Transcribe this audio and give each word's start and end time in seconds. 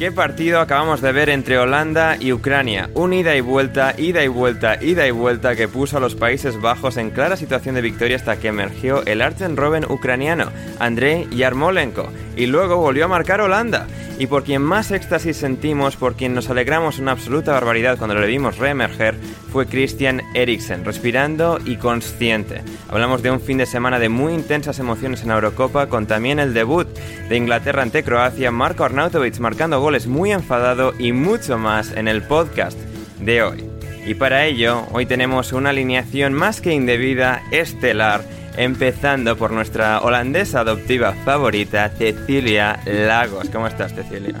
¿Qué 0.00 0.10
partido 0.10 0.60
acabamos 0.60 1.02
de 1.02 1.12
ver 1.12 1.28
entre 1.28 1.58
Holanda 1.58 2.16
y 2.18 2.32
Ucrania? 2.32 2.88
Un 2.94 3.12
ida 3.12 3.36
y 3.36 3.42
vuelta, 3.42 3.94
ida 3.98 4.24
y 4.24 4.28
vuelta, 4.28 4.82
ida 4.82 5.06
y 5.06 5.10
vuelta 5.10 5.54
que 5.54 5.68
puso 5.68 5.98
a 5.98 6.00
los 6.00 6.14
Países 6.14 6.58
Bajos 6.58 6.96
en 6.96 7.10
clara 7.10 7.36
situación 7.36 7.74
de 7.74 7.82
victoria 7.82 8.16
hasta 8.16 8.38
que 8.38 8.48
emergió 8.48 9.04
el 9.04 9.20
Arten 9.20 9.58
Robben 9.58 9.84
ucraniano, 9.84 10.46
Andrei 10.78 11.28
Yarmolenko, 11.28 12.08
y 12.34 12.46
luego 12.46 12.78
volvió 12.78 13.04
a 13.04 13.08
marcar 13.08 13.42
Holanda. 13.42 13.86
Y 14.18 14.26
por 14.26 14.44
quien 14.44 14.60
más 14.60 14.90
éxtasis 14.90 15.38
sentimos, 15.38 15.96
por 15.96 16.14
quien 16.14 16.34
nos 16.34 16.50
alegramos 16.50 16.98
una 16.98 17.12
absoluta 17.12 17.52
barbaridad 17.52 17.96
cuando 17.96 18.14
le 18.14 18.26
vimos 18.26 18.58
reemerger, 18.58 19.16
fue 19.50 19.66
Christian 19.66 20.20
Eriksen, 20.34 20.84
respirando 20.84 21.58
y 21.64 21.76
consciente. 21.76 22.62
Hablamos 22.88 23.22
de 23.22 23.30
un 23.30 23.40
fin 23.40 23.56
de 23.56 23.66
semana 23.66 23.98
de 23.98 24.10
muy 24.10 24.34
intensas 24.34 24.78
emociones 24.78 25.22
en 25.22 25.28
la 25.28 25.36
Eurocopa, 25.36 25.88
con 25.88 26.06
también 26.06 26.38
el 26.38 26.52
debut 26.52 26.86
de 27.28 27.36
Inglaterra 27.36 27.82
ante 27.82 28.02
Croacia, 28.02 28.50
Marco 28.50 28.84
Arnautovic 28.84 29.38
marcando 29.38 29.80
goles 29.80 29.89
muy 30.06 30.30
enfadado 30.30 30.92
y 31.00 31.12
mucho 31.12 31.58
más 31.58 31.90
en 31.96 32.06
el 32.06 32.22
podcast 32.22 32.78
de 33.18 33.42
hoy. 33.42 33.64
Y 34.06 34.14
para 34.14 34.46
ello, 34.46 34.86
hoy 34.92 35.04
tenemos 35.04 35.52
una 35.52 35.70
alineación 35.70 36.32
más 36.32 36.60
que 36.60 36.72
indebida, 36.72 37.42
estelar, 37.50 38.22
empezando 38.56 39.36
por 39.36 39.50
nuestra 39.50 40.00
holandesa 40.00 40.60
adoptiva 40.60 41.12
favorita, 41.24 41.88
Cecilia 41.88 42.80
Lagos. 42.86 43.50
¿Cómo 43.50 43.66
estás, 43.66 43.92
Cecilia? 43.92 44.40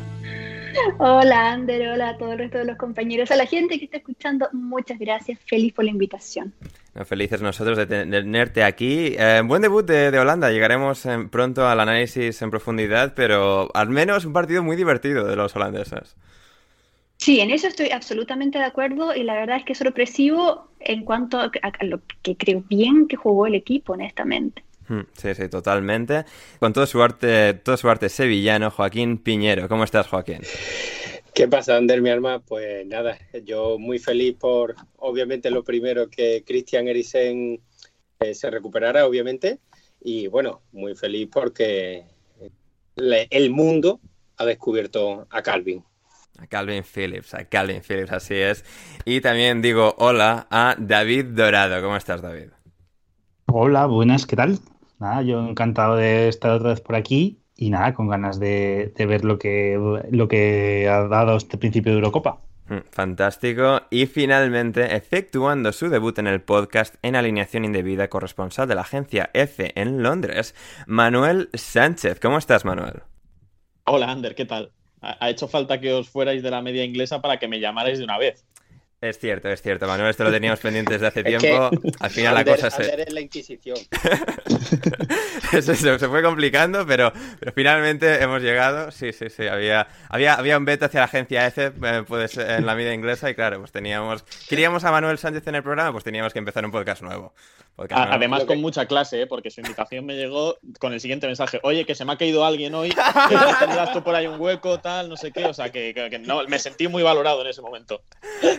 Hola, 0.98 1.52
Ander, 1.52 1.88
hola 1.88 2.10
a 2.10 2.16
todo 2.16 2.32
el 2.32 2.38
resto 2.38 2.58
de 2.58 2.66
los 2.66 2.76
compañeros, 2.76 3.32
a 3.32 3.36
la 3.36 3.46
gente 3.46 3.76
que 3.78 3.86
está 3.86 3.96
escuchando, 3.96 4.48
muchas 4.52 5.00
gracias, 5.00 5.40
feliz 5.46 5.72
por 5.72 5.84
la 5.84 5.90
invitación. 5.90 6.54
Felices 7.04 7.40
nosotros 7.40 7.78
de 7.78 7.86
tenerte 7.86 8.64
aquí. 8.64 9.14
Eh, 9.18 9.42
buen 9.44 9.62
debut 9.62 9.86
de, 9.86 10.10
de 10.10 10.18
Holanda, 10.18 10.50
llegaremos 10.50 11.06
en- 11.06 11.28
pronto 11.28 11.66
al 11.68 11.78
análisis 11.80 12.42
en 12.42 12.50
profundidad, 12.50 13.14
pero 13.14 13.70
al 13.74 13.88
menos 13.90 14.24
un 14.24 14.32
partido 14.32 14.62
muy 14.62 14.76
divertido 14.76 15.26
de 15.26 15.36
los 15.36 15.54
holandeses. 15.54 16.16
Sí, 17.16 17.38
en 17.40 17.50
eso 17.50 17.68
estoy 17.68 17.90
absolutamente 17.90 18.58
de 18.58 18.64
acuerdo 18.64 19.14
y 19.14 19.22
la 19.24 19.34
verdad 19.34 19.58
es 19.58 19.64
que 19.64 19.72
es 19.72 19.78
sorpresivo 19.78 20.68
en 20.80 21.04
cuanto 21.04 21.38
a, 21.38 21.50
a 21.62 21.84
lo 21.84 22.00
que 22.22 22.36
creo 22.36 22.64
bien 22.68 23.06
que 23.08 23.16
jugó 23.16 23.46
el 23.46 23.54
equipo, 23.54 23.92
honestamente. 23.92 24.64
Hmm, 24.88 25.02
Sí, 25.16 25.34
sí, 25.34 25.48
totalmente. 25.48 26.24
Con 26.58 26.72
todo 26.72 26.86
su 26.86 27.02
arte, 27.02 27.54
todo 27.54 27.76
su 27.76 27.88
arte 27.88 28.08
sevillano, 28.08 28.70
Joaquín 28.70 29.18
Piñero. 29.18 29.68
¿Cómo 29.68 29.84
estás, 29.84 30.08
Joaquín? 30.08 30.40
¿Qué 31.34 31.48
pasa, 31.48 31.76
Ander, 31.76 32.02
mi 32.02 32.10
alma? 32.10 32.40
Pues 32.40 32.86
nada, 32.86 33.18
yo 33.44 33.78
muy 33.78 33.98
feliz 33.98 34.36
por, 34.38 34.74
obviamente, 34.96 35.50
lo 35.50 35.64
primero 35.64 36.08
que 36.08 36.44
Christian 36.46 36.88
Eriksen 36.88 37.60
eh, 38.20 38.34
se 38.34 38.50
recuperara, 38.50 39.06
obviamente, 39.06 39.60
y 40.00 40.28
bueno, 40.28 40.62
muy 40.72 40.94
feliz 40.94 41.28
porque 41.32 42.04
le- 42.96 43.28
el 43.30 43.50
mundo 43.50 44.00
ha 44.38 44.46
descubierto 44.46 45.26
a 45.30 45.42
Calvin. 45.42 45.84
A 46.38 46.46
Calvin 46.46 46.82
Phillips, 46.84 47.34
a 47.34 47.44
Calvin 47.48 47.82
Phillips, 47.82 48.12
así 48.12 48.34
es. 48.34 48.64
Y 49.04 49.20
también 49.20 49.62
digo 49.62 49.94
hola 49.98 50.46
a 50.50 50.74
David 50.78 51.26
Dorado. 51.26 51.80
¿Cómo 51.82 51.96
estás, 51.96 52.22
David? 52.22 52.50
Hola, 53.46 53.84
buenas, 53.86 54.26
¿qué 54.26 54.34
tal? 54.36 54.58
Nada, 54.98 55.22
yo 55.22 55.40
encantado 55.48 55.96
de 55.96 56.28
estar 56.28 56.52
otra 56.52 56.70
vez 56.70 56.80
por 56.80 56.94
aquí 56.94 57.39
y 57.60 57.68
nada, 57.68 57.92
con 57.92 58.08
ganas 58.08 58.40
de, 58.40 58.90
de 58.96 59.06
ver 59.06 59.22
lo 59.22 59.38
que, 59.38 59.78
lo 60.10 60.28
que 60.28 60.88
ha 60.88 61.06
dado 61.06 61.36
este 61.36 61.58
principio 61.58 61.92
de 61.92 61.98
Eurocopa. 61.98 62.40
Mm, 62.68 62.88
Fantástico. 62.90 63.82
Y 63.90 64.06
finalmente, 64.06 64.96
efectuando 64.96 65.70
su 65.72 65.90
debut 65.90 66.18
en 66.18 66.26
el 66.26 66.40
podcast 66.40 66.94
en 67.02 67.16
alineación 67.16 67.66
indebida, 67.66 68.08
corresponsal 68.08 68.66
de 68.66 68.76
la 68.76 68.80
agencia 68.80 69.28
F 69.34 69.72
en 69.78 70.02
Londres, 70.02 70.54
Manuel 70.86 71.50
Sánchez. 71.52 72.18
¿Cómo 72.18 72.38
estás, 72.38 72.64
Manuel? 72.64 73.02
Hola, 73.84 74.10
Ander, 74.10 74.34
¿qué 74.34 74.46
tal? 74.46 74.72
Ha 75.02 75.18
ha 75.20 75.28
hecho 75.28 75.46
falta 75.46 75.80
que 75.80 75.92
os 75.92 76.08
fuerais 76.08 76.42
de 76.42 76.50
la 76.50 76.62
media 76.62 76.82
inglesa 76.82 77.20
para 77.20 77.38
que 77.38 77.46
me 77.46 77.60
llamarais 77.60 77.98
de 77.98 78.04
una 78.04 78.16
vez. 78.16 78.46
Es 79.00 79.18
cierto, 79.18 79.48
es 79.48 79.62
cierto, 79.62 79.86
Manuel. 79.86 80.10
Esto 80.10 80.24
lo 80.24 80.30
teníamos 80.30 80.60
pendiente 80.60 80.92
desde 80.92 81.06
hace 81.06 81.20
Es 81.24 81.24
que 81.24 81.38
tiempo. 81.38 81.70
Al 82.00 82.10
final 82.10 82.34
la 82.34 82.44
cosa 82.44 82.70
se... 82.70 82.82
Ander 82.82 83.00
es 83.00 83.12
la 83.12 83.20
Inquisición. 83.22 83.78
Eso, 85.52 85.72
eso, 85.72 85.98
se 85.98 86.08
fue 86.08 86.22
complicando, 86.22 86.86
pero, 86.86 87.12
pero 87.40 87.50
finalmente 87.52 88.22
hemos 88.22 88.40
llegado. 88.40 88.92
Sí, 88.92 89.12
sí, 89.12 89.28
sí. 89.30 89.48
Había, 89.48 89.88
había, 90.08 90.34
había 90.34 90.56
un 90.56 90.64
veto 90.64 90.84
hacia 90.84 91.00
la 91.00 91.06
agencia 91.06 91.44
F 91.48 91.72
eh, 91.82 92.04
pues, 92.06 92.36
en 92.36 92.64
la 92.64 92.76
media 92.76 92.94
inglesa 92.94 93.28
y 93.28 93.34
claro, 93.34 93.58
pues 93.58 93.72
teníamos... 93.72 94.22
Queríamos 94.48 94.84
a 94.84 94.92
Manuel 94.92 95.18
Sánchez 95.18 95.44
en 95.48 95.56
el 95.56 95.64
programa, 95.64 95.90
pues 95.90 96.04
teníamos 96.04 96.32
que 96.32 96.38
empezar 96.38 96.64
un 96.64 96.70
podcast 96.70 97.02
nuevo. 97.02 97.34
A-. 97.90 98.14
Además, 98.14 98.40
que- 98.40 98.46
con 98.46 98.60
mucha 98.60 98.86
clase, 98.86 99.22
¿eh? 99.22 99.26
porque 99.26 99.50
su 99.50 99.60
invitación 99.60 100.04
me 100.06 100.14
llegó 100.16 100.58
con 100.78 100.92
el 100.92 101.00
siguiente 101.00 101.26
mensaje. 101.26 101.60
Oye, 101.62 101.84
que 101.86 101.94
se 101.94 102.04
me 102.04 102.12
ha 102.12 102.16
caído 102.18 102.44
alguien 102.44 102.74
hoy, 102.74 102.88
que 103.28 103.36
tendrás 103.58 103.92
tú 103.92 104.02
por 104.02 104.14
ahí 104.14 104.26
un 104.26 104.40
hueco, 104.40 104.80
tal, 104.80 105.08
no 105.08 105.16
sé 105.16 105.32
qué. 105.32 105.44
O 105.46 105.54
sea, 105.54 105.70
que, 105.70 105.94
que- 105.94 106.10
que 106.10 106.18
no, 106.18 106.44
me 106.48 106.58
sentí 106.58 106.88
muy 106.88 107.02
valorado 107.02 107.40
en 107.42 107.46
ese 107.48 107.62
momento. 107.62 108.02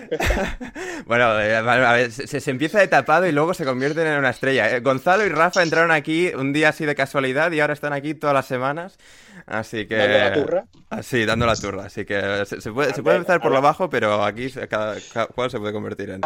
Bueno, 1.05 1.39
eh, 1.41 1.55
a 1.55 1.93
ver, 1.93 2.11
se, 2.11 2.39
se 2.39 2.51
empieza 2.51 2.79
de 2.79 2.87
tapado 2.87 3.25
y 3.27 3.31
luego 3.31 3.53
se 3.53 3.65
convierten 3.65 4.07
en 4.07 4.17
una 4.19 4.29
estrella. 4.29 4.69
Eh, 4.75 4.79
Gonzalo 4.79 5.25
y 5.25 5.29
Rafa 5.29 5.63
entraron 5.63 5.91
aquí 5.91 6.27
un 6.35 6.53
día 6.53 6.69
así 6.69 6.85
de 6.85 6.95
casualidad 6.95 7.51
y 7.51 7.59
ahora 7.59 7.73
están 7.73 7.91
aquí 7.93 8.13
todas 8.13 8.33
las 8.33 8.45
semanas. 8.45 8.97
Así 9.45 9.87
que... 9.87 9.95
Dando 9.95 10.17
la 10.19 10.33
turra. 10.33 10.65
Así, 10.89 11.25
dando 11.25 11.45
la 11.45 11.55
turra. 11.55 11.85
Así 11.85 12.05
que 12.05 12.45
se, 12.45 12.61
se 12.61 12.71
puede, 12.71 12.93
se 12.93 12.99
empezar 13.01 13.41
por 13.41 13.51
lo 13.51 13.61
bajo, 13.61 13.89
pero 13.89 14.23
aquí 14.23 14.49
cada, 14.69 14.95
cada 15.13 15.27
cual 15.27 15.49
se 15.49 15.59
puede 15.59 15.73
convertir 15.73 16.11
en 16.11 16.21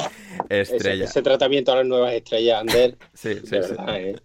Ese, 0.49 0.75
estrella. 0.75 1.05
ese 1.05 1.21
tratamiento 1.21 1.71
a 1.71 1.77
las 1.77 1.85
nuevas 1.85 2.13
estrellas, 2.13 2.59
Ander, 2.59 2.84
Sí, 3.13 3.35
sí, 3.43 3.61
sí. 3.63 3.75
verdad, 3.75 3.99
¿eh? 3.99 4.15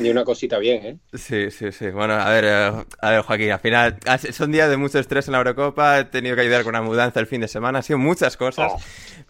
Ni 0.00 0.10
una 0.10 0.24
cosita 0.24 0.58
bien, 0.58 0.84
¿eh? 0.86 0.96
Sí, 1.14 1.50
sí, 1.50 1.72
sí. 1.72 1.90
Bueno, 1.90 2.14
a 2.14 2.28
ver, 2.30 2.44
eh, 2.46 2.72
a 3.00 3.10
ver, 3.10 3.20
Joaquín, 3.22 3.50
al 3.52 3.60
final 3.60 3.96
ha- 4.06 4.18
son 4.18 4.52
días 4.52 4.68
de 4.70 4.76
mucho 4.76 4.98
estrés 4.98 5.26
en 5.28 5.32
la 5.32 5.38
Eurocopa. 5.38 5.98
He 6.00 6.04
tenido 6.04 6.34
que 6.36 6.42
ayudar 6.42 6.62
con 6.62 6.70
una 6.70 6.82
mudanza 6.82 7.20
el 7.20 7.26
fin 7.26 7.40
de 7.40 7.48
semana. 7.48 7.78
Han 7.78 7.82
sido 7.84 7.98
muchas 7.98 8.36
cosas, 8.36 8.72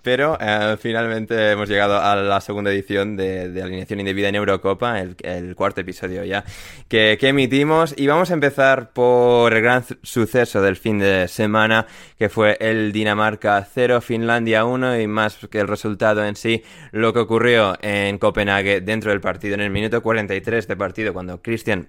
pero 0.03 0.37
eh, 0.41 0.77
finalmente 0.81 1.51
hemos 1.53 1.69
llegado 1.69 2.01
a 2.01 2.17
la 2.17 2.41
segunda 2.41 2.71
edición 2.71 3.17
de, 3.17 3.49
de 3.51 3.63
Alineación 3.63 4.01
Indebida 4.01 4.29
en 4.29 4.35
Eurocopa, 4.37 5.01
el, 5.01 5.17
el 5.23 5.55
cuarto 5.55 5.81
episodio 5.81 6.25
ya 6.25 6.45
que, 6.89 7.17
que 7.21 7.29
emitimos. 7.29 7.95
Y 7.97 8.07
vamos 8.07 8.31
a 8.31 8.35
empezar 8.35 8.91
por 8.93 9.53
el 9.55 9.63
gran 9.63 9.85
su- 9.85 9.97
suceso 10.03 10.61
del 10.63 10.77
fin 10.77 10.99
de 10.99 11.29
semana, 11.29 11.87
que 12.19 12.29
fue 12.29 12.57
el 12.61 12.93
Dinamarca 12.93 13.67
0, 13.73 14.01
Finlandia 14.01 14.65
1, 14.65 15.01
y 15.01 15.07
más 15.07 15.39
que 15.51 15.59
el 15.61 15.69
resultado 15.69 16.25
en 16.25 16.37
sí, 16.37 16.63
lo 16.93 17.13
que 17.13 17.21
ocurrió 17.21 17.77
en 17.81 18.19
Copenhague 18.19 18.81
dentro 18.81 19.11
del 19.11 19.21
partido 19.21 19.55
en 19.55 19.61
el 19.61 19.71
minuto 19.71 20.03
43 20.03 20.40
de 20.69 20.77
partido, 20.77 21.13
cuando 21.13 21.43
Christian 21.43 21.89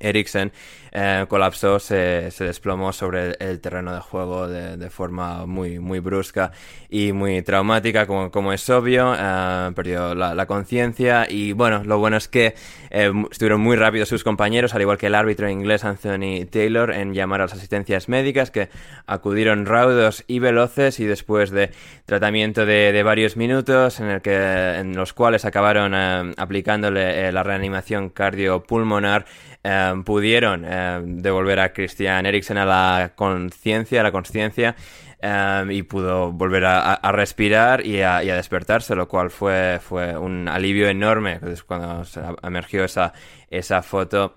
Eriksen 0.00 0.52
eh, 0.96 1.26
colapsó, 1.28 1.80
se, 1.80 2.30
desplomó 2.38 2.92
sobre 2.92 3.34
el, 3.40 3.60
terreno 3.60 3.92
de 3.92 4.00
juego 4.00 4.46
de, 4.46 4.90
forma 4.90 5.44
muy, 5.44 5.80
muy 5.80 5.98
brusca 5.98 6.52
y 6.88 7.12
muy 7.12 7.42
traumática, 7.42 8.06
como, 8.06 8.52
es 8.52 8.70
obvio. 8.70 9.12
eh, 9.18 9.72
perdió 9.74 10.14
la, 10.14 10.46
conciencia 10.46 11.26
y 11.28 11.50
bueno, 11.52 11.82
lo 11.82 11.98
bueno 11.98 12.16
es 12.16 12.28
que 12.28 12.54
eh, 12.90 13.12
estuvieron 13.28 13.60
muy 13.60 13.76
rápidos 13.76 14.08
sus 14.08 14.22
compañeros, 14.22 14.72
al 14.74 14.82
igual 14.82 14.98
que 14.98 15.08
el 15.08 15.16
árbitro 15.16 15.48
inglés 15.48 15.84
Anthony 15.84 16.46
Taylor, 16.48 16.92
en 16.92 17.12
llamar 17.12 17.40
a 17.40 17.44
las 17.44 17.54
asistencias 17.54 18.08
médicas 18.08 18.52
que 18.52 18.68
acudieron 19.06 19.66
raudos 19.66 20.22
y 20.28 20.38
veloces 20.38 21.00
y 21.00 21.06
después 21.06 21.50
de 21.50 21.70
tratamiento 22.06 22.66
de, 22.66 22.92
de 22.92 23.02
varios 23.02 23.36
minutos 23.36 23.98
en, 23.98 24.10
el 24.10 24.22
que, 24.22 24.76
en 24.76 24.94
los 24.94 25.12
cuales 25.12 25.44
acabaron 25.44 25.92
aplicándole 26.36 27.32
la 27.32 27.42
reanimación 27.42 28.10
cardiopulmonar, 28.10 29.26
eh, 29.64 29.94
pudieron 30.04 30.64
eh, 30.66 31.00
devolver 31.04 31.58
a 31.60 31.72
Christian 31.72 32.26
Eriksen 32.26 32.58
a 32.58 32.64
la 32.66 33.12
conciencia, 33.16 34.00
a 34.00 34.04
la 34.04 34.12
consciencia 34.12 34.76
eh, 35.20 35.64
y 35.70 35.82
pudo 35.82 36.30
volver 36.32 36.64
a, 36.66 36.92
a- 36.94 37.12
respirar 37.12 37.84
y 37.84 38.02
a, 38.02 38.22
y 38.22 38.30
a 38.30 38.36
despertarse, 38.36 38.94
lo 38.94 39.08
cual 39.08 39.30
fue, 39.30 39.80
fue 39.82 40.16
un 40.16 40.46
alivio 40.48 40.88
enorme. 40.88 41.40
Pues, 41.40 41.64
cuando 41.64 42.04
se 42.04 42.20
emergió 42.42 42.84
esa, 42.84 43.12
esa 43.50 43.82
foto 43.82 44.36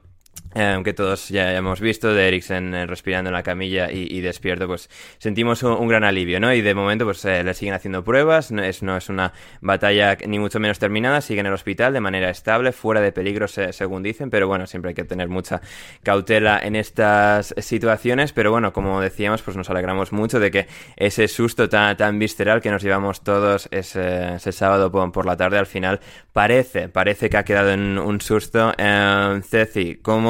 eh, 0.55 0.81
que 0.83 0.93
todos 0.93 1.29
ya 1.29 1.55
hemos 1.55 1.79
visto 1.81 2.13
de 2.13 2.27
Eriksen 2.27 2.73
eh, 2.73 2.85
respirando 2.85 3.29
en 3.29 3.33
la 3.33 3.43
camilla 3.43 3.91
y, 3.91 4.21
despierto, 4.21 4.67
pues 4.67 4.89
sentimos 5.17 5.61
un, 5.63 5.87
gran 5.87 6.03
alivio, 6.03 6.39
¿no? 6.39 6.53
Y 6.53 6.61
de 6.61 6.73
momento 6.73 7.05
pues 7.05 7.23
eh, 7.25 7.43
le 7.43 7.53
siguen 7.53 7.73
haciendo 7.73 8.03
pruebas, 8.03 8.51
no 8.51 8.63
es, 8.63 8.81
no 8.81 8.97
es 8.97 9.09
una 9.09 9.33
batalla 9.61 10.17
ni 10.25 10.39
mucho 10.39 10.59
menos 10.59 10.79
terminada, 10.79 11.21
sigue 11.21 11.41
en 11.41 11.45
el 11.45 11.53
hospital 11.53 11.93
de 11.93 11.99
manera 12.01 12.29
estable, 12.29 12.71
fuera 12.71 13.01
de 13.01 13.11
peligro 13.11 13.47
se- 13.47 13.73
según 13.73 14.03
dicen, 14.03 14.29
pero 14.29 14.47
bueno, 14.47 14.67
siempre 14.67 14.89
hay 14.89 14.95
que 14.95 15.03
tener 15.03 15.29
mucha 15.29 15.61
cautela 16.03 16.59
en 16.59 16.75
estas 16.75 17.53
situaciones, 17.57 18.33
pero 18.33 18.51
bueno, 18.51 18.73
como 18.73 19.01
decíamos, 19.01 19.41
pues 19.41 19.57
nos 19.57 19.69
alegramos 19.69 20.11
mucho 20.11 20.39
de 20.39 20.51
que 20.51 20.67
ese 20.95 21.27
susto 21.27 21.69
tan, 21.69 21.95
tan 21.97 22.19
visceral 22.19 22.61
que 22.61 22.71
nos 22.71 22.81
llevamos 22.83 23.23
todos 23.23 23.67
ese, 23.71 24.39
sábado 24.51 24.91
por, 24.91 25.11
por 25.11 25.25
la 25.25 25.37
tarde 25.37 25.57
al 25.57 25.67
final 25.67 25.99
parece, 26.33 26.89
parece 26.89 27.29
que 27.29 27.37
ha 27.37 27.43
quedado 27.43 27.71
en 27.71 27.97
un 27.97 28.21
susto. 28.21 28.73
Eh, 28.77 29.41
Ceci, 29.43 29.95
¿cómo, 30.01 30.26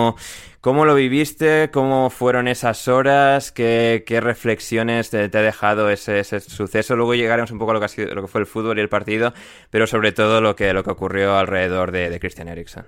¿cómo 0.61 0.85
lo 0.85 0.95
viviste? 0.95 1.69
¿Cómo 1.71 2.09
fueron 2.09 2.47
esas 2.47 2.88
horas? 2.88 3.51
¿Qué, 3.51 4.03
reflexiones 4.21 5.09
te, 5.09 5.17
ha 5.17 5.27
dejado 5.29 5.89
ese, 5.89 6.19
ese 6.19 6.39
suceso? 6.39 6.95
Luego 6.95 7.15
llegaremos 7.15 7.51
un 7.51 7.59
poco 7.59 7.71
a 7.71 7.73
lo 7.75 7.79
que, 7.79 7.85
ha 7.85 7.89
sido- 7.89 8.13
lo 8.15 8.21
que 8.21 8.27
fue 8.27 8.41
el 8.41 8.47
fútbol 8.47 8.77
y 8.77 8.81
el 8.81 8.89
partido, 8.89 9.33
pero 9.69 9.88
sobre 9.88 10.11
todo 10.11 10.41
lo 10.41 10.55
que, 10.55 10.71
ocurrió 10.77 11.38
alrededor 11.38 11.91
de, 11.91 12.19
Christian 12.19 12.47
Eriksen. 12.47 12.85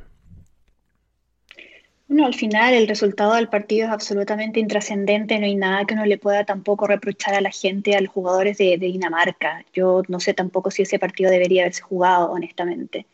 Bueno, 2.08 2.26
al 2.26 2.34
final 2.34 2.74
el 2.74 2.88
resultado 2.88 3.36
del 3.36 3.50
partido 3.50 3.86
es 3.88 3.92
absolutamente 3.94 4.60
intrascendente, 4.60 5.40
no 5.40 5.46
hay 5.46 5.56
nada 5.56 5.86
que 5.86 5.94
uno 5.94 6.06
le 6.06 6.18
pueda 6.18 6.44
tampoco 6.44 6.88
reprochar 6.88 7.36
a 7.36 7.42
la 7.42 7.52
gente, 7.52 7.96
a 7.96 8.02
los 8.02 8.12
jugadores 8.12 8.58
de 8.58 8.78
Dinamarca. 8.78 9.64
Yo 9.74 10.02
no 10.08 10.20
sé 10.20 10.34
tampoco 10.34 10.72
si 10.72 10.82
ese 10.82 10.98
partido 11.00 11.30
debería 11.32 11.62
haberse 11.64 11.84
jugado, 11.84 12.32
honestamente. 12.32 13.06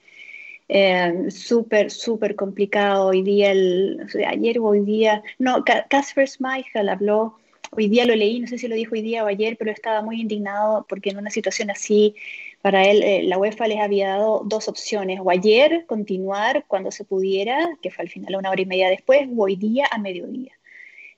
Eh, 0.68 1.30
súper, 1.30 1.92
súper 1.92 2.36
complicado. 2.36 3.08
Hoy 3.08 3.22
día, 3.22 3.52
el, 3.52 4.02
o 4.06 4.10
sea, 4.10 4.30
ayer 4.30 4.60
o 4.60 4.66
hoy 4.66 4.82
día, 4.82 5.24
no, 5.38 5.64
Ca- 5.64 5.86
Casper 5.90 6.28
Schmeichel 6.28 6.90
habló, 6.90 7.38
hoy 7.72 7.88
día 7.88 8.06
lo 8.06 8.16
leí, 8.16 8.40
no 8.40 8.48
sé 8.48 8.58
si 8.58 8.68
lo 8.68 8.76
dijo 8.76 8.94
hoy 8.96 9.02
día 9.02 9.24
o 9.24 9.28
ayer, 9.28 9.58
pero 9.58 9.72
estaba 9.72 10.02
muy 10.02 10.20
indignado 10.22 10.86
porque 10.90 11.12
en 11.12 11.18
una 11.18 11.30
situación 11.30 11.70
así, 11.70 12.16
para 12.62 12.84
él, 12.90 13.04
eh, 13.04 13.24
la 13.24 13.38
UEFA 13.38 13.68
les 13.68 13.80
había 13.80 14.08
dado 14.10 14.42
dos 14.46 14.68
opciones, 14.68 15.20
o 15.24 15.30
ayer 15.30 15.86
continuar 15.86 16.66
cuando 16.68 16.90
se 16.92 17.04
pudiera, 17.06 17.78
que 17.82 17.92
fue 17.92 18.04
al 18.04 18.10
final 18.10 18.36
una 18.36 18.50
hora 18.50 18.62
y 18.62 18.66
media 18.66 18.90
después, 18.90 19.28
o 19.36 19.44
hoy 19.44 19.56
día 19.56 19.86
a 19.92 20.00
mediodía. 20.00 20.54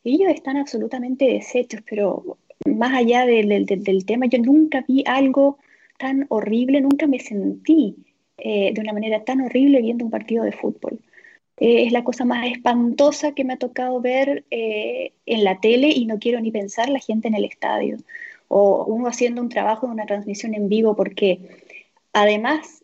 Ellos 0.03 0.29
están 0.29 0.57
absolutamente 0.57 1.25
deshechos, 1.25 1.81
pero 1.89 2.37
más 2.65 2.93
allá 2.93 3.25
del- 3.25 3.65
del- 3.65 3.83
del 3.83 4.05
tema, 4.05 4.25
yo 4.27 4.39
nunca 4.39 4.83
vi 4.87 5.03
algo 5.07 5.57
tan 5.99 6.25
horrible, 6.29 6.81
nunca 6.81 7.07
me 7.07 7.19
sentí 7.19 7.95
eh, 8.37 8.71
de 8.73 8.81
una 8.81 8.93
manera 8.93 9.23
tan 9.23 9.41
horrible 9.41 9.81
viendo 9.81 10.05
un 10.05 10.11
partido 10.11 10.43
de 10.43 10.51
fútbol. 10.51 10.99
Eh, 11.59 11.85
es 11.85 11.91
la 11.91 12.03
cosa 12.03 12.25
más 12.25 12.45
espantosa 12.47 13.33
que 13.33 13.43
me 13.43 13.53
ha 13.53 13.57
tocado 13.57 13.99
ver 13.99 14.45
eh, 14.51 15.13
en 15.25 15.43
la 15.43 15.59
tele 15.59 15.89
y 15.89 16.05
no 16.05 16.19
quiero 16.19 16.39
ni 16.39 16.51
pensar 16.51 16.89
la 16.89 16.99
gente 16.99 17.27
en 17.27 17.35
el 17.35 17.45
estadio 17.45 17.97
o 18.47 18.85
uno 18.85 19.07
haciendo 19.07 19.41
un 19.41 19.49
trabajo 19.49 19.87
de 19.87 19.93
una 19.93 20.05
transmisión 20.05 20.53
en 20.53 20.69
vivo 20.69 20.95
porque 20.95 21.39
además 22.13 22.83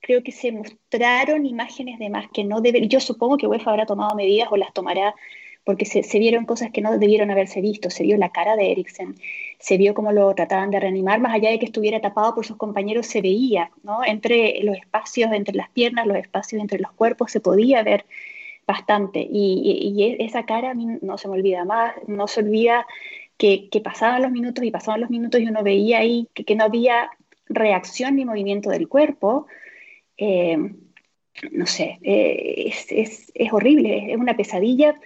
creo 0.00 0.22
que 0.22 0.32
se 0.32 0.52
mostraron 0.52 1.46
imágenes 1.46 1.98
de 1.98 2.10
más 2.10 2.26
que 2.30 2.44
no 2.44 2.60
deben, 2.60 2.88
yo 2.88 3.00
supongo 3.00 3.38
que 3.38 3.46
UEFA 3.46 3.70
habrá 3.70 3.86
tomado 3.86 4.14
medidas 4.14 4.48
o 4.50 4.56
las 4.56 4.72
tomará 4.74 5.14
porque 5.64 5.84
se, 5.86 6.02
se 6.02 6.18
vieron 6.18 6.44
cosas 6.46 6.70
que 6.72 6.80
no 6.82 6.98
debieron 6.98 7.30
haberse 7.30 7.60
visto, 7.60 7.90
se 7.90 8.02
vio 8.04 8.16
la 8.18 8.30
cara 8.30 8.56
de 8.56 8.70
Eriksen, 8.72 9.14
se 9.58 9.76
vio 9.78 9.94
cómo 9.94 10.12
lo 10.12 10.34
trataban 10.34 10.70
de 10.70 10.80
reanimar, 10.80 11.20
más 11.20 11.34
allá 11.34 11.50
de 11.50 11.58
que 11.58 11.66
estuviera 11.66 12.00
tapado 12.00 12.34
por 12.34 12.44
sus 12.46 12.56
compañeros, 12.56 13.06
se 13.06 13.22
veía, 13.22 13.70
¿no? 13.82 14.04
Entre 14.04 14.62
los 14.62 14.76
espacios, 14.76 15.32
entre 15.32 15.54
las 15.56 15.70
piernas, 15.70 16.06
los 16.06 16.16
espacios 16.18 16.60
entre 16.60 16.78
los 16.80 16.92
cuerpos, 16.92 17.32
se 17.32 17.40
podía 17.40 17.82
ver 17.82 18.04
bastante. 18.66 19.20
Y, 19.20 19.62
y- 19.94 20.02
y 20.02 20.16
esa 20.24 20.46
cara 20.46 20.70
a 20.70 20.74
mí 20.74 20.86
no 21.02 21.18
se 21.18 21.28
me 21.28 21.34
olvida 21.34 21.64
más, 21.64 21.94
no 22.06 22.26
se 22.28 22.40
olvida 22.40 22.86
que, 23.38 23.68
que 23.70 23.80
pasaban 23.80 24.22
los 24.22 24.30
minutos 24.32 24.64
y 24.64 24.70
pasaban 24.70 25.00
los 25.00 25.10
minutos 25.10 25.40
y 25.40 25.46
uno 25.48 25.62
veía 25.62 25.98
ahí 26.00 26.28
que, 26.34 26.44
que 26.44 26.54
no 26.56 26.64
había 26.64 27.10
reacción 27.48 28.16
ni 28.16 28.24
movimiento 28.24 28.70
del 28.70 28.88
cuerpo. 28.88 29.46
Eh, 30.18 30.58
no 31.52 31.66
sé, 31.66 31.98
eh, 32.02 32.64
es, 32.68 32.86
es- 32.90 33.32
es 33.34 33.52
horrible, 33.52 34.12
es 34.12 34.18
una 34.18 34.36
pesadilla 34.36 34.98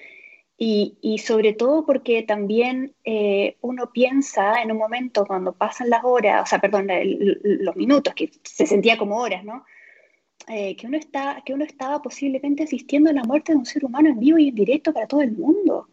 y, 0.58 0.98
y 1.00 1.18
sobre 1.18 1.52
todo 1.54 1.86
porque 1.86 2.22
también 2.24 2.94
eh, 3.04 3.56
uno 3.62 3.92
piensa 3.92 4.60
en 4.62 4.72
un 4.72 4.78
momento 4.78 5.24
cuando 5.26 5.52
pasan 5.54 5.90
las 5.90 6.02
horas, 6.04 6.42
o 6.42 6.46
sea, 6.46 6.60
perdón, 6.60 6.90
el- 6.90 7.40
los 7.62 7.76
minutos, 7.76 8.14
que 8.14 8.30
se 8.44 8.66
sentía 8.66 8.98
como 8.98 9.18
horas, 9.20 9.44
¿no? 9.44 9.64
Eh, 10.48 10.76
que, 10.76 10.86
uno 10.86 10.96
está, 10.96 11.42
que 11.44 11.52
uno 11.54 11.64
estaba 11.64 12.00
posiblemente 12.02 12.62
asistiendo 12.64 13.10
a 13.10 13.12
la 13.12 13.24
muerte 13.24 13.52
de 13.52 13.58
un 13.58 13.66
ser 13.66 13.84
humano 13.84 14.08
en 14.08 14.18
vivo 14.18 14.38
y 14.38 14.48
en 14.48 14.54
directo 14.54 14.92
para 14.94 15.06
todo 15.06 15.20
el 15.22 15.32
mundo, 15.32 15.88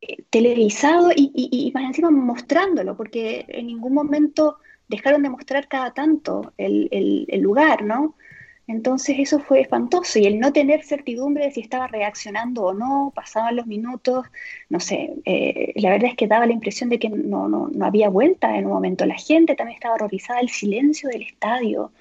eh, 0.00 0.22
televisado 0.30 1.10
y, 1.14 1.32
y, 1.34 1.68
y 1.68 1.72
más 1.72 1.84
encima 1.84 2.10
mostrándolo, 2.10 2.96
porque 2.96 3.44
en 3.48 3.66
ningún 3.68 3.94
momento 3.94 4.58
dejaron 4.88 5.22
de 5.24 5.30
mostrar 5.30 5.68
cada 5.68 5.92
tanto 5.94 6.52
el, 6.58 6.88
el, 6.92 7.26
el 7.28 7.40
lugar, 7.42 7.84
¿no? 7.84 8.16
Entonces 8.68 9.16
eso 9.18 9.40
fue 9.40 9.60
espantoso 9.62 10.18
y 10.20 10.26
el 10.26 10.38
no 10.38 10.52
tener 10.52 10.84
certidumbre 10.84 11.46
de 11.46 11.50
si 11.52 11.60
estaba 11.60 11.88
reaccionando 11.88 12.64
o 12.66 12.74
no, 12.74 13.12
pasaban 13.14 13.56
los 13.56 13.66
minutos, 13.66 14.26
no 14.68 14.78
sé, 14.80 15.14
eh, 15.24 15.72
la 15.76 15.90
verdad 15.90 16.10
es 16.10 16.16
que 16.16 16.26
daba 16.28 16.46
la 16.46 16.52
impresión 16.52 16.90
de 16.90 16.98
que 16.98 17.08
no, 17.08 17.48
no, 17.48 17.68
no 17.68 17.86
había 17.86 18.10
vuelta 18.10 18.56
en 18.58 18.66
un 18.66 18.72
momento. 18.72 19.06
La 19.06 19.16
gente 19.16 19.56
también 19.56 19.76
estaba 19.76 19.94
horrorizada, 19.94 20.40
el 20.40 20.50
silencio 20.50 21.08
del 21.08 21.22
estadio. 21.22 21.92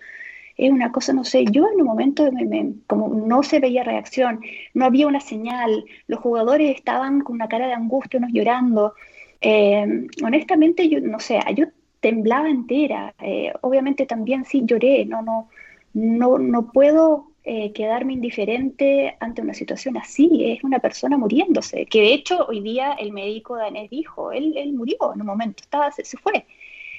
Es 0.58 0.72
una 0.72 0.92
cosa, 0.92 1.14
no 1.14 1.24
sé, 1.24 1.46
yo 1.52 1.68
en 1.72 1.82
un 1.82 1.88
momento 1.88 2.32
me- 2.32 2.74
como 2.88 3.10
no 3.10 3.44
se 3.44 3.60
veía 3.60 3.84
reacción, 3.84 4.42
no 4.74 4.86
había 4.86 5.08
una 5.08 5.20
señal, 5.22 5.86
los 6.08 6.20
jugadores 6.20 6.76
estaban 6.76 7.22
con 7.22 7.36
una 7.36 7.48
cara 7.48 7.68
de 7.68 7.74
angustia, 7.74 8.18
unos 8.20 8.32
llorando. 8.34 8.94
Eh, 9.42 10.08
honestamente, 10.24 10.90
yo 10.90 11.00
no 11.02 11.20
sé, 11.20 11.40
yo 11.56 11.66
temblaba 12.00 12.50
entera. 12.50 13.14
Eh, 13.22 13.54
obviamente 13.62 14.06
también 14.08 14.46
sí 14.46 14.62
lloré, 14.66 15.06
no, 15.06 15.22
no, 15.22 15.50
no, 15.94 16.38
no 16.40 16.72
puedo 16.72 17.32
eh, 17.44 17.72
quedarme 17.74 18.14
indiferente 18.14 19.16
ante 19.20 19.42
una 19.42 19.54
situación 19.54 19.98
así. 19.98 20.52
Es 20.52 20.64
una 20.64 20.80
persona 20.80 21.18
muriéndose. 21.18 21.86
Que 21.86 22.02
de 22.02 22.14
hecho 22.14 22.46
hoy 22.48 22.62
día 22.62 22.94
el 22.94 23.12
médico 23.14 23.56
danés 23.56 23.90
dijo, 23.90 24.32
él, 24.32 24.54
él 24.58 24.74
murió 24.74 24.98
en 25.14 25.22
un 25.22 25.28
momento, 25.28 25.64
estaba, 25.64 25.92
se, 25.92 26.04
se 26.06 26.18
fue. 26.18 26.46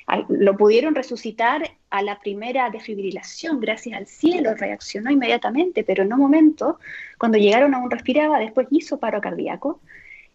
Al- 0.07 0.25
lo 0.29 0.57
pudieron 0.57 0.95
resucitar 0.95 1.71
a 1.91 2.03
la 2.03 2.19
primera 2.19 2.71
desfibrilación, 2.71 3.61
gracias 3.61 3.97
al 3.99 4.07
cielo, 4.07 4.55
reaccionó 4.55 5.11
inmediatamente, 5.11 5.85
pero 5.85 6.03
en 6.03 6.13
un 6.15 6.19
momento, 6.21 6.79
cuando 7.19 7.37
llegaron 7.39 7.75
aún 7.75 7.91
respiraba, 7.91 8.39
después 8.39 8.69
hizo 8.71 8.99
paro 8.99 9.21
cardíaco. 9.21 9.81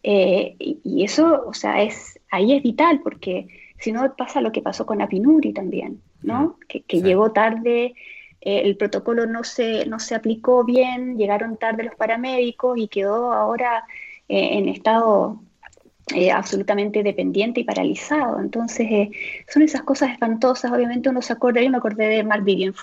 Eh, 0.04 0.56
y, 0.60 0.80
y 0.84 1.04
eso, 1.06 1.44
o 1.48 1.54
sea, 1.54 1.82
es, 1.82 2.20
ahí 2.30 2.54
es 2.54 2.62
vital, 2.62 3.00
porque 3.02 3.48
si 3.80 3.92
no 3.92 4.16
pasa 4.16 4.42
lo 4.42 4.52
que 4.52 4.62
pasó 4.62 4.86
con 4.86 5.02
Apinuri 5.02 5.54
también, 5.54 6.02
¿no? 6.22 6.58
Que, 6.68 6.82
que 6.82 6.98
Sí. 6.98 7.04
llegó 7.04 7.32
tarde, 7.32 7.96
el 8.46 8.78
protocolo 8.78 9.26
no 9.26 9.44
se, 9.44 9.86
no 9.86 10.00
se 10.00 10.16
aplicó 10.16 10.64
bien, 10.64 11.18
llegaron 11.18 11.58
tarde 11.58 11.84
los 11.84 11.96
paramédicos 11.96 12.78
y 12.78 12.88
quedó 12.88 13.34
ahora 13.34 13.86
en 14.28 14.68
estado 14.70 15.40
eh, 16.14 16.32
absolutamente 16.32 17.02
dependiente 17.02 17.62
y 17.62 17.64
paralizado. 17.64 18.40
Entonces, 18.40 18.88
eh, 18.92 19.12
son 19.48 19.64
esas 19.64 19.84
cosas 19.84 20.12
espantosas. 20.12 20.72
Obviamente 20.72 21.08
uno 21.10 21.22
se 21.22 21.32
acuerda, 21.32 21.62
yo 21.62 21.70
me 21.70 21.78
acordé 21.78 22.08
de 22.08 22.24
Mark 22.24 22.44
Vivian 22.44 22.74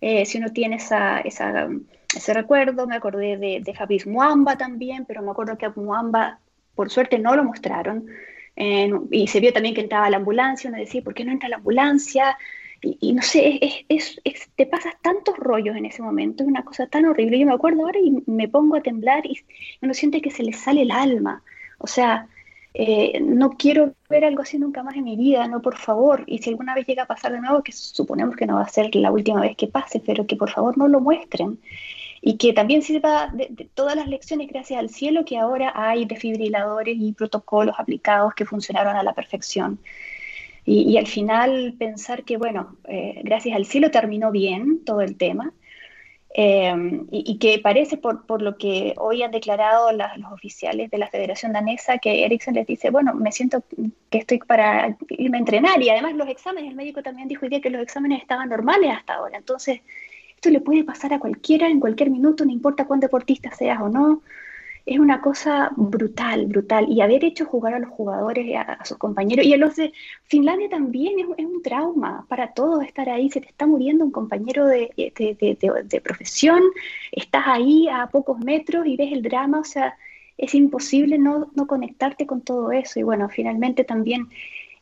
eh, 0.00 0.24
si 0.24 0.38
uno 0.38 0.50
tiene 0.50 0.76
esa, 0.76 1.20
ese 1.20 2.34
recuerdo, 2.34 2.86
me 2.86 2.96
acordé 2.96 3.36
de, 3.36 3.60
de 3.60 4.02
Muamba 4.06 4.56
también, 4.56 5.04
pero 5.04 5.22
me 5.22 5.30
acuerdo 5.30 5.58
que 5.58 5.66
a 5.66 5.72
Muamba, 5.76 6.40
por 6.74 6.90
suerte, 6.90 7.18
no 7.18 7.36
lo 7.36 7.44
mostraron. 7.44 8.06
y 9.10 9.26
se 9.28 9.40
vio 9.40 9.52
también 9.52 9.74
que 9.74 9.82
entraba 9.82 10.10
la 10.10 10.16
ambulancia, 10.18 10.70
uno 10.70 10.78
decía, 10.78 11.02
¿por 11.02 11.14
qué 11.14 11.24
no 11.24 11.32
entra 11.32 11.48
la 11.48 11.56
ambulancia? 11.56 12.36
Y, 12.82 13.12
no 13.12 13.22
sé, 13.22 13.84
es, 13.88 14.20
te 14.56 14.66
pasas 14.66 14.94
tantos 15.02 15.36
rollos 15.38 15.76
en 15.76 15.86
ese 15.86 16.02
momento, 16.02 16.42
es 16.42 16.48
una 16.48 16.64
cosa 16.64 16.88
tan 16.88 17.04
horrible. 17.06 17.38
Yo 17.38 17.46
me 17.46 17.52
acuerdo 17.52 17.82
ahora 17.82 18.00
y 18.00 18.22
me 18.26 18.48
pongo 18.48 18.76
a 18.76 18.82
temblar 18.82 19.24
y 19.24 19.40
uno 19.80 19.94
siente 19.94 20.20
que 20.20 20.32
se 20.32 20.42
le 20.42 20.52
sale 20.52 20.82
el 20.82 20.90
alma. 20.90 21.42
O 21.78 21.86
sea, 21.86 22.28
eh, 22.74 23.20
no 23.20 23.50
quiero 23.50 23.94
ver 24.08 24.24
algo 24.24 24.42
así 24.42 24.58
nunca 24.58 24.82
más 24.82 24.96
en 24.96 25.04
mi 25.04 25.16
vida, 25.16 25.46
no, 25.46 25.60
por 25.62 25.76
favor. 25.76 26.24
Y 26.26 26.38
si 26.38 26.50
alguna 26.50 26.74
vez 26.74 26.86
llega 26.86 27.04
a 27.04 27.06
pasar 27.06 27.32
de 27.32 27.40
nuevo, 27.40 27.62
que 27.62 27.72
suponemos 27.72 28.34
que 28.36 28.46
no 28.46 28.56
va 28.56 28.62
a 28.62 28.68
ser 28.68 28.94
la 28.96 29.12
última 29.12 29.40
vez 29.40 29.56
que 29.56 29.68
pase, 29.68 30.00
pero 30.00 30.26
que 30.26 30.36
por 30.36 30.50
favor 30.50 30.76
no 30.78 30.88
lo 30.88 31.00
muestren. 31.00 31.60
Y 32.20 32.36
que 32.36 32.52
también 32.52 32.82
sirva 32.82 33.28
de, 33.32 33.68
todas 33.74 33.96
las 33.96 34.08
lecciones, 34.08 34.48
gracias 34.48 34.78
al 34.78 34.90
cielo, 34.90 35.24
que 35.24 35.38
ahora 35.38 35.72
hay 35.74 36.04
defibriladores 36.04 36.96
y 36.98 37.12
protocolos 37.12 37.74
aplicados 37.78 38.34
que 38.34 38.46
funcionaron 38.46 38.96
a 38.96 39.02
la 39.02 39.12
perfección. 39.12 39.78
Y, 40.64 40.96
al 40.96 41.08
final 41.08 41.74
pensar 41.78 42.24
que, 42.24 42.36
bueno, 42.36 42.76
eh, 42.84 43.20
gracias 43.24 43.56
al 43.56 43.66
cielo 43.66 43.90
terminó 43.90 44.30
bien 44.30 44.84
todo 44.84 45.00
el 45.00 45.16
tema 45.16 45.52
Em, 46.34 47.06
y, 47.10 47.38
que 47.38 47.58
parece, 47.58 47.98
por, 47.98 48.24
por, 48.24 48.40
lo 48.40 48.56
que 48.56 48.94
hoy 48.96 49.22
han 49.22 49.30
declarado 49.32 49.92
los 49.92 50.32
oficiales 50.32 50.90
de 50.90 50.96
la 50.96 51.08
Federación 51.08 51.52
Danesa, 51.52 51.98
que 51.98 52.24
Ericsson 52.24 52.54
les 52.54 52.66
dice, 52.66 52.88
bueno, 52.88 53.12
me 53.12 53.32
siento 53.32 53.62
que 54.08 54.18
estoy 54.18 54.38
para 54.38 54.96
irme 55.10 55.36
a 55.36 55.40
entrenar 55.40 55.82
y 55.82 55.90
además 55.90 56.14
los 56.14 56.28
exámenes, 56.28 56.70
el 56.70 56.76
médico 56.76 57.02
también 57.02 57.28
dijo 57.28 57.44
hoy 57.44 57.50
día 57.50 57.60
que 57.60 57.68
los 57.68 57.82
exámenes 57.82 58.22
estaban 58.22 58.48
normales 58.48 58.92
hasta 58.96 59.14
ahora, 59.16 59.36
entonces 59.36 59.82
esto 60.34 60.48
le 60.48 60.60
puede 60.60 60.84
pasar 60.84 61.12
a 61.12 61.18
cualquiera 61.18 61.68
en 61.68 61.80
cualquier 61.80 62.08
minuto, 62.08 62.46
no 62.46 62.52
importa 62.52 62.86
cuán 62.86 63.00
deportista 63.00 63.50
seas 63.50 63.82
o 63.82 63.90
no, 63.90 64.22
es 64.84 64.98
una 64.98 65.20
cosa 65.20 65.70
brutal, 65.76 66.46
brutal. 66.46 66.88
Y 66.88 67.00
haber 67.00 67.24
hecho 67.24 67.46
jugar 67.46 67.74
a 67.74 67.78
los 67.78 67.90
jugadores, 67.90 68.54
a, 68.56 68.62
a 68.62 68.84
sus 68.84 68.98
compañeros, 68.98 69.46
y 69.46 69.54
a 69.54 69.56
los 69.56 69.76
de 69.76 69.92
Finlandia 70.24 70.68
también 70.68 71.18
es, 71.18 71.26
un 71.44 71.62
trauma 71.62 72.26
para 72.28 72.52
todos 72.52 72.84
estar 72.84 73.08
ahí. 73.08 73.30
Se 73.30 73.40
te 73.40 73.48
está 73.48 73.66
muriendo 73.66 74.04
un 74.04 74.10
compañero 74.10 74.66
de, 74.66 74.90
de, 74.96 76.00
profesión, 76.00 76.62
estás 77.12 77.44
ahí 77.46 77.88
a 77.88 78.08
pocos 78.08 78.38
metros 78.40 78.86
y 78.86 78.96
ves 78.96 79.12
el 79.12 79.22
drama, 79.22 79.60
o 79.60 79.64
sea, 79.64 79.96
es 80.36 80.54
imposible 80.54 81.18
no, 81.18 81.50
no 81.54 81.66
conectarte 81.66 82.26
con 82.26 82.40
todo 82.40 82.72
eso. 82.72 82.98
Y 82.98 83.04
bueno, 83.04 83.28
finalmente 83.28 83.84
también 83.84 84.28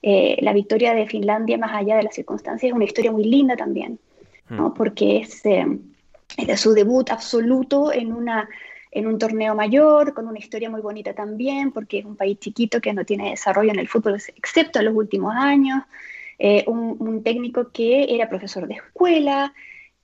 eh, 0.02 0.38
la 0.40 0.54
victoria 0.54 0.94
de 0.94 1.06
Finlandia, 1.06 1.58
más 1.58 1.74
allá 1.74 1.96
de 1.96 2.04
las 2.04 2.14
circunstancias, 2.14 2.70
es 2.70 2.74
una 2.74 2.86
historia 2.86 3.12
muy 3.12 3.24
linda 3.24 3.54
también, 3.56 3.98
¿no? 4.48 4.70
Hmm. 4.70 4.74
porque 4.74 5.18
es, 5.18 5.44
eh, 5.44 5.66
es 6.38 6.46
de 6.46 6.56
su 6.56 6.72
debut 6.72 7.10
absoluto 7.10 7.92
en 7.92 8.14
una 8.14 8.48
en 8.90 9.06
un 9.06 9.18
torneo 9.18 9.54
mayor, 9.54 10.14
con 10.14 10.26
una 10.26 10.38
historia 10.38 10.70
muy 10.70 10.80
bonita 10.80 11.14
también, 11.14 11.72
porque 11.72 12.00
es 12.00 12.04
un 12.04 12.16
país 12.16 12.38
chiquito 12.38 12.80
que 12.80 12.92
no 12.92 13.04
tiene 13.04 13.30
desarrollo 13.30 13.70
en 13.70 13.78
el 13.78 13.88
fútbol, 13.88 14.20
excepto 14.36 14.80
en 14.80 14.86
los 14.86 14.94
últimos 14.94 15.34
años. 15.36 15.82
Eh, 16.38 16.64
un, 16.66 17.22
técnico 17.22 17.70
que 17.70 18.14
era 18.14 18.28
profesor 18.28 18.66
de 18.66 18.74
escuela, 18.74 19.52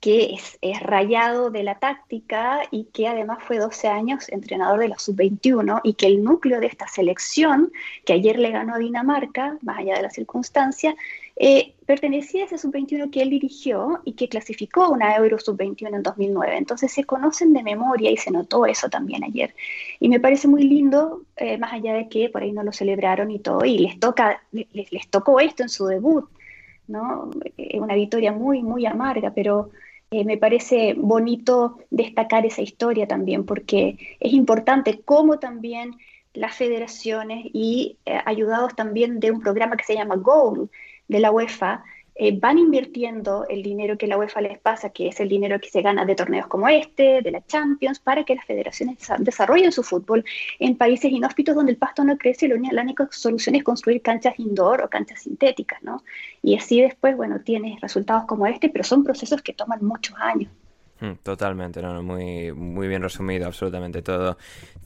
que 0.01 0.35
es, 0.35 0.81
rayado 0.81 1.51
de 1.51 1.63
la 1.63 1.79
táctica 1.79 2.61
y 2.71 2.85
que 2.93 3.09
además 3.09 3.39
fue 3.43 3.59
12 3.59 3.89
años 3.89 4.29
entrenador 4.29 4.79
de 4.81 4.89
la 4.89 4.99
sub-21 4.99 5.81
y 5.83 5.95
que 5.95 6.07
el 6.07 6.23
núcleo 6.23 6.61
de 6.61 6.67
esta 6.67 6.87
selección, 6.87 7.73
que 8.05 8.13
ayer 8.13 8.39
le 8.39 8.51
ganó 8.51 8.75
a 8.75 8.79
Dinamarca, 8.79 9.57
más 9.63 9.79
allá 9.79 9.97
de 9.97 10.03
la 10.03 10.11
circunstancia, 10.11 10.95
eh, 11.39 11.75
pertenecía 11.85 12.43
a 12.43 12.47
ese 12.47 12.57
sub-21 12.57 13.11
que 13.11 13.21
él 13.21 13.29
dirigió 13.29 14.01
y 14.05 14.15
que 14.15 14.29
clasificó 14.29 14.89
una 14.89 15.15
Euro 15.17 15.39
sub-21 15.39 15.95
en 15.95 16.03
2009. 16.03 16.57
Entonces 16.57 16.91
se 16.93 17.05
conocen 17.05 17.53
de 17.53 17.63
memoria 17.63 18.11
y 18.11 18.17
se 18.17 18.31
notó 18.31 18.65
eso 18.65 18.89
también 18.89 19.23
ayer. 19.23 19.55
Y 20.01 20.09
me 20.09 20.19
parece 20.19 20.49
muy 20.49 20.63
lindo, 20.63 21.25
eh, 21.37 21.59
más 21.59 21.75
allá 21.75 21.93
de 21.93 22.09
que 22.09 22.31
por 22.31 22.43
ahí 22.43 22.53
no 22.53 22.63
lo 22.63 22.73
celebraron 22.73 23.31
y 23.31 23.39
todo, 23.39 23.65
y 23.67 23.79
les, 23.79 24.01
toca, 24.01 24.43
les, 24.51 24.91
les 24.91 25.09
tocó 25.11 25.39
esto 25.39 25.63
en 25.63 25.69
su 25.69 25.87
debut, 25.87 26.25
¿no? 26.89 27.31
Eh, 27.59 27.79
una 27.81 27.95
victoria 27.95 28.33
muy, 28.33 28.63
muy 28.63 28.87
amarga, 28.87 29.33
pero 29.35 29.71
me 30.11 30.39
parece 30.39 30.95
bonito 30.97 31.79
destacar 31.91 32.47
esa 32.47 32.63
historia 32.63 33.07
también, 33.09 33.45
porque 33.45 33.99
es 34.21 34.33
importante 34.33 35.01
cómo 35.05 35.39
también 35.41 35.97
las 36.33 36.55
federaciones 36.55 37.45
y 37.53 37.99
ayudados 38.25 38.77
también 38.77 39.19
de 39.21 39.33
un 39.33 39.41
programa 39.41 39.77
que 39.77 39.85
se 39.85 39.95
llama 39.95 40.15
GOAL, 40.15 40.71
de 41.09 41.21
la 41.21 41.31
UEFA 41.31 41.85
eh, 42.19 42.39
van 42.41 42.57
invirtiendo 42.57 43.45
el 43.47 43.63
dinero 43.63 43.99
que 43.99 44.07
la 44.07 44.17
UEFA 44.17 44.41
les 44.41 44.59
pasa, 44.59 44.89
que 44.89 45.09
es 45.09 45.21
el 45.21 45.29
dinero 45.29 45.61
que 45.61 45.69
se 45.69 45.83
gana 45.83 46.07
de 46.07 46.15
torneos 46.15 46.47
como 46.47 46.67
este, 46.67 47.21
de 47.21 47.31
la 47.31 47.45
Champions, 47.45 47.99
para 47.99 48.25
que 48.25 48.35
las 48.35 48.47
federaciones 48.47 48.97
desarrollen 49.19 49.71
su 49.71 49.83
fútbol 49.83 50.25
en 50.59 50.77
países 50.79 51.13
inhóspitos 51.13 51.55
donde 51.55 51.73
el 51.73 51.79
pasto 51.79 52.05
no 52.05 52.17
crece 52.17 52.47
y 52.47 52.49
la 52.49 52.83
única 52.83 53.07
solución 53.13 53.55
es 53.55 53.65
construir 53.65 54.01
canchas 54.01 54.39
indoor 54.39 54.83
o 54.83 54.89
canchas 54.89 55.25
sintéticas, 55.25 55.83
¿no? 55.83 56.03
Y 56.43 56.57
así 56.57 56.81
después, 56.81 57.17
bueno, 57.17 57.41
tienes 57.41 57.81
resultados 57.83 58.25
como 58.25 58.47
este, 58.47 58.71
pero 58.71 58.85
son 58.85 59.05
procesos 59.05 59.43
que 59.43 59.53
toman 59.53 59.85
muchos 59.85 60.17
años. 60.19 60.51
Mm, 60.99 61.17
totalmente, 61.23 61.83
no, 61.83 62.03
muy, 62.03 62.53
muy 62.53 62.89
bien 62.89 63.03
resumido, 63.03 63.47
absolutamente 63.47 64.01
todo. 64.01 64.39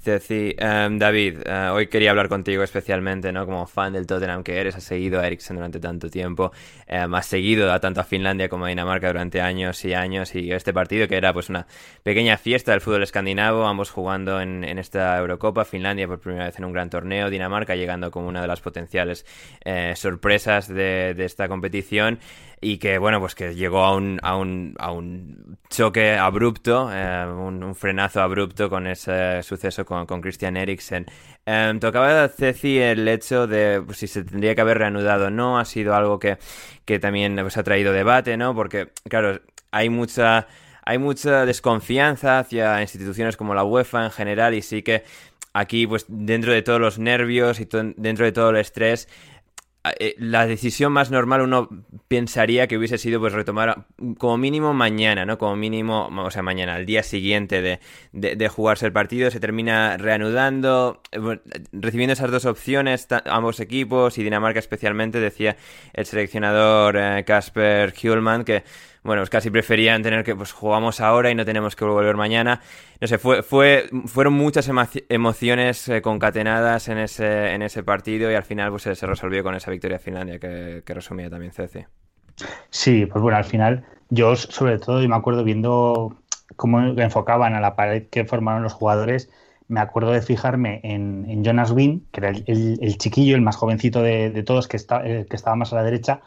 Ceci, 0.03 0.57
em, 0.59 0.99
David, 0.99 1.39
eh, 1.45 1.69
hoy 1.73 1.87
quería 1.87 2.11
hablar 2.11 2.29
contigo 2.29 2.65
especialmente, 2.65 3.31
¿no? 3.33 3.47
Como 3.47 3.65
fan 3.67 3.93
del 3.93 4.07
Tottenham 4.07 4.43
que 4.43 4.59
eres, 4.59 4.75
has 4.75 4.83
seguido 4.83 5.21
a 5.21 5.27
Eriksen 5.27 5.57
durante 5.57 5.79
tanto 5.79 6.11
tiempo, 6.11 6.51
em, 6.89 7.15
has 7.15 7.27
seguido 7.27 7.73
a 7.73 7.79
tanto 7.79 8.01
a 8.01 8.05
Finlandia 8.05 8.49
como 8.49 8.65
a 8.65 8.69
Dinamarca 8.69 9.07
durante 9.07 9.41
años 9.41 9.85
y 9.85 9.95
años 9.95 10.35
y 10.35 10.51
este 10.51 10.73
partido 10.73 11.07
que 11.07 11.17
era 11.17 11.33
pues 11.33 11.49
una 11.49 11.67
pequeña 12.03 12.37
fiesta 12.39 12.73
del 12.73 12.81
fútbol 12.81 13.05
escandinavo, 13.05 13.67
ambos 13.67 13.91
jugando 13.91 14.41
en, 14.41 14.65
esta 14.79 15.17
Eurocopa, 15.19 15.65
Finlandia 15.65 16.09
por 16.09 16.19
primera 16.19 16.47
vez 16.47 16.59
en 16.59 16.65
un 16.65 16.73
gran 16.73 16.91
torneo, 16.91 17.31
Dinamarca 17.31 17.77
llegando 17.77 18.11
como 18.11 18.29
una 18.29 18.41
de 18.41 18.49
las 18.49 18.61
potenciales 18.61 19.27
eh, 19.65 19.93
sorpresas 19.95 20.67
de, 20.67 21.15
de 21.15 21.25
esta 21.25 21.47
competición 21.47 22.19
y 22.61 22.79
que 22.79 22.99
bueno 22.99 23.21
pues 23.21 23.35
que 23.35 23.55
llegó 23.55 23.85
a 23.85 23.95
un, 23.95 24.19
a 24.23 24.37
un, 24.37 24.75
a 24.79 24.93
un 24.93 25.59
choque 25.69 26.00
abrupto, 26.19 26.91
eh, 26.93 27.27
un, 27.27 27.75
frenazo 27.75 28.21
abrupto 28.21 28.69
con 28.69 28.87
ese 28.87 29.43
suceso 29.43 29.85
con, 29.85 30.07
Christian 30.21 30.57
Eriksen. 30.57 31.07
Eh, 31.47 31.75
tocaba 31.81 32.29
Ceci 32.29 32.79
el 32.79 33.07
hecho 33.09 33.47
de 33.47 33.83
pues, 33.85 33.99
si 33.99 34.07
se 34.07 34.25
tendría 34.25 34.55
que 34.55 34.61
haber 34.61 34.79
reanudado 34.79 35.27
o 35.27 35.31
no, 35.31 35.59
ha 35.59 35.65
sido 35.65 35.95
algo 35.95 36.19
que, 36.19 36.39
que 36.85 36.99
también 36.99 37.37
pues, 37.41 37.57
ha 37.57 37.63
traído 37.63 37.93
debate, 37.93 38.37
¿no? 38.37 38.55
Porque, 38.55 38.89
claro, 39.09 39.41
hay 39.71 39.89
mucha, 39.89 40.47
hay 40.85 40.99
mucha 40.99 41.47
desconfianza 41.47 42.39
hacia 42.39 42.81
instituciones 42.83 43.37
como 43.37 43.55
la 43.55 43.65
UEFA 43.65 44.05
en 44.05 44.11
general 44.11 44.55
y 44.55 44.63
sí 44.63 44.83
que 44.83 45.05
aquí, 45.53 45.87
pues 45.87 46.07
dentro 46.09 46.53
de 46.53 46.63
todos 46.63 46.81
los 46.81 46.99
nervios 46.99 47.61
y 47.61 47.69
dentro 47.97 48.25
de 48.25 48.33
todo 48.33 48.51
el 48.51 48.57
estrés, 48.57 49.09
la 50.19 50.47
decisión 50.47 50.93
más 50.93 51.11
normal 51.11 51.41
uno 51.41 51.69
pensaría 52.07 52.67
que 52.67 52.77
hubiese 52.77 52.99
sido 52.99 53.19
pues 53.19 53.33
retomar 53.33 53.87
como 54.19 54.37
mínimo 54.37 54.75
mañana, 54.75 55.25
¿no? 55.25 55.39
Como 55.39 55.57
mínimo, 55.57 56.09
o 56.09 56.31
sea, 56.31 56.43
mañana, 56.43 56.75
al 56.75 56.85
día 56.85 57.03
siguiente 57.03 57.63
de, 57.63 57.81
de, 58.13 58.49
jugarse 58.49 58.85
el 58.85 58.93
partido, 58.93 59.31
se 59.31 59.41
termina 59.41 59.97
reanudando, 59.97 61.01
eh, 61.13 61.41
recibiendo 61.73 62.13
esas 62.13 62.31
dos 62.31 62.45
opciones, 62.45 63.09
ambos 63.25 63.59
equipos 63.61 64.19
y 64.19 64.23
Dinamarca 64.23 64.59
especialmente, 64.59 65.19
decía 65.19 65.57
el 65.95 66.05
seleccionador 66.05 66.97
eh, 66.99 67.25
Casper 67.27 67.95
Hjulman 67.95 68.45
que 68.45 68.65
bueno, 69.03 69.23
pues 69.23 69.31
casi 69.31 69.51
preferían 69.51 70.03
tener 70.03 70.25
que, 70.25 70.37
pues 70.37 70.53
jugamos 70.53 71.01
ahora 71.01 71.31
y 71.31 71.35
no 71.35 71.45
tenemos 71.45 71.75
que 71.75 71.85
volver 71.85 72.17
mañana. 72.17 72.61
No 73.01 73.07
sé, 73.07 73.19
fue, 73.19 73.43
fue, 73.43 73.89
fueron 74.07 74.35
muchas 74.35 74.71
emociones 75.09 75.89
eh, 75.89 76.03
concatenadas 76.03 76.89
en 76.89 76.99
ese, 76.99 77.55
en 77.55 77.63
ese 77.63 77.83
partido 77.83 78.31
y 78.31 78.35
al 78.35 78.45
final 78.45 78.71
pues 78.71 78.83
se, 78.83 79.07
resolvió 79.07 79.43
con 79.43 79.55
esa 79.55 79.71
victoria 79.71 79.97
de 79.97 80.05
Finlandia 80.05 80.39
que, 80.39 80.83
resumía 80.87 81.31
también 81.31 81.53
Ceci. 81.53 81.85
Sí, 82.69 83.07
pues 83.07 83.23
bueno, 83.23 83.39
al 83.39 83.45
final 83.45 83.85
yo 84.11 84.37
sobre 84.37 84.79
todo, 84.79 85.03
y 85.03 85.09
me 85.09 85.17
acuerdo 85.17 85.45
viendo 85.45 86.19
cómo 86.57 86.81
enfocaban 86.81 87.55
a 87.55 87.61
la 87.61 87.77
pared 87.77 88.09
que 88.11 88.25
formaron 88.25 88.63
los 88.63 88.75
jugadores, 88.75 89.31
me 89.69 89.81
acuerdo 89.81 90.11
de 90.11 90.21
fijarme 90.21 90.81
en, 90.83 91.45
Jonas 91.45 91.71
Wynn, 91.71 92.07
que 92.11 92.21
era 92.21 92.31
el, 92.31 92.99
chiquillo, 92.99 93.37
el 93.37 93.41
más 93.41 93.57
jovencito 93.57 94.03
de, 94.03 94.43
todos, 94.43 94.67
que, 94.69 94.77
está, 94.77 95.07
eh, 95.07 95.27
que 95.31 95.37
estaba 95.37 95.57
más 95.57 95.73
a 95.73 95.77
la 95.77 95.85
derecha, 95.85 96.21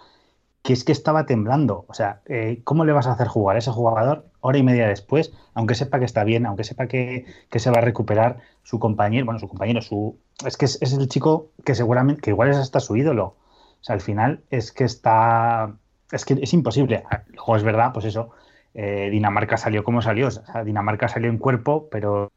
que 0.63 0.73
es 0.73 0.83
que 0.83 0.93
estaba 0.93 1.25
temblando. 1.25 1.85
O 1.87 1.93
sea, 1.93 2.21
eh, 2.25 2.61
¿cómo 2.63 2.85
le 2.85 2.93
vas 2.93 3.05
a 3.07 3.11
hacer 3.11 3.27
jugar 3.27 3.57
a 3.57 3.59
ese 3.59 3.71
jugador 3.71 4.25
hora 4.39 4.57
y 4.57 4.63
media 4.63 4.87
después, 4.87 5.33
aunque 5.53 5.75
sepa 5.75 5.99
que 5.99 6.05
está 6.05 6.23
bien, 6.23 6.45
aunque 6.45 6.63
sepa 6.63 6.87
que, 6.87 7.25
se 7.53 7.69
va 7.69 7.77
a 7.77 7.81
recuperar 7.81 8.39
su 8.63 8.79
compañero, 8.79 9.25
bueno, 9.25 9.39
su 9.39 9.47
compañero, 9.47 9.81
su... 9.81 10.17
Es 10.45 10.57
que 10.57 10.65
es, 10.65 10.81
el 10.81 11.07
chico 11.07 11.51
que 11.65 11.75
seguramente, 11.75 12.21
que 12.21 12.31
igual 12.31 12.49
es 12.49 12.57
hasta 12.57 12.79
su 12.79 12.95
ídolo. 12.95 13.25
O 13.25 13.83
sea, 13.83 13.95
al 13.95 14.01
final 14.01 14.41
es 14.49 14.71
que 14.71 14.85
está... 14.85 15.75
Es 16.11 16.25
que 16.25 16.39
es 16.41 16.53
imposible. 16.53 17.03
Luego 17.33 17.55
es 17.57 17.63
verdad, 17.63 17.91
pues 17.93 18.05
eso, 18.05 18.31
eh, 18.73 19.09
Dinamarca 19.11 19.57
salió 19.57 19.83
como 19.83 20.01
salió. 20.01 20.27
O 20.27 20.31
sea, 20.31 20.63
Dinamarca 20.63 21.07
salió 21.07 21.29
en 21.29 21.37
cuerpo, 21.37 21.87
pero 21.91 22.31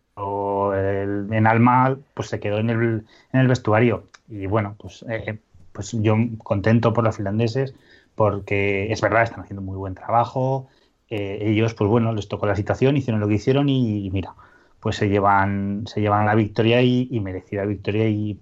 en 0.75 1.47
alma 1.47 1.99
pues 2.15 2.29
se 2.29 2.41
quedó 2.41 2.59
en 2.59 2.71
el, 2.71 3.07
en 3.33 3.41
el 3.41 3.49
vestuario. 3.49 4.05
Y 4.29 4.47
bueno, 4.47 4.75
pues, 4.79 5.05
eh, 5.09 5.39
pues 5.73 5.93
yo 5.93 6.17
contento 6.43 6.93
por 6.93 7.05
los 7.05 7.17
finlandeses 7.17 7.75
porque 8.17 8.91
es 8.91 9.01
verdad, 9.01 9.23
están 9.23 9.41
haciendo 9.41 9.63
muy 9.63 9.77
buen 9.77 9.95
trabajo. 9.95 10.69
Eh, 11.09 11.39
ellos, 11.43 11.75
pues 11.75 11.89
bueno, 11.89 12.13
les 12.13 12.29
tocó 12.29 12.47
la 12.47 12.57
situación, 12.57 12.97
hicieron 12.97 13.21
lo 13.21 13.29
que 13.29 13.35
hicieron 13.35 13.69
y, 13.69 14.11
mira, 14.11 14.35
pues 14.81 14.97
se 14.97 15.09
llevan, 15.09 15.85
se 15.87 16.01
llevan 16.01 16.27
la 16.27 16.35
victoria 16.35 16.83
y, 16.83 17.09
merecida 17.21 17.65
victoria 17.65 18.09
y 18.09 18.41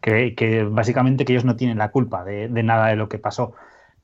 que, 0.00 0.68
básicamente 0.70 1.24
que 1.24 1.32
ellos 1.32 1.44
no 1.44 1.56
tienen 1.56 1.78
la 1.78 1.90
culpa 1.90 2.24
de, 2.24 2.48
nada 2.48 2.88
de 2.88 2.96
lo 2.96 3.08
que 3.08 3.18
pasó. 3.18 3.54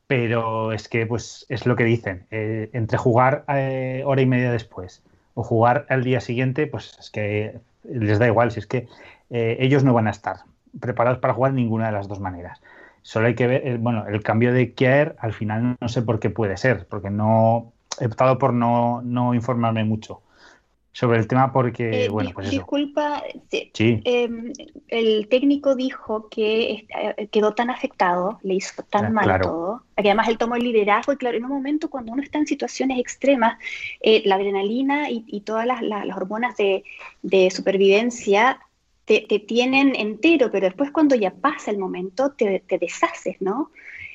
Pero 0.06 0.72
es 0.72 0.88
que 0.88 1.06
pues 1.06 1.44
es 1.50 1.66
lo 1.66 1.76
que 1.76 1.84
dicen. 1.84 2.26
Eh, 2.30 2.70
entre 2.72 2.96
jugar 2.96 3.44
eh, 3.48 4.02
hora 4.06 4.22
y 4.22 4.26
media 4.26 4.50
después 4.50 5.02
o 5.34 5.42
jugar 5.44 5.86
al 5.90 6.02
día 6.02 6.20
siguiente, 6.20 6.66
pues 6.66 6.96
es 6.98 7.10
que 7.10 7.60
les 7.84 8.18
da 8.18 8.26
igual, 8.26 8.50
si 8.50 8.60
es 8.60 8.66
que 8.66 8.88
ellos 9.30 9.84
no 9.84 9.92
van 9.92 10.08
a 10.08 10.10
estar 10.10 10.38
preparados 10.80 11.18
para 11.18 11.34
jugar 11.34 11.52
ninguna 11.52 11.86
de 11.86 11.92
las 11.92 12.08
dos 12.08 12.20
maneras. 12.20 12.60
Solo 13.02 13.28
hay 13.28 13.34
que 13.34 13.46
ver, 13.46 13.78
bueno, 13.78 14.06
el 14.06 14.22
cambio 14.22 14.52
de 14.52 14.72
Kier 14.74 15.16
al 15.18 15.32
final 15.32 15.76
no 15.80 15.88
sé 15.88 16.02
por 16.02 16.20
qué 16.20 16.30
puede 16.30 16.56
ser, 16.56 16.86
porque 16.86 17.10
no 17.10 17.72
he 18.00 18.06
optado 18.06 18.38
por 18.38 18.52
no, 18.52 19.02
no 19.02 19.34
informarme 19.34 19.84
mucho 19.84 20.22
sobre 20.98 21.20
el 21.20 21.28
tema 21.28 21.52
porque, 21.52 22.06
eh, 22.06 22.08
bueno, 22.08 22.30
pues 22.34 22.50
Disculpa, 22.50 23.22
em, 23.52 24.52
el 24.88 25.28
técnico 25.28 25.76
dijo 25.76 26.28
que 26.28 26.86
eh, 26.88 27.28
quedó 27.30 27.54
tan 27.54 27.70
afectado, 27.70 28.40
le 28.42 28.54
hizo 28.54 28.82
tan 28.82 29.12
mal 29.12 29.40
todo, 29.40 29.84
que 29.96 30.08
además 30.08 30.26
él 30.26 30.38
tomó 30.38 30.56
el 30.56 30.64
liderazgo 30.64 31.12
y 31.12 31.16
claro, 31.16 31.36
en 31.36 31.44
un 31.44 31.52
momento 31.52 31.88
cuando 31.88 32.10
uno 32.10 32.20
está 32.20 32.38
en 32.38 32.48
situaciones 32.48 32.98
extremas, 32.98 33.58
eh, 34.00 34.22
la 34.24 34.34
adrenalina 34.34 35.08
y, 35.08 35.40
todas 35.42 35.66
las, 35.66 35.80
hormonas 36.16 36.56
de, 36.56 36.82
supervivencia 37.52 38.58
te, 39.08 39.38
tienen 39.38 39.96
entero, 39.96 40.50
pero 40.52 40.66
después 40.66 40.90
cuando 40.90 41.14
ya 41.16 41.32
pasa 41.32 41.70
el 41.70 41.78
momento 41.78 42.32
te, 42.32 42.60
te 42.60 42.78
deshaces, 42.78 43.40
¿no? 43.40 43.70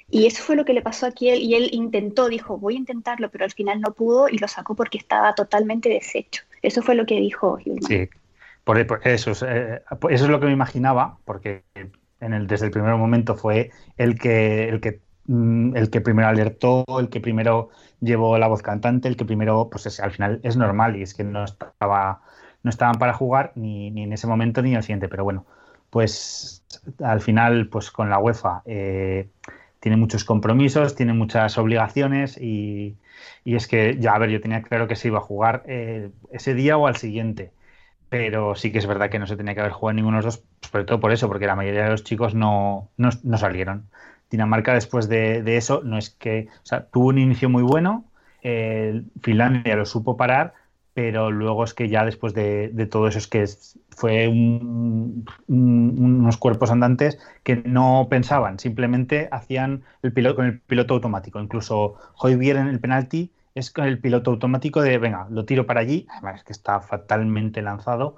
Y 0.10 0.28
eso 0.28 0.44
fue 0.44 0.56
lo 0.56 0.64
que 0.64 0.74
le 0.74 0.84
pasó 0.84 1.08
aquí 1.08 1.30
él, 1.30 1.42
y 1.42 1.56
él 1.56 1.70
intentó, 1.72 2.30
dijo, 2.30 2.58
voy 2.60 2.76
a 2.76 2.78
intentarlo, 2.78 3.32
pero 3.32 3.46
al 3.46 3.52
final 3.52 3.82
no 3.82 3.94
pudo 3.94 4.30
y 4.30 4.38
lo 4.38 4.48
sacó 4.48 4.76
porque 4.76 5.00
estaba 5.00 5.34
totalmente 5.34 5.90
deshecho. 5.90 6.44
Eso 6.62 6.84
fue 6.84 6.94
lo 6.94 7.06
que 7.06 7.16
dijo 7.16 7.58
Sí, 7.88 8.10
por, 8.64 8.78
eso, 8.78 9.32
eh, 9.48 9.82
eso 10.10 10.26
es 10.26 10.30
lo 10.30 10.40
que 10.40 10.46
me 10.46 10.52
imaginaba, 10.52 11.18
porque 11.26 11.64
en 12.20 12.34
el, 12.34 12.48
desde 12.48 12.68
el 12.68 12.72
primer 12.72 12.96
momento 12.96 13.36
fue 13.36 13.72
el 13.98 14.18
que, 14.20 14.70
el 14.70 14.80
que 14.80 15.02
mm, 15.26 15.76
el 15.76 15.90
que 15.90 16.02
primero 16.02 16.28
alertó, 16.28 16.86
el 17.00 17.10
que 17.10 17.20
primero 17.20 17.70
llevó 18.00 18.38
la 18.38 18.48
voz 18.48 18.62
cantante, 18.62 19.08
el 19.08 19.18
que 19.18 19.26
primero, 19.26 19.70
pues 19.72 20.00
al 20.00 20.12
final 20.12 20.40
es 20.44 20.56
normal 20.56 20.96
y 20.96 21.02
es 21.02 21.14
que 21.14 21.24
no 21.24 21.44
estaba, 21.44 22.22
no 22.64 22.70
estaban 22.70 22.96
para 22.96 23.14
jugar 23.14 23.52
ni, 23.56 23.92
ni 23.92 24.04
en 24.04 24.14
ese 24.14 24.28
momento 24.28 24.62
ni 24.62 24.72
en 24.72 24.78
el 24.78 24.84
siguiente, 24.84 25.10
pero 25.10 25.24
bueno, 25.24 25.46
pues 25.90 26.64
al 27.04 27.22
final, 27.22 27.68
pues 27.68 27.92
con 27.92 28.10
la 28.10 28.18
UEFA 28.18 28.64
eh, 28.66 29.28
tiene 29.80 29.98
muchos 29.98 30.24
compromisos, 30.24 30.96
tiene 30.96 31.14
muchas 31.14 31.58
obligaciones 31.58 32.38
y, 32.42 32.96
y 33.44 33.56
es 33.56 33.68
que, 33.68 33.98
ya, 34.00 34.14
a 34.16 34.18
ver, 34.18 34.30
yo 34.30 34.42
tenía 34.42 34.62
claro 34.62 34.88
que 34.88 34.96
se 34.96 35.10
iba 35.10 35.20
a 35.20 35.22
jugar 35.22 35.64
eh, 35.68 36.10
ese 36.32 36.54
día 36.54 36.78
o 36.78 36.88
al 36.88 36.96
siguiente. 36.96 37.52
Pero 38.10 38.56
sí 38.56 38.72
que 38.72 38.78
es 38.78 38.86
verdad 38.88 39.10
que 39.10 39.20
no 39.20 39.28
se 39.28 39.36
tenía 39.36 39.54
que 39.56 39.62
haber 39.62 39.74
jugado 39.74 39.96
ninguno 39.96 40.18
de 40.18 40.24
los 40.24 40.36
dos, 40.36 40.46
sobre 40.72 40.86
todo 40.86 41.00
por 41.00 41.12
eso, 41.12 41.28
porque 41.28 41.48
la 41.48 41.56
mayoría 41.56 41.84
de 41.84 41.90
los 41.92 42.04
chicos 42.04 42.36
no, 42.36 42.90
no, 42.98 43.38
salieron. 43.38 43.90
Dinamarca 44.30 44.74
después 44.74 45.10
de, 45.10 45.44
eso 45.58 45.82
no 45.84 45.98
es 45.98 46.12
que, 46.12 46.48
o 46.64 46.66
sea, 46.66 46.86
tuvo 46.88 47.08
un 47.08 47.18
inicio 47.18 47.50
muy 47.50 47.64
bueno, 47.64 48.06
eh, 48.42 49.04
Finlandia 49.22 49.76
lo 49.76 49.86
supo 49.86 50.18
parar, 50.18 50.54
pero 50.94 51.32
luego 51.32 51.64
es 51.64 51.74
que 51.74 51.90
ya 51.90 52.06
después 52.06 52.34
de, 52.34 52.70
todo 52.90 53.08
eso 53.08 53.18
es 53.18 53.28
que 53.28 53.46
fue 53.90 54.28
unos 54.28 56.38
cuerpos 56.38 56.72
andantes 56.72 57.18
que 57.44 57.58
no 57.58 58.08
pensaban, 58.10 58.60
simplemente 58.60 59.28
hacían 59.32 59.84
el 60.04 60.14
piloto 60.14 60.36
con 60.36 60.46
el 60.46 60.60
piloto 60.62 60.94
automático. 60.94 61.40
Incluso 61.40 61.96
Hoybier 62.18 62.58
en 62.58 62.68
el 62.68 62.80
penalti 62.80 63.32
es 63.56 63.72
con 63.72 63.86
el 63.86 64.00
piloto 64.00 64.32
automático 64.32 64.82
de, 64.82 64.98
venga, 64.98 65.28
lo 65.30 65.46
tiro 65.46 65.66
para 65.66 65.82
allí, 65.82 66.08
además 66.12 66.38
es 66.38 66.44
que 66.44 66.54
está 66.54 66.80
fatalmente 66.82 67.62
lanzado. 67.62 68.18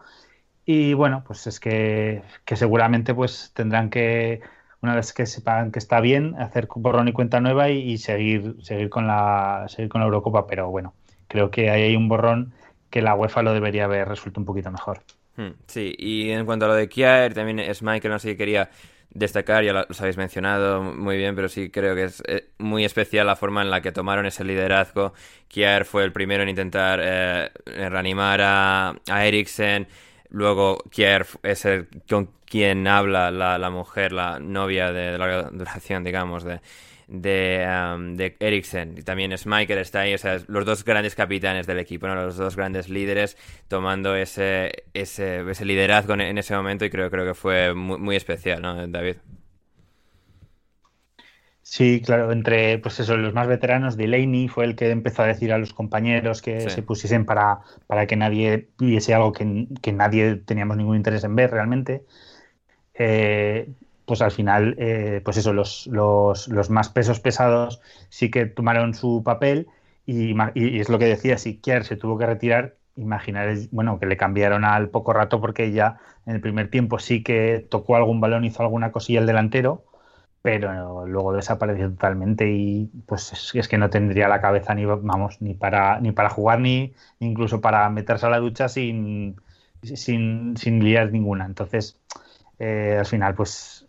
Y 0.66 0.94
bueno, 0.94 1.24
pues 1.26 1.48
es 1.48 1.60
que, 1.60 2.24
seguramente 2.46 3.14
pues 3.14 3.52
tendrán 3.54 3.90
que, 3.90 4.42
una 4.82 4.96
vez 4.96 5.14
que 5.14 5.26
sepan 5.26 5.72
que 5.72 5.80
está 5.80 6.02
bien, 6.02 6.36
hacer 6.42 6.68
borrón 6.76 7.08
y 7.08 7.14
cuenta 7.14 7.40
nueva 7.40 7.70
y, 7.70 7.98
seguir, 8.00 8.56
seguir, 8.62 8.90
con 8.90 9.08
la, 9.08 9.66
seguir 9.70 9.90
con 9.90 10.02
la 10.02 10.06
Eurocopa. 10.06 10.48
Pero 10.48 10.70
bueno, 10.70 10.94
creo 11.28 11.52
que 11.52 11.70
ahí 11.70 11.84
hay 11.84 11.96
un 11.96 12.10
borrón 12.10 12.54
que 12.96 13.02
la 13.02 13.14
UEFA 13.14 13.42
lo 13.44 13.52
debería 13.52 13.84
haber 13.84 14.08
resuelto 14.08 14.40
un 14.40 14.46
poquito 14.46 14.72
mejor. 14.72 15.02
Hmm, 15.36 15.50
sí, 15.68 15.94
y 15.98 16.32
en 16.32 16.46
cuanto 16.46 16.64
a 16.64 16.70
lo 16.70 16.76
de 16.76 16.88
Kier, 16.88 17.34
también 17.34 17.60
es 17.60 17.84
Michael, 17.84 18.14
no 18.14 18.20
sé 18.20 18.30
si 18.30 18.38
quería 18.38 18.70
destacar, 19.10 19.66
ya 19.66 19.74
lo 19.74 19.86
habéis 20.00 20.16
mencionado 20.16 20.82
muy 20.82 21.18
bien, 21.18 21.36
pero 21.36 21.50
sí 21.50 21.70
creo 21.70 21.94
que 21.94 22.06
es 22.06 22.24
eh, 22.26 22.52
muy 22.58 22.86
especial 22.86 23.28
la 23.28 23.36
forma 23.36 23.64
en 23.64 23.70
la 23.70 23.82
que 23.82 23.92
tomaron 23.92 24.26
ese 24.26 24.46
liderazgo. 24.46 25.14
Kier 25.50 25.84
fue 25.84 26.06
el 26.06 26.14
primero 26.14 26.44
en 26.44 26.48
intentar 26.48 27.02
eh, 27.04 27.50
reanimar 27.66 28.40
a, 28.42 28.96
a 29.10 29.26
Eriksen. 29.26 29.90
Luego 30.30 30.82
Kier 30.90 31.26
es 31.44 31.66
el 31.66 31.90
con 32.10 32.30
quien 32.46 32.88
habla 32.88 33.30
la, 33.30 33.58
la 33.58 33.70
mujer, 33.72 34.14
la 34.14 34.40
novia 34.40 34.94
de, 34.94 35.12
de 35.12 35.18
la 35.18 35.50
duración, 35.50 36.06
digamos, 36.06 36.46
de, 36.46 36.62
de, 37.08 37.66
um, 37.68 38.16
de 38.16 38.36
Eriksen 38.40 38.98
y 38.98 39.02
también 39.02 39.36
Schmeichel 39.38 39.78
está 39.78 40.02
ahí, 40.02 40.14
o 40.14 40.18
sea, 40.18 40.40
los 40.48 40.66
dos 40.66 40.84
grandes 40.84 41.16
capitanes 41.16 41.68
del 41.68 41.80
equipo, 41.80 42.08
¿no? 42.08 42.16
los 42.16 42.38
dos 42.38 42.56
grandes 42.56 42.90
líderes 42.90 43.38
tomando 43.68 44.16
ese, 44.16 44.86
ese, 44.94 45.50
ese 45.50 45.66
liderazgo 45.66 46.14
en, 46.14 46.38
ese 46.38 46.56
momento 46.56 46.86
y 46.86 46.90
creo, 46.90 47.10
creo 47.12 47.26
que 47.26 47.34
fue 47.34 47.74
muy, 47.74 48.16
especial, 48.16 48.62
¿no, 48.62 48.88
David? 48.88 49.18
Sí, 51.62 52.02
claro, 52.06 52.32
entre 52.32 52.78
pues 52.78 53.00
eso, 53.00 53.18
los 53.18 53.34
más 53.34 53.48
veteranos, 53.48 53.98
Delaney 53.98 54.48
fue 54.48 54.66
el 54.66 54.76
que 54.76 54.92
empezó 54.92 55.24
a 55.24 55.28
decir 55.28 55.52
a 55.52 55.58
los 55.58 55.74
compañeros 55.74 56.44
que 56.44 56.70
se 56.70 56.84
pusiesen 56.84 57.26
para, 57.26 57.62
para 57.88 58.06
que 58.06 58.16
nadie 58.16 58.70
viese 58.78 59.16
algo 59.16 59.34
que, 59.34 59.68
que, 59.82 59.92
nadie 59.92 60.36
teníamos 60.36 60.78
ningún 60.78 60.96
interés 60.96 61.24
en 61.24 61.36
ver 61.36 61.50
realmente. 61.50 62.04
Eh, 62.94 63.68
pues 64.06 64.22
al 64.22 64.32
final, 64.32 64.76
eh, 64.78 65.22
pues 65.24 65.38
eso, 65.38 65.54
los, 65.54 65.88
los, 65.88 66.48
los, 66.48 66.70
más 66.70 66.90
pesos 66.90 67.20
pesados 67.20 67.82
sí 68.10 68.30
que 68.30 68.46
tomaron 68.46 68.94
su 68.94 69.24
papel 69.24 69.68
y, 70.06 70.36
es 70.80 70.90
lo 70.90 71.00
que 71.00 71.06
decía, 71.06 71.38
si 71.38 71.58
Kier 71.58 71.84
se 71.84 71.98
tuvo 71.98 72.18
que 72.18 72.26
retirar, 72.26 72.76
imaginar, 72.96 73.56
bueno, 73.72 74.00
que 74.00 74.06
le 74.06 74.18
cambiaron 74.18 74.64
al 74.64 74.90
poco 74.90 75.14
rato 75.14 75.42
porque 75.42 75.72
ya 75.72 76.00
en 76.26 76.36
el 76.36 76.42
primer 76.42 76.70
tiempo 76.70 77.00
sí 77.00 77.24
que 77.24 77.66
tocó 77.70 77.96
algún 77.96 78.22
balón, 78.22 78.46
hizo 78.46 78.64
alguna 78.64 78.92
cosilla 78.92 79.20
el 79.20 79.26
delantero, 79.26 79.84
pero 80.42 81.08
luego 81.08 81.34
desapareció 81.34 81.90
totalmente 81.90 82.52
y 82.52 82.86
pues 83.08 83.52
es, 83.56 83.68
que 83.68 83.78
no 83.80 83.90
tendría 83.90 84.28
la 84.28 84.42
cabeza 84.42 84.76
ni, 84.76 84.86
vamos, 84.86 85.42
ni 85.42 85.56
para, 85.56 86.00
ni 86.00 86.12
para 86.12 86.30
jugar 86.30 86.60
ni, 86.60 86.94
incluso 87.20 87.62
para 87.62 87.90
meterse 87.90 88.28
a 88.28 88.30
la 88.30 88.40
ducha 88.40 88.70
sin, 88.70 89.38
sin, 89.82 90.56
sin 90.56 90.84
liar 90.84 91.12
ninguna. 91.12 91.46
Entonces, 91.46 92.00
eh, 92.60 92.98
al 93.00 93.06
final, 93.06 93.36
pues 93.36 93.85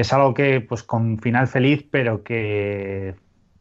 es 0.00 0.12
algo 0.12 0.34
que, 0.34 0.60
pues 0.60 0.82
con 0.82 1.18
final 1.18 1.46
feliz, 1.48 1.86
pero 1.90 2.22
que, 2.22 3.14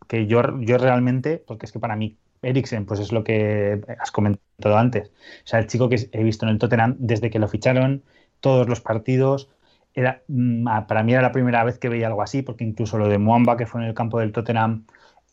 que 0.08 0.28
yo, 0.28 0.42
yo 0.62 0.78
realmente, 0.78 1.44
porque 1.46 1.66
es 1.66 1.72
que 1.72 1.80
para 1.80 1.96
mí 1.96 2.18
Eriksen, 2.42 2.86
pues 2.86 3.00
es 3.00 3.12
lo 3.12 3.24
que 3.24 3.82
has 4.00 4.12
comentado 4.12 4.78
antes. 4.78 5.10
O 5.10 5.48
sea, 5.48 5.60
el 5.60 5.68
chico 5.68 5.90
que 5.90 6.10
he 6.12 6.24
visto 6.24 6.46
en 6.46 6.52
el 6.52 6.60
Tottenham 6.60 6.96
desde 7.00 7.30
que 7.30 7.40
lo 7.40 7.48
ficharon, 7.48 8.04
todos 8.40 8.68
los 8.70 8.82
partidos, 8.82 9.50
era, 9.94 10.24
mm, 10.28 10.68
para 10.88 11.04
mí 11.04 11.14
era 11.14 11.22
la 11.22 11.32
primera 11.32 11.64
vez 11.64 11.78
que 11.80 11.90
veía 11.90 12.08
algo 12.08 12.22
así, 12.22 12.42
porque 12.42 12.64
incluso 12.64 12.98
lo 12.98 13.10
de 13.10 13.18
Muamba, 13.18 13.58
que 13.58 13.66
fue 13.66 13.82
en 13.82 13.88
el 13.88 13.94
campo 13.94 14.20
del 14.20 14.32
Tottenham, 14.32 14.86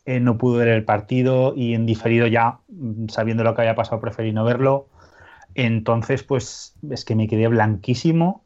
eh, 0.06 0.20
no 0.20 0.38
pudo 0.38 0.58
ver 0.58 0.68
el 0.68 0.84
partido 0.84 1.54
y 1.56 1.74
en 1.74 1.86
diferido 1.86 2.26
ya, 2.26 2.60
mm, 2.68 3.08
sabiendo 3.08 3.44
lo 3.44 3.54
que 3.54 3.62
había 3.62 3.74
pasado, 3.74 4.00
preferí 4.00 4.32
no 4.32 4.44
verlo. 4.44 4.88
Entonces, 5.54 6.22
pues 6.22 6.76
es 6.90 7.04
que 7.04 7.14
me 7.16 7.28
quedé 7.28 7.48
blanquísimo 7.48 8.45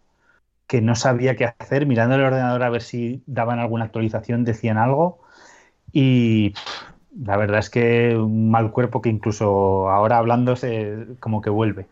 que 0.70 0.80
no 0.80 0.94
sabía 0.94 1.34
qué 1.34 1.46
hacer, 1.46 1.84
mirando 1.84 2.14
el 2.14 2.20
ordenador 2.20 2.62
a 2.62 2.70
ver 2.70 2.82
si 2.82 3.24
daban 3.26 3.58
alguna 3.58 3.86
actualización, 3.86 4.44
decían 4.44 4.78
algo. 4.78 5.18
Y 5.92 6.54
la 7.20 7.36
verdad 7.36 7.58
es 7.58 7.70
que 7.70 8.16
un 8.16 8.52
mal 8.52 8.70
cuerpo 8.70 9.02
que 9.02 9.08
incluso 9.08 9.90
ahora 9.90 10.18
hablando 10.18 10.54
como 11.18 11.42
que 11.42 11.50
vuelve. 11.50 11.86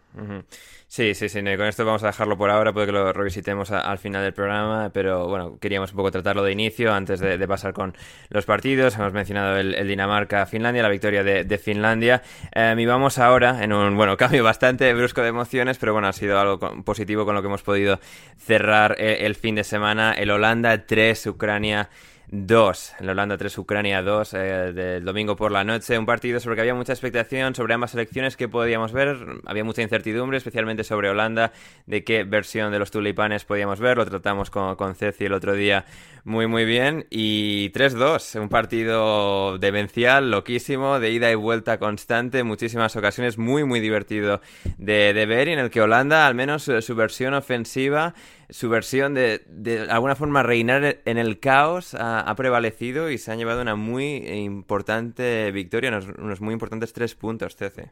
Sí, 0.91 1.15
sí, 1.15 1.29
sí. 1.29 1.43
con 1.43 1.67
esto 1.67 1.85
vamos 1.85 2.03
a 2.03 2.07
dejarlo 2.07 2.39
por 2.39 2.49
ahora, 2.49 2.73
puede 2.73 2.87
que 2.87 2.93
lo 2.93 3.13
revisitemos 3.13 3.71
al 3.71 3.99
final 3.99 4.23
del 4.25 4.33
programa, 4.33 4.91
pero 4.91 5.29
bueno, 5.29 5.59
queríamos 5.61 5.91
un 5.91 5.99
poco 5.99 6.11
tratarlo 6.11 6.43
de 6.43 6.51
inicio 6.53 6.95
antes 6.95 7.21
de, 7.21 7.47
pasar 7.47 7.75
con 7.75 7.95
los 8.31 8.47
partidos. 8.47 8.97
Hemos 8.97 9.13
mencionado 9.13 9.59
el, 9.59 9.87
Dinamarca-Finlandia, 9.87 10.83
la 10.83 10.89
victoria 10.89 11.23
de, 11.23 11.59
Finlandia. 11.59 12.23
Em, 12.53 12.79
y 12.79 12.87
vamos 12.87 13.19
ahora 13.19 13.63
en 13.63 13.75
un, 13.75 13.99
bueno, 13.99 14.17
cambio 14.17 14.43
bastante 14.43 14.93
brusco 14.95 15.21
de 15.21 15.29
emociones, 15.29 15.77
pero 15.77 15.93
bueno, 15.93 16.09
ha 16.09 16.13
sido 16.15 16.41
algo 16.41 16.59
positivo 16.85 17.27
con 17.27 17.35
lo 17.35 17.43
que 17.43 17.49
hemos 17.49 17.63
podido 17.63 18.01
cerrar 18.39 18.97
el, 18.99 19.09
eh, 19.09 19.27
el 19.27 19.35
fin 19.35 19.57
de 19.57 19.65
semana. 19.65 20.15
El 20.15 20.31
Holanda 20.31 20.87
3, 20.87 21.27
Ucrania 21.27 21.91
2. 22.31 22.93
La 23.01 23.13
Holanda 23.13 23.37
3, 23.37 23.59
Ucrania 23.59 24.03
2 24.03 24.35
eh, 24.35 24.39
del 24.75 25.05
domingo 25.05 25.37
por 25.37 25.51
la 25.51 25.65
noche. 25.65 25.99
Un 25.99 26.07
partido 26.07 26.41
sobre 26.41 26.57
que 26.57 26.63
había 26.63 26.75
mucha 26.75 26.93
expectación 26.93 27.55
sobre 27.55 27.75
ambas 27.75 27.93
selecciones 27.93 28.37
que 28.37 28.49
podíamos 28.49 28.93
ver. 28.93 29.17
Había 29.47 29.65
mucha 29.65 29.83
incertidumbre, 29.83 30.39
especialmente 30.39 30.85
sobre 30.85 31.09
Holanda, 31.09 31.53
de 31.87 32.05
qué 32.05 32.25
versión 32.25 32.71
de 32.73 32.79
los 32.79 32.91
tulipanes 32.91 33.45
podíamos 33.45 33.81
ver. 33.81 33.97
Lo 33.97 34.07
tratamos 34.07 34.51
con, 34.51 34.77
con 34.77 34.95
Ceci 34.95 35.25
el 35.25 35.33
otro 35.33 35.55
día 35.55 35.85
muy, 36.25 36.47
muy 36.47 36.65
bien. 36.65 37.07
Y 37.11 37.71
3-2, 37.71 38.41
un 38.41 38.49
partido 38.49 39.59
demencial, 39.59 40.31
loquísimo, 40.31 41.01
de 41.01 41.11
ida 41.11 41.31
y 41.31 41.35
vuelta 41.35 41.79
constante, 41.79 42.43
muchísimas 42.43 42.95
ocasiones, 42.97 43.39
muy, 43.39 43.65
muy 43.65 43.81
divertido 43.81 44.41
de, 44.77 45.15
de 45.15 45.27
ver 45.27 45.49
y 45.49 45.53
en 45.53 45.59
el 45.59 45.71
que 45.71 45.81
Holanda, 45.81 46.27
al 46.27 46.35
menos 46.35 46.69
eh, 46.69 46.83
su 46.83 46.95
versión 46.95 47.35
ofensiva, 47.35 48.15
su 48.51 48.69
versión 48.69 49.15
de, 49.15 49.43
de 49.47 49.91
alguna 49.91 50.15
forma 50.15 50.43
reinar 50.43 50.99
en 51.05 51.19
el 51.19 51.39
caos 51.39 51.95
ha, 51.95 52.35
prevalecido 52.35 53.11
y 53.11 53.19
se 53.19 53.31
han 53.31 53.39
llevado 53.39 53.61
una 53.61 53.75
muy 53.75 54.17
importante 54.27 55.51
victoria, 55.51 56.01
unos, 56.19 56.41
muy 56.41 56.55
importantes 56.55 56.93
tres 56.93 57.15
puntos, 57.15 57.57
CC. 57.57 57.91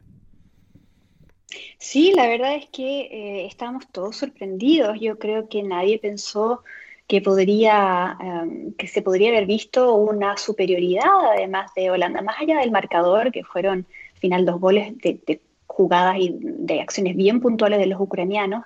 Sí, 1.77 2.11
la 2.15 2.27
verdad 2.27 2.55
es 2.55 2.67
que 2.69 3.01
eh, 3.01 3.45
estábamos 3.45 3.87
todos 3.91 4.17
sorprendidos. 4.17 4.99
Yo 4.99 5.19
creo 5.19 5.47
que 5.47 5.61
nadie 5.61 5.99
pensó 5.99 6.63
que 7.07 7.21
podría, 7.21 8.17
em, 8.19 8.73
que 8.73 8.87
se 8.87 9.01
podría 9.01 9.29
haber 9.29 9.45
visto 9.45 9.93
una 9.95 10.37
superioridad 10.37 11.31
además 11.33 11.71
de 11.75 11.91
Holanda, 11.91 12.21
más 12.21 12.41
allá 12.41 12.59
del 12.59 12.71
marcador, 12.71 13.31
que 13.31 13.43
fueron 13.43 13.85
al 14.13 14.19
final 14.19 14.45
dos 14.45 14.59
goles 14.59 14.97
de 14.97 15.39
jugadas 15.67 16.17
y 16.19 16.35
de 16.41 16.81
acciones 16.81 17.15
bien 17.15 17.39
puntuales 17.39 17.79
de 17.79 17.85
los 17.85 18.01
ucranianos. 18.01 18.65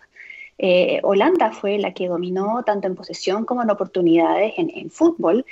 Eh, 0.57 0.99
Holanda 1.03 1.51
fue 1.51 1.77
la 1.79 1.93
que 1.93 2.07
dominó 2.07 2.63
tanto 2.63 2.87
en 2.87 2.95
posesión 2.95 3.45
como 3.45 3.63
en 3.63 3.69
oportunidades 3.69 4.53
en, 4.57 4.91
fútbol. 4.91 5.45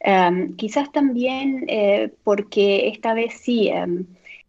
Em, 0.00 0.56
quizás 0.56 0.92
también 0.92 1.64
eh, 1.68 2.10
porque 2.24 2.88
esta 2.88 3.14
vez 3.14 3.34
sí, 3.34 3.68
em, 3.68 4.06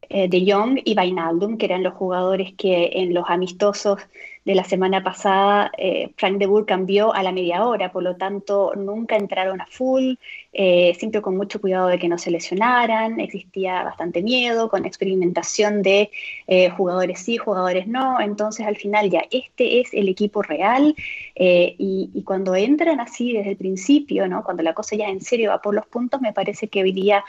eh, 0.10 0.28
De 0.30 0.46
Jong 0.52 0.80
y 0.86 0.98
Wijnaldum, 0.98 1.58
que 1.58 1.66
eran 1.66 1.84
los 1.84 1.94
jugadores 1.94 2.54
que 2.54 2.92
en 2.94 3.14
los 3.14 3.26
amistosos 3.28 4.00
de 4.46 4.56
la 4.56 4.64
semana 4.64 5.04
pasada, 5.04 5.72
Frank 6.18 6.38
de 6.38 6.46
Boer 6.46 6.66
cambió 6.66 7.14
a 7.14 7.24
la 7.24 7.32
media 7.32 7.66
hora, 7.66 7.92
por 7.92 8.04
lo 8.04 8.16
tanto 8.16 8.74
nunca 8.76 9.16
entraron 9.18 9.60
a 9.60 9.66
full, 9.66 10.16
eh, 10.58 10.96
siempre 10.98 11.22
con 11.22 11.36
mucho 11.36 11.60
cuidado 11.60 11.90
de 11.90 12.00
que 12.00 12.08
no 12.08 12.18
se 12.18 12.32
lesionaran, 12.32 13.20
existía 13.20 13.84
bastante 13.84 14.24
miedo, 14.24 14.70
con 14.70 14.86
experimentación 14.86 15.82
de 15.82 16.12
eh, 16.48 16.70
jugadores 16.70 17.20
sí, 17.20 17.36
jugadores 17.36 17.88
no, 17.88 18.22
entonces 18.22 18.66
al 18.66 18.78
final 18.78 19.10
ya 19.10 19.24
este 19.32 19.82
es 19.82 19.94
el 19.94 20.08
equipo 20.08 20.42
real 20.42 20.96
y, 21.36 22.24
cuando 22.26 22.56
entran 22.56 23.02
así 23.02 23.34
desde 23.34 23.52
el 23.52 23.58
principio, 23.58 24.28
¿no? 24.28 24.44
cuando 24.44 24.64
la 24.64 24.74
cosa 24.74 24.96
ya 24.96 25.10
en 25.10 25.22
serio 25.22 25.50
va 25.50 25.62
por 25.62 25.76
los 25.76 25.86
puntos, 25.86 26.22
me 26.22 26.32
parece 26.32 26.70
que 26.70 26.82
hoy 26.82 26.94
día 26.94 27.24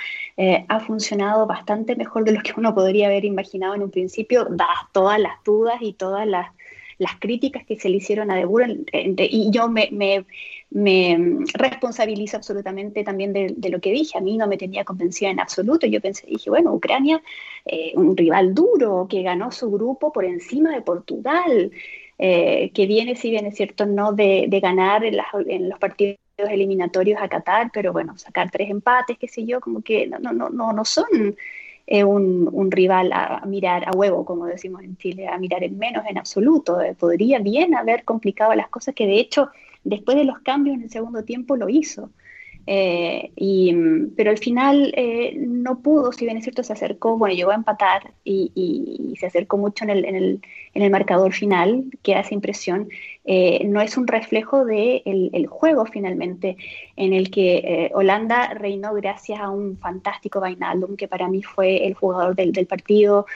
ha 0.68 0.80
funcionado 0.80 1.46
bastante 1.46 1.96
mejor 1.96 2.24
de 2.24 2.32
lo 2.32 2.42
que 2.42 2.52
uno 2.56 2.74
podría 2.74 3.06
haber 3.06 3.24
imaginado 3.24 3.74
en 3.74 3.82
un 3.82 3.90
principio, 3.90 4.46
dadas 4.48 4.86
todas 4.92 5.18
las 5.18 5.42
dudas 5.44 5.78
y 5.80 5.92
todas 5.92 6.26
las 6.26 6.46
las 6.98 7.16
críticas 7.16 7.64
que 7.66 7.78
se 7.78 7.88
le 7.88 7.96
hicieron 7.96 8.30
a 8.30 8.36
De 8.36 8.46
y 9.30 9.50
yo 9.50 9.68
me, 9.68 10.24
responsabilizo 11.54 12.36
absolutamente 12.36 13.02
también 13.02 13.32
de, 13.32 13.70
lo 13.70 13.80
que 13.80 13.92
dije, 13.92 14.18
a 14.18 14.20
mí 14.20 14.36
no 14.36 14.46
me 14.46 14.58
tenía 14.58 14.84
convencida 14.84 15.30
en 15.30 15.40
absoluto, 15.40 15.86
yo 15.86 16.00
pensé, 16.00 16.26
dije, 16.26 16.50
bueno, 16.50 16.74
Ucrania, 16.74 17.22
eh, 17.64 17.92
un 17.94 18.16
rival 18.16 18.54
duro 18.54 19.06
que 19.08 19.22
ganó 19.22 19.50
su 19.50 19.70
grupo 19.70 20.12
por 20.12 20.24
encima 20.24 20.74
de 20.74 20.82
Portugal, 20.82 21.70
eh, 22.18 22.70
que 22.74 22.86
viene, 22.86 23.16
si 23.16 23.30
bien 23.30 23.46
es 23.46 23.56
cierto, 23.56 23.86
no 23.86 24.12
de, 24.12 24.48
ganar 24.62 25.04
en, 25.04 25.16
en 25.46 25.68
los 25.68 25.78
partidos 25.78 26.18
eliminatorios 26.36 27.20
a 27.22 27.28
Qatar, 27.28 27.70
pero 27.72 27.92
bueno, 27.92 28.18
sacar 28.18 28.50
tres 28.50 28.68
empates, 28.68 29.16
qué 29.18 29.28
sé 29.28 29.44
yo, 29.44 29.60
como 29.60 29.80
que 29.80 30.06
no, 30.06 30.18
no, 30.18 30.50
no, 30.50 30.72
no 30.72 30.84
son 30.84 31.36
un, 31.88 32.70
rival 32.70 33.12
a, 33.12 33.42
mirar 33.46 33.84
a 33.88 33.92
huevo, 33.96 34.24
como 34.24 34.46
decimos 34.46 34.82
en 34.82 34.96
Chile, 34.96 35.28
a 35.28 35.38
mirar 35.38 35.62
en 35.64 35.78
menos 35.78 36.04
en 36.06 36.18
absoluto. 36.18 36.80
Eh, 36.80 36.94
podría 36.94 37.38
bien 37.38 37.74
haber 37.74 38.04
complicado 38.04 38.54
las 38.54 38.68
cosas, 38.68 38.94
que 38.94 39.06
de 39.06 39.20
hecho 39.20 39.50
después 39.86 40.16
de 40.16 40.24
los 40.24 40.40
cambios 40.40 40.76
en 40.76 40.82
el 40.82 40.90
segundo 40.90 41.24
tiempo 41.24 41.56
lo 41.56 41.68
hizo. 41.68 42.10
Eh, 42.68 43.30
pero 44.16 44.30
al 44.30 44.38
final 44.38 44.92
eh, 44.96 45.36
no 45.38 45.78
pudo, 45.82 46.10
si 46.10 46.24
bien 46.24 46.36
es 46.36 46.44
cierto, 46.44 46.64
se 46.64 46.72
acercó, 46.72 47.16
bueno, 47.16 47.34
llegó 47.34 47.52
a 47.52 47.54
empatar 47.54 48.12
y, 48.24 49.14
se 49.20 49.26
acercó 49.26 49.56
mucho 49.56 49.84
en 49.84 49.90
el, 50.74 50.90
marcador 50.90 51.32
final, 51.32 51.84
que 52.02 52.16
hace 52.16 52.34
impresión. 52.34 52.88
Eh, 53.24 53.64
no 53.64 53.80
es 53.80 53.96
un 53.96 54.06
reflejo 54.06 54.64
del 54.64 55.02
de 55.04 55.30
el 55.32 55.46
juego 55.46 55.86
finalmente, 55.86 56.56
en 56.96 57.12
el 57.14 57.30
que 57.30 57.90
Holanda 57.94 58.52
reinó 58.54 58.92
gracias 58.94 59.40
a 59.40 59.48
un 59.48 59.78
fantástico 59.78 60.40
Vainaldum, 60.40 60.96
que 60.96 61.08
para 61.08 61.28
mí 61.28 61.42
fue 61.42 61.86
el 61.86 61.94
jugador 61.94 62.34
del, 62.34 62.52
del 62.52 62.66
partido, 62.66 63.26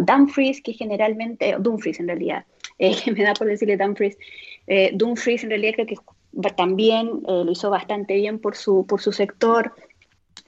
Dumfries, 0.00 0.62
que 0.62 0.72
generalmente, 0.72 1.56
Dumfries 1.58 2.00
en 2.00 2.06
realidad, 2.06 2.44
que 2.78 3.12
me 3.12 3.22
da 3.24 3.34
por 3.34 3.48
decirle 3.48 3.76
Dumfries, 3.76 4.16
Dumfries 4.94 5.44
en 5.44 5.50
realidad 5.50 5.74
creo 5.74 5.86
que 5.86 5.96
también 6.56 7.08
eh, 7.26 7.42
lo 7.44 7.50
hizo 7.50 7.70
bastante 7.70 8.14
bien 8.14 8.38
por 8.38 8.56
su, 8.56 8.86
por 8.86 9.00
su 9.00 9.12
sector. 9.12 9.74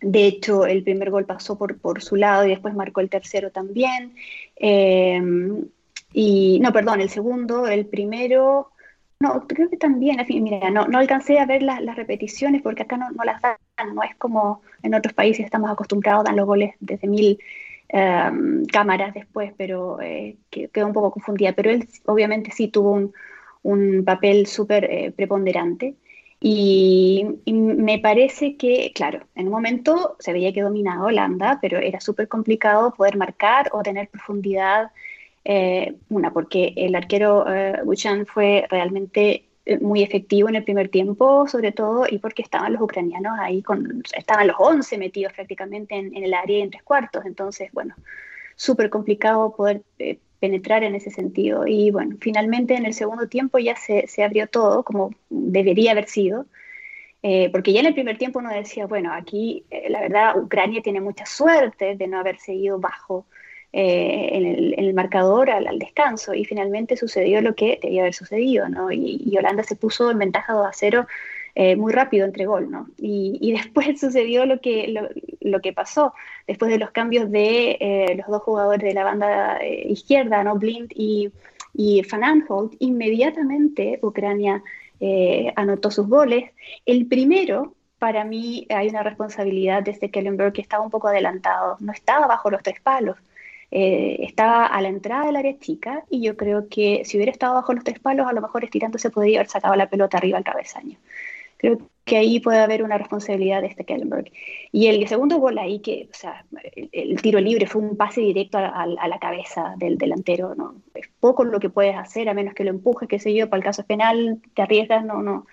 De 0.01 0.27
hecho, 0.27 0.67
el 0.67 0.83
primer 0.83 1.11
gol 1.11 1.25
pasó 1.25 1.59
por, 1.59 1.79
por 1.79 2.03
su 2.03 2.17
lado 2.17 2.47
y 2.47 2.51
después 2.51 2.75
marcó 2.75 3.01
el 3.01 3.11
tercero 3.11 3.51
también. 3.51 4.15
Eh, 4.57 5.21
y 6.13 6.61
no, 6.61 6.73
perdón, 6.73 7.01
el 7.01 7.11
segundo, 7.11 7.67
el 7.67 7.87
primero, 7.87 8.71
no, 9.21 9.47
creo 9.47 9.69
que 9.69 9.77
también, 9.77 10.25
mira, 10.29 10.71
no, 10.71 10.87
no 10.87 10.99
alcancé 10.99 11.39
a 11.39 11.47
ver 11.47 11.63
las, 11.63 11.83
las 11.83 11.97
repeticiones 11.97 12.63
porque 12.63 12.83
acá 12.83 12.97
no, 12.97 13.11
no, 13.11 13.25
las 13.25 13.43
dan, 13.43 13.57
no 13.95 14.03
es 14.03 14.15
como 14.17 14.63
en 14.83 14.95
otros 14.95 15.15
países 15.15 15.45
estamos 15.45 15.71
acostumbrados, 15.71 16.25
dan 16.25 16.37
los 16.37 16.47
goles 16.47 16.75
desde 16.81 17.09
mil 17.09 17.39
eh, 17.89 18.31
cámaras 18.73 19.15
después, 19.15 19.53
pero 19.57 19.99
quedó 20.51 20.87
un 20.87 20.93
poco 20.93 21.11
confundida. 21.11 21.53
Pero 21.53 21.71
él 21.71 21.89
obviamente 22.07 22.53
sí 22.53 22.69
tuvo 22.69 22.93
un, 22.93 23.13
un 23.69 24.05
papel 24.05 24.47
súper 24.47 24.85
eh, 24.85 25.13
preponderante. 25.17 25.95
Y, 26.41 27.27
me 27.47 27.99
parece 27.99 28.57
que, 28.57 28.93
claro, 28.95 29.21
en 29.35 29.47
un 29.47 29.53
momento 29.53 30.17
se 30.21 30.33
veía 30.33 30.53
que 30.53 30.63
dominaba 30.63 31.07
Holanda, 31.07 31.59
pero 31.61 31.79
era 31.79 32.01
súper 32.01 32.29
complicado 32.29 32.95
poder 32.95 33.17
marcar 33.17 33.71
o 33.73 33.83
tener 33.83 34.09
profundidad. 34.09 34.91
Eh, 35.45 35.97
una, 36.11 36.33
porque 36.33 36.75
el 36.77 36.95
arquero 36.95 37.45
eh, 37.49 37.81
Buchan 37.85 38.27
fue 38.27 38.67
realmente 38.71 39.47
eh, 39.67 39.79
muy 39.79 40.03
efectivo 40.03 40.49
en 40.49 40.57
el 40.57 40.65
primer 40.65 40.89
tiempo, 40.91 41.47
sobre 41.49 41.73
todo, 41.73 42.07
y 42.09 42.19
porque 42.19 42.43
estaban 42.43 42.73
los 42.73 42.83
ucranianos 42.83 43.39
ahí, 43.41 43.63
con, 43.63 44.03
estaban 44.17 44.47
los 44.47 44.57
11 44.59 44.99
metidos 44.99 45.33
prácticamente 45.33 45.97
en, 45.97 46.17
el 46.17 46.35
área 46.35 46.59
y 46.59 46.63
en 46.63 46.71
tres 46.71 46.83
cuartos. 46.83 47.25
Entonces, 47.27 47.71
bueno, 47.73 47.95
súper 48.57 48.91
complicado 48.91 49.55
poder 49.57 49.83
penetrar 50.41 50.85
en 50.85 50.95
ese 50.95 51.11
sentido. 51.11 51.67
Y 51.67 51.91
bueno, 51.91 52.17
finalmente 52.21 52.75
en 52.75 52.87
el 52.87 52.95
segundo 52.95 53.29
tiempo 53.29 53.59
ya 53.59 53.77
se, 53.77 54.07
se 54.07 54.23
abrió 54.23 54.47
todo 54.47 54.83
como 54.83 55.11
debería 55.29 55.93
haber 55.93 56.09
sido, 56.09 56.47
eh, 57.23 57.51
porque 57.51 57.73
ya 57.73 57.81
en 57.81 57.87
el 57.87 57.95
primer 57.95 58.17
tiempo 58.19 58.39
uno 58.39 58.51
decía, 58.51 58.87
bueno, 58.87 59.13
aquí 59.13 59.65
eh, 59.71 59.89
la 59.89 60.01
verdad 60.01 60.39
Ucrania 60.39 60.83
tiene 60.83 61.01
mucha 61.01 61.27
suerte 61.27 61.97
de 61.97 62.07
no 62.07 62.19
haber 62.21 62.39
seguido 62.39 62.79
bajo 62.79 63.27
eh, 63.73 64.31
en, 64.33 64.75
el, 64.79 64.95
marcador 64.95 65.51
al, 65.51 65.79
descanso 65.79 66.33
y 66.33 66.45
finalmente 66.45 66.97
sucedió 66.97 67.43
lo 67.43 67.55
que 67.55 67.79
debía 67.83 68.03
haber 68.03 68.15
sucedido, 68.15 68.69
¿no? 68.69 68.93
Y, 68.93 69.23
y 69.27 69.37
Holanda 69.37 69.63
se 69.63 69.77
puso 69.77 70.11
en 70.11 70.19
ventaja 70.19 70.55
2 70.55 70.67
a 70.67 70.73
0 70.73 71.07
eh, 71.61 71.75
muy 71.75 71.93
rápido 71.93 72.25
entre 72.25 72.47
gol, 72.47 72.71
¿no? 72.71 72.87
Y, 72.99 73.53
después 73.57 73.99
sucedió 73.99 74.47
lo 74.47 74.61
que, 74.61 74.95
lo, 75.41 75.61
que 75.61 75.73
pasó, 75.73 76.15
después 76.47 76.71
de 76.71 76.79
los 76.79 76.93
cambios 76.93 77.33
de 77.33 77.77
eh, 77.81 78.15
los 78.17 78.29
dos 78.29 78.43
jugadores 78.43 78.85
de 78.85 78.95
la 78.95 79.03
banda 79.03 79.59
eh, 79.61 79.89
izquierda, 79.89 80.45
¿no? 80.45 80.55
Blind 80.55 80.93
y, 80.95 81.33
Van 82.13 82.23
Aanholt, 82.23 82.75
inmediatamente 82.79 83.99
Ucrania 84.03 84.63
anotó 85.57 85.91
sus 85.91 86.09
goles. 86.09 86.51
El 86.87 87.07
primero, 87.07 87.75
para 87.99 88.25
mí, 88.25 88.67
hay 88.71 88.89
una 88.89 89.03
responsabilidad 89.03 89.83
desde 89.83 90.11
Kellenberg 90.11 90.53
que 90.53 90.61
estaba 90.61 90.85
un 90.85 90.91
poco 90.91 91.09
adelantado, 91.09 91.77
no 91.81 91.93
estaba 91.93 92.27
bajo 92.29 92.51
los 92.51 92.63
tres 92.63 92.81
palos. 92.81 93.17
estaba 93.71 94.67
a 94.67 94.81
la 94.81 94.89
entrada 94.89 95.27
del 95.27 95.37
área 95.37 95.59
chica 95.59 96.05
y 96.11 96.23
yo 96.23 96.37
creo 96.37 96.69
que 96.69 97.03
si 97.05 97.17
hubiera 97.17 97.33
estado 97.33 97.55
bajo 97.55 97.73
los 97.73 97.85
tres 97.85 97.99
palos, 98.01 98.27
a 98.27 98.33
lo 98.33 98.41
mejor 98.41 98.65
estirándose 98.65 99.11
podría 99.11 99.41
haber 99.41 99.51
sacado 99.51 99.75
la 99.77 99.89
pelota 99.89 100.19
arriba 100.19 100.39
al 100.39 100.45
travesaño. 100.45 100.99
Creo 101.59 101.79
que 102.05 102.17
ahí 102.17 102.41
puede 102.41 102.61
haber 102.61 102.83
una 102.83 102.99
responsabilidad 102.99 103.61
de 103.61 103.69
este 103.69 103.85
Kellenberg. 103.85 104.33
Y 104.73 104.87
el 104.87 105.07
segundo 105.07 105.39
gol 105.39 105.59
ahí, 105.59 105.81
que, 105.81 106.09
o 106.11 106.15
sea, 106.15 106.45
el, 106.93 107.21
tiro 107.21 107.39
libre 107.39 107.67
fue 107.67 107.83
un 107.83 107.97
pase 107.97 108.23
directo 108.23 108.59
a, 108.59 108.87
la 108.87 109.19
cabeza 109.19 109.75
del 109.77 109.99
delantero, 109.99 110.55
¿no? 110.55 110.77
Es 110.95 111.09
poco 111.21 111.45
lo 111.45 111.61
que 111.61 111.69
puedes 111.69 111.97
hacer, 111.97 112.29
a 112.29 112.35
menos 112.35 112.55
que 112.55 112.65
lo 112.65 112.71
empujes, 112.71 113.09
qué 113.09 113.19
sé 113.19 113.35
yo, 113.35 113.49
para 113.51 113.59
el 113.59 113.65
caso 113.65 113.85
penal, 113.85 114.41
te 114.55 114.63
arriesgas, 114.63 115.05
no, 115.05 115.23
no. 115.23 115.47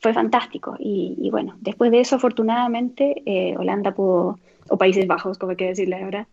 Fue 0.00 0.12
fantástico. 0.12 0.76
Y, 0.78 1.28
bueno, 1.30 1.56
después 1.60 1.90
de 1.90 2.00
eso, 2.00 2.16
afortunadamente, 2.16 3.22
eh, 3.24 3.56
Holanda 3.56 3.94
pudo, 3.94 4.38
o 4.68 4.76
Países 4.76 5.06
Bajos, 5.06 5.38
como 5.38 5.50
hay 5.50 5.56
que 5.56 5.68
decirle 5.68 6.02
ahora, 6.02 6.28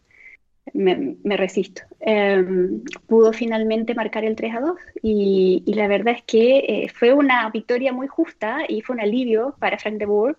me, 0.74 1.38
resisto. 1.38 1.82
Em, 2.00 2.84
pudo 3.08 3.34
finalmente 3.34 3.94
marcar 3.96 4.24
el 4.24 4.36
3 4.36 4.56
a 4.56 4.60
2 4.60 4.78
y, 5.02 5.64
la 5.68 5.88
verdad 5.88 6.16
es 6.16 6.24
que 6.24 6.58
eh, 6.60 6.90
fue 6.94 7.14
una 7.14 7.50
victoria 7.50 7.94
muy 7.94 8.08
justa 8.08 8.60
y 8.68 8.82
fue 8.82 8.96
un 8.96 9.02
alivio 9.02 9.56
para 9.60 9.78
Frank 9.78 9.96
de 9.96 10.06
Boer 10.06 10.36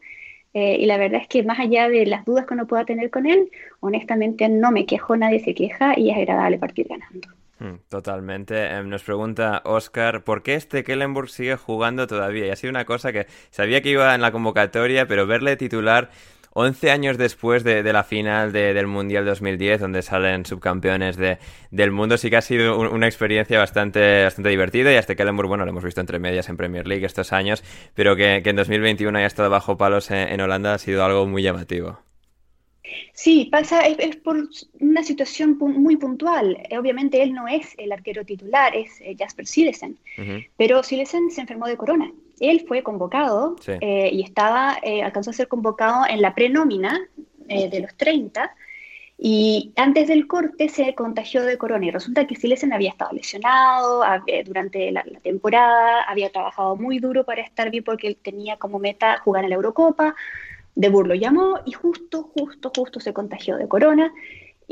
Eh, 0.53 0.79
y 0.81 0.87
la 0.87 0.97
verdad 0.99 1.21
es 1.23 1.29
que 1.29 1.45
más 1.45 1.61
allá 1.61 1.89
de 1.89 2.05
las 2.07 2.25
dudas 2.25 2.45
que 2.45 2.55
uno 2.55 2.67
pueda 2.67 2.85
tener 2.85 3.09
con 3.11 3.25
él, 3.27 3.51
honestamente 3.79 4.49
no 4.49 4.73
me 4.73 4.85
quejo, 4.85 5.17
nadie 5.17 5.39
se 5.39 5.55
queja 5.55 5.97
y 5.97 6.11
es 6.11 6.17
agradable 6.17 6.59
partir 6.59 6.89
ganando. 6.89 7.29
Hmm, 7.61 7.77
totalmente. 7.89 8.67
Em, 8.67 8.89
nos 8.89 9.05
pregunta 9.05 9.63
Oscar, 9.65 10.25
¿por 10.25 10.43
qué 10.43 10.55
este 10.55 10.83
Kellenburg 10.83 11.29
sigue 11.29 11.57
jugando 11.57 12.07
todavía? 12.07 12.47
Y 12.47 12.51
ha 12.51 12.57
sido 12.57 12.71
una 12.71 12.87
cosa 12.87 13.13
que 13.13 13.27
sabía 13.51 13.83
que 13.83 13.91
iba 13.91 14.15
en 14.15 14.23
la 14.23 14.33
convocatoria, 14.33 15.07
pero 15.07 15.27
verle 15.27 15.57
titular 15.57 16.11
11 16.53 16.91
años 16.91 17.17
después 17.17 17.63
de, 17.63 17.83
la 17.93 18.03
final 18.03 18.53
del 18.53 18.87
Mundial 18.89 19.25
2010, 19.25 19.81
donde 19.81 20.03
salen 20.03 20.45
subcampeones 20.45 21.17
de, 21.17 21.39
del 21.71 21.93
mundo, 21.93 22.19
sí 22.19 22.29
que 22.29 22.37
ha 22.37 22.43
sido 22.43 22.79
una 22.79 23.07
experiencia 23.07 23.59
bastante, 23.59 24.25
bastante 24.25 24.51
divertida. 24.51 24.93
Y 24.93 24.97
a 24.97 24.99
este 24.99 25.15
Kellenburg, 25.15 25.49
bueno, 25.49 25.65
lo 25.65 25.71
hemos 25.71 25.85
visto 25.85 26.01
entre 26.01 26.19
medias 26.19 26.49
en 26.49 26.57
Premier 26.57 26.89
League 26.89 27.07
estos 27.07 27.33
años, 27.33 27.63
pero 27.95 28.17
que, 28.17 28.43
en 28.45 28.57
2021 28.57 29.17
haya 29.17 29.27
estado 29.27 29.49
bajo 29.49 29.77
palos 29.77 30.11
en, 30.11 30.41
Holanda 30.41 30.75
ha 30.75 30.79
sido 30.79 31.05
algo 31.05 31.27
muy 31.27 31.43
llamativo. 31.43 32.01
Sí, 33.13 33.49
pasa, 33.53 33.83
es, 33.87 34.17
por 34.17 34.49
una 34.81 35.05
situación 35.05 35.57
muy 35.59 35.97
puntual. 35.97 36.59
Obviamente 36.77 37.23
él 37.23 37.33
no 37.33 37.47
es 37.47 37.75
el 37.79 37.93
arquero 37.93 38.25
titular, 38.25 38.75
es 38.75 39.01
eh, 39.01 39.15
Jasper 39.17 39.47
Silesen, 39.47 39.99
pero 40.57 40.83
Silesen 40.83 41.31
se 41.31 41.43
enfermó 41.43 41.69
de 41.69 41.77
corona 41.77 42.11
él 42.41 42.65
fue 42.67 42.83
convocado 42.83 43.57
eh, 43.67 44.11
y 44.13 44.23
estaba, 44.23 44.79
eh, 44.83 45.03
alcanzó 45.03 45.31
a 45.31 45.35
ser 45.35 45.49
convocado 45.49 46.05
en 46.09 46.23
la 46.23 46.35
prenómina 46.35 46.99
eh, 47.49 47.69
de 47.69 47.81
los 47.81 47.95
30 47.95 48.55
y 49.19 49.73
antes 49.77 50.09
del 50.09 50.27
corte 50.27 50.71
se 50.71 50.95
contagió 50.95 51.43
de 51.45 51.59
corona 51.59 51.85
y 51.85 51.91
resulta 51.91 52.27
que 52.27 52.37
Silesen 52.37 52.73
había 52.73 52.89
estado 52.89 53.13
lesionado 53.13 54.03
durante 54.47 54.91
la, 54.91 55.05
temporada, 55.23 56.03
había 56.05 56.31
trabajado 56.31 56.75
muy 56.77 56.99
duro 56.99 57.25
para 57.25 57.43
estar 57.43 57.71
bien 57.71 57.85
porque 57.85 58.09
él 58.09 58.17
tenía 58.17 58.57
como 58.57 58.79
meta 58.79 59.19
jugar 59.19 59.45
en 59.45 59.51
la 59.51 59.57
Eurocopa, 59.57 60.15
De 60.75 60.89
Boer 60.89 61.07
lo 61.07 61.15
llamó 61.15 61.61
y 61.67 61.73
justo, 61.73 62.31
justo, 62.35 62.73
justo 62.75 62.99
se 62.99 63.13
contagió 63.13 63.59
de 63.59 63.69
corona 63.69 64.11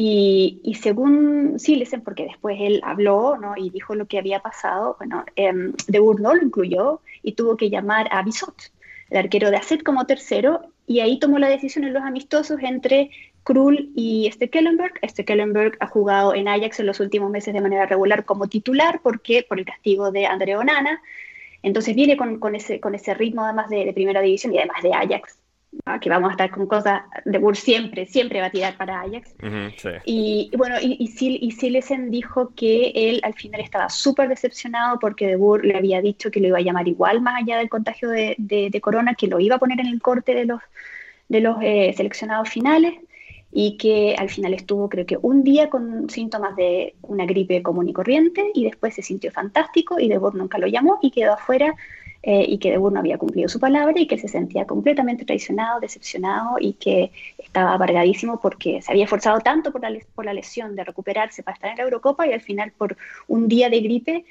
y, 0.00 0.60
y, 0.62 0.76
según 0.76 1.58
Silesen, 1.58 2.02
porque 2.02 2.22
después 2.22 2.56
él 2.60 2.80
habló 2.84 3.36
¿no? 3.36 3.54
y 3.56 3.68
dijo 3.70 3.96
lo 3.96 4.06
que 4.06 4.16
había 4.16 4.38
pasado, 4.38 4.94
bueno, 4.96 5.24
eh, 5.34 5.52
De 5.88 5.98
Boer 5.98 6.20
no 6.20 6.36
lo 6.36 6.44
incluyó 6.44 7.00
y 7.24 7.32
tuvo 7.32 7.56
que 7.56 7.68
llamar 7.68 8.06
a 8.12 8.22
Bisot, 8.22 8.54
el 9.10 9.18
arquero 9.18 9.50
de 9.50 9.56
Asset, 9.56 9.82
como 9.82 10.06
tercero, 10.06 10.60
y 10.86 11.00
ahí 11.00 11.18
tomó 11.18 11.40
la 11.40 11.48
decisión 11.48 11.84
en 11.84 11.94
los 11.94 12.04
amistosos 12.04 12.60
entre 12.62 13.10
Krul 13.42 13.90
y 13.96 14.30
Stekelenberg. 14.32 14.92
Stekelenberg 15.04 15.76
ha 15.80 15.88
jugado 15.88 16.32
en 16.32 16.46
Ajax 16.46 16.78
en 16.78 16.86
los 16.86 17.00
últimos 17.00 17.28
meses 17.32 17.52
de 17.52 17.60
manera 17.60 17.86
regular 17.86 18.24
como 18.24 18.46
titular, 18.46 19.00
porque 19.02 19.44
por 19.48 19.58
el 19.58 19.64
castigo 19.64 20.12
de 20.12 20.26
André 20.26 20.56
Onana. 20.56 21.02
Entonces 21.64 21.96
viene 21.96 22.16
con, 22.16 22.38
con, 22.38 22.54
ese, 22.54 22.78
con 22.78 22.94
ese 22.94 23.14
ritmo 23.14 23.42
además 23.42 23.68
de, 23.68 23.84
de 23.84 23.92
primera 23.92 24.20
división 24.20 24.54
y 24.54 24.58
además 24.58 24.80
de 24.80 24.94
Ajax 24.94 25.40
que 26.00 26.10
vamos 26.10 26.28
a 26.28 26.32
estar 26.32 26.50
con 26.50 26.66
cosas 26.66 27.02
de 27.24 27.38
Burr 27.38 27.56
siempre, 27.56 28.06
siempre 28.06 28.40
va 28.40 28.46
a 28.46 28.50
tirar 28.50 28.76
para 28.76 29.00
Ajax. 29.00 29.34
y, 30.04 30.50
bueno, 30.56 30.76
y, 30.80 30.96
y, 31.00 31.50
Silesen 31.52 32.10
dijo 32.10 32.52
que 32.54 32.92
él 32.94 33.20
al 33.22 33.34
final 33.34 33.60
estaba 33.60 33.88
súper 33.88 34.28
decepcionado 34.28 34.98
porque 34.98 35.26
De 35.26 35.36
Boer 35.36 35.64
le 35.64 35.76
había 35.76 36.00
dicho 36.00 36.30
que 36.30 36.40
lo 36.40 36.48
iba 36.48 36.58
a 36.58 36.62
llamar 36.62 36.88
igual 36.88 37.20
más 37.20 37.42
allá 37.42 37.58
del 37.58 37.68
contagio 37.68 38.08
de, 38.08 38.34
de, 38.38 38.80
Corona, 38.80 39.14
que 39.14 39.26
lo 39.26 39.40
iba 39.40 39.56
a 39.56 39.58
poner 39.58 39.80
en 39.80 39.86
el 39.86 40.00
corte 40.00 40.34
de 40.34 40.44
los, 40.44 40.60
de 41.28 41.40
los 41.40 41.56
eh, 41.62 41.92
seleccionados 41.96 42.48
finales 42.48 42.94
y 43.50 43.76
que 43.78 44.14
al 44.18 44.28
final 44.28 44.52
estuvo 44.54 44.88
creo 44.88 45.06
que 45.06 45.18
un 45.20 45.42
día 45.42 45.70
con 45.70 46.10
síntomas 46.10 46.54
de 46.56 46.94
una 47.02 47.24
gripe 47.24 47.62
común 47.62 47.88
y 47.88 47.92
corriente 47.92 48.50
y 48.54 48.64
después 48.64 48.94
se 48.94 49.02
sintió 49.02 49.32
fantástico 49.32 49.98
y 49.98 50.08
De 50.08 50.18
Boer 50.18 50.34
nunca 50.34 50.58
lo 50.58 50.66
llamó 50.66 50.98
y 51.02 51.10
quedó 51.10 51.32
afuera 51.32 51.74
eh, 52.22 52.44
y 52.48 52.58
que 52.58 52.70
De 52.72 52.78
Boer 52.78 52.92
no 52.92 53.00
había 53.00 53.16
cumplido 53.16 53.48
su 53.48 53.60
palabra 53.60 53.98
y 54.00 54.06
que 54.06 54.18
se 54.18 54.28
sentía 54.28 54.66
completamente 54.66 55.24
traicionado, 55.24 55.80
decepcionado 55.80 56.56
y 56.58 56.72
que 56.74 57.12
estaba 57.38 57.74
amargadísimo 57.74 58.40
porque 58.40 58.82
se 58.82 58.90
había 58.90 59.04
esforzado 59.04 59.40
tanto 59.40 59.70
por 59.70 59.82
la, 59.82 59.96
por 60.14 60.24
la 60.24 60.32
lesión 60.32 60.74
de 60.74 60.84
recuperarse 60.84 61.42
para 61.42 61.54
estar 61.54 61.70
en 61.70 61.76
la 61.76 61.84
Eurocopa 61.84 62.26
y 62.26 62.32
al 62.32 62.40
final 62.40 62.72
por 62.76 62.96
un 63.28 63.48
día 63.48 63.70
de 63.70 63.80
gripe, 63.80 64.24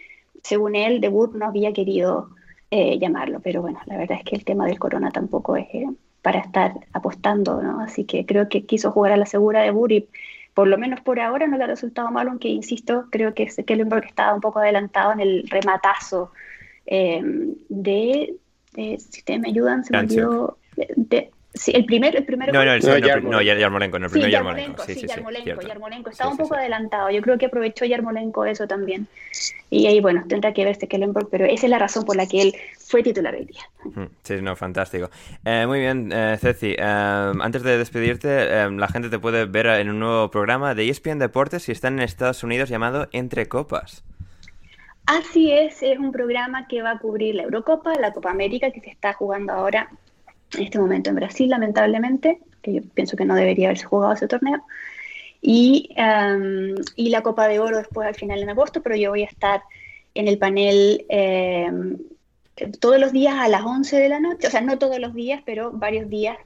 según 0.43 0.75
él, 0.75 0.99
De 0.99 1.07
Boer 1.07 1.35
no 1.35 1.45
había 1.45 1.71
querido 1.71 2.29
eh, 2.71 2.99
llamarlo. 2.99 3.39
Pero 3.39 3.61
bueno, 3.61 3.79
la 3.85 3.97
verdad 3.97 4.17
es 4.17 4.25
que 4.25 4.35
el 4.35 4.43
tema 4.43 4.65
del 4.65 4.79
corona 4.79 5.11
tampoco 5.11 5.55
es 5.55 5.67
eh, 5.73 5.87
para 6.21 6.39
estar 6.39 6.73
apostando, 6.91 7.61
¿no? 7.61 7.79
Así 7.79 8.03
que 8.03 8.25
creo 8.25 8.49
que 8.49 8.65
quiso 8.65 8.91
jugar 8.91 9.13
a 9.13 9.17
la 9.17 9.25
segura 9.25 9.61
de 9.61 9.71
Boer 9.71 9.91
y 9.93 10.09
por 10.53 10.67
lo 10.67 10.77
menos 10.77 10.99
por 11.01 11.19
ahora 11.19 11.47
no 11.47 11.55
le 11.55 11.63
ha 11.63 11.67
resultado 11.67 12.11
malo, 12.11 12.31
aunque 12.31 12.49
insisto, 12.49 13.05
creo 13.11 13.33
que 13.33 13.45
Kellenberg 13.45 14.05
estaba 14.05 14.33
un 14.33 14.41
poco 14.41 14.59
adelantado 14.59 15.13
en 15.13 15.19
el 15.19 15.47
rematazo 15.49 16.31
eh, 16.87 17.21
de, 17.69 18.35
si 18.75 19.19
ustedes 19.19 19.39
me 19.39 19.49
ayudan, 19.49 19.83
se 19.83 19.91
me 19.91 19.99
olvidó, 19.99 20.57
de, 20.95 21.31
sí, 21.53 21.71
el 21.75 21.85
primero, 21.85 22.17
el 22.17 22.25
primero. 22.25 22.53
No, 22.53 22.63
no, 22.63 22.73
el, 22.73 22.81
no, 22.81 22.97
Yarmolenko. 22.97 23.31
no, 23.31 23.41
Yarmolenko, 23.41 23.99
no, 23.99 24.05
el 24.05 24.11
primer 24.11 24.29
sí, 24.29 24.31
Yarmolenko. 24.31 24.83
Sí, 24.85 24.93
sí, 24.93 24.99
sí, 25.01 25.07
Yarmolenko, 25.07 25.61
Yarmolenko. 25.61 26.09
Estaba 26.09 26.31
un 26.31 26.37
poco 26.37 26.55
adelantado. 26.55 27.09
Yo 27.09 27.21
creo 27.21 27.37
que 27.37 27.47
aprovechó 27.47 27.85
Yarmolenko 27.85 28.45
eso 28.45 28.67
también. 28.67 29.07
Y 29.69 29.87
ahí, 29.87 29.99
bueno, 29.99 30.23
tendrá 30.29 30.53
que 30.53 30.63
verse 30.63 30.87
Kellenberg, 30.87 31.27
pero 31.29 31.45
esa 31.45 31.65
es 31.65 31.69
la 31.69 31.79
razón 31.79 32.05
por 32.05 32.15
la 32.15 32.25
que 32.25 32.41
él 32.41 32.53
fue 32.79 33.03
titular 33.03 33.35
hoy 33.35 33.45
día. 33.45 34.07
Sí, 34.23 34.35
no, 34.41 34.55
fantástico. 34.55 35.09
Eh, 35.43 35.65
muy 35.67 35.79
bien, 35.79 36.09
eh, 36.13 36.37
Ceci. 36.39 36.75
Eh, 36.77 36.81
antes 36.81 37.63
de 37.63 37.77
despedirte, 37.77 38.29
eh, 38.29 38.71
la 38.71 38.87
gente 38.87 39.09
te 39.09 39.19
puede 39.19 39.45
ver 39.45 39.67
en 39.67 39.89
un 39.89 39.99
nuevo 39.99 40.31
programa 40.31 40.73
de 40.73 40.87
ESPN 40.89 41.19
Deportes 41.19 41.63
si 41.63 41.73
están 41.73 41.95
en 41.95 42.05
Estados 42.05 42.43
Unidos 42.43 42.69
llamado 42.69 43.09
Entre 43.11 43.47
Copas. 43.47 44.05
Así 45.07 45.53
es, 45.53 45.81
es 45.83 45.97
un 45.97 46.11
programa 46.11 46.67
que 46.67 46.81
va 46.81 46.91
a 46.91 46.99
cubrir 46.99 47.35
la 47.35 47.43
Eurocopa, 47.43 47.95
la 47.95 48.11
Copa 48.11 48.29
América 48.29 48.71
que 48.71 48.81
se 48.81 48.89
está 48.89 49.13
jugando 49.13 49.53
ahora 49.53 49.89
en 50.53 50.63
este 50.63 50.79
momento 50.79 51.09
en 51.09 51.15
Brasil, 51.15 51.49
lamentablemente, 51.49 52.39
que 52.61 52.73
yo 52.73 52.81
pienso 52.93 53.15
que 53.15 53.23
no 53.23 53.33
debería 53.33 53.67
haberse 53.67 53.85
jugado 53.85 54.13
ese 54.13 54.27
torneo, 54.27 54.61
y, 55.41 55.95
y 56.97 57.09
la 57.09 57.21
Copa 57.21 57.47
de 57.47 57.59
Oro 57.59 57.77
después 57.77 58.05
al 58.05 58.15
final 58.15 58.43
en 58.43 58.49
agosto, 58.49 58.83
pero 58.83 58.97
yo 58.97 59.11
voy 59.11 59.21
a 59.21 59.27
estar 59.27 59.61
en 60.13 60.27
el 60.27 60.37
panel 60.37 61.05
em, 61.07 61.97
todos 62.81 62.99
los 62.99 63.13
días 63.13 63.35
a 63.35 63.47
las 63.47 63.63
11 63.63 63.97
de 63.97 64.09
la 64.09 64.19
noche, 64.19 64.47
o 64.47 64.49
sea, 64.49 64.59
no 64.59 64.77
todos 64.77 64.99
los 64.99 65.13
días, 65.13 65.41
pero 65.45 65.71
varios 65.71 66.09
días 66.09 66.37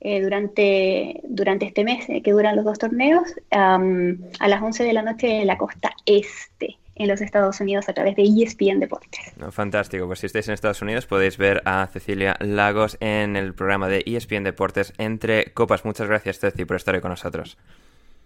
eh, 0.00 0.20
durante, 0.20 1.22
durante 1.24 1.64
este 1.64 1.82
mes 1.82 2.06
eh, 2.10 2.20
que 2.20 2.32
duran 2.32 2.56
los 2.56 2.66
dos 2.66 2.78
torneos, 2.78 3.34
em, 3.48 4.18
a 4.38 4.48
las 4.48 4.60
11 4.60 4.84
de 4.84 4.92
la 4.92 5.00
noche 5.00 5.40
en 5.40 5.46
la 5.46 5.56
costa 5.56 5.94
este 6.04 6.76
en 6.94 7.08
los 7.08 7.20
Estados 7.20 7.60
Unidos 7.60 7.88
a 7.88 7.92
través 7.92 8.16
de 8.16 8.22
ESPN 8.22 8.80
Deportes. 8.80 9.32
fantástico, 9.50 10.06
pues 10.06 10.20
si 10.20 10.26
estáis 10.26 10.48
en 10.48 10.54
Estados 10.54 10.82
Unidos 10.82 11.06
podéis 11.06 11.38
ver 11.38 11.62
a 11.64 11.86
Cecilia 11.86 12.36
Lagos 12.40 12.96
en 13.00 13.36
el 13.36 13.54
programa 13.54 13.88
de 13.88 14.02
ESPN 14.06 14.44
Deportes 14.44 14.92
Entre 14.98 15.52
Copas. 15.52 15.84
Muchas 15.84 16.08
gracias, 16.08 16.38
Ceci, 16.38 16.64
por 16.64 16.76
estar 16.76 16.94
hoy 16.94 17.00
con 17.00 17.10
nosotros. 17.10 17.56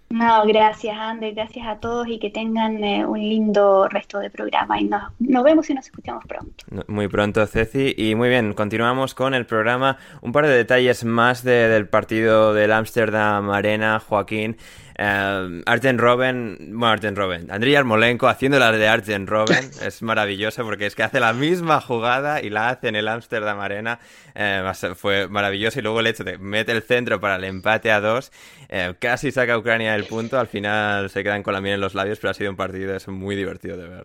No, 0.08 0.46
gracias, 0.46 0.96
Ander, 0.96 1.34
gracias 1.34 1.66
a 1.66 1.80
todos 1.80 2.06
y 2.06 2.20
que 2.20 2.30
tengan 2.30 2.82
eh, 2.84 3.04
un 3.04 3.18
lindo 3.18 3.88
resto 3.88 4.20
de 4.20 4.30
programa. 4.30 4.80
Y 4.80 4.84
nos, 4.84 5.02
nos, 5.18 5.42
vemos 5.42 5.68
y 5.68 5.74
nos 5.74 5.86
escuchamos 5.86 6.24
pronto. 6.26 6.64
Muy 6.86 7.08
pronto, 7.08 7.44
Ceci. 7.46 7.92
Y 7.96 8.14
muy 8.14 8.28
bien, 8.28 8.54
continuamos 8.54 9.14
con 9.14 9.34
el 9.34 9.46
programa. 9.46 9.98
Un 10.22 10.30
par 10.30 10.46
de 10.46 10.56
detalles 10.56 11.04
más 11.04 11.42
del 11.42 11.88
partido 11.88 12.54
del 12.54 12.70
Amsterdam 12.70 13.50
Arena, 13.50 13.98
Joaquín. 13.98 14.56
Uh, 14.98 15.60
Arjen 15.66 15.98
Robben, 15.98 16.56
bueno, 16.70 16.86
Arjen 16.86 17.16
Robben, 17.16 17.50
Andriy 17.50 17.74
Yarmolenko 17.74 18.28
haciendo 18.28 18.58
la 18.58 18.72
de 18.72 18.88
Arjen 18.88 19.26
Robben 19.26 19.70
es 19.84 20.00
maravilloso 20.00 20.64
porque 20.64 20.86
es 20.86 20.94
que 20.94 21.02
hace 21.02 21.20
la 21.20 21.34
misma 21.34 21.82
jugada 21.82 22.40
y 22.40 22.48
la 22.48 22.70
hace 22.70 22.88
en 22.88 22.96
el 22.96 23.06
Amsterdam 23.06 23.60
Arena. 23.60 24.00
Eh, 24.34 24.62
fue 24.94 25.28
maravilloso 25.28 25.80
y 25.80 25.82
luego 25.82 26.00
el 26.00 26.06
hecho 26.06 26.24
de 26.24 26.38
mete 26.38 26.72
el 26.72 26.82
centro 26.82 27.20
para 27.20 27.36
el 27.36 27.44
empate 27.44 27.90
a 27.90 28.00
dos. 28.00 28.32
Eh, 28.70 28.94
casi 28.98 29.32
saca 29.32 29.52
a 29.52 29.58
Ucrania 29.58 29.94
el 29.94 30.04
punto. 30.04 30.38
Al 30.38 30.46
final 30.46 31.10
se 31.10 31.22
quedan 31.22 31.42
con 31.42 31.52
la 31.52 31.60
miel 31.60 31.74
en 31.74 31.80
los 31.82 31.94
labios, 31.94 32.18
pero 32.18 32.30
ha 32.30 32.34
sido 32.34 32.50
un 32.50 32.56
partido 32.56 32.96
es 32.96 33.06
muy 33.06 33.36
divertido 33.36 33.76
de 33.76 33.88
ver. 33.88 34.04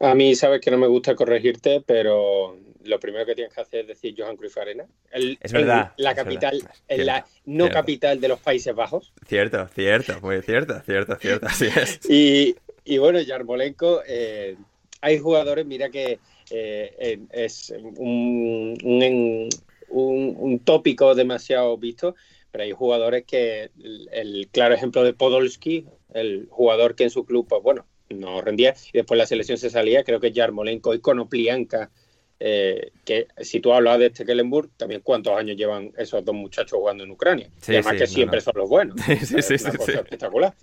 A 0.00 0.14
mí 0.16 0.34
sabes 0.34 0.60
que 0.60 0.72
no 0.72 0.78
me 0.78 0.88
gusta 0.88 1.14
corregirte, 1.14 1.82
pero 1.86 2.56
lo 2.84 3.00
primero 3.00 3.26
que 3.26 3.34
tienes 3.34 3.52
que 3.52 3.60
hacer 3.60 3.80
es 3.80 3.88
decir 3.88 4.14
Johan 4.16 4.36
Cruyff 4.36 4.56
Arena. 4.58 4.86
es 5.12 5.52
verdad. 5.52 5.92
la 5.96 6.14
capital, 6.14 6.62
en 6.86 7.06
la 7.06 7.26
no 7.44 7.68
capital 7.70 8.20
de 8.20 8.28
los 8.28 8.40
Países 8.40 8.74
Bajos. 8.74 9.12
Cierto, 9.26 9.66
cierto, 9.68 10.20
muy 10.20 10.40
cierto, 10.42 10.80
cierto, 10.80 11.16
cierto, 11.16 11.46
así 11.46 11.66
es. 11.66 12.00
Y, 12.08 12.56
y 12.84 12.98
bueno, 12.98 13.20
Yarmolenko, 13.20 14.02
eh, 14.06 14.56
hay 15.00 15.18
jugadores, 15.18 15.66
mira 15.66 15.90
que 15.90 16.18
eh, 16.50 17.18
es 17.30 17.72
un, 17.96 18.78
un, 18.82 19.48
un, 19.88 20.58
tópico 20.60 21.14
demasiado 21.14 21.76
visto, 21.76 22.14
pero 22.50 22.64
hay 22.64 22.72
jugadores 22.72 23.24
que 23.24 23.70
el, 23.82 24.08
el 24.12 24.48
claro 24.50 24.74
ejemplo 24.74 25.04
de 25.04 25.12
Podolski, 25.12 25.86
el 26.14 26.48
jugador 26.50 26.94
que 26.94 27.04
en 27.04 27.10
su 27.10 27.24
club, 27.24 27.46
pues 27.48 27.62
bueno, 27.62 27.84
no 28.10 28.40
rendía 28.40 28.74
y 28.92 28.98
después 28.98 29.18
la 29.18 29.26
selección 29.26 29.58
se 29.58 29.70
salía, 29.70 30.04
creo 30.04 30.20
que 30.20 30.32
Yarmolenko 30.32 30.94
y 30.94 31.00
Konoplianka, 31.00 31.90
eh, 32.40 32.92
que 33.04 33.26
si 33.40 33.58
tú 33.60 33.72
hablas 33.72 33.98
de 33.98 34.06
este 34.06 34.24
Kellenburg, 34.24 34.70
también 34.76 35.00
cuántos 35.02 35.36
años 35.36 35.56
llevan 35.56 35.92
esos 35.98 36.24
dos 36.24 36.34
muchachos 36.34 36.78
jugando 36.78 37.02
en 37.02 37.10
Ucrania. 37.10 37.50
además 37.66 37.94
que 37.94 38.06
siempre 38.06 38.40
son 38.40 38.54
los 38.56 38.68
buenos. 38.68 38.96
Sí, 39.24 39.42
sí, 39.42 39.54
es 39.54 39.64
una 39.64 39.74
cosa 39.74 39.92
espectacular. 39.92 40.54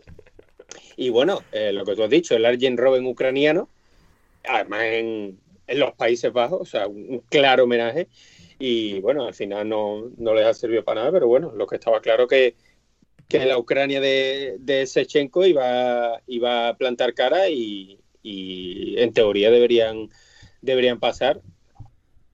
Y 0.96 1.10
bueno, 1.10 1.42
eh, 1.52 1.74
lo 1.74 1.84
que 1.84 1.96
tú 1.96 2.04
has 2.04 2.10
dicho, 2.10 2.36
el 2.36 2.46
Arjen 2.46 2.78
Robben 2.78 3.06
ucraniano, 3.06 3.70
además 4.46 4.84
en, 4.84 5.38
en, 5.68 5.80
los 5.80 5.94
Países 5.94 6.32
Bajos, 6.32 6.62
o 6.62 6.66
sea, 6.66 6.88
un, 6.88 7.22
claro 7.30 7.66
homenaje. 7.66 8.08
y 8.58 9.00
bueno, 9.02 9.26
al 9.26 9.34
final 9.34 9.68
no, 9.68 10.10
no 10.18 10.34
les 10.34 10.46
ha 10.46 10.54
servido 10.54 10.86
para 10.86 11.02
nada, 11.02 11.12
pero 11.12 11.28
bueno, 11.28 11.52
lo 11.54 11.68
que 11.68 11.76
estaba 11.76 12.00
claro 12.00 12.28
que, 12.28 12.56
que 13.28 13.46
la 13.46 13.58
Ucrania 13.58 14.00
de, 14.00 14.56
de 14.60 14.88
Sechenko 14.88 15.46
iba, 15.46 16.22
iba 16.28 16.70
a 16.70 16.78
plantar 16.78 17.14
cara 17.14 17.50
y, 17.50 18.00
y 18.24 18.98
en 18.98 19.12
teoría 19.12 19.52
deberían, 19.52 20.10
deberían 20.62 21.00
pasar 21.00 21.42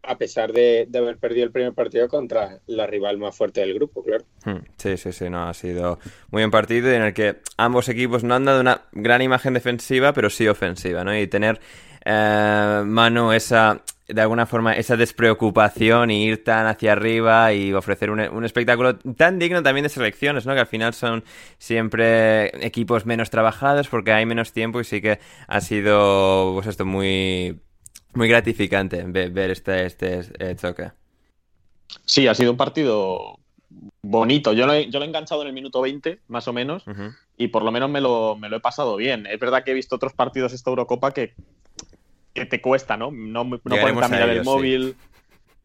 a 0.04 0.18
pesar 0.18 0.52
de, 0.52 0.88
haber 0.96 1.18
perdido 1.18 1.46
el 1.46 1.52
primer 1.52 1.74
partido 1.74 2.08
contra 2.08 2.60
la 2.68 2.88
rival 2.88 3.18
más 3.18 3.36
fuerte 3.36 3.62
del 3.62 3.74
grupo, 3.74 4.04
claro. 4.04 4.26
Hmm, 4.46 4.66
sí, 4.78 4.98
sí, 4.98 5.12
sí, 5.12 5.30
no, 5.30 5.48
ha 5.48 5.54
sido 5.54 6.00
muy 6.32 6.42
buen 6.42 6.52
partido 6.52 6.92
en 6.92 7.04
el 7.04 7.14
que 7.14 7.38
ambos 7.58 7.90
equipos 7.90 8.24
no 8.24 8.36
han 8.36 8.46
dado 8.46 8.62
una 8.62 8.84
gran 8.92 9.22
imagen 9.22 9.54
defensiva, 9.54 10.14
pero 10.14 10.30
sí 10.30 10.48
ofensiva, 10.48 11.04
¿no? 11.04 11.18
Y 11.18 11.28
tener 11.28 11.60
eh, 12.04 12.82
mano 12.84 13.32
esa, 13.32 13.84
de 14.08 14.22
alguna 14.22 14.48
forma, 14.48 14.74
esa 14.74 14.98
despreocupación 14.98 16.10
y 16.10 16.26
ir 16.26 16.44
tan 16.44 16.66
hacia 16.66 16.94
arriba 16.94 17.54
y 17.54 17.72
ofrecer 17.74 18.10
un, 18.10 18.22
un, 18.22 18.44
espectáculo 18.44 18.98
tan 18.98 19.38
digno 19.38 19.62
también 19.62 19.84
de 19.84 19.90
selecciones, 19.90 20.48
¿no? 20.48 20.56
Que 20.56 20.62
al 20.62 20.68
final 20.68 20.96
son 20.96 21.24
siempre 21.60 22.66
equipos 22.66 23.06
menos 23.06 23.30
trabajados 23.30 23.88
porque 23.88 24.14
hay 24.14 24.26
menos 24.26 24.52
tiempo 24.52 24.82
y 24.82 24.84
sí 24.84 25.00
que 25.00 25.20
ha 25.48 25.62
sido, 25.62 26.54
pues 26.56 26.66
esto, 26.66 26.86
muy 26.86 27.62
muy 28.14 28.28
gratificante 28.28 29.04
ver, 29.04 29.52
este, 29.52 29.86
este 29.86 30.22
eh, 30.40 30.56
choque. 30.56 30.92
Sí, 32.06 32.28
ha 32.28 32.36
sido 32.36 32.52
un 32.52 32.58
partido 32.58 33.40
bonito. 34.02 34.54
Yo 34.54 34.66
lo, 34.66 34.74
he, 34.74 34.90
yo 34.90 35.00
lo 35.00 35.06
he 35.06 35.08
enganchado 35.08 35.42
en 35.42 35.50
el 35.50 35.54
minuto 35.54 35.82
20, 35.82 36.20
más 36.28 36.48
o 36.48 36.54
menos, 36.54 36.84
y 37.38 37.48
por 37.48 37.64
lo 37.64 37.72
menos 37.72 37.90
me 37.90 38.02
lo, 38.02 38.36
me 38.36 38.50
lo, 38.50 38.58
he 38.58 38.60
pasado 38.60 38.96
bien. 38.96 39.28
Es 39.28 39.40
verdad 39.40 39.64
que 39.64 39.72
he 39.72 39.74
visto 39.74 39.96
otros 39.96 40.14
partidos 40.14 40.54
esta 40.54 40.70
Eurocopa 40.70 41.12
que, 41.12 41.34
que 42.34 42.46
te 42.46 42.62
cuesta, 42.62 42.98
¿no? 42.98 43.12
No, 43.12 43.44
no 43.44 43.76
a 43.76 44.08
mirar 44.08 44.30
el 44.30 44.44
móvil. 44.44 44.96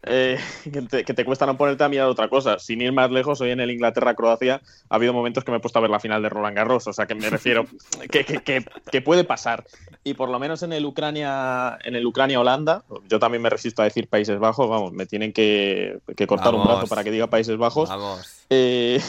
Eh, 0.02 0.38
que, 0.72 1.14
te, 1.14 1.24
cuesta 1.24 1.46
no 1.46 1.56
ponerte 1.56 1.84
a 1.84 1.88
mirar 1.88 2.08
otra 2.08 2.28
cosa. 2.28 2.58
Sin 2.58 2.80
ir 2.80 2.92
más 2.92 3.10
lejos, 3.10 3.40
hoy 3.40 3.50
en 3.50 3.60
el 3.60 3.70
Inglaterra-Croacia 3.70 4.60
ha 4.88 4.94
habido 4.94 5.12
momentos 5.12 5.44
que 5.44 5.50
me 5.50 5.58
he 5.58 5.60
puesto 5.60 5.78
a 5.78 5.82
ver 5.82 5.90
la 5.90 6.00
final 6.00 6.22
de 6.22 6.28
Roland 6.28 6.56
Garros, 6.56 6.86
o 6.86 6.92
sea 6.92 7.06
que 7.06 7.14
me 7.14 7.28
refiero 7.30 7.66
que, 8.10 8.24
que, 8.90 9.02
puede 9.02 9.24
pasar. 9.24 9.64
Y 10.04 10.14
por 10.14 10.28
lo 10.28 10.38
menos 10.38 10.62
en 10.62 10.72
el 10.72 10.84
Ucrania, 10.84 11.78
en 11.84 11.96
el 11.96 12.06
Ucrania-Holanda, 12.06 12.84
yo 13.08 13.18
también 13.18 13.42
me 13.42 13.50
resisto 13.50 13.82
a 13.82 13.84
decir 13.84 14.08
Países 14.08 14.38
Bajos, 14.38 14.68
vamos, 14.68 14.92
me 14.92 15.06
tienen 15.06 15.32
que, 15.32 15.98
cortar 16.26 16.54
un 16.54 16.64
brazo 16.64 16.86
para 16.86 17.02
que 17.02 17.10
diga 17.10 17.26
Países 17.26 17.56
Bajos. 17.56 17.90
Eh, 18.50 19.00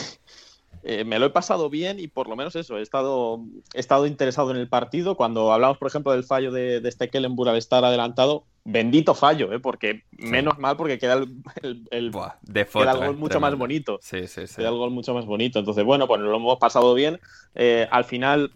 eh, 0.82 1.04
me 1.04 1.18
lo 1.18 1.26
he 1.26 1.30
pasado 1.30 1.70
bien 1.70 1.98
y 1.98 2.08
por 2.08 2.28
lo 2.28 2.36
menos 2.36 2.56
eso, 2.56 2.78
he 2.78 2.82
estado, 2.82 3.40
he 3.74 3.80
estado 3.80 4.06
interesado 4.06 4.50
en 4.50 4.56
el 4.56 4.68
partido. 4.68 5.16
Cuando 5.16 5.52
hablamos, 5.52 5.78
por 5.78 5.88
ejemplo, 5.88 6.12
del 6.12 6.24
fallo 6.24 6.52
de, 6.52 6.80
de 6.80 6.92
Stekelenburg 6.92 7.50
al 7.50 7.56
estar 7.56 7.84
adelantado, 7.84 8.44
bendito 8.64 9.14
fallo, 9.14 9.52
¿eh? 9.52 9.60
porque 9.60 10.04
menos 10.10 10.58
mal 10.58 10.76
porque 10.76 10.98
queda 10.98 11.14
el, 11.14 11.88
el, 11.90 12.10
gol 12.10 12.30
eh, 12.54 13.12
mucho 13.16 13.40
más 13.40 13.56
bonito. 13.56 13.98
Sí, 14.02 14.26
sí, 14.26 14.46
sí. 14.46 14.56
Queda 14.56 14.68
el 14.68 14.76
gol 14.76 14.90
mucho 14.90 15.14
más 15.14 15.24
bonito. 15.24 15.58
Entonces, 15.58 15.84
bueno, 15.84 16.06
pues 16.06 16.20
lo 16.20 16.36
hemos 16.36 16.58
pasado 16.58 16.94
bien. 16.94 17.18
Eh, 17.54 17.88
al 17.90 18.04
final, 18.04 18.52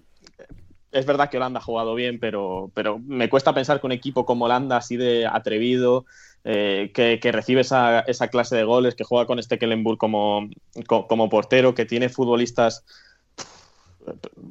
es 0.93 1.07
verdad 1.07 1.31
que 1.31 1.39
Holanda 1.39 1.61
ha 1.61 1.63
jugado 1.63 1.95
bien, 1.95 2.21
pero, 2.21 2.71
pero 2.75 2.99
me 2.99 3.31
cuesta 3.31 3.55
pensar 3.55 3.81
que 3.81 3.87
un 3.87 3.93
equipo 3.93 4.27
como 4.27 4.45
Holanda, 4.45 4.77
así 4.77 4.97
de 4.97 5.27
atrevido, 5.27 6.05
eh, 6.45 6.91
que, 6.93 7.33
recibe 7.33 7.61
esa, 7.61 8.01
esa, 8.01 8.29
clase 8.29 8.57
de 8.57 8.65
goles, 8.65 8.95
que 8.95 9.05
juega 9.05 9.27
con 9.27 9.43
Stekelenburg 9.43 9.99
como, 9.99 10.49
como 10.87 11.29
portero, 11.29 11.75
que 11.75 11.85
tiene 11.85 12.09
futbolistas 12.09 12.85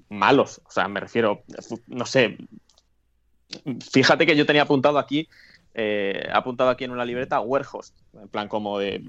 malos. 0.10 0.62
O 0.66 0.72
sea, 0.72 0.88
me 0.88 1.00
refiero, 1.00 1.44
no 1.88 2.06
sé. 2.06 2.38
Fíjate 3.92 4.26
que 4.26 4.36
yo 4.36 4.46
tenía 4.46 4.62
apuntado 4.62 4.98
aquí 4.98 5.28
eh, 5.74 6.28
apuntado 6.34 6.70
aquí 6.70 6.84
en 6.84 6.92
una 6.92 7.06
libreta 7.06 7.40
Werhost, 7.40 7.96
en 8.14 8.28
plan 8.28 8.50
como 8.50 8.78
de, 8.78 9.00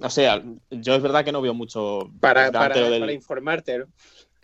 no 0.00 0.08
sé, 0.08 0.26
yo 0.70 0.94
es 0.94 1.02
verdad 1.02 1.22
que 1.22 1.32
no 1.32 1.42
veo 1.42 1.52
mucho 1.52 2.10
para, 2.18 2.50
para, 2.50 3.12
informarte, 3.12 3.80
¿no? 3.80 3.86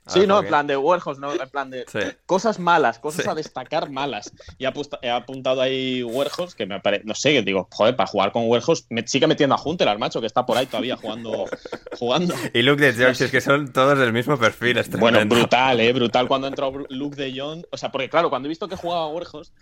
Sí, 0.06 0.20
ah, 0.22 0.26
no, 0.26 0.40
en 0.40 0.48
plan 0.48 0.66
de 0.66 0.76
Werhost, 0.76 1.18
¿no? 1.18 1.32
En 1.32 1.48
plan 1.48 1.70
de 1.70 1.86
cosas 2.26 2.58
malas, 2.58 2.98
cosas 2.98 3.26
a 3.26 3.34
destacar 3.34 3.90
malas. 3.90 4.32
Y 4.58 4.64
he 4.64 5.10
apuntado 5.10 5.62
ahí 5.62 6.02
Werhost, 6.02 6.56
que 6.56 6.66
me 6.66 6.78
parece, 6.80 7.04
no 7.04 7.14
sé, 7.14 7.40
digo, 7.42 7.68
joder, 7.72 7.96
para 7.96 8.06
jugar 8.06 8.30
con 8.30 8.46
Werhost, 8.46 8.86
me 8.90 9.06
sigue 9.06 9.26
metiendo 9.26 9.54
a 9.54 9.62
Hunter 9.62 9.88
al 9.88 9.98
macho, 9.98 10.20
que 10.20 10.26
está 10.26 10.44
por 10.44 10.58
ahí 10.58 10.66
todavía 10.66 10.96
jugando. 10.96 11.46
jugando. 11.98 12.34
Y 12.52 12.62
Luke 12.62 12.82
de 12.82 12.92
George, 12.92 13.24
es 13.24 13.30
que 13.30 13.40
son 13.40 13.72
todos 13.72 13.98
del 13.98 14.12
mismo 14.12 14.38
perfil. 14.38 14.78
bueno, 14.98 15.24
brutal, 15.24 15.80
¿eh? 15.80 15.92
Brutal 15.92 16.28
cuando 16.28 16.48
entró 16.48 16.70
Luke 16.90 17.16
de 17.16 17.40
Jong. 17.40 17.64
O 17.70 17.78
sea, 17.78 17.90
porque 17.90 18.10
claro, 18.10 18.28
cuando 18.28 18.46
he 18.46 18.50
visto 18.50 18.68
que 18.68 18.76
jugaba 18.76 19.08
Werhost, 19.08 19.54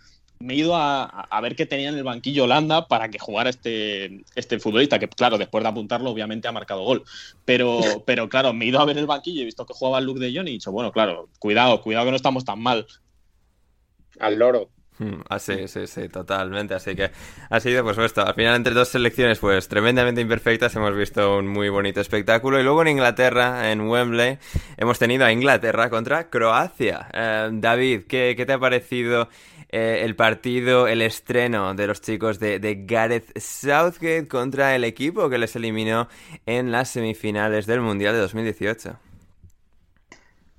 me 0.43 0.55
he 0.55 0.57
ido 0.57 0.75
a, 0.77 1.41
ver 1.41 1.55
qué 1.55 1.67
tenía 1.67 1.89
en 1.89 1.97
el 1.97 2.03
banquillo 2.03 2.45
Holanda 2.45 2.89
para 2.89 3.09
que 3.09 3.19
jugara 3.19 3.51
este, 3.51 4.25
este 4.35 4.59
futbolista, 4.59 4.99
que 4.99 5.09
claro, 5.09 5.39
después 5.39 5.63
de 5.63 5.71
apuntarlo, 5.71 6.11
obviamente 6.11 6.49
ha 6.49 6.53
marcado 6.53 6.83
gol. 6.83 7.05
Pero, 7.45 7.81
pero 8.07 8.29
claro, 8.29 8.53
me 8.53 8.65
he 8.65 8.69
ido 8.69 8.81
a 8.81 8.85
ver 8.85 8.99
el 8.99 9.07
banquillo 9.07 9.39
y 9.39 9.43
he 9.43 9.47
visto 9.47 9.65
que 9.65 9.75
jugaba 9.75 10.01
Luke 10.01 10.21
de 10.21 10.35
Jong 10.35 10.49
y 10.49 10.51
he 10.51 10.55
dicho, 10.55 10.73
bueno, 10.73 10.93
claro, 10.93 11.29
cuidado, 11.39 11.81
cuidado 11.81 12.07
que 12.07 12.11
no 12.11 12.17
estamos 12.17 12.45
tan 12.45 12.61
mal. 12.61 12.87
Al 14.19 14.39
loro. 14.39 14.71
Hmm, 14.99 15.23
ah, 15.31 15.39
sí, 15.39 15.67
sí, 15.69 15.87
sí, 15.87 16.09
totalmente. 16.09 16.75
Así 16.75 16.95
que 16.95 17.11
ha 17.49 17.61
sido, 17.61 17.83
pues 17.83 17.97
esto, 17.99 18.25
al 18.25 18.35
final 18.35 18.57
entre 18.57 18.75
dos 18.75 18.89
selecciones, 18.89 19.39
pues 19.39 19.67
tremendamente 19.69 20.21
imperfectas, 20.21 20.77
hemos 20.77 20.95
visto 20.95 21.39
un 21.39 21.49
muy 21.49 21.71
bonito 21.71 22.01
espectáculo. 22.01 22.61
Y 22.61 22.63
luego 22.63 22.83
en 22.83 22.89
Inglaterra, 22.89 23.73
en 23.73 23.81
Wembley, 23.81 24.39
hemos 24.77 24.99
tenido 24.99 25.25
a 25.25 25.33
Inglaterra 25.33 25.89
contra 25.89 26.29
Croacia. 26.29 27.09
Eh, 27.13 27.49
David, 27.53 28.03
¿qué, 28.07 28.35
¿qué, 28.37 28.45
te 28.45 28.53
ha 28.53 28.59
parecido 28.59 29.29
eh, 29.73 30.05
el 30.05 30.15
partido, 30.17 30.87
el 30.87 31.01
estreno 31.01 31.73
de 31.73 31.87
los 31.87 32.03
chicos 32.03 32.39
de, 32.39 32.85
Gareth 32.87 33.39
Southgate 33.39 34.29
contra 34.29 34.77
el 34.77 34.85
equipo 34.85 35.31
que 35.31 35.39
les 35.39 35.57
eliminó 35.57 36.09
en 36.45 36.71
las 36.71 36.91
semifinales 36.91 37.65
del 37.67 37.81
Mundial 37.81 38.13
de 38.13 38.21
2018. 38.21 38.99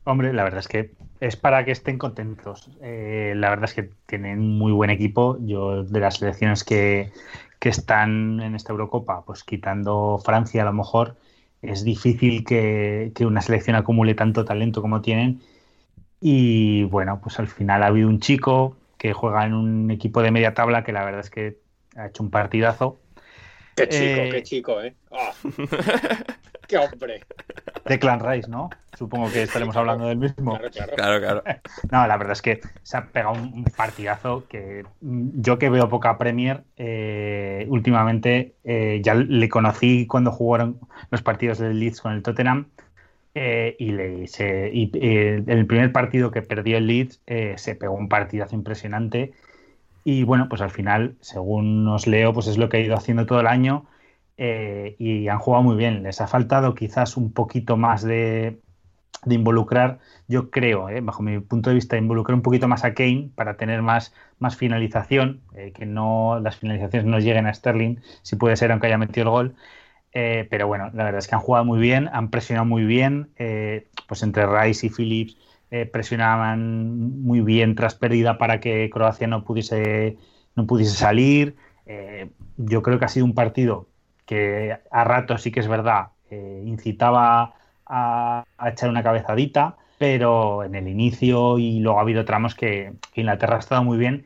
Hombre, 0.06 0.34
la 0.34 0.44
verdad 0.44 0.62
es 0.62 0.68
que 0.68 0.96
es 1.20 1.36
para 1.36 1.64
que 1.64 1.72
estén 1.72 2.00
contentos. 2.00 2.72
Eh, 2.82 3.34
la 3.38 3.52
verdad 3.52 3.66
es 3.66 3.76
que 3.76 3.92
tienen 4.08 4.40
muy 4.40 4.72
buen 4.72 4.90
equipo. 4.90 5.38
Yo 5.42 5.84
de 5.84 6.00
las 6.00 6.18
selecciones 6.18 6.64
que, 6.64 7.12
que 7.60 7.70
están 7.70 8.42
en 8.42 8.56
esta 8.56 8.72
Eurocopa, 8.72 9.24
pues 9.26 9.44
quitando 9.44 10.20
Francia 10.26 10.64
a 10.64 10.66
lo 10.66 10.74
mejor, 10.74 11.18
es 11.62 11.84
difícil 11.84 12.44
que, 12.44 13.12
que, 13.14 13.28
una 13.28 13.42
selección 13.42 13.76
acumule 13.76 14.16
tanto 14.16 14.44
talento 14.44 14.82
como 14.82 15.02
tienen. 15.02 15.40
Y 16.20 16.86
bueno, 16.86 17.20
pues 17.22 17.38
al 17.40 17.48
final 17.48 17.84
ha 17.84 17.88
habido 17.88 18.10
un 18.10 18.20
chico, 18.20 18.76
que 19.04 19.12
juega 19.12 19.46
en 19.46 19.54
un 19.54 19.92
equipo 19.92 20.22
de 20.22 20.32
media 20.32 20.54
tabla 20.54 20.86
que 20.86 20.94
la 20.94 21.04
verdad 21.04 21.20
es 21.20 21.30
que 21.30 21.58
ha 21.98 22.08
hecho 22.08 22.24
un 22.24 22.32
partidazo. 22.32 23.02
Qué 23.76 23.90
chico, 23.90 24.22
eh, 24.22 24.30
qué 24.32 24.44
chico, 24.44 24.82
¿eh? 24.82 24.96
Ah. 25.12 25.34
¡Qué 26.70 26.78
hombre! 26.78 27.20
De 27.84 28.00
Clan 28.00 28.22
Rice, 28.22 28.50
¿no? 28.50 28.70
Supongo 28.98 29.30
que 29.30 29.44
estaremos 29.44 29.76
hablando 29.76 30.08
del 30.08 30.20
mismo. 30.20 30.58
Claro, 30.96 31.20
claro. 31.20 31.44
No, 31.92 32.08
la 32.08 32.16
verdad 32.16 32.32
es 32.32 32.42
que 32.42 32.62
se 32.84 32.96
ha 32.96 33.08
pegado 33.08 33.34
un 33.34 33.66
partidazo 33.76 34.48
que 34.48 34.86
yo 35.02 35.60
que 35.60 35.70
veo 35.70 35.90
poca 35.90 36.18
Premier, 36.18 36.64
eh, 36.78 37.66
últimamente 37.68 38.56
eh, 38.64 39.02
ya 39.04 39.16
le 39.16 39.50
conocí 39.50 40.08
cuando 40.08 40.32
jugaron 40.32 40.80
los 41.12 41.22
partidos 41.22 41.58
del 41.58 41.78
Leeds 41.78 42.00
con 42.00 42.14
el 42.14 42.24
Tottenham 42.24 42.70
eh, 43.36 43.76
y, 43.80 43.92
le, 43.92 44.26
eh, 44.40 45.44
el 45.48 45.66
primer 45.66 45.92
partido 45.92 46.30
que 46.30 46.44
perdió 46.44 46.78
el 46.78 46.86
Leeds 46.86 47.20
eh, 47.26 47.56
se 47.58 47.76
pegó 47.76 47.96
un 47.96 48.08
partidazo 48.08 48.56
impresionante 48.56 49.34
y 50.04 50.24
bueno, 50.24 50.50
pues 50.50 50.62
al 50.62 50.72
final, 50.72 51.16
según 51.22 51.88
os 51.88 52.08
leo, 52.08 52.34
pues 52.34 52.48
es 52.48 52.58
lo 52.58 52.70
que 52.70 52.78
ha 52.78 52.80
ido 52.82 52.96
haciendo 52.96 53.26
todo 53.26 53.40
el 53.40 53.48
año 53.48 53.86
y 54.38 55.28
han 55.30 55.40
jugado 55.40 55.64
muy 55.64 55.78
bien. 55.78 56.04
Les 56.04 56.20
ha 56.22 56.28
faltado 56.28 56.76
quizás 56.76 57.18
un 57.18 57.32
poquito 57.34 57.78
más 57.78 58.04
de, 58.04 58.60
de 59.26 59.36
involucrar, 59.36 60.00
yo 60.28 60.50
creo, 60.52 60.88
bajo 61.04 61.24
mi 61.24 61.40
punto 61.40 61.70
de 61.70 61.76
vista, 61.76 61.98
involucrar 61.98 62.36
un 62.36 62.42
poquito 62.42 62.68
más 62.68 62.84
a 62.84 62.94
Kane 62.94 63.30
para 63.36 63.56
tener 63.58 63.82
más, 63.82 64.14
más 64.40 64.58
finalización, 64.58 65.42
que 65.74 65.86
no 65.86 66.40
las 66.42 66.58
finalizaciones 66.58 67.08
no 67.08 67.20
lleguen 67.20 67.48
a 67.48 67.54
Sterling, 67.54 67.98
si 68.24 68.36
puede 68.36 68.58
ser 68.58 68.72
aunque 68.72 68.88
haya 68.88 68.98
metido 68.98 69.24
el 69.24 69.30
gol. 69.30 69.56
Eh, 70.14 70.48
pero 70.50 70.68
bueno, 70.68 70.92
la 70.94 71.06
verdad 71.06 71.20
es 71.20 71.28
que 71.28 71.36
han 71.36 71.42
jugado 71.42 71.66
muy 71.66 71.80
bien, 71.80 72.10
han 72.14 72.30
presionado 72.30 72.66
muy 72.66 72.86
bien. 72.86 73.32
Eh, 73.38 73.88
pues 74.08 74.22
entre 74.24 74.46
Rice 74.46 74.88
y 74.88 74.90
Phillips 74.90 75.38
eh, 75.72 75.86
presionaban 75.86 77.22
muy 77.24 77.42
bien 77.42 77.76
tras 77.76 77.96
pérdida 77.96 78.38
para 78.38 78.60
que 78.60 78.90
Croacia 78.92 79.28
no 79.28 79.44
pudiese, 79.44 80.18
no 80.56 80.68
pudiese 80.68 80.96
salir. 80.96 81.56
yo 82.58 82.82
creo 82.82 83.00
que 83.00 83.06
ha 83.06 83.08
sido 83.10 83.26
un 83.26 83.34
partido 83.34 83.88
que 84.26 84.78
a 84.92 85.04
ratos 85.04 85.42
sí 85.42 85.52
que 85.52 85.60
es 85.60 85.68
verdad, 85.68 86.10
incitaba 86.66 87.56
a, 87.86 88.46
echar 88.66 88.90
una 88.90 89.04
cabezadita, 89.04 89.78
pero 90.00 90.64
en 90.64 90.76
el 90.76 90.88
inicio 90.88 91.60
y 91.60 91.80
luego 91.80 92.00
ha 92.00 92.02
habido 92.04 92.26
tramos 92.26 92.56
que, 92.56 92.94
que 93.14 93.22
Inglaterra 93.22 93.58
ha 93.58 93.60
estado 93.60 93.84
muy 93.84 93.98
bien 93.98 94.26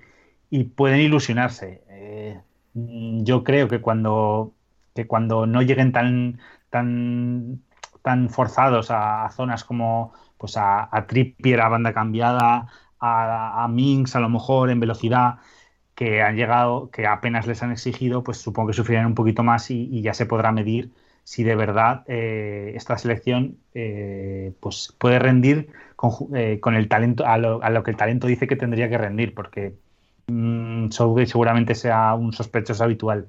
y 0.49 0.65
pueden 0.65 0.99
ilusionarse. 1.01 1.81
yo 2.73 3.43
creo 3.43 3.67
que 3.67 3.81
cuando 3.81 4.53
que 4.97 5.07
cuando 5.07 5.45
no 5.45 5.61
lleguen 5.61 5.91
tan, 5.91 6.39
tan, 6.71 7.61
tan 8.01 8.29
forzados 8.29 8.89
a, 8.89 9.29
zonas 9.29 9.63
como 9.63 10.11
pues 10.37 10.57
a, 10.57 10.89
a, 10.91 11.05
Trippier 11.07 11.61
a 11.61 11.69
banda 11.69 11.93
cambiada, 11.93 12.67
a, 12.99 13.67
Minx 13.69 14.15
a 14.15 14.19
lo 14.19 14.29
mejor 14.29 14.71
en 14.71 14.79
velocidad, 14.79 15.35
que 15.95 16.21
han 16.23 16.35
llegado, 16.35 16.89
que 16.91 17.05
apenas 17.07 17.47
les 17.47 17.61
han 17.63 17.71
exigido, 17.71 18.23
pues 18.23 18.37
supongo 18.37 18.69
que 18.69 18.73
sufrirán 18.73 19.05
un 19.05 19.15
poquito 19.15 19.43
más 19.43 19.69
y, 19.71 20.01
ya 20.01 20.13
se 20.13 20.25
podrá 20.25 20.51
medir 20.51 20.91
si 21.23 21.43
de 21.43 21.55
verdad 21.55 22.03
eh, 22.07 22.73
esta 22.75 22.97
selección 22.97 23.57
eh, 23.73 24.53
pues 24.59 24.95
puede 24.97 25.19
rendir 25.19 25.69
eh, 26.35 26.59
con, 26.59 26.75
el 26.75 26.87
talento 26.87 27.25
a 27.25 27.37
lo, 27.37 27.61
a 27.61 27.69
lo, 27.69 27.83
que 27.83 27.91
el 27.91 27.97
talento 27.97 28.27
dice 28.27 28.47
que 28.47 28.55
tendría 28.55 28.89
que 28.89 28.97
rendir, 28.97 29.35
porque 29.35 29.73
mmm, 30.27 30.89
seguramente 30.89 31.75
sea 31.75 32.15
un 32.15 32.33
sospechoso 32.33 32.83
habitual 32.83 33.27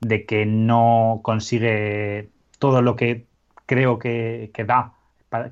de 0.00 0.26
que 0.26 0.46
no 0.46 1.20
consigue 1.22 2.30
todo 2.58 2.82
lo 2.82 2.96
que 2.96 3.26
creo 3.66 3.98
que, 3.98 4.50
que 4.52 4.64
da 4.64 4.94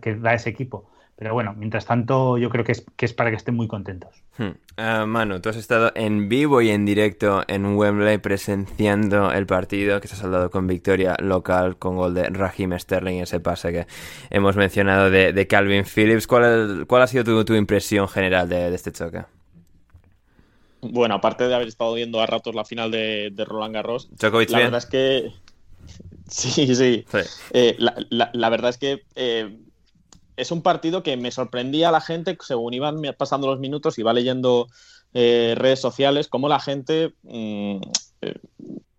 que 0.00 0.16
da 0.16 0.34
ese 0.34 0.50
equipo. 0.50 0.90
Pero 1.16 1.34
bueno, 1.34 1.52
mientras 1.56 1.84
tanto, 1.84 2.38
yo 2.38 2.48
creo 2.48 2.64
que 2.64 2.70
es, 2.70 2.86
que 2.96 3.04
es 3.04 3.12
para 3.12 3.30
que 3.30 3.36
estén 3.36 3.56
muy 3.56 3.66
contentos. 3.66 4.22
Hmm. 4.36 4.52
Uh, 4.78 5.04
Manu, 5.04 5.40
tú 5.40 5.48
has 5.48 5.56
estado 5.56 5.90
en 5.96 6.28
vivo 6.28 6.62
y 6.62 6.70
en 6.70 6.86
directo 6.86 7.42
en 7.48 7.74
Wembley 7.74 8.18
presenciando 8.18 9.32
el 9.32 9.44
partido 9.44 10.00
que 10.00 10.06
se 10.06 10.14
ha 10.14 10.18
saldado 10.18 10.48
con 10.50 10.68
victoria 10.68 11.16
local 11.18 11.76
con 11.76 11.96
gol 11.96 12.14
de 12.14 12.28
Raheem 12.28 12.78
Sterling, 12.78 13.20
ese 13.20 13.40
pase 13.40 13.72
que 13.72 13.86
hemos 14.30 14.54
mencionado 14.54 15.10
de, 15.10 15.46
Calvin 15.48 15.84
Phillips. 15.84 16.28
¿Cuál, 16.28 16.84
¿Cuál, 16.86 17.02
ha 17.02 17.08
sido 17.08 17.24
tu, 17.24 17.44
tu 17.44 17.54
impresión 17.54 18.06
general 18.06 18.48
de, 18.48 18.72
este 18.72 18.92
choque? 18.92 19.24
Bueno, 20.80 21.16
aparte 21.16 21.48
de 21.48 21.54
haber 21.54 21.68
estado 21.68 21.94
viendo 21.94 22.20
a 22.20 22.26
ratos 22.26 22.54
la 22.54 22.64
final 22.64 22.90
de, 22.90 23.32
Roland 23.46 23.74
Garros, 23.74 24.08
la 24.20 24.30
verdad 24.30 24.78
es 24.78 24.86
que 24.86 25.32
Sí, 26.28 26.74
sí. 26.74 27.04
Eh, 27.52 27.76
la, 27.78 28.30
la, 28.32 28.48
verdad 28.50 28.70
es 28.70 28.78
que 28.78 29.02
eh, 29.14 29.58
es 30.36 30.50
un 30.52 30.62
partido 30.62 31.02
que 31.02 31.16
me 31.16 31.30
sorprendía 31.30 31.88
a 31.88 31.92
la 31.92 32.00
gente 32.00 32.36
según 32.40 32.74
iban 32.74 33.02
pasando 33.16 33.46
los 33.46 33.58
minutos, 33.58 33.98
iba 33.98 34.12
leyendo 34.12 34.68
eh, 35.14 35.54
redes 35.56 35.80
sociales, 35.80 36.28
cómo 36.28 36.48
la 36.48 36.60
gente 36.60 37.14
mm, 37.22 37.80
eh, 38.20 38.34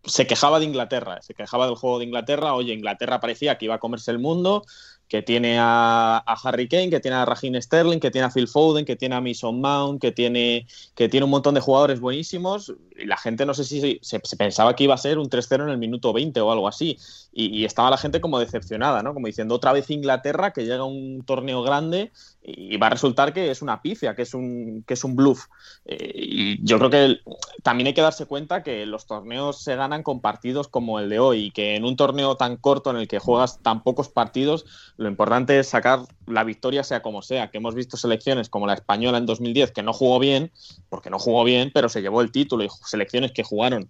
se 0.04 0.28
quejaba 0.28 0.60
de 0.60 0.66
Inglaterra, 0.66 1.22
se 1.22 1.36
quejaba 1.36 1.68
del 1.68 1.76
juego 1.76 2.00
de 2.00 2.06
Inglaterra. 2.06 2.56
Oye, 2.56 2.74
Inglaterra 2.74 3.20
parecía 3.20 3.58
que 3.58 3.66
iba 3.66 3.76
a 3.76 3.80
comerse 3.80 4.12
el 4.12 4.20
mundo, 4.20 4.66
que 5.10 5.24
tiene 5.24 5.58
a, 5.60 6.24
Harry 6.44 6.70
Kane, 6.70 6.92
que 6.92 7.00
tiene 7.00 7.18
a 7.18 7.26
Raheem 7.26 7.60
Sterling, 7.60 8.00
que 8.00 8.12
tiene 8.12 8.28
a 8.28 8.30
Phil 8.30 8.48
Foden, 8.48 8.86
que 8.86 8.96
tiene 8.96 9.16
a 9.16 9.22
Mason 9.22 9.60
Mount, 9.60 10.00
que 10.00 10.12
tiene, 10.12 10.68
que 10.96 11.10
tiene 11.10 11.24
un 11.24 11.32
montón 11.32 11.56
de 11.56 11.62
jugadores 11.62 12.00
buenísimos. 12.00 12.76
Y 12.96 13.06
la 13.06 13.18
gente 13.18 13.44
no 13.44 13.56
sé 13.56 13.64
si 13.64 14.00
se, 14.04 14.20
pensaba 14.38 14.76
que 14.76 14.84
iba 14.84 14.94
a 14.94 14.98
ser 14.98 15.18
un 15.18 15.28
3-0 15.28 15.64
en 15.64 15.70
el 15.70 15.80
minuto 15.80 16.14
20 16.14 16.40
o 16.42 16.52
algo 16.52 16.68
así. 16.68 17.00
Y, 17.34 17.66
estaba 17.66 17.90
la 17.90 17.98
gente 17.98 18.22
como 18.22 18.40
decepcionada, 18.40 19.02
¿no? 19.02 19.16
Como 19.16 19.26
diciendo 19.26 19.56
otra 19.56 19.74
vez 19.74 19.90
Inglaterra 19.90 20.54
que 20.54 20.62
llega 20.62 20.82
a 20.82 20.86
un 20.86 21.24
torneo 21.26 21.64
grande 21.64 22.12
y 22.42 22.78
va 22.78 22.88
a 22.88 22.92
resultar 22.92 23.34
que 23.34 23.52
es 23.52 23.62
una 23.62 23.82
pifia, 23.82 24.16
que 24.16 24.22
es 24.22 24.34
un, 24.34 24.84
que 24.88 24.94
es 24.94 25.04
un 25.04 25.16
bluff. 25.16 25.46
Eh, 25.86 26.12
y 26.16 26.66
yo 26.66 26.78
creo 26.80 26.90
que 26.90 27.18
también 27.64 27.88
hay 27.88 27.94
que 27.94 28.02
darse 28.02 28.26
cuenta 28.26 28.64
que 28.64 28.86
los 28.86 29.06
torneos 29.06 29.62
se 29.62 29.76
ganan 29.76 30.04
con 30.04 30.22
partidos 30.22 30.68
como 30.68 31.00
el 31.00 31.10
de 31.10 31.20
hoy 31.20 31.46
y 31.46 31.52
que 31.52 31.76
en 31.76 31.84
un 31.84 31.96
torneo 31.96 32.38
tan 32.38 32.56
corto 32.58 32.92
en 32.92 32.98
el 32.98 33.08
que 33.08 33.20
juegas 33.20 33.62
tan 33.62 33.84
pocos 33.84 34.10
partidos, 34.10 34.66
lo 34.98 35.10
importante 35.10 35.60
es 35.60 35.68
sacar 35.68 36.00
la 36.28 36.44
victoria 36.44 36.84
sea 36.84 37.02
como 37.02 37.22
sea, 37.22 37.52
que 37.52 37.58
hemos 37.58 37.76
visto 37.76 37.98
selecciones 37.98 38.50
como 38.50 38.68
la 38.68 38.74
española 38.74 39.18
en 39.18 39.26
2010 39.26 39.72
que 39.72 39.84
no 39.84 39.94
jugó 39.94 40.20
bien, 40.20 40.52
porque 40.88 41.10
no 41.10 41.20
jugó 41.20 41.44
bien, 41.44 41.72
pero 41.74 41.90
se 41.90 42.02
llevó 42.02 42.22
el 42.22 42.32
título 42.32 42.64
y 42.64 42.70
selecciones 42.86 43.32
que 43.32 43.44
jugaron 43.44 43.90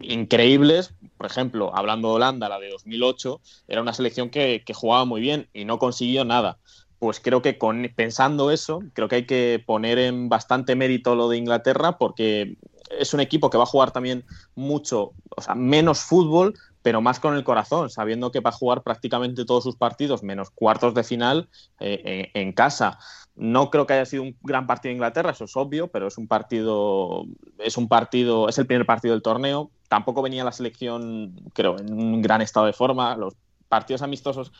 increíbles, 0.00 0.94
por 1.18 1.26
ejemplo, 1.26 1.72
hablando 1.74 2.08
de 2.08 2.14
Holanda, 2.14 2.48
la 2.48 2.58
de 2.58 2.70
2008, 2.70 3.40
era 3.68 3.82
una 3.82 3.92
selección 3.92 4.30
que, 4.30 4.62
que 4.64 4.72
jugaba 4.72 5.04
muy 5.04 5.20
bien 5.20 5.48
y 5.52 5.64
no 5.64 5.78
consiguió 5.78 6.24
nada 6.24 6.58
pues 6.98 7.20
creo 7.20 7.42
que 7.42 7.58
pensando 7.94 8.50
eso, 8.50 8.82
creo 8.94 9.08
que 9.08 9.16
hay 9.16 9.26
que 9.26 9.62
poner 9.64 9.98
en 9.98 10.28
bastante 10.28 10.74
mérito 10.74 11.14
lo 11.14 11.28
de 11.28 11.36
Inglaterra 11.36 11.98
porque 11.98 12.56
es 12.90 13.14
un 13.14 13.20
equipo 13.20 13.50
que 13.50 13.58
va 13.58 13.64
a 13.64 13.66
jugar 13.66 13.90
también 13.90 14.24
mucho, 14.54 15.12
o 15.36 15.42
sea, 15.42 15.54
menos 15.54 16.00
fútbol, 16.00 16.54
pero 16.82 17.00
más 17.00 17.18
con 17.18 17.34
el 17.34 17.42
corazón, 17.42 17.90
sabiendo 17.90 18.30
que 18.30 18.40
va 18.40 18.50
a 18.50 18.52
jugar 18.52 18.82
prácticamente 18.82 19.44
todos 19.44 19.64
sus 19.64 19.76
partidos, 19.76 20.22
menos 20.22 20.50
cuartos 20.50 20.94
de 20.94 21.02
final, 21.02 21.48
eh, 21.80 22.30
en, 22.32 22.52
casa. 22.52 22.98
No 23.34 23.70
creo 23.70 23.86
que 23.86 23.94
haya 23.94 24.06
sido 24.06 24.22
un 24.22 24.36
gran 24.42 24.68
partido 24.68 24.90
de 24.90 24.94
Inglaterra, 24.94 25.32
eso 25.32 25.44
es 25.44 25.56
obvio, 25.56 25.88
pero 25.88 26.06
es 26.06 26.16
un 26.16 26.28
partido, 26.28 27.24
es 27.58 27.76
un 27.76 27.88
partido, 27.88 28.48
es 28.48 28.56
el 28.58 28.66
primer 28.66 28.86
partido 28.86 29.14
del 29.14 29.22
torneo. 29.22 29.70
Tampoco 29.88 30.22
venía 30.22 30.44
la 30.44 30.52
selección, 30.52 31.34
creo, 31.54 31.76
en 31.76 31.92
un 31.92 32.22
gran 32.22 32.40
estado 32.40 32.66
de 32.66 32.72
forma. 32.72 33.16
Los 33.16 33.34
partidos 33.68 34.02
amistosos 34.02 34.52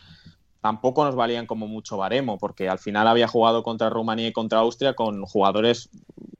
tampoco 0.66 1.04
nos 1.04 1.14
valían 1.14 1.46
como 1.46 1.68
mucho 1.68 1.96
baremo, 1.96 2.38
porque 2.38 2.68
al 2.68 2.80
final 2.80 3.06
había 3.06 3.28
jugado 3.28 3.62
contra 3.62 3.88
Rumanía 3.88 4.26
y 4.26 4.32
contra 4.32 4.58
Austria 4.58 4.94
con 4.94 5.22
jugadores 5.22 5.90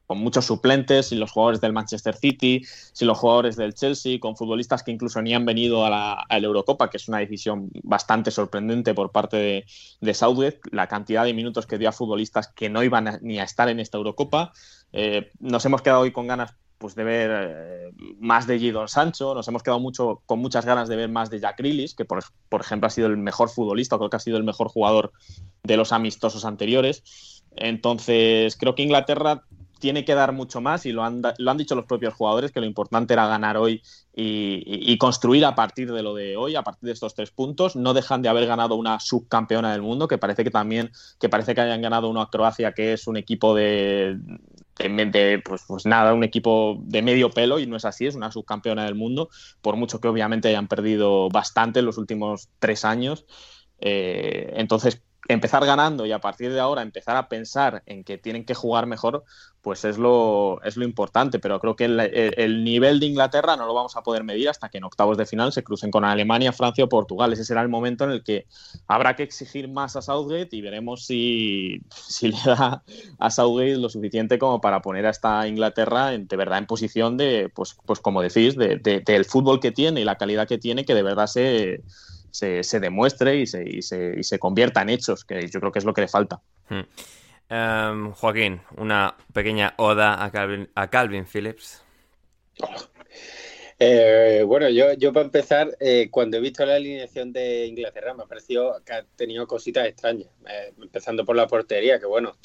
con 0.05 0.19
muchos 0.19 0.45
suplentes, 0.47 1.07
sin 1.07 1.21
los 1.21 1.31
jugadores 1.31 1.61
del 1.61 1.73
Manchester 1.73 2.17
City, 2.17 2.65
sin 2.93 3.07
los 3.07 3.19
jugadores 3.19 3.55
del 3.55 3.75
Chelsea, 3.75 4.19
con 4.19 4.37
futbolistas 4.37 4.83
que 4.83 4.91
incluso 4.91 5.23
ni 5.23 5.33
han 5.33 5.45
venido 5.45 5.87
a 5.87 5.91
la, 5.91 6.27
Eurocopa, 6.29 6.91
que 6.91 6.97
es 6.97 7.07
una 7.07 7.19
decisión 7.19 7.71
bastante 7.85 8.33
sorprendente 8.33 8.95
por 8.95 9.13
parte 9.13 9.37
de, 9.37 9.65
de 10.01 10.59
la 10.73 10.89
cantidad 10.89 11.25
de 11.25 11.33
minutos 11.33 11.67
que 11.67 11.79
dio 11.79 11.89
a 11.89 11.93
futbolistas 11.93 12.49
que 12.49 12.69
no 12.69 12.83
iban 12.83 13.21
ni 13.23 13.39
a 13.39 13.45
estar 13.45 13.69
en 13.69 13.79
esta 13.79 13.97
Eurocopa. 13.97 14.53
Eh, 14.93 15.31
nos 15.39 15.65
hemos 15.67 15.83
quedado 15.83 16.01
hoy 16.01 16.11
con 16.11 16.27
ganas 16.27 16.57
pues 16.79 16.95
de 16.95 17.05
ver 17.05 17.31
eh, 17.33 17.91
más 18.19 18.47
de 18.47 18.59
Gidon 18.59 18.89
Sancho, 18.89 19.35
nos 19.35 19.49
hemos 19.49 19.63
quedado 19.63 19.81
mucho 19.81 20.23
con 20.27 20.39
muchas 20.39 20.65
ganas 20.65 20.89
de 20.89 20.97
ver 20.97 21.09
más 21.09 21.31
de 21.31 21.41
Jack 21.41 21.59
Grealish, 21.59 21.95
que 21.95 22.05
por, 22.05 22.23
por, 22.49 22.61
ejemplo 22.61 22.87
ha 22.87 22.91
sido 22.91 23.07
el 23.07 23.17
mejor 23.17 23.49
futbolista, 23.49 23.97
creo 23.97 24.11
que 24.11 24.17
ha 24.17 24.21
sido 24.21 24.37
el 24.37 24.45
mejor 24.45 24.69
jugador 24.69 25.13
de 25.63 25.77
los 25.77 25.93
amistosos 25.93 26.45
anteriores. 26.45 27.43
Entonces, 27.57 28.57
creo 28.57 28.75
que 28.75 28.83
Inglaterra 28.83 29.43
tiene 29.79 30.05
que 30.05 30.15
dar 30.15 30.33
mucho 30.33 30.61
más 30.61 30.87
y 30.87 30.93
lo 30.93 31.05
han, 31.05 31.23
lo 31.39 31.51
han 31.51 31.57
dicho 31.57 31.75
los 31.75 31.85
propios 31.85 32.15
jugadores 32.15 32.51
que 32.51 32.61
lo 32.61 32.67
importante 32.67 33.13
era 33.13 33.27
ganar 33.27 33.57
hoy 33.57 33.83
y, 34.15 34.97
construir 34.99 35.45
a 35.45 35.55
partir 35.55 35.93
de 35.93 36.03
lo 36.03 36.15
de 36.15 36.37
hoy, 36.37 36.57
a 36.57 36.63
partir 36.63 36.87
de 36.87 36.93
estos 36.93 37.15
tres 37.15 37.31
puntos. 37.31 37.77
No 37.77 37.93
dejan 37.93 38.23
de 38.23 38.31
haber 38.31 38.47
ganado 38.47 38.77
una 38.77 38.99
subcampeona 38.99 39.73
del 39.73 39.83
mundo, 39.83 40.09
que 40.09 40.17
parece 40.17 40.45
que 40.45 40.51
también, 40.51 40.91
que 41.21 41.29
parece 41.29 41.55
que 41.55 41.61
hayan 41.61 41.83
ganado 41.83 42.09
una 42.09 42.27
Croacia, 42.27 42.73
que 42.73 42.95
es 42.95 43.07
un 43.07 43.19
equipo 43.19 43.55
de, 43.55 44.19
de, 44.77 45.43
pues, 45.45 45.65
pues, 45.67 45.87
nada, 45.87 46.15
un 46.15 46.25
equipo 46.25 46.79
de 46.83 47.03
medio 47.03 47.31
pelo 47.31 47.59
y 47.59 47.67
no 47.67 47.77
es 47.77 47.85
así, 47.85 48.07
es 48.07 48.15
una 48.15 48.31
subcampeona 48.31 48.85
del 48.85 48.95
mundo, 48.95 49.29
por 49.63 49.77
mucho 49.77 50.01
que 50.01 50.09
obviamente 50.09 50.49
hayan 50.49 50.69
perdido 50.69 51.29
bastante 51.29 51.81
en 51.81 51.87
los 51.87 51.99
últimos 51.99 52.51
tres 52.59 52.85
años. 52.85 53.27
Eh, 53.79 54.53
entonces, 54.57 55.03
empezar 55.29 55.65
ganando 55.67 56.07
y 56.07 56.13
a 56.13 56.21
partir 56.21 56.53
de 56.53 56.61
ahora 56.61 56.83
empezar 56.83 57.17
a 57.17 57.29
pensar 57.29 57.83
en 57.87 58.05
que 58.05 58.19
tienen 58.19 58.45
que 58.45 58.55
jugar 58.55 58.87
mejor, 58.87 59.25
pues 59.63 59.85
es 59.85 59.99
lo, 59.99 60.63
es 60.63 60.77
lo 60.77 60.85
importante. 60.85 61.39
Pero 61.39 61.59
creo 61.59 61.75
que 61.75 61.87
el, 61.87 62.65
nivel 62.65 63.01
de 63.01 63.07
Inglaterra 63.07 63.57
no 63.57 63.67
lo 63.67 63.75
vamos 63.75 63.97
a 63.97 64.03
poder 64.03 64.23
medir 64.23 64.49
hasta 64.49 64.69
que 64.69 64.79
en 64.79 64.85
octavos 64.85 65.19
de 65.19 65.27
final 65.27 65.53
se 65.53 65.65
crucen 65.65 65.91
con 65.91 66.05
Alemania, 66.05 66.53
Francia 66.53 66.85
o 66.85 66.89
Portugal. 66.89 67.33
Ese 67.33 67.45
será 67.45 67.63
el 67.63 67.69
momento 67.69 68.05
en 68.05 68.11
el 68.13 68.23
que 68.23 68.47
habrá 68.87 69.17
que 69.17 69.25
exigir 69.25 69.69
más 69.69 69.97
a 69.97 70.03
Southgate 70.03 70.55
y 70.55 70.61
veremos 70.61 71.05
si, 71.05 71.81
si 71.91 72.29
le 72.29 72.39
da 72.45 72.85
a 73.19 73.31
Southgate 73.31 73.77
lo 73.77 73.89
suficiente 73.89 74.39
como 74.39 74.61
para 74.61 74.83
poner 74.83 75.07
a 75.07 75.11
esta 75.11 75.49
Inglaterra 75.49 76.15
en, 76.15 76.29
de 76.29 76.37
verdad 76.37 76.59
en 76.59 76.67
posición 76.67 77.17
de, 77.17 77.51
pues, 77.55 77.77
pues 77.87 78.01
como 78.01 78.23
decís, 78.23 78.57
de, 78.57 78.77
del 78.79 79.25
fútbol 79.25 79.61
que 79.61 79.73
tiene 79.73 80.01
y 80.01 80.05
la 80.05 80.17
calidad 80.17 80.47
que 80.47 80.59
tiene, 80.59 80.85
que 80.85 80.95
de 80.95 81.03
verdad 81.03 81.27
se 81.27 81.83
se, 82.37 82.81
demuestre 82.81 83.37
y 83.37 83.47
se, 83.47 83.65
y, 83.67 83.83
se, 83.83 84.39
convierta 84.39 84.83
en 84.83 84.91
hechos, 84.91 85.25
que 85.25 85.49
yo 85.49 85.61
creo 85.61 85.73
que 85.73 85.79
es 85.79 85.85
lo 85.85 85.95
que 85.95 86.03
le 86.03 86.09
falta. 86.09 86.41
Hmm. 86.69 86.81
Em, 87.49 88.13
Joaquín, 88.13 88.61
una 88.77 89.17
pequeña 89.33 89.75
oda 89.79 90.23
a 90.23 90.31
Calvin, 90.31 90.69
a 90.75 90.91
Calvin 90.91 91.27
Phillips. 91.27 91.83
Eh, 93.79 94.43
bueno, 94.47 94.69
yo, 94.69 94.93
yo 94.95 95.13
para 95.13 95.27
empezar, 95.27 95.77
eh, 95.81 96.09
cuando 96.11 96.37
he 96.37 96.41
visto 96.41 96.65
la 96.65 96.77
alineación 96.77 97.33
de 97.33 97.67
Inglaterra, 97.67 98.15
me 98.15 98.25
ha 98.25 98.27
parecido 98.27 98.83
que 98.85 98.93
ha 98.93 99.05
tenido 99.17 99.47
cositas 99.47 99.87
extrañas, 99.87 100.29
eh, 100.49 100.73
empezando 100.81 101.25
por 101.25 101.37
la 101.37 101.47
portería, 101.47 101.99
que 101.99 102.07
bueno, 102.07 102.37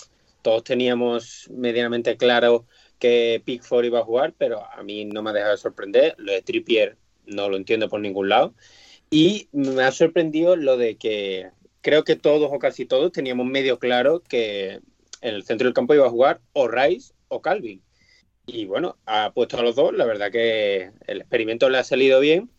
todos 0.42 0.64
teníamos 0.64 1.50
medianamente 1.52 2.18
claro 2.18 2.66
que 3.00 3.42
Pickford 3.44 3.86
iba 3.86 4.00
a 4.00 4.06
jugar, 4.06 4.34
pero 4.38 4.64
a 4.64 4.84
mí 4.84 5.06
no 5.06 5.22
me 5.22 5.32
ha 5.32 5.34
dejado 5.34 5.54
de 5.54 5.58
sorprender. 5.58 6.16
Lo 6.18 6.32
de 6.32 6.42
Trippier 6.42 6.98
no 7.26 7.50
lo 7.50 7.58
entiendo 7.58 7.90
por 7.90 8.00
ningún 8.00 8.30
lado. 8.30 8.54
Y 9.14 9.50
me 9.52 9.84
ha 9.84 9.92
sorprendido 9.92 10.56
lo 10.56 10.78
de 10.78 10.96
que 10.96 11.50
creo 11.82 12.06
que 12.06 12.16
todos 12.16 12.50
o 12.52 12.60
casi 12.60 12.86
todos 12.86 13.12
teníamos 13.12 13.46
medio 13.46 13.78
claro 13.78 14.22
que 14.22 14.80
en 15.22 15.36
el 15.36 15.44
centro 15.44 15.68
del 15.68 15.74
campo 15.74 15.94
iba 15.94 16.08
a 16.08 16.10
jugar 16.10 16.40
o 16.54 16.70
Rice 16.70 17.14
o 17.28 17.42
Calvin. 17.42 17.84
Y 18.46 18.66
bueno, 18.66 18.98
ha 19.06 19.34
puesto 19.34 19.58
a 19.58 19.64
los 19.64 19.76
dos. 19.76 19.94
La 19.94 20.06
verdad 20.06 20.32
que 20.32 20.92
el 21.08 21.22
experimento 21.22 21.70
le 21.70 21.80
ha 21.80 21.84
salido 21.84 22.22
bien. 22.22 22.50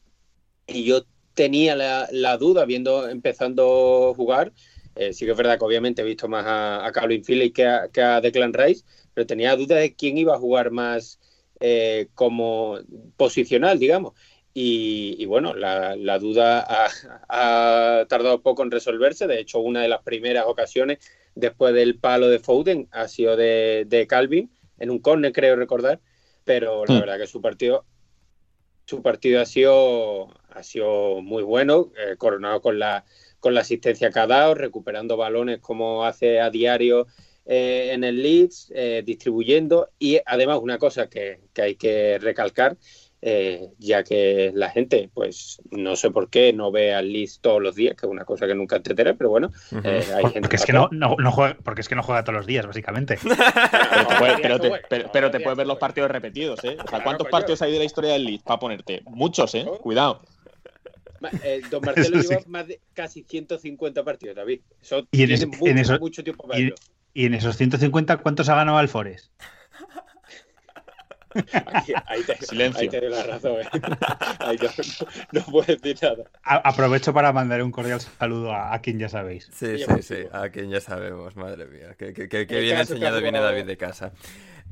Y 0.66 0.84
yo 0.84 1.07
tenía 1.32 1.74
la, 1.74 2.36
duda, 2.36 2.66
viendo 2.66 3.09
empezando 3.09 4.11
a 4.11 4.14
jugar. 4.14 4.53
Eh, 4.94 5.14
sí 5.14 5.24
que 5.24 5.30
es 5.30 5.36
verdad 5.36 5.59
que 5.59 5.64
obviamente 5.64 6.03
he 6.03 6.05
visto 6.05 6.28
más 6.28 6.44
a, 6.46 6.90
Calvin 6.92 7.24
Phillips 7.24 7.55
que 7.55 7.66
a, 7.66 7.88
que 7.88 8.03
a, 8.03 8.20
Declan 8.20 8.53
Rice, 8.53 8.84
pero 9.14 9.26
tenía 9.26 9.57
duda 9.57 9.76
de 9.76 9.94
quién 9.94 10.18
iba 10.18 10.34
a 10.34 10.38
jugar 10.38 10.70
más 10.70 11.18
eh, 11.61 12.09
como 12.14 12.78
posicional, 13.16 13.78
digamos. 13.78 14.12
Y, 14.55 15.24
bueno, 15.26 15.55
la, 15.55 16.18
duda 16.18 16.66
ha, 17.28 18.05
tardado 18.07 18.42
poco 18.42 18.62
en 18.62 18.70
resolverse. 18.70 19.26
De 19.26 19.40
hecho, 19.40 19.61
una 19.61 19.80
de 19.80 19.88
las 19.88 20.03
primeras 20.03 20.44
ocasiones 20.46 20.98
después 21.34 21.72
del 21.72 21.98
palo 21.98 22.28
de 22.28 22.38
Foden 22.38 22.88
ha 22.92 23.09
sido 23.09 23.36
de, 23.36 24.07
Calvin, 24.09 24.50
en 24.78 24.90
un 24.90 24.98
córner, 24.98 25.32
creo 25.32 25.57
recordar. 25.57 26.00
pero 26.44 26.84
la 26.84 26.94
Hmm. 26.94 27.00
verdad 27.00 27.18
que 27.18 27.26
su 27.28 27.40
partido 27.40 27.84
su 28.84 29.00
partido 29.00 29.40
ha 29.40 29.46
sido 29.46 30.28
ha 30.50 30.62
sido 30.62 31.22
muy 31.22 31.42
bueno, 31.42 31.92
eh, 31.96 32.16
coronado 32.16 32.61
con 32.61 32.78
la 32.78 33.05
con 33.40 33.55
la 33.55 33.62
asistencia 33.62 34.11
que 34.11 34.18
ha 34.20 34.26
dado, 34.26 34.55
recuperando 34.55 35.16
balones 35.16 35.59
como 35.61 36.05
hace 36.05 36.40
a 36.40 36.50
diario 36.50 37.07
eh, 37.44 37.90
en 37.92 38.05
el 38.05 38.22
Leeds, 38.22 38.72
eh, 38.74 39.03
distribuyendo 39.05 39.90
y 39.98 40.20
además 40.24 40.61
una 40.62 40.78
cosa 40.78 41.09
que, 41.09 41.40
que 41.53 41.62
hay 41.62 41.74
que 41.74 42.18
recalcar, 42.20 42.76
eh, 43.24 43.68
ya 43.78 44.02
que 44.02 44.50
la 44.52 44.68
gente, 44.70 45.08
pues 45.14 45.62
no 45.70 45.94
sé 45.94 46.10
por 46.10 46.28
qué 46.28 46.52
no 46.52 46.72
ve 46.72 46.92
al 46.92 47.12
Leeds 47.12 47.38
todos 47.40 47.62
los 47.62 47.76
días, 47.76 47.94
que 47.96 48.06
es 48.06 48.10
una 48.10 48.24
cosa 48.24 48.46
que 48.48 48.54
nunca 48.54 48.76
entenderé, 48.76 49.14
pero 49.14 49.30
bueno, 49.30 49.50
eh, 49.84 50.04
hay 50.14 50.24
gente 50.24 50.40
Porque 50.40 50.56
es, 50.56 50.64
que 50.66 50.72
no, 50.72 50.88
no, 50.90 51.14
no 51.16 51.30
juega, 51.30 51.56
porque 51.62 51.80
es 51.82 51.88
que 51.88 51.94
no 51.94 52.02
juega 52.02 52.24
todos 52.24 52.36
los 52.36 52.46
días, 52.46 52.66
básicamente. 52.66 53.18
Pero 53.22 54.06
te, 54.08 54.16
puede- 54.18 54.38
pero 54.42 54.60
te- 54.60 54.68
Bueno, 54.68 54.84
pero- 54.88 55.10
pero 55.12 55.30
te 55.30 55.38
bueno, 55.38 55.44
puedes 55.44 55.56
ver 55.58 55.66
los 55.66 55.78
partidos 55.78 56.10
repetidos, 56.10 56.64
¿eh? 56.64 56.76
O 56.84 56.88
sea, 56.88 57.02
¿cuántos 57.02 57.28
partidos 57.28 57.62
hay 57.62 57.72
de 57.72 57.78
la 57.78 57.84
historia 57.84 58.12
del 58.12 58.24
Leeds 58.24 58.42
para 58.42 58.58
ponerte? 58.58 59.02
Muchos, 59.06 59.54
¿eh? 59.54 59.64
Cuidado. 59.80 60.22
Ma- 61.20 61.30
eh, 61.44 61.60
don 61.70 61.80
Marcelo 61.84 62.20
sí. 62.22 62.28
lleva 62.30 62.42
más 62.48 62.66
de 62.66 62.80
casi 62.94 63.22
150 63.22 64.02
partidos, 64.02 64.34
David. 64.36 64.60
Eso 64.80 64.98
Y 65.12 65.22
en 65.22 65.28
tiene 65.28 65.34
eso- 65.34 65.46
mucho, 65.46 65.66
en 65.66 65.78
eso- 65.78 65.98
mucho 66.00 66.24
tiempo 66.24 66.46
para 66.48 66.58
Y, 66.58 66.62
verlo. 66.64 66.76
y 67.14 67.26
en 67.26 67.34
esos 67.34 67.56
150, 67.56 68.16
¿cuántos 68.18 68.48
ha 68.48 68.56
ganado 68.56 68.78
Alfores? 68.78 69.30
Ahí, 71.66 71.95
ahí 72.07 72.22
te, 72.24 72.37
Silencio. 72.45 72.80
ahí 72.83 72.89
te 72.89 73.01
doy 73.01 73.11
la 73.11 73.22
razón. 73.24 73.61
¿eh? 73.61 73.68
Ahí 74.41 74.57
no, 74.61 74.68
no, 74.68 75.41
no 75.41 75.47
puedo 75.53 75.66
decir 75.66 75.97
nada. 76.03 76.24
A- 76.45 76.68
aprovecho 76.68 77.12
para 77.14 77.33
mandar 77.33 77.62
un 77.62 77.70
cordial 77.70 78.01
saludo 78.01 78.53
a, 78.53 78.74
a 78.74 78.80
quien 78.80 78.99
ya 78.99 79.09
sabéis. 79.09 79.45
Sí, 79.53 79.78
Sí, 79.78 79.78
sí, 79.78 79.85
sí, 79.85 80.14
efectivo. 80.14 80.37
a 80.37 80.49
quien 80.51 80.70
ya 80.70 80.80
sabemos, 80.80 81.37
madre 81.37 81.66
mía. 81.66 81.95
Qué, 81.99 82.12
qué- 82.12 82.28
qué- 82.28 82.45
bien 82.61 82.76
caso 82.76 82.93
enseñado 82.95 83.20
viene 83.20 83.39
jugado- 83.39 83.55
David 83.55 83.66
de 83.66 83.76
casa. 83.76 84.12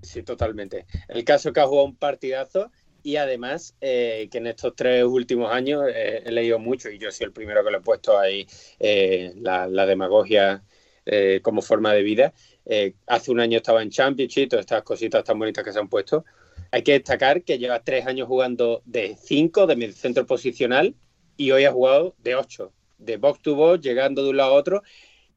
Sí, 0.03 0.23
totalmente. 0.23 0.87
El 1.09 1.25
caso 1.25 1.53
que 1.53 1.61
ha 1.61 1.67
jugado 1.67 1.85
un 1.87 1.97
partidazo 1.97 2.71
y 3.03 3.17
además 3.17 3.75
eh, 3.81 4.29
que 4.31 4.39
en 4.39 4.47
estos 4.47 4.75
tres 4.77 5.05
últimos 5.05 5.53
años 5.53 5.85
eh, 5.95 6.23
he 6.25 6.31
leído 6.33 6.59
mucho 6.59 6.91
y 6.91 6.99
yo 6.99 7.11
soy 7.11 7.27
el 7.27 7.33
primero 7.33 7.65
que 7.65 7.71
le 7.71 7.79
he 7.79 7.81
puesto 7.81 8.19
ahí 8.19 8.47
eh, 8.79 9.33
la, 9.37 9.67
la 9.67 9.87
demagogia 9.87 10.63
eh, 11.07 11.41
como 11.43 11.63
forma 11.63 11.93
de 11.95 12.03
vida. 12.03 12.33
Eh, 12.67 12.95
hace 13.07 13.31
un 13.31 13.41
año 13.41 13.57
estaba 13.57 13.83
en 13.83 13.91
Championship, 13.91 14.51
todas 14.51 14.65
estas 14.65 14.83
cositas 14.83 15.25
tan 15.25 15.39
bonitas 15.39 15.65
que 15.65 15.73
se 15.73 15.79
han 15.79 15.89
puesto. 15.89 16.25
Hay 16.73 16.83
que 16.83 16.93
destacar 16.93 17.43
que 17.43 17.59
lleva 17.59 17.83
tres 17.83 18.07
años 18.07 18.29
jugando 18.29 18.83
de 18.85 19.17
cinco, 19.21 19.67
de 19.67 19.77
mediocentro 19.77 20.27
posicional, 20.27 20.95
y 21.37 21.51
hoy 21.53 21.65
ha 21.65 21.73
jugado 21.73 22.15
de 22.19 22.35
ocho, 22.35 22.73
de 22.99 23.17
box 23.17 23.41
to 23.43 23.55
box, 23.55 23.81
llegando 23.83 24.23
de 24.23 24.31
un 24.31 24.37
lado 24.37 24.53
a 24.53 24.55
otro, 24.55 24.83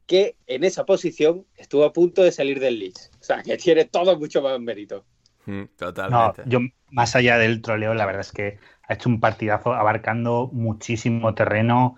que 0.06 0.36
en 0.46 0.64
esa 0.64 0.84
posición 0.84 1.46
estuvo 1.56 1.84
a 1.84 1.92
punto 1.92 2.22
de 2.22 2.30
salir 2.30 2.60
del 2.60 2.78
Leeds. 2.78 3.10
O 3.20 3.24
sea, 3.24 3.42
que 3.42 3.56
tiene 3.56 3.86
todo 3.86 4.18
mucho 4.18 4.42
más 4.42 4.60
mérito. 4.60 5.04
Mm, 5.46 5.60
No, 5.60 5.68
Totalmente. 5.76 6.42
yo 6.46 6.60
más 6.90 7.16
allá 7.16 7.38
del 7.38 7.62
troleo, 7.62 7.94
la 7.94 8.06
verdad 8.06 8.20
es 8.20 8.32
que 8.32 8.58
ha 8.86 8.94
hecho 8.94 9.08
un 9.08 9.20
partidazo 9.20 9.72
abarcando 9.72 10.50
muchísimo 10.52 11.34
terreno 11.34 11.96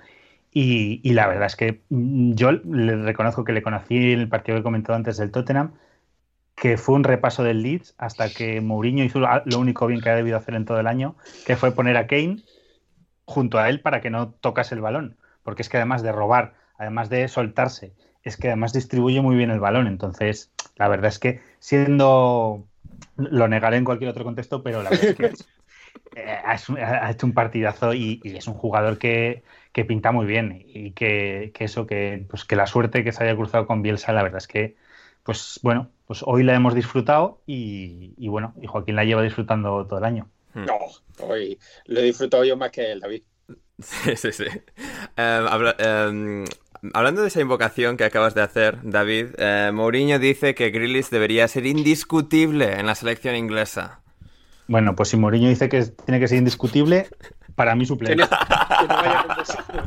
y, 0.53 1.01
y 1.03 1.13
la 1.15 1.27
verdad 1.27 1.47
es 1.47 1.57
que 1.57 1.83
mm, 1.91 2.35
yo 2.35 2.53
le 2.53 2.97
reconozco 3.03 3.45
que 3.45 3.53
le 3.53 3.63
conocí 3.63 4.13
en 4.13 4.21
el 4.21 4.29
partido 4.29 4.57
que 4.57 4.61
he 4.61 4.63
comentado 4.65 4.97
antes 4.97 5.17
del 5.17 5.31
Tottenham, 5.33 5.75
que 6.57 6.79
fue 6.79 6.97
un 6.97 7.05
repaso 7.05 7.45
del 7.45 7.63
Leeds 7.63 7.95
hasta 7.99 8.33
que 8.35 8.61
Mourinho 8.63 9.05
hizo 9.05 9.21
lo 9.21 9.61
único 9.61 9.87
bien 9.89 10.01
que 10.03 10.11
ha 10.11 10.17
debido 10.17 10.39
hacer 10.39 10.55
en 10.57 10.67
todo 10.67 10.81
el 10.81 10.89
año, 10.89 11.17
que 11.45 11.57
fue 11.57 11.75
poner 11.77 11.97
a 11.99 12.09
Kane 12.09 12.43
junto 13.25 13.59
a 13.59 13.69
él 13.69 13.81
para 13.81 14.01
que 14.01 14.11
no 14.11 14.33
tocase 14.35 14.75
el 14.75 14.81
balón, 14.81 15.17
porque 15.43 15.63
es 15.63 15.69
que 15.69 15.77
además 15.79 16.03
de 16.03 16.13
robar, 16.13 16.55
además 16.79 17.09
de 17.11 17.29
soltarse, 17.29 17.95
es 18.23 18.37
que 18.37 18.49
además 18.49 18.73
distribuye 18.73 19.21
muy 19.21 19.37
bien 19.37 19.51
el 19.51 19.61
balón, 19.61 19.87
entonces 19.87 20.53
la 20.77 20.89
verdad 20.89 21.09
es 21.09 21.19
que 21.19 21.41
siendo 21.59 22.67
lo 23.17 23.49
negaré 23.49 23.77
en 23.79 23.85
cualquier 23.85 24.11
otro 24.11 24.25
contexto, 24.25 24.63
pero 24.63 24.83
la 24.83 24.91
verdad 24.93 25.07
es 25.07 25.13
que 25.13 25.39
eh, 26.15 26.39
ha 26.45 26.55
hecho- 27.11 27.27
un 27.27 27.35
partidazo 27.35 27.95
y, 27.95 28.21
y 28.25 28.37
es 28.37 28.47
un 28.49 28.55
jugador 28.55 28.99
que, 28.99 29.45
que 29.73 29.85
pinta 29.85 30.13
muy 30.13 30.27
bien. 30.27 30.63
Y 30.67 30.93
que, 30.93 31.53
que 31.55 31.65
eso, 31.65 31.87
que, 31.87 32.27
pues 32.31 32.45
que 32.45 32.57
la 32.57 32.67
suerte 32.67 33.05
que 33.05 33.13
se 33.13 33.25
haya 33.25 33.37
cruzado 33.37 33.67
con 33.67 33.83
Bielsa, 33.83 34.13
la 34.13 34.23
verdad 34.23 34.39
es 34.39 34.49
que, 34.49 34.77
pues 35.23 35.61
bueno, 35.63 35.91
pues 36.07 36.21
hoy 36.25 36.43
la 36.43 36.55
hemos 36.55 36.75
disfrutado 36.75 37.41
y, 37.47 38.15
y 38.17 38.29
bueno, 38.29 38.55
y 38.61 38.67
Joaquín 38.67 38.97
la 38.97 39.05
lleva 39.05 39.23
disfrutando 39.23 39.87
todo 39.87 39.99
el 39.99 40.05
año. 40.05 40.29
No, 40.55 40.79
hoy 41.21 41.59
lo 41.87 42.01
he 42.01 42.03
disfrutado 42.05 42.45
yo 42.45 42.57
más 42.57 42.71
que 42.71 42.93
él, 42.93 43.01
David. 43.01 43.23
Sí, 43.79 44.17
sí, 44.17 44.33
sí. 44.33 44.45
Em, 45.17 45.47
habla- 45.47 45.77
em, 45.79 46.45
hablando 46.95 47.21
de 47.23 47.29
esa 47.29 47.41
invocación 47.43 47.97
que 47.99 48.05
acabas 48.05 48.35
de 48.35 48.41
hacer, 48.43 48.79
David, 48.83 49.35
eh, 49.39 49.71
Mourinho 49.75 50.19
dice 50.19 50.55
que 50.55 50.71
Grealish 50.71 51.11
debería 51.11 51.47
ser 51.49 51.67
indiscutible 51.67 52.79
en 52.81 52.87
la 52.87 52.95
selección 52.95 53.37
inglesa. 53.37 54.01
Bueno, 54.69 54.97
pues 54.97 55.11
si 55.11 55.17
Mourinho 55.17 55.49
dice 55.49 55.69
que 55.69 55.83
tiene 55.85 56.19
que 56.21 56.27
ser 56.29 56.39
indiscutible, 56.39 57.09
para 57.55 57.75
mí 57.75 57.83
Que 57.85 57.89
suplente. 57.89 58.17
no, 58.17 58.29
que 58.29 58.89
no 58.89 58.95
vaya 58.95 59.25
con 59.27 59.37
vosotros. 59.37 59.87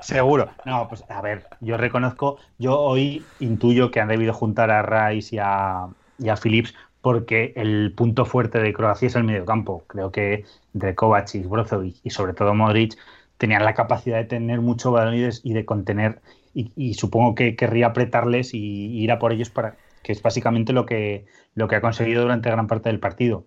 Seguro. 0.00 0.50
No, 0.64 0.88
pues 0.88 1.04
a 1.08 1.20
ver, 1.20 1.46
yo 1.60 1.76
reconozco, 1.76 2.38
yo 2.58 2.78
hoy 2.78 3.24
intuyo 3.40 3.90
que 3.90 4.00
han 4.00 4.08
debido 4.08 4.32
juntar 4.32 4.70
a 4.70 4.82
Rice 4.82 5.36
y 5.36 5.38
a, 5.40 5.88
y 6.18 6.28
a 6.28 6.36
Phillips 6.36 6.74
porque 7.00 7.52
el 7.56 7.92
punto 7.94 8.24
fuerte 8.24 8.58
de 8.60 8.72
Croacia 8.72 9.06
es 9.06 9.16
el 9.16 9.24
mediocampo. 9.24 9.84
Creo 9.86 10.10
que 10.10 10.44
de 10.72 10.94
Kovacic, 10.94 11.48
Brozovic 11.48 11.96
y 12.04 12.10
sobre 12.10 12.34
todo 12.34 12.54
Modric 12.54 12.96
tenían 13.38 13.64
la 13.64 13.74
capacidad 13.74 14.18
de 14.18 14.24
tener 14.24 14.60
mucho 14.60 14.92
balón 14.92 15.14
y 15.14 15.52
de, 15.52 15.64
contener 15.64 16.20
y, 16.54 16.72
y 16.76 16.94
supongo 16.94 17.34
que 17.34 17.56
querría 17.56 17.88
apretarles 17.88 18.54
y, 18.54 18.58
y 18.58 19.02
ir 19.04 19.12
a 19.12 19.18
por 19.18 19.32
ellos 19.32 19.50
para 19.50 19.76
que 20.02 20.12
es 20.12 20.22
básicamente 20.22 20.72
lo 20.72 20.86
que, 20.86 21.26
lo 21.54 21.68
que 21.68 21.76
ha 21.76 21.80
conseguido 21.80 22.22
durante 22.22 22.50
gran 22.50 22.66
parte 22.66 22.88
del 22.88 23.00
partido. 23.00 23.44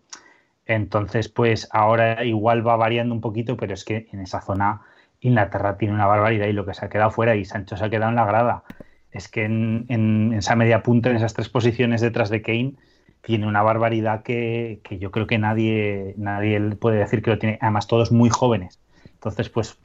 Entonces, 0.66 1.28
pues 1.28 1.68
ahora 1.72 2.24
igual 2.24 2.66
va 2.66 2.76
variando 2.76 3.14
un 3.14 3.22
poquito, 3.22 3.58
pero 3.58 3.74
es 3.74 3.84
que 3.84 4.08
en 4.12 4.22
esa 4.22 4.41
zona 4.41 4.82
Inglaterra 5.22 5.78
tiene 5.78 5.93
una 5.93 6.07
barbaridad 6.07 6.47
y 6.47 6.53
lo 6.53 6.65
que 6.65 6.74
se 6.74 6.86
ha 6.86 6.89
quedado 6.89 7.11
fuera 7.11 7.36
y 7.36 7.45
Sancho 7.45 7.78
se 7.78 7.86
ha 7.86 7.89
quedado 7.89 8.09
en 8.09 8.15
la 8.15 8.26
grada. 8.26 8.63
Es 9.11 9.28
que 9.28 9.43
en, 9.43 9.86
en 9.89 10.34
esa 10.34 10.55
media 10.55 10.84
punta, 10.84 11.09
en 11.09 11.15
esas 11.15 11.34
tres 11.34 11.49
posiciones 11.49 12.01
detrás 12.01 12.30
de 12.30 12.41
Kane, 12.41 12.74
tiene 13.22 13.45
una 13.45 13.61
barbaridad 13.61 14.24
que, 14.24 14.80
que 14.84 14.97
yo 14.97 15.11
creo 15.11 15.28
que 15.28 15.38
nadie, 15.38 16.15
nadie 16.17 16.59
puede 16.76 16.97
decir 16.97 17.22
que 17.22 17.30
lo 17.32 17.39
tiene. 17.39 17.59
Además, 17.61 17.88
todos 17.88 18.11
muy 18.11 18.30
jóvenes. 18.30 18.80
Entonces, 19.13 19.49
pues 19.49 19.78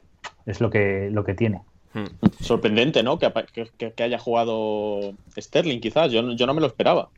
es 0.45 0.59
lo 0.59 0.69
que, 0.69 1.09
lo 1.11 1.23
que 1.23 1.35
tiene. 1.35 1.61
Hmm. 1.93 2.05
Sorprendente, 2.39 3.03
¿no? 3.03 3.19
Que, 3.19 3.31
haya 4.03 4.17
jugado 4.17 5.13
Sterling, 5.37 5.79
quizás. 5.79 6.11
Yo, 6.11 6.23
no- 6.23 6.35
yo 6.35 6.47
no 6.47 6.53
me 6.53 6.61
lo 6.61 6.67
esperaba. 6.67 7.09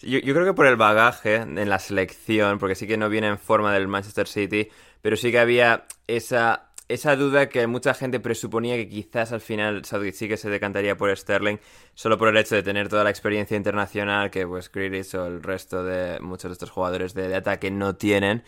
Yo, 0.00 0.18
yo 0.18 0.34
creo 0.34 0.44
que 0.44 0.52
por 0.54 0.66
el 0.66 0.76
bagaje 0.76 1.36
en 1.36 1.68
la 1.68 1.78
selección, 1.78 2.58
porque 2.58 2.74
sí 2.74 2.86
que 2.86 2.96
no 2.98 3.08
viene 3.08 3.28
en 3.28 3.38
forma 3.38 3.72
del 3.72 3.88
Manchester 3.88 4.26
City, 4.26 4.68
pero 5.00 5.16
sí 5.16 5.30
que 5.30 5.38
había 5.38 5.84
esa, 6.08 6.71
esa 6.92 7.16
duda 7.16 7.48
que 7.48 7.66
mucha 7.66 7.94
gente 7.94 8.20
presuponía 8.20 8.76
que 8.76 8.88
quizás 8.88 9.32
al 9.32 9.40
final 9.40 9.84
Southgate 9.84 10.12
sí 10.12 10.28
que 10.28 10.36
se 10.36 10.50
decantaría 10.50 10.96
por 10.96 11.14
Sterling, 11.16 11.58
solo 11.94 12.18
por 12.18 12.28
el 12.28 12.36
hecho 12.36 12.54
de 12.54 12.62
tener 12.62 12.88
toda 12.88 13.04
la 13.04 13.10
experiencia 13.10 13.56
internacional 13.56 14.30
que 14.30 14.46
pues 14.46 14.70
Grealish 14.70 15.14
o 15.16 15.26
el 15.26 15.42
resto 15.42 15.84
de 15.84 16.20
muchos 16.20 16.50
de 16.50 16.52
estos 16.52 16.70
jugadores 16.70 17.14
de, 17.14 17.34
ataque 17.34 17.70
no 17.70 17.96
tienen. 17.96 18.44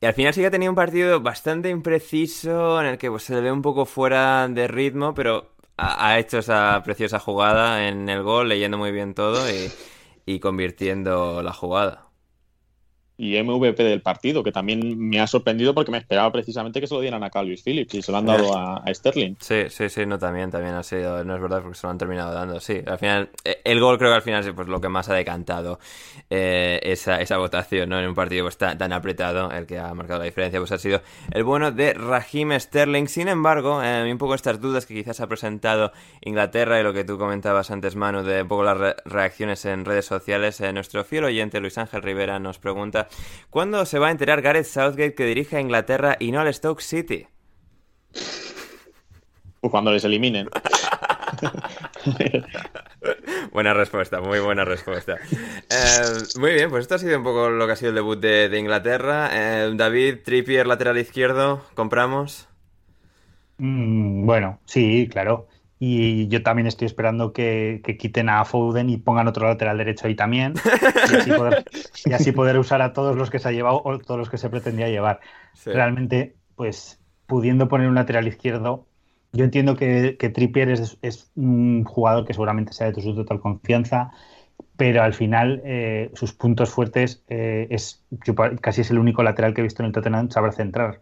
Y 0.00 0.06
al 0.06 0.14
final 0.14 0.34
sí 0.34 0.40
que 0.40 0.48
ha 0.48 0.50
tenido 0.50 0.72
un 0.72 0.76
partido 0.76 1.20
bastante 1.20 1.68
impreciso 1.70 2.80
en 2.80 2.86
el 2.86 2.98
que 2.98 3.10
pues, 3.10 3.22
se 3.24 3.34
le 3.34 3.40
ve 3.40 3.52
un 3.52 3.62
poco 3.62 3.86
fuera 3.86 4.48
de 4.48 4.66
ritmo, 4.68 5.14
pero 5.14 5.52
ha, 5.76 6.08
ha 6.08 6.18
hecho 6.18 6.38
esa 6.38 6.82
preciosa 6.84 7.18
jugada 7.20 7.88
en 7.88 8.08
el 8.08 8.22
gol, 8.22 8.48
leyendo 8.48 8.78
muy 8.78 8.90
bien 8.92 9.14
todo 9.14 9.48
y, 9.50 9.70
y 10.26 10.40
convirtiendo 10.40 11.42
la 11.42 11.52
jugada. 11.52 12.11
Y 13.16 13.40
MVP 13.40 13.84
del 13.84 14.02
partido, 14.02 14.42
que 14.42 14.52
también 14.52 14.98
me 14.98 15.20
ha 15.20 15.26
sorprendido 15.26 15.74
porque 15.74 15.90
me 15.92 15.98
esperaba 15.98 16.32
precisamente 16.32 16.80
que 16.80 16.86
se 16.86 16.94
lo 16.94 17.00
dieran 17.00 17.22
a 17.22 17.30
Calvis 17.30 17.62
Phillips 17.62 17.94
y 17.94 18.02
se 18.02 18.10
lo 18.10 18.18
han 18.18 18.26
dado 18.26 18.56
a, 18.56 18.78
a 18.78 18.94
Sterling. 18.94 19.36
Sí, 19.38 19.64
sí, 19.68 19.88
sí, 19.88 20.06
no, 20.06 20.18
también, 20.18 20.50
también 20.50 20.74
ha 20.74 20.82
sido, 20.82 21.22
no 21.24 21.34
es 21.36 21.42
verdad 21.42 21.62
porque 21.62 21.76
se 21.78 21.86
lo 21.86 21.90
han 21.90 21.98
terminado 21.98 22.32
dando, 22.32 22.58
sí, 22.60 22.80
al 22.86 22.98
final, 22.98 23.30
eh, 23.44 23.60
el 23.64 23.80
gol 23.80 23.98
creo 23.98 24.10
que 24.10 24.16
al 24.16 24.22
final 24.22 24.44
es 24.46 24.52
pues, 24.54 24.68
lo 24.68 24.80
que 24.80 24.88
más 24.88 25.08
ha 25.08 25.14
decantado 25.14 25.78
eh, 26.30 26.80
esa, 26.82 27.20
esa 27.20 27.36
votación, 27.38 27.88
¿no? 27.90 27.98
En 28.00 28.08
un 28.08 28.14
partido 28.14 28.44
pues, 28.44 28.56
tan, 28.56 28.78
tan 28.78 28.92
apretado, 28.92 29.50
el 29.50 29.66
que 29.66 29.78
ha 29.78 29.92
marcado 29.94 30.20
la 30.20 30.24
diferencia 30.24 30.58
pues 30.58 30.72
ha 30.72 30.78
sido 30.78 31.02
el 31.32 31.44
bueno 31.44 31.70
de 31.70 31.92
Raheem 31.94 32.58
Sterling, 32.58 33.06
sin 33.08 33.28
embargo, 33.28 33.82
eh, 33.82 34.10
un 34.10 34.18
poco 34.18 34.34
estas 34.34 34.60
dudas 34.60 34.86
que 34.86 34.94
quizás 34.94 35.20
ha 35.20 35.26
presentado 35.26 35.92
Inglaterra 36.22 36.80
y 36.80 36.82
lo 36.82 36.92
que 36.92 37.04
tú 37.04 37.18
comentabas 37.18 37.70
antes, 37.70 37.96
Manu, 37.96 38.22
de 38.22 38.42
un 38.42 38.48
poco 38.48 38.64
las 38.64 38.76
re- 38.78 38.96
reacciones 39.04 39.64
en 39.64 39.84
redes 39.84 40.06
sociales, 40.06 40.60
eh, 40.60 40.72
nuestro 40.72 41.04
fiel 41.04 41.24
oyente 41.24 41.60
Luis 41.60 41.78
Ángel 41.78 42.02
Rivera 42.02 42.38
nos 42.38 42.58
pregunta, 42.58 43.01
¿cuándo 43.50 43.84
se 43.86 43.98
va 43.98 44.08
a 44.08 44.10
enterar 44.10 44.42
Gareth 44.42 44.66
Southgate 44.66 45.14
que 45.14 45.24
dirige 45.24 45.56
a 45.56 45.60
Inglaterra 45.60 46.16
y 46.18 46.32
no 46.32 46.40
al 46.40 46.52
Stoke 46.52 46.82
City? 46.82 47.26
Pues 49.60 49.70
cuando 49.70 49.92
les 49.92 50.04
eliminen. 50.04 50.48
Buena 53.52 53.74
respuesta, 53.74 54.20
muy 54.20 54.40
buena 54.40 54.64
respuesta. 54.64 55.18
Eh, 55.70 56.38
muy 56.38 56.52
bien, 56.52 56.70
pues 56.70 56.82
esto 56.82 56.94
ha 56.94 56.98
sido 56.98 57.18
un 57.18 57.24
poco 57.24 57.50
lo 57.50 57.66
que 57.66 57.72
ha 57.72 57.76
sido 57.76 57.90
el 57.90 57.96
debut 57.96 58.18
de, 58.18 58.48
de 58.48 58.58
Inglaterra. 58.58 59.30
Eh, 59.32 59.72
David, 59.74 60.18
Trippier, 60.24 60.66
lateral 60.66 60.98
izquierdo, 60.98 61.64
compramos. 61.74 62.48
Mm, 63.58 64.24
bueno, 64.26 64.60
sí, 64.64 65.08
claro. 65.10 65.48
Y 65.84 66.28
yo 66.28 66.44
también 66.44 66.68
estoy 66.68 66.86
esperando 66.86 67.32
que, 67.32 67.82
quiten 67.98 68.28
a 68.28 68.44
Foden 68.44 68.88
y 68.88 68.98
pongan 68.98 69.26
otro 69.26 69.48
lateral 69.48 69.78
derecho 69.78 70.06
ahí 70.06 70.14
también. 70.14 70.54
Y 72.06 72.12
así 72.12 72.30
poder, 72.30 72.56
usar 72.56 72.80
a 72.82 72.92
todos 72.92 73.16
los 73.16 73.30
que 73.30 73.40
se 73.40 73.48
ha 73.48 73.50
llevado 73.50 73.82
o 73.84 73.98
todos 73.98 74.16
los 74.16 74.30
que 74.30 74.38
se 74.38 74.48
pretendía 74.48 74.88
llevar. 74.88 75.18
Realmente, 75.64 76.36
pues 76.54 77.00
pudiendo 77.26 77.66
poner 77.66 77.88
un 77.88 77.96
lateral 77.96 78.28
izquierdo, 78.28 78.86
yo 79.32 79.42
entiendo 79.42 79.74
que, 79.74 80.16
que 80.20 80.28
Trippier 80.28 80.70
es, 80.70 81.32
un 81.34 81.82
jugador 81.82 82.26
que 82.26 82.32
seguramente 82.32 82.72
sea 82.72 82.92
de 82.92 83.02
su 83.02 83.16
total 83.16 83.40
confianza, 83.40 84.12
pero 84.76 85.02
al 85.02 85.14
final 85.14 85.62
eh, 85.64 86.12
sus 86.14 86.32
puntos 86.32 86.70
fuertes 86.70 87.24
eh, 87.26 87.66
es 87.70 88.04
casi 88.60 88.82
es 88.82 88.92
el 88.92 89.00
único 89.00 89.24
lateral 89.24 89.52
que 89.52 89.62
he 89.62 89.64
visto 89.64 89.82
en 89.82 89.86
el 89.86 89.92
Tottenham 89.92 90.30
saber 90.30 90.52
centrar 90.52 91.00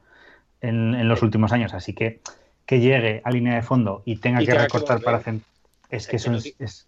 en, 0.63 0.95
en 0.95 1.07
los 1.07 1.23
últimos 1.23 1.53
años. 1.53 1.75
Así 1.75 1.93
que 1.93 2.23
que 2.71 2.79
llegue 2.79 3.21
a 3.25 3.33
línea 3.33 3.57
de 3.57 3.63
fondo 3.63 4.05
y 4.05 4.15
tenga 4.19 4.39
que 4.45 4.55
recortar 4.55 5.01
para 5.01 5.17
hacer. 5.17 5.41
Es 5.91 6.07
que, 6.07 6.15
eso 6.15 6.31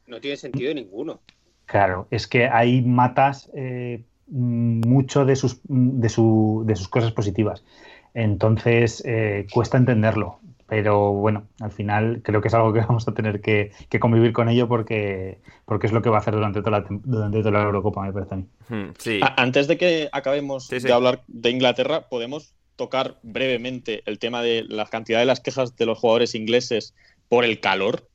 no, 0.06 0.20
tiene 0.20 0.36
sentido 0.36 0.72
ninguno. 0.72 1.18
Claro, 1.66 2.06
es 2.12 2.28
que 2.28 2.46
ahí 2.46 2.82
matas 2.82 3.50
eh, 3.52 4.04
mucho 4.28 5.24
de 5.24 5.34
sus, 5.34 5.58
de, 5.64 6.08
su, 6.08 6.62
de 6.66 6.76
sus 6.76 6.86
cosas 6.86 7.10
positivas. 7.10 7.64
Entonces, 8.14 9.02
eh, 9.04 9.48
cuesta 9.52 9.76
entenderlo. 9.76 10.38
Pero 10.68 11.14
bueno, 11.14 11.48
al 11.58 11.72
final 11.72 12.20
creo 12.22 12.40
que 12.40 12.46
es 12.46 12.54
algo 12.54 12.72
que 12.72 12.78
vamos 12.88 13.08
a 13.08 13.14
tener 13.14 13.40
que, 13.40 13.72
convivir 13.98 14.32
con 14.32 14.48
ello 14.48 14.68
porque, 14.68 15.40
porque 15.64 15.88
es 15.88 15.92
lo 15.92 16.00
que 16.00 16.10
va 16.10 16.18
a 16.18 16.20
hacer 16.20 16.34
durante 16.34 16.60
toda 16.60 16.78
la, 16.78 16.86
durante 16.88 17.38
toda 17.40 17.50
la 17.50 17.62
Eurocopa, 17.64 18.04
me 18.04 18.12
parece 18.12 18.34
a 18.34 18.36
mí. 18.36 18.46
Hmm, 18.68 18.90
sí. 18.98 19.18
Antes 19.36 19.66
de 19.66 19.76
que 19.76 20.08
acabemos 20.12 20.68
de 20.68 20.92
hablar 20.92 21.24
de 21.26 21.50
Inglaterra, 21.50 22.08
podemos 22.08 22.54
tocar 22.82 23.16
brevemente 23.22 24.02
el 24.06 24.18
tema 24.18 24.42
de 24.42 24.64
la 24.68 24.86
cantidad 24.86 25.20
de 25.20 25.24
las 25.24 25.38
quejas 25.38 25.76
de 25.76 25.86
los 25.86 25.98
jugadores 25.98 26.34
ingleses 26.34 26.94
por 27.28 27.44
el 27.44 27.60
calor. 27.60 28.08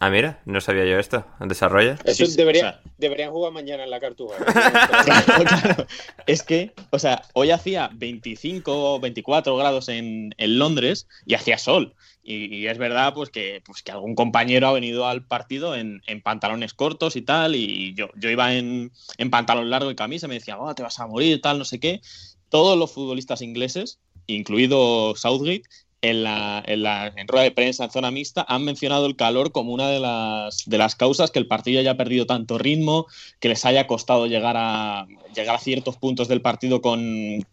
Ah, 0.00 0.08
mira, 0.08 0.40
no 0.46 0.62
sabía 0.62 0.86
yo 0.86 0.98
esto. 0.98 1.26
¿Desarrolla? 1.40 1.98
Eso 2.04 2.24
debería, 2.36 2.80
deberían 2.96 3.32
jugar 3.32 3.52
mañana 3.52 3.84
en 3.84 3.90
la 3.90 4.00
Cartuja. 4.00 4.36
Es 6.26 6.42
que, 6.42 6.72
o 6.90 6.98
sea, 6.98 7.22
hoy 7.34 7.50
hacía 7.50 7.90
25 7.92 8.94
o 8.94 9.00
24 9.00 9.56
grados 9.56 9.88
en, 9.90 10.34
Londres 10.38 11.06
y 11.26 11.34
hacía 11.34 11.58
sol. 11.58 11.94
Y, 12.22 12.66
es 12.66 12.78
verdad 12.78 13.12
pues 13.14 13.30
que, 13.30 13.62
pues 13.64 13.82
que 13.82 13.92
algún 13.92 14.14
compañero 14.14 14.68
ha 14.68 14.72
venido 14.72 15.06
al 15.06 15.26
partido 15.26 15.74
en, 15.74 16.00
pantalones 16.22 16.72
cortos 16.72 17.16
y 17.16 17.22
tal. 17.22 17.56
Y 17.56 17.92
yo, 17.94 18.08
yo 18.16 18.30
iba 18.30 18.54
en, 18.54 18.90
pantalón 19.30 19.68
largo 19.68 19.90
y 19.90 19.96
camisa 19.96 20.26
y 20.26 20.28
me 20.30 20.36
decía, 20.36 20.58
oh, 20.58 20.74
te 20.74 20.82
vas 20.82 20.98
a 20.98 21.06
morir, 21.06 21.42
tal, 21.42 21.58
no 21.58 21.64
sé 21.66 21.78
qué 21.78 22.00
todos 22.48 22.78
los 22.78 22.92
futbolistas 22.92 23.42
ingleses, 23.42 23.98
incluido 24.26 25.14
Southgate, 25.16 25.62
en 26.00 26.22
la, 26.22 26.62
en 26.64 26.82
la 26.84 27.12
rueda 27.26 27.42
de 27.42 27.50
prensa 27.50 27.84
en 27.84 27.90
zona 27.90 28.12
mixta 28.12 28.46
han 28.48 28.64
mencionado 28.64 29.06
el 29.06 29.16
calor 29.16 29.50
como 29.50 29.72
una 29.72 29.88
de 29.88 29.98
las, 29.98 30.62
de 30.66 30.78
las 30.78 30.94
causas 30.94 31.32
que 31.32 31.40
el 31.40 31.48
partido 31.48 31.80
haya 31.80 31.96
perdido 31.96 32.24
tanto 32.24 32.56
ritmo, 32.56 33.06
que 33.40 33.48
les 33.48 33.64
haya 33.64 33.88
costado 33.88 34.26
llegar 34.26 34.54
a, 34.56 35.06
llegar 35.34 35.56
a 35.56 35.60
ciertos 35.60 35.96
puntos 35.96 36.28
del 36.28 36.40
partido 36.40 36.80
con, 36.80 37.44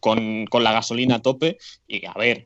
la 0.51 0.71
gasolina 0.71 1.15
a 1.15 1.21
tope. 1.21 1.57
Y 1.87 2.05
a 2.05 2.13
ver, 2.13 2.45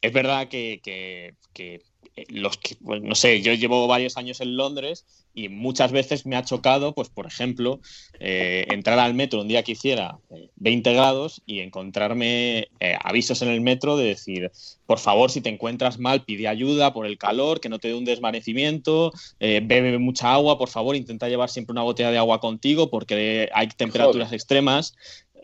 es 0.00 0.12
verdad 0.12 0.48
que, 0.48 0.80
que 0.82 1.82
los 2.28 2.56
que, 2.56 2.76
pues, 2.76 3.02
no 3.02 3.14
sé, 3.14 3.42
yo 3.42 3.52
llevo 3.52 3.86
varios 3.86 4.16
años 4.16 4.40
en 4.40 4.56
Londres 4.56 5.04
y 5.34 5.50
muchas 5.50 5.92
veces 5.92 6.24
me 6.24 6.34
ha 6.34 6.44
chocado, 6.44 6.94
pues 6.94 7.10
por 7.10 7.26
ejemplo, 7.26 7.78
eh, 8.18 8.66
entrar 8.70 8.98
al 8.98 9.12
metro 9.12 9.42
un 9.42 9.48
día 9.48 9.62
que 9.62 9.72
hiciera 9.72 10.18
20 10.56 10.90
eh, 10.90 10.94
grados 10.94 11.42
y 11.44 11.60
encontrarme 11.60 12.68
eh, 12.80 12.96
avisos 13.04 13.42
en 13.42 13.48
el 13.48 13.60
metro 13.60 13.98
de 13.98 14.06
decir, 14.06 14.50
por 14.86 14.98
favor, 14.98 15.30
si 15.30 15.42
te 15.42 15.50
encuentras 15.50 15.98
mal, 15.98 16.24
pide 16.24 16.48
ayuda 16.48 16.94
por 16.94 17.04
el 17.04 17.18
calor, 17.18 17.60
que 17.60 17.68
no 17.68 17.78
te 17.78 17.88
dé 17.88 17.94
un 17.94 18.06
desvanecimiento, 18.06 19.12
bebe 19.38 19.98
mucha 19.98 20.32
agua, 20.32 20.56
por 20.56 20.70
favor, 20.70 20.96
intenta 20.96 21.28
llevar 21.28 21.50
siempre 21.50 21.72
una 21.72 21.82
botella 21.82 22.10
de 22.10 22.18
agua 22.18 22.40
contigo 22.40 22.88
porque 22.88 23.50
hay 23.52 23.68
temperaturas 23.68 24.32
extremas. 24.32 24.94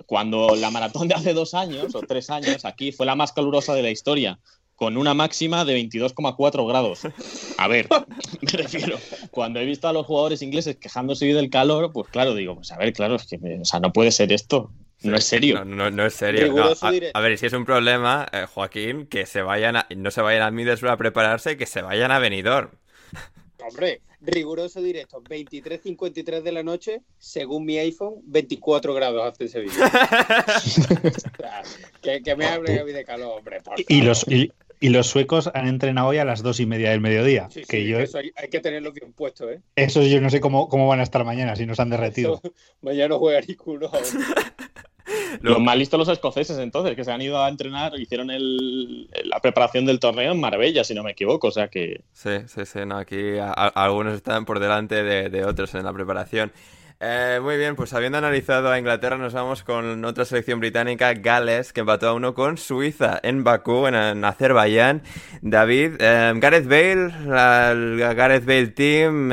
Cuando 0.07 0.57
la 0.57 0.71
maratón 0.71 1.07
de 1.07 1.15
hace 1.15 1.35
dos 1.35 1.53
años 1.55 1.95
o 1.95 2.01
tres 2.01 2.31
años 2.31 2.65
aquí 2.65 2.93
fue 2.93 3.05
la 3.07 3.15
más 3.15 3.33
calurosa 3.33 3.75
de 3.75 3.83
la 3.83 3.91
historia, 3.91 4.39
con 4.83 4.97
una 4.97 5.15
máxima 5.15 5.65
de 5.65 5.81
22,4 5.81 6.67
grados. 6.67 7.03
A 7.57 7.69
ver, 7.69 7.87
me 8.41 8.51
refiero, 8.51 8.99
cuando 9.31 9.61
he 9.61 9.65
visto 9.65 9.87
a 9.87 9.93
los 9.93 10.05
jugadores 10.05 10.43
ingleses 10.43 10.75
quejándose 10.75 11.27
del 11.27 11.51
calor, 11.51 11.93
pues 11.93 12.09
claro, 12.09 12.35
digo, 12.35 12.57
pues 12.57 12.73
a 12.73 12.79
ver, 12.79 12.93
claro, 12.93 13.15
es 13.15 13.29
que 13.29 13.39
o 13.61 13.65
sea, 13.65 13.79
no 13.79 13.93
puede 13.93 14.11
ser 14.11 14.33
esto. 14.33 14.73
No 15.03 15.17
es 15.17 15.23
serio. 15.23 15.65
No, 15.65 15.93
no, 15.93 16.05
es 16.05 16.15
serio. 16.15 16.53
a, 16.81 17.21
ver, 17.21 17.39
si 17.39 17.47
es 17.47 17.53
un 17.53 17.65
problema, 17.65 18.27
eh, 18.33 18.47
Joaquín, 18.53 19.07
que 19.07 19.25
se 19.25 19.43
vayan 19.43 19.77
a, 19.77 19.87
no 19.95 20.11
se 20.11 20.21
vayan 20.21 20.43
a 20.43 20.51
Middlesbrough 20.51 20.95
a 20.95 20.97
prepararse, 20.97 21.57
que 21.57 21.67
se 21.67 21.81
vayan 21.81 22.11
a 22.11 22.19
Benidorm. 22.19 22.71
Hombre, 23.65 24.01
riguroso 24.23 24.81
directo, 24.81 25.23
23.53 25.23 26.43
de 26.43 26.53
la 26.53 26.63
noche, 26.63 27.03
según 27.19 27.65
mi 27.65 27.79
iPhone, 27.79 28.15
24 28.25 28.95
grados 28.95 29.33
hace 29.33 29.45
ese 29.45 29.61
vídeo. 29.61 29.85
que, 32.03 32.37
me 32.37 32.47
hable 32.47 32.81
a 32.81 32.85
mí 32.85 32.93
de 32.93 33.05
calor, 33.05 33.39
hombre. 33.39 33.61
y, 33.89 34.03
los, 34.03 34.27
y 34.29 34.53
los 34.89 35.07
suecos 35.07 35.51
han 35.55 35.67
entrenado 35.67 36.09
hoy 36.09 36.19
a 36.19 36.25
las 36.25 36.43
dos 36.43 36.61
y 36.61 36.67
media 36.67 36.91
del 36.91 37.01
mediodía. 37.01 37.49
que 37.69 37.87
yo... 37.87 37.99
eso 37.99 38.19
hay, 38.19 38.33
que 38.51 38.61
tenerlo 38.61 38.93
bien 38.93 39.13
puesto, 39.13 39.51
¿eh? 39.51 39.61
Eso 39.77 40.03
yo 40.03 40.21
no 40.21 40.31
sé 40.31 40.41
cómo, 40.41 40.69
cómo 40.69 40.89
van 40.89 41.01
a 41.01 41.03
estar 41.03 41.25
mañana, 41.25 41.57
si 41.57 41.67
nos 41.67 41.81
han 41.81 41.91
derretido. 41.91 42.41
mañana 42.81 43.09
no 43.09 43.19
juega 43.19 43.41
ni 43.47 43.55
culo. 43.55 43.91
Los 45.41 45.61
más 45.61 45.77
listos 45.77 45.99
los 45.99 46.09
escoceses, 46.09 46.59
entonces, 46.59 46.95
que 46.95 47.05
se 47.05 47.11
han 47.11 47.21
ido 47.21 47.43
a 47.43 47.49
entrenar, 47.49 47.99
hicieron 47.99 48.29
la 48.29 49.41
preparación 49.41 49.85
del 49.85 49.99
torneo 49.99 50.33
en 50.33 50.41
Marbella, 50.41 50.85
si 50.85 50.95
no 50.95 51.03
me 51.03 51.11
equivoco, 51.13 51.49
o 51.49 51.51
sea 51.51 51.69
que... 51.69 52.03
Sí, 52.13 52.31
sí, 52.47 52.65
sí, 52.65 52.81
no, 52.87 52.99
aquí 52.99 53.37
algunos 53.39 54.15
están 54.15 54.45
por 54.45 54.61
delante 54.61 55.03
de 55.03 55.45
otros 55.45 55.75
en 55.75 55.85
la 55.85 55.93
preparación. 55.93 56.53
Eh, 57.05 57.41
muy 57.43 57.57
bien, 57.57 57.75
pues 57.75 57.93
habiendo 57.95 58.19
analizado 58.19 58.71
a 58.71 58.79
Inglaterra, 58.79 59.19
nos 59.19 59.33
vamos 59.33 59.65
con 59.65 60.05
otra 60.05 60.25
selección 60.25 60.61
británica, 60.61 61.15
Gales, 61.15 61.73
que 61.73 61.81
empató 61.81 62.07
a 62.07 62.13
uno 62.13 62.33
con 62.33 62.59
Suiza 62.59 63.19
en 63.25 63.43
Bakú, 63.43 63.89
en, 63.89 64.25
Azerbaiyán. 64.25 65.03
David, 65.41 65.95
eh, 65.99 66.33
Gareth 66.37 66.69
Bale, 66.69 67.13
el 67.73 67.99
Gareth 68.15 68.45
Bale 68.45 68.69
Team, 68.69 69.31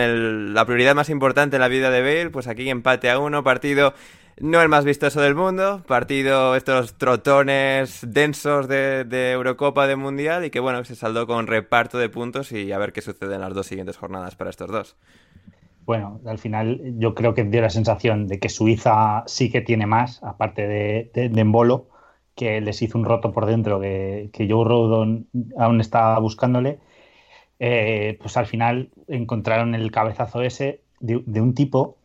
la 0.52 0.66
prioridad 0.66 0.96
más 0.96 1.10
importante 1.10 1.58
en 1.58 1.62
la 1.62 1.68
vida 1.68 1.92
de 1.92 2.02
Bale, 2.02 2.32
pues 2.32 2.48
aquí 2.48 2.68
empate 2.72 3.12
a 3.12 3.20
uno, 3.20 3.44
partido 3.44 3.94
no 4.40 4.64
el 4.64 4.70
más 4.70 4.84
vistoso 4.84 5.22
del 5.22 5.36
mundo, 5.36 5.84
partido 5.86 6.56
estos 6.56 6.98
trotones 6.98 8.00
densos 8.02 8.68
de, 8.68 9.04
de, 9.04 9.34
Eurocopa 9.34 9.86
de 9.86 9.96
Mundial 9.96 10.44
y 10.44 10.50
que 10.50 10.60
bueno, 10.60 10.84
se 10.86 10.96
saldó 10.96 11.28
con 11.28 11.46
reparto 11.46 12.00
de 12.00 12.10
puntos 12.10 12.52
y 12.52 12.72
a 12.72 12.80
ver 12.80 12.94
qué 12.94 13.02
sucede 13.02 13.36
en 13.36 13.42
las 13.42 13.54
dos 13.54 13.68
siguientes 13.68 13.98
jornadas 13.98 14.36
para 14.36 14.50
estos 14.50 14.72
dos 14.72 14.96
bueno, 15.90 16.22
al 16.28 16.38
final 16.38 16.80
yo 17.00 17.16
creo 17.16 17.34
que 17.34 17.44
dio 17.44 17.62
la 17.62 17.72
sensación 17.72 18.28
de 18.28 18.38
que 18.38 18.48
Suiza 18.48 19.24
sí 19.26 19.50
que 19.50 19.62
tiene 19.62 19.88
más, 19.88 20.22
aparte 20.22 20.68
de, 20.68 21.10
de, 21.12 21.42
Embolo, 21.42 21.88
que 22.36 22.62
les 22.62 22.84
hizo 22.84 22.96
un 23.00 23.06
roto 23.06 23.32
por 23.32 23.48
dentro, 23.48 23.80
que, 23.80 24.30
que 24.32 24.48
Joe 24.48 24.66
Rodon 24.66 25.26
aún 25.58 25.82
estaba 25.82 26.20
buscándole. 26.20 26.78
Eh, 27.58 28.20
pues 28.22 28.38
al 28.38 28.46
final 28.46 28.92
encontraron 29.08 29.74
el 29.74 29.90
cabezazo 29.90 30.44
ese 30.44 30.84
de, 31.00 31.42
un 31.42 31.56
tipo 31.56 31.98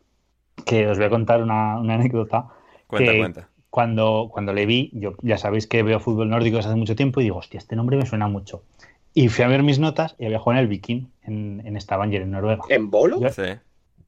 que 0.65 0.87
os 0.89 0.97
voy 0.97 1.07
a 1.07 1.11
contar 1.11 1.43
una, 1.43 1.75
anécdota. 1.75 2.49
Cuenta, 2.87 3.13
cuenta. 3.19 3.49
Cuando, 3.69 4.31
cuando 4.33 4.55
le 4.55 4.65
vi, 4.65 4.93
yo 4.95 5.13
ya 5.21 5.37
sabéis 5.37 5.67
que 5.67 5.83
veo 5.83 6.01
fútbol 6.01 6.31
nórdico 6.31 6.57
desde 6.57 6.71
hace 6.71 6.79
mucho 6.79 6.97
tiempo 6.97 7.21
y 7.21 7.25
digo, 7.25 7.37
hostia, 7.37 7.59
este 7.59 7.77
nombre 7.77 7.99
me 7.99 8.07
suena 8.07 8.29
mucho. 8.29 8.63
Y 9.13 9.29
fui 9.29 9.45
a 9.45 9.49
ver 9.49 9.63
mis 9.63 9.79
notas 9.79 10.17
y 10.19 10.25
había 10.25 10.39
jugado 10.39 10.61
en 10.61 10.65
el 10.65 10.71
Viking, 10.71 11.09
en, 11.25 11.63
en 11.67 11.79
Stavanger, 11.79 12.23
en 12.23 12.31
Noruega. 12.31 12.63
¿En 12.71 12.89
Bolo? 12.89 13.21
sí. 13.31 13.43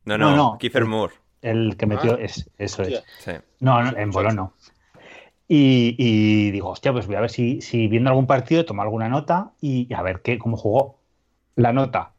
No, 0.06 0.16
no, 0.16 0.34
no, 0.34 0.58
Kiefer 0.58 0.84
Moore. 0.84 1.14
El 1.42 1.76
que 1.76 1.86
metió, 1.86 2.14
ah. 2.14 2.18
es, 2.20 2.50
eso 2.58 2.82
es. 2.82 3.02
No, 3.60 3.82
no, 3.82 3.96
en 3.96 4.10
Bolón 4.10 4.36
no. 4.36 4.54
Y, 5.48 6.50
digo, 6.50 6.70
hostia, 6.70 6.92
pues 6.92 7.06
voy 7.06 7.16
a 7.16 7.20
ver 7.20 7.30
si, 7.30 7.60
si 7.60 7.86
viendo 7.86 8.10
algún 8.10 8.26
partido 8.26 8.64
tomo 8.64 8.82
alguna 8.82 9.08
nota 9.08 9.52
y, 9.60 9.92
a 9.94 10.02
ver 10.02 10.22
qué, 10.22 10.38
cómo 10.38 10.56
jugó. 10.56 10.98
La 11.54 11.72
nota 11.72 12.12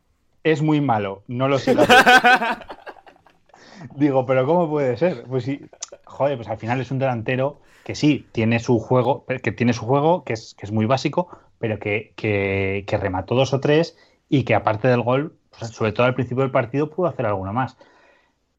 es 0.44 0.62
muy 0.62 0.82
malo, 0.82 1.24
no 1.28 1.48
lo 1.48 1.60
sé. 1.60 1.76
digo, 3.96 4.26
pero 4.26 4.46
¿cómo 4.46 4.70
puede 4.70 4.98
ser? 4.98 5.24
Pues 5.24 5.44
sí, 5.44 5.62
joder, 6.06 6.38
pues 6.38 6.48
al 6.48 6.58
final 6.58 6.82
es 6.82 6.92
un 6.92 7.00
delantero 7.00 7.62
que 7.84 7.96
sí, 7.96 8.26
tiene 8.32 8.60
su 8.60 8.80
juego, 8.80 9.26
que 9.26 9.52
tiene 9.52 9.74
su 9.74 9.86
juego, 9.86 10.24
que 10.24 10.34
es, 10.34 10.56
que 10.56 10.66
es 10.66 10.72
muy 10.72 10.86
básico, 10.86 11.30
pero 11.60 11.80
que, 11.80 12.14
que, 12.16 12.86
que 12.88 12.98
remató 12.98 13.36
dos 13.36 13.54
o 13.54 13.60
tres 13.60 13.98
y 14.30 14.44
que 14.44 14.56
aparte 14.56 14.88
del 14.88 15.02
gol 15.02 15.38
sobre 15.62 15.92
todo 15.92 16.06
al 16.06 16.16
principio 16.16 16.44
del 16.44 16.52
partido 16.52 16.90
pudo 16.90 17.08
hacer 17.08 17.26
alguno 17.26 17.54
más. 17.54 17.78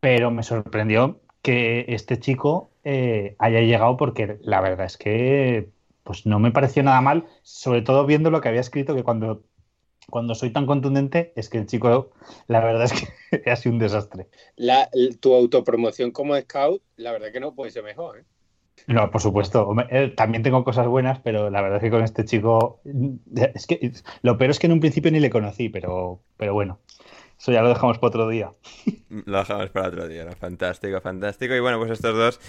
Pero 0.01 0.31
me 0.31 0.43
sorprendió 0.43 1.21
que 1.43 1.87
este 1.89 2.19
chico 2.19 2.71
eh, 2.85 3.37
haya 3.39 3.61
llegado 3.61 3.97
porque 3.97 4.39
la 4.43 4.61
verdad 4.61 4.87
es 4.87 4.97
que 4.97 5.71
pues 6.05 6.25
no 6.25 6.39
me 6.39 6.51
pareció 6.51 6.83
nada 6.83 7.01
mal, 7.03 7.27
sobre 7.43 7.83
todo 7.83 8.07
viendo 8.07 8.31
lo 8.31 8.41
que 8.41 8.49
había 8.49 8.63
escrito, 8.63 8.95
que 8.95 9.03
cuando, 9.03 9.45
cuando 10.09 10.35
soy 10.35 10.51
tan 10.51 10.65
contundente 10.65 11.35
es 11.37 11.51
que 11.51 11.59
el 11.59 11.67
chico, 11.67 12.13
la 12.47 12.61
verdad 12.61 12.85
es 12.85 12.95
que 12.95 13.51
ha 13.51 13.57
sido 13.57 13.75
un 13.75 13.79
desastre. 13.79 14.27
La, 14.57 14.89
tu 15.21 15.35
autopromoción 15.35 16.11
como 16.11 16.35
scout, 16.41 16.83
la 16.97 17.13
verdad 17.13 17.31
que 17.31 17.41
no 17.41 17.55
puede 17.55 17.71
ser 17.71 17.85
mejor. 17.85 18.21
¿eh? 18.21 18.25
No, 18.87 19.11
por 19.11 19.21
supuesto. 19.21 19.75
Eh, 19.91 20.13
también 20.17 20.43
tengo 20.43 20.65
cosas 20.65 20.87
buenas, 20.87 21.19
pero 21.21 21.51
la 21.51 21.61
verdad 21.61 21.79
es 21.79 21.83
que 21.83 21.91
con 21.91 22.03
este 22.03 22.25
chico. 22.25 22.81
Es 23.55 23.67
que 23.67 23.93
lo 24.23 24.39
peor 24.39 24.51
es 24.51 24.59
que 24.59 24.67
en 24.67 24.73
un 24.73 24.81
principio 24.81 25.11
ni 25.11 25.21
le 25.21 25.31
conocí, 25.31 25.69
pero, 25.69 26.21
pero 26.37 26.55
bueno. 26.55 26.79
Eso 27.39 27.53
ya 27.53 27.63
lo 27.63 27.69
dejamos 27.69 27.99
para 27.99 28.09
otro 28.09 28.29
día. 28.29 28.53
Lo 29.09 29.39
dejamos 29.39 29.71
para 29.71 29.89
otro 29.89 30.09
día, 30.09 30.27
fantástico, 30.33 31.01
fantástico. 31.01 31.55
Y 31.55 31.61
bueno, 31.61 31.79
pues 31.79 31.93
estos 31.93 32.17
dos 32.17 32.41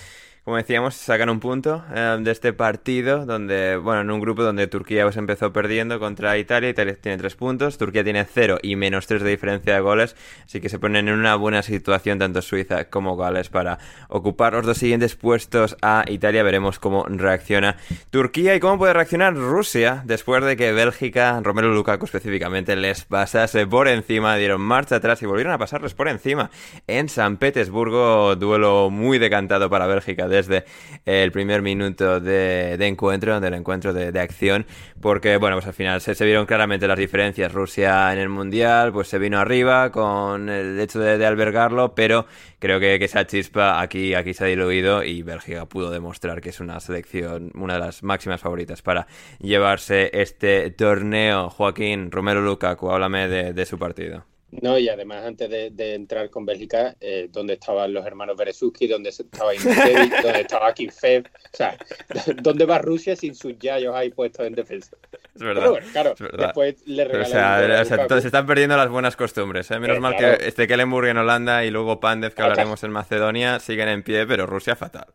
como 0.49 0.57
decíamos, 0.57 0.95
sacan 0.95 1.29
un 1.29 1.39
punto 1.39 1.83
eh, 1.93 2.17
de 2.21 2.31
este 2.31 2.53
partido, 2.53 3.27
donde, 3.27 3.77
bueno, 3.77 4.01
en 4.01 4.09
un 4.09 4.19
grupo 4.19 4.41
donde 4.41 4.65
Turquía 4.65 5.03
pues, 5.03 5.15
empezó 5.15 5.53
perdiendo 5.53 5.99
contra 5.99 6.39
Italia, 6.39 6.71
Italia 6.71 6.97
tiene 6.99 7.19
tres 7.19 7.35
puntos, 7.35 7.77
Turquía 7.77 8.03
tiene 8.03 8.25
cero 8.25 8.57
y 8.63 8.75
menos 8.75 9.05
tres 9.05 9.21
de 9.21 9.29
diferencia 9.29 9.75
de 9.75 9.79
goles, 9.79 10.15
así 10.43 10.59
que 10.59 10.67
se 10.67 10.79
ponen 10.79 11.07
en 11.07 11.13
una 11.13 11.35
buena 11.35 11.61
situación 11.61 12.17
tanto 12.17 12.41
Suiza 12.41 12.85
como 12.85 13.15
Gales 13.15 13.49
para 13.49 13.77
ocupar 14.07 14.53
los 14.53 14.65
dos 14.65 14.79
siguientes 14.79 15.15
puestos 15.15 15.77
a 15.83 16.03
Italia, 16.07 16.41
veremos 16.41 16.79
cómo 16.79 17.05
reacciona 17.07 17.77
Turquía 18.09 18.55
y 18.55 18.59
cómo 18.59 18.79
puede 18.79 18.93
reaccionar 18.93 19.35
Rusia 19.35 20.01
después 20.03 20.43
de 20.43 20.57
que 20.57 20.71
Bélgica, 20.71 21.39
Romero 21.43 21.71
Lukaku 21.71 22.05
específicamente, 22.05 22.75
les 22.75 23.05
pasase 23.05 23.67
por 23.67 23.87
encima, 23.87 24.35
dieron 24.37 24.61
marcha 24.61 24.95
atrás 24.95 25.21
y 25.21 25.27
volvieron 25.27 25.53
a 25.53 25.59
pasarles 25.59 25.93
por 25.93 26.07
encima 26.07 26.49
en 26.87 27.07
San 27.07 27.37
Petersburgo, 27.37 28.35
duelo 28.35 28.89
muy 28.89 29.19
decantado 29.19 29.69
para 29.69 29.85
Bélgica 29.85 30.27
desde 30.47 30.65
el 31.05 31.31
primer 31.31 31.61
minuto 31.61 32.19
de, 32.19 32.73
encuentro, 32.85 33.39
del 33.39 33.53
encuentro 33.53 33.93
de, 33.93 34.19
acción, 34.19 34.65
porque, 35.01 35.37
bueno, 35.37 35.55
pues 35.57 35.67
al 35.67 35.73
final 35.73 36.01
se, 36.01 36.13
vieron 36.25 36.45
claramente 36.45 36.87
las 36.87 36.97
diferencias. 36.97 37.51
Rusia 37.51 38.11
en 38.13 38.19
el 38.19 38.29
Mundial, 38.29 38.91
pues 38.91 39.07
se 39.07 39.19
vino 39.19 39.39
arriba 39.39 39.91
con 39.91 40.49
el 40.49 40.79
hecho 40.79 40.99
de, 40.99 41.25
albergarlo, 41.25 41.93
pero 41.95 42.25
creo 42.59 42.79
que, 42.79 42.95
esa 42.95 43.25
chispa 43.25 43.81
aquí, 43.81 44.13
aquí 44.13 44.33
se 44.33 44.43
ha 44.43 44.47
diluido 44.47 45.03
y 45.03 45.23
Bélgica 45.23 45.65
pudo 45.65 45.89
demostrar 45.89 46.41
que 46.41 46.49
es 46.49 46.59
una 46.59 46.79
selección, 46.79 47.51
una 47.55 47.75
de 47.75 47.79
las 47.79 48.03
máximas 48.03 48.41
favoritas 48.41 48.81
para 48.81 49.07
llevarse 49.39 50.09
este 50.13 50.69
torneo. 50.71 51.49
Joaquín, 51.49 52.11
Romero 52.11 52.41
Lukaku, 52.41 52.91
háblame 52.91 53.27
de 53.27 53.65
su 53.65 53.77
partido. 53.79 54.28
No, 54.51 54.77
y 54.79 54.89
además 54.89 55.25
antes 55.25 55.49
de, 55.49 55.93
entrar 55.93 56.29
con 56.29 56.45
Bélgica, 56.45 56.95
eh, 56.99 57.29
donde 57.31 57.53
estaban 57.53 57.93
los 57.93 58.05
hermanos 58.05 58.35
Berezuski, 58.35 58.87
donde 58.87 59.09
estaba 59.09 59.53
Instevic, 59.53 60.21
donde 60.23 60.41
estaba 60.41 60.73
Kinfev, 60.73 61.25
o 61.25 61.57
sea, 61.57 61.77
¿dónde 62.41 62.65
va 62.65 62.79
Rusia 62.79 63.15
sin 63.15 63.35
sus 63.35 63.57
yayos 63.59 63.95
ahí 63.95 64.09
puestos 64.09 64.47
en 64.47 64.55
defensa? 64.55 64.97
Es 65.35 65.41
verdad. 65.41 65.73
claro, 65.91 66.15
después 66.37 66.87
le 66.87 67.05
regalan... 67.05 67.81
O 67.81 67.85
sea, 67.85 68.21
se 68.21 68.27
están 68.27 68.45
perdiendo 68.45 68.75
las 68.75 68.89
buenas 68.89 69.15
costumbres, 69.15 69.69
¿eh? 69.71 69.79
Menos 69.79 69.97
eh, 69.97 69.99
mal 69.99 70.15
que 70.15 70.47
este 70.47 70.67
Kellenburg 70.67 71.07
en 71.07 71.17
Holanda 71.17 71.63
y 71.63 71.71
luego 71.71 71.99
Pandev, 71.99 72.33
que 72.33 72.41
hablaremos 72.41 72.83
en 72.83 72.91
Macedonia, 72.91 73.59
siguen 73.59 73.89
en 73.89 74.03
pie, 74.03 74.25
pero 74.25 74.45
Rusia 74.47 74.75
fatal. 74.75 75.07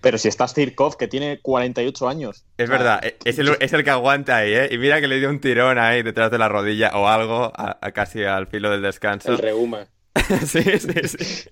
Pero 0.00 0.18
si 0.18 0.28
está 0.28 0.46
Stirkov, 0.46 0.96
que 0.96 1.08
tiene 1.08 1.40
48 1.40 2.08
años. 2.08 2.44
Es 2.56 2.68
verdad, 2.68 3.00
es 3.24 3.38
el, 3.38 3.56
es 3.60 3.72
el, 3.72 3.82
que 3.82 3.90
aguanta 3.90 4.36
ahí, 4.36 4.52
¿eh? 4.52 4.68
Y 4.70 4.78
mira 4.78 5.00
que 5.00 5.08
le 5.08 5.18
dio 5.18 5.28
un 5.28 5.40
tirón 5.40 5.78
ahí 5.78 6.02
detrás 6.02 6.30
de 6.30 6.38
la 6.38 6.48
rodilla 6.48 6.92
o 6.94 7.08
algo, 7.08 7.52
a, 7.54 7.78
casi 7.92 8.22
al 8.22 8.46
filo 8.46 8.70
del 8.70 8.82
descanso. 8.82 9.32
El 9.32 9.38
reuma. 9.38 9.88
sí, 10.46 10.62
sí, 10.62 11.08
sí. 11.08 11.50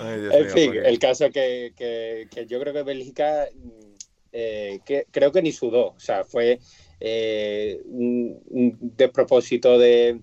en 0.02 0.50
fin, 0.50 0.74
el 0.82 0.98
caso 0.98 1.30
que, 1.30 1.72
que, 1.76 2.26
que, 2.30 2.46
yo 2.46 2.58
creo 2.60 2.72
que 2.72 2.82
Bélgica, 2.82 3.46
eh, 4.32 4.80
que, 4.84 5.06
creo 5.10 5.30
que 5.30 5.42
ni 5.42 5.52
sudó. 5.52 5.88
O 5.88 6.00
sea, 6.00 6.24
fue 6.24 6.58
eh, 7.00 7.80
un 7.84 8.78
despropósito 8.80 9.78
de, 9.78 10.20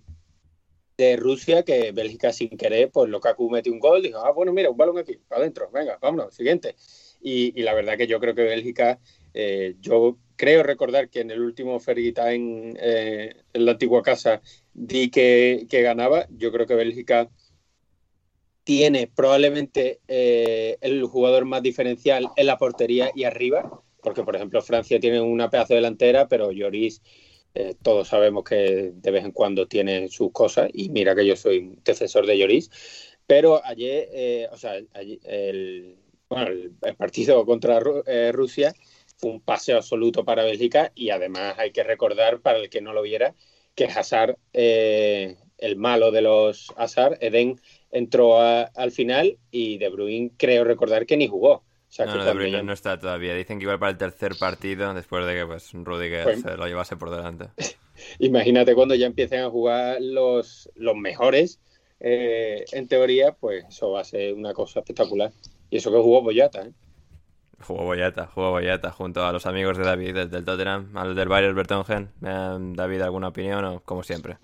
de 1.00 1.16
Rusia 1.16 1.64
que 1.64 1.94
Bélgica 1.94 2.34
sin 2.34 2.50
querer, 2.50 2.92
pues 2.92 3.10
Lukaku 3.10 3.50
metió 3.50 3.72
un 3.72 3.80
gol, 3.80 4.02
dijo, 4.02 4.20
ah, 4.20 4.32
bueno, 4.32 4.52
mira, 4.52 4.70
un 4.70 4.76
balón 4.76 4.98
aquí, 4.98 5.18
para 5.30 5.42
adentro, 5.42 5.70
venga, 5.72 5.98
vámonos, 6.02 6.36
siguiente. 6.36 6.76
Y, 7.22 7.62
la 7.62 7.74
verdad 7.74 7.98
que 7.98 8.06
yo 8.06 8.20
creo 8.20 8.36
que 8.36 8.44
Bélgica, 8.44 9.00
eh, 9.34 9.76
yo 9.80 10.18
creo 10.36 10.62
recordar 10.62 11.10
que 11.10 11.22
en 11.22 11.32
el 11.32 11.42
último 11.42 11.80
Ferguita 11.80 12.34
en, 12.34 12.78
eh, 12.82 13.34
en 13.54 13.66
la 13.66 13.72
antigua 13.72 14.02
casa 14.04 14.42
di 14.74 15.10
que, 15.10 15.66
ganaba, 15.72 16.28
yo 16.32 16.52
creo 16.52 16.68
que 16.68 16.76
Bélgica 16.76 17.30
tiene 18.66 19.08
probablemente 19.08 20.02
eh, 20.10 20.78
el 20.82 21.04
jugador 21.06 21.46
más 21.46 21.64
diferencial 21.64 22.28
en 22.36 22.46
la 22.46 22.58
portería 22.58 23.12
y 23.16 23.24
arriba, 23.24 23.82
porque 24.04 24.24
por 24.24 24.36
ejemplo 24.36 24.62
Francia 24.62 25.00
tiene 25.00 25.22
una 25.22 25.50
pedazo 25.50 25.76
delantera, 25.76 26.28
pero 26.28 26.52
Lloris 26.52 27.02
eh, 27.56 27.76
todos 27.82 28.08
sabemos 28.08 28.44
que 28.44 28.92
de 28.94 29.12
vez 29.12 29.26
en 29.26 29.32
cuando 29.32 29.68
tiene 29.68 30.08
sus 30.10 30.32
cosas 30.32 30.70
y 30.74 30.90
mira 30.90 31.16
que 31.16 31.26
yo 31.26 31.36
soy 31.36 31.60
un 31.60 31.82
defensor 31.84 32.26
de 32.26 32.38
Lloris, 32.38 32.70
pero 33.26 33.64
ayer, 33.66 34.08
eh, 34.12 34.48
o 34.52 34.58
sea, 34.58 34.76
el, 34.76 35.98
partido 36.98 37.46
contra 37.46 37.82
eh, 38.06 38.32
Rusia 38.32 38.74
fue 39.18 39.32
un 39.32 39.42
paseo 39.42 39.78
absoluto 39.78 40.24
para 40.24 40.44
Bélgica 40.44 40.92
y 40.96 41.10
además 41.10 41.56
hay 41.58 41.72
que 41.72 41.84
recordar, 41.84 42.42
para 42.42 42.60
el 42.60 42.70
que 42.70 42.82
no 42.82 42.94
lo 42.94 43.02
viera, 43.02 43.36
que 43.76 43.86
Hazard, 43.86 44.38
el 44.54 45.76
malo 45.78 46.12
de 46.12 46.22
los 46.22 46.72
Hazard, 46.78 47.18
Eden, 47.22 47.60
entró 47.92 48.40
al 48.40 48.92
final 48.92 49.38
y 49.52 49.78
De 49.78 49.90
Bruyne 49.90 50.32
creo 50.38 50.64
recordar 50.64 51.06
que 51.06 51.18
ni 51.18 51.28
jugó 51.28 51.64
no, 51.98 52.34
no, 52.34 52.64
no 52.64 52.74
está 52.74 53.00
todavía. 53.00 53.34
Dicen 53.34 53.60
que 53.60 53.64
igual 53.64 53.80
para 53.80 53.92
el 53.92 53.98
tercer 53.98 54.36
partido, 54.40 54.94
después 54.94 55.26
de 55.26 55.36
que 55.36 55.46
pues 55.46 55.72
Rudiger 55.74 56.24
pues 56.24 56.42
se 56.42 56.58
lo 56.58 56.68
llevase 56.68 56.96
por 56.98 57.10
delante. 57.10 57.46
Imagínate 58.20 58.76
cuando 58.76 58.96
ya 58.96 59.08
empiecen 59.08 59.42
a 59.42 59.50
jugar 59.50 59.98
los, 60.02 60.70
los 60.76 60.96
mejores, 60.96 61.60
eh, 62.00 62.64
en 62.72 62.88
teoría, 62.88 63.34
pues 63.34 63.66
eso 63.68 63.92
va 63.92 64.02
a 64.02 64.06
ser 64.06 64.34
una 64.34 64.54
cosa 64.54 64.80
espectacular. 64.80 65.32
Y 65.70 65.78
eso 65.78 65.92
que 65.92 65.98
jugó 65.98 66.22
Boyata, 66.22 66.64
¿eh? 66.64 66.72
Jugó 67.62 67.84
Boyata, 67.84 68.28
jugó 68.34 68.52
Boyata 68.52 68.92
junto 68.92 69.26
a 69.26 69.34
los 69.34 69.46
amigos 69.46 69.78
de 69.78 69.84
David 69.84 70.14
desde 70.14 70.38
el 70.38 70.46
Tottenham, 70.46 70.96
al 70.96 71.14
del 71.14 71.28
Bayern 71.28 71.56
Bertongen. 71.56 72.10
David, 72.22 73.02
¿alguna 73.02 73.28
opinión 73.28 73.66
o 73.66 73.82
como 73.82 74.04
siempre? 74.04 74.38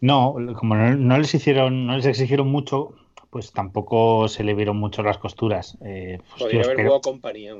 No, 0.00 0.34
como 0.56 0.74
no 0.74 1.18
les 1.18 1.32
hicieron, 1.34 1.86
no 1.86 1.96
les 1.96 2.06
exigieron 2.06 2.48
mucho, 2.48 2.94
pues 3.30 3.52
tampoco 3.52 4.28
se 4.28 4.44
le 4.44 4.54
vieron 4.54 4.76
mucho 4.76 5.02
las 5.02 5.18
costuras. 5.18 5.78
Eh, 5.84 6.18
Podría 6.38 6.62
haber 6.62 6.76
jugado 6.76 7.00
compañía. 7.00 7.54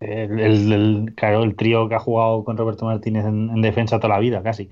El, 0.00 1.12
claro, 1.14 1.42
el 1.42 1.56
trío 1.56 1.86
que 1.86 1.94
ha 1.94 1.98
jugado 1.98 2.42
con 2.42 2.56
Roberto 2.56 2.86
Martínez 2.86 3.26
en, 3.26 3.60
defensa 3.60 3.98
toda 3.98 4.14
la 4.14 4.20
vida, 4.20 4.42
casi. 4.42 4.70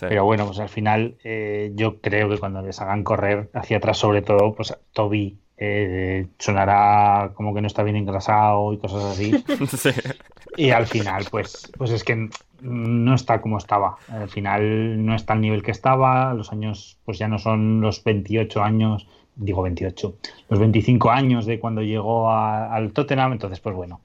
Pero 0.00 0.24
bueno, 0.24 0.46
pues 0.46 0.58
al 0.58 0.70
final 0.70 1.18
eh, 1.22 1.72
yo 1.74 2.00
creo 2.00 2.30
que 2.30 2.38
cuando 2.38 2.62
les 2.62 2.80
hagan 2.80 3.04
correr 3.04 3.50
hacia 3.52 3.76
atrás, 3.76 3.98
sobre 3.98 4.22
todo, 4.22 4.54
pues 4.54 4.74
Toby 4.94 5.38
eh, 5.58 6.28
sonará 6.38 7.32
como 7.34 7.52
que 7.52 7.60
no 7.60 7.66
está 7.66 7.82
bien 7.82 7.96
engrasado 7.96 8.72
y 8.72 8.78
cosas 8.78 9.04
así. 9.04 9.32
Y 10.56 10.70
al 10.70 10.86
final, 10.86 11.26
pues, 11.30 11.70
pues 11.78 11.90
es 11.92 12.02
que 12.02 12.28
no 12.60 13.14
está 13.14 13.40
como 13.40 13.56
estaba. 13.56 13.96
Al 14.08 14.28
final 14.28 15.04
no 15.06 15.14
está 15.14 15.34
al 15.34 15.40
nivel 15.40 15.62
que 15.62 15.70
estaba. 15.70 16.34
Los 16.34 16.52
años, 16.52 16.98
pues 17.04 17.18
ya 17.18 17.28
no 17.28 17.38
son 17.38 17.80
los 17.80 18.02
28 18.02 18.62
años 18.62 19.06
digo 19.36 19.62
28, 19.62 20.16
los 20.48 20.58
25 20.58 21.10
años 21.10 21.46
de 21.46 21.58
cuando 21.58 21.82
llegó 21.82 22.30
al 22.30 22.92
Tottenham, 22.92 23.32
entonces 23.32 23.60
pues 23.60 23.74
bueno, 23.74 24.00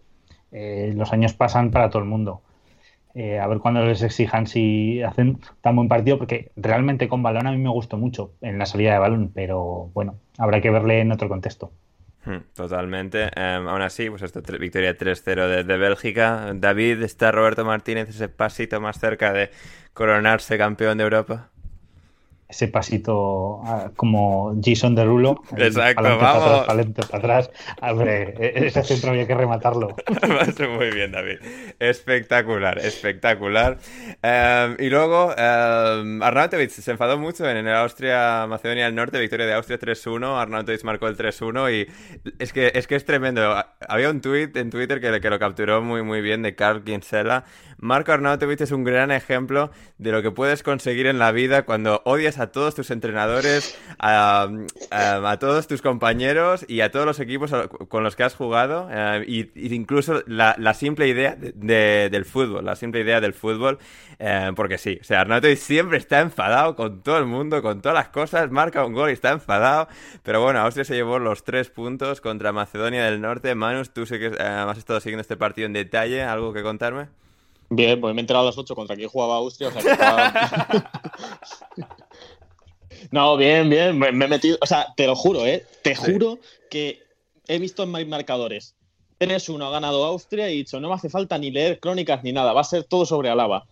eh, 0.52 0.94
los 0.96 1.12
años 1.14 1.34
pasan 1.34 1.72
para 1.72 1.90
todo 1.90 2.02
el 2.02 2.08
mundo. 2.08 2.42
Eh, 3.14 3.40
a 3.40 3.48
ver 3.48 3.60
cuándo 3.60 3.86
les 3.86 4.02
exijan 4.02 4.46
si 4.46 5.02
hacen 5.02 5.40
tan 5.62 5.76
buen 5.76 5.88
partido, 5.88 6.18
porque 6.18 6.52
realmente 6.58 7.08
con 7.08 7.24
balón 7.24 7.48
a 7.48 7.52
mí 7.52 7.58
me 7.58 7.70
gustó 7.70 7.98
mucho 7.98 8.34
en 8.42 8.60
la 8.60 8.66
salida 8.66 8.92
de 8.92 9.00
balón, 9.00 9.32
pero 9.34 9.90
bueno, 9.94 10.16
habrá 10.38 10.60
que 10.60 10.70
verle 10.70 11.00
en 11.00 11.14
otro 11.14 11.30
contexto. 11.30 11.72
Hmm, 12.26 12.40
totalmente. 12.54 13.30
Em, 13.36 13.68
aún 13.68 13.82
así, 13.82 14.10
pues 14.10 14.22
esta 14.24 14.42
victoria 14.58 14.98
3-0 14.98 15.48
de, 15.48 15.64
de, 15.64 15.78
Bélgica. 15.78 16.52
David, 16.56 17.04
¿está 17.04 17.32
Roberto 17.32 17.64
Martínez 17.64 18.10
ese 18.10 18.28
pasito 18.28 18.82
más 18.82 19.00
cerca 19.00 19.32
de 19.32 19.52
coronarse 19.94 20.58
campeón 20.58 20.98
de 20.98 21.04
Europa? 21.04 21.52
Ese 22.48 22.68
pasito 22.68 23.62
ah, 23.66 23.92
como 23.96 24.56
Jason 24.64 24.94
Derulo. 24.94 25.42
Exacto, 25.58 26.04
vamos. 26.04 26.66
Para 26.66 26.82
atrás, 26.82 27.08
para 27.08 27.18
atrás. 27.18 27.52
Hombre, 27.82 28.36
e-, 28.40 28.68
ese 28.68 28.84
centro 28.84 29.12
había 29.12 29.26
que 29.26 29.34
rematarlo. 29.34 29.96
Muy 30.78 30.92
bien, 30.92 31.12
David. 31.12 31.40
Espectacular, 31.80 32.78
espectacular. 32.78 33.78
Em, 34.22 34.78
y 34.80 34.90
luego, 34.90 35.28
um, 35.30 36.22
Arnautovic 36.22 36.70
se 36.70 36.92
enfadó 36.92 37.18
mucho 37.18 37.50
en 37.50 37.58
el 37.58 37.76
Austria-Macedonia 37.76 38.86
del 38.86 38.96
Norte, 38.96 39.20
victoria 39.20 39.48
de 39.48 39.54
Austria 39.54 39.80
3-1. 39.80 40.40
Arnautovic 40.40 40.84
marcó 40.84 41.08
el 41.08 41.18
3-1 41.18 41.74
y 41.74 42.32
es 42.38 42.54
que, 42.54 42.72
es 42.76 42.86
que 42.86 42.96
es 42.96 43.06
tremendo. 43.06 43.56
Había 43.88 44.12
un 44.12 44.22
tuit 44.22 44.56
en 44.56 44.70
Twitter 44.70 45.02
que, 45.02 45.20
que 45.20 45.30
lo 45.30 45.40
capturó 45.40 45.82
muy, 45.82 46.04
muy 46.04 46.22
bien 46.22 46.44
de 46.44 46.54
Carl 46.54 46.84
Kinsella. 46.84 47.44
Marco 47.78 48.12
Arnautovic 48.12 48.62
es 48.62 48.72
un 48.72 48.84
gran 48.84 49.12
ejemplo 49.12 49.72
de 49.98 50.12
lo 50.12 50.22
que 50.22 50.32
puedes 50.32 50.64
conseguir 50.64 51.08
en 51.08 51.20
la 51.20 51.32
vida 51.32 51.64
cuando 51.64 52.02
odias 52.06 52.35
a 52.40 52.52
todos 52.52 52.76
tus 52.76 52.92
entrenadores, 52.92 53.78
a, 54.00 54.48
todos 55.40 55.68
tus 55.68 55.82
compañeros 55.82 56.66
y 56.68 56.82
a 56.82 56.92
todos 56.92 57.06
los 57.06 57.20
equipos 57.20 57.52
con 57.88 58.04
los 58.04 58.16
que 58.16 58.24
has 58.24 58.36
jugado, 58.36 58.88
eh, 58.92 59.24
y, 59.28 59.76
incluso 59.76 60.24
la, 60.28 60.74
simple 60.74 61.08
idea 61.08 61.36
del 61.36 62.26
fútbol, 62.26 62.66
la 62.66 62.76
simple 62.76 63.02
idea 63.02 63.22
del 63.22 63.34
fútbol, 63.34 63.80
eh, 64.20 64.52
porque 64.56 64.78
sí, 64.78 64.98
o 65.02 65.04
sea, 65.04 65.22
Arnautovic 65.22 65.58
siempre 65.58 65.98
está 65.98 66.22
enfadado 66.22 66.76
con 66.76 67.02
todo 67.02 67.18
el 67.18 67.26
mundo, 67.26 67.62
con 67.62 67.82
todas 67.82 67.96
las 67.96 68.10
cosas, 68.10 68.52
marca 68.52 68.86
un 68.86 68.94
gol 68.94 69.10
y 69.10 69.14
está 69.14 69.32
enfadado, 69.32 69.88
pero 70.24 70.42
bueno, 70.42 70.60
Austria 70.60 70.86
se 70.86 70.96
llevó 70.96 71.20
los 71.20 71.44
tres 71.44 71.70
puntos 71.70 72.22
contra 72.22 72.52
Macedonia 72.52 73.06
del 73.06 73.22
Norte. 73.22 73.56
Manus, 73.56 73.92
tú 73.92 74.06
sé 74.06 74.20
que 74.20 74.28
eh, 74.28 74.38
has 74.40 74.78
estado 74.78 75.00
siguiendo 75.00 75.22
este 75.22 75.38
partido 75.38 75.66
en 75.66 75.74
detalle, 75.74 76.24
¿algo 76.24 76.54
que 76.54 76.64
contarme? 76.64 77.08
Bien, 77.70 78.00
pues 78.00 78.14
me 78.14 78.22
he 78.22 78.24
enterado 78.24 78.46
a 78.46 78.50
las 78.50 78.58
8 78.58 78.76
contra 78.76 78.96
quién 78.96 79.10
jugaba 79.10 79.38
Austria. 79.38 79.70
O 79.70 79.82
sea, 79.82 80.90
no, 83.12 83.38
bien, 83.38 83.70
bien. 83.70 83.98
Me, 83.98 84.08
he 84.08 84.28
metido. 84.28 84.58
O 84.62 84.66
sea, 84.66 84.94
te 84.96 85.08
lo 85.08 85.16
juro, 85.16 85.46
¿eh? 85.46 85.66
Te 85.82 85.96
juro 85.96 86.40
que 86.70 87.04
he 87.48 87.60
visto 87.60 87.84
en 87.84 87.92
mis 87.92 88.08
marcadores. 88.08 88.76
3-1 89.20 89.66
ha 89.66 89.70
ganado 89.70 90.04
Austria 90.06 90.50
y 90.50 90.54
he 90.54 90.58
dicho, 90.58 90.80
no 90.80 90.90
me 90.90 90.96
hace 90.96 91.10
falta 91.10 91.38
ni 91.38 91.52
leer 91.52 91.80
crónicas 91.80 92.24
ni 92.24 92.34
nada, 92.34 92.52
va 92.52 92.62
a 92.62 92.66
ser 92.66 92.84
todo 92.84 93.06
sobre 93.06 93.30
Alaba. 93.30 93.66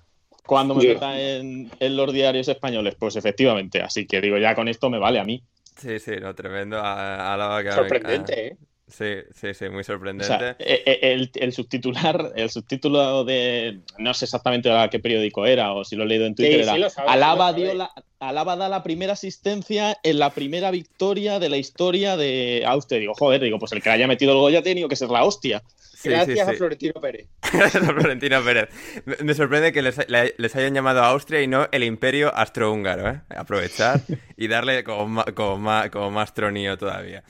Cuando 0.45 0.75
me 0.75 0.85
meta 0.85 1.19
en, 1.19 1.69
los 1.79 2.13
diarios 2.13 2.47
españoles, 2.47 2.95
pues 2.99 3.15
efectivamente. 3.15 3.81
Así 3.81 4.05
que 4.05 4.19
digo, 4.19 4.37
ya 4.37 4.55
con 4.55 4.67
esto 4.67 4.89
me 4.89 4.99
vale 4.99 5.19
a 5.19 5.23
mí. 5.23 5.41
Sí, 5.77 5.99
sí, 5.99 6.11
no, 6.21 6.35
tremendo. 6.35 6.79
Alaba 6.79 7.63
que 7.63 7.71
Sorprendente, 7.71 8.47
¿eh? 8.47 8.57
Sí, 8.87 9.05
sí, 9.33 9.53
sí, 9.53 9.69
muy 9.69 9.83
sorprendente. 9.83 10.55
Eh, 10.59 10.83
eh, 10.85 10.99
el, 11.13 11.31
el, 11.35 11.53
subtitular, 11.53 12.33
el 12.35 12.49
subtítulo 12.49 13.23
de. 13.23 13.79
No 13.97 14.13
sé 14.13 14.25
exactamente 14.25 14.69
a 14.69 14.89
qué 14.89 14.99
periódico 14.99 15.45
era 15.45 15.73
o 15.73 15.85
si 15.85 15.95
lo 15.95 16.03
he 16.03 16.07
leído 16.07 16.25
en 16.25 16.35
Twitter. 16.35 16.61
era, 16.61 16.87
Alaba, 17.07 17.53
dio 17.53 17.73
la, 17.73 17.91
Alaba 18.19 18.55
da 18.55 18.69
la 18.69 18.83
primera 18.83 19.13
asistencia 19.13 19.97
en 20.03 20.19
la 20.19 20.31
primera 20.31 20.69
victoria 20.69 21.39
de 21.39 21.49
la 21.49 21.57
historia 21.57 22.17
de 22.17 22.63
Austria. 22.67 22.99
Digo, 22.99 23.13
joder, 23.15 23.41
digo, 23.41 23.57
pues 23.57 23.71
el 23.71 23.81
que 23.81 23.89
haya 23.89 24.05
metido 24.05 24.33
el 24.33 24.37
gol 24.37 24.51
ya 24.51 24.59
ha 24.59 24.63
tenido 24.63 24.89
que 24.89 24.97
ser 24.97 25.09
la 25.09 25.23
hostia. 25.23 25.63
Gracias 26.03 26.47
a 26.47 26.53
Florentino 26.53 26.93
Pérez. 27.01 27.27
Gracias 27.53 27.83
a 27.83 27.93
Florentino 27.93 28.43
Pérez. 28.43 28.69
Me, 29.23 29.33
sorprende 29.33 29.71
que 29.71 29.81
les, 29.81 30.55
hayan 30.55 30.73
llamado 30.73 31.01
a 31.01 31.07
Austria 31.07 31.41
y 31.41 31.47
no 31.47 31.67
el 31.71 31.83
imperio 31.83 32.35
astrohúngaro. 32.35 33.09
¿eh? 33.09 33.21
Aprovechar 33.35 34.01
y 34.37 34.47
darle 34.47 34.83
como, 34.83 35.23
como, 35.35 35.71
como, 35.91 36.11
más 36.11 36.33
tronío 36.33 36.77
todavía. 36.77 37.23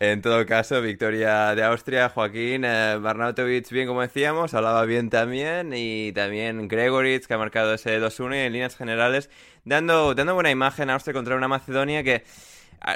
En 0.00 0.22
todo 0.22 0.44
caso, 0.46 0.80
victoria 0.82 1.54
de 1.54 1.62
Austria. 1.64 2.08
Joaquín 2.08 2.64
eh, 2.64 2.98
Barnautovic, 3.00 3.68
bien 3.70 3.86
como 3.86 4.02
decíamos, 4.02 4.54
hablaba 4.54 4.84
bien 4.84 5.10
también. 5.10 5.72
Y 5.74 6.12
también 6.12 6.68
Gregoritz, 6.68 7.26
que 7.26 7.34
ha 7.34 7.38
marcado 7.38 7.74
ese 7.74 8.00
2-1 8.00 8.34
y 8.34 8.38
en 8.38 8.52
líneas 8.52 8.76
generales, 8.76 9.30
dando, 9.64 10.14
dando 10.14 10.34
buena 10.34 10.50
imagen 10.50 10.90
a 10.90 10.94
Austria 10.94 11.14
contra 11.14 11.36
una 11.36 11.48
Macedonia 11.48 12.02
que 12.02 12.24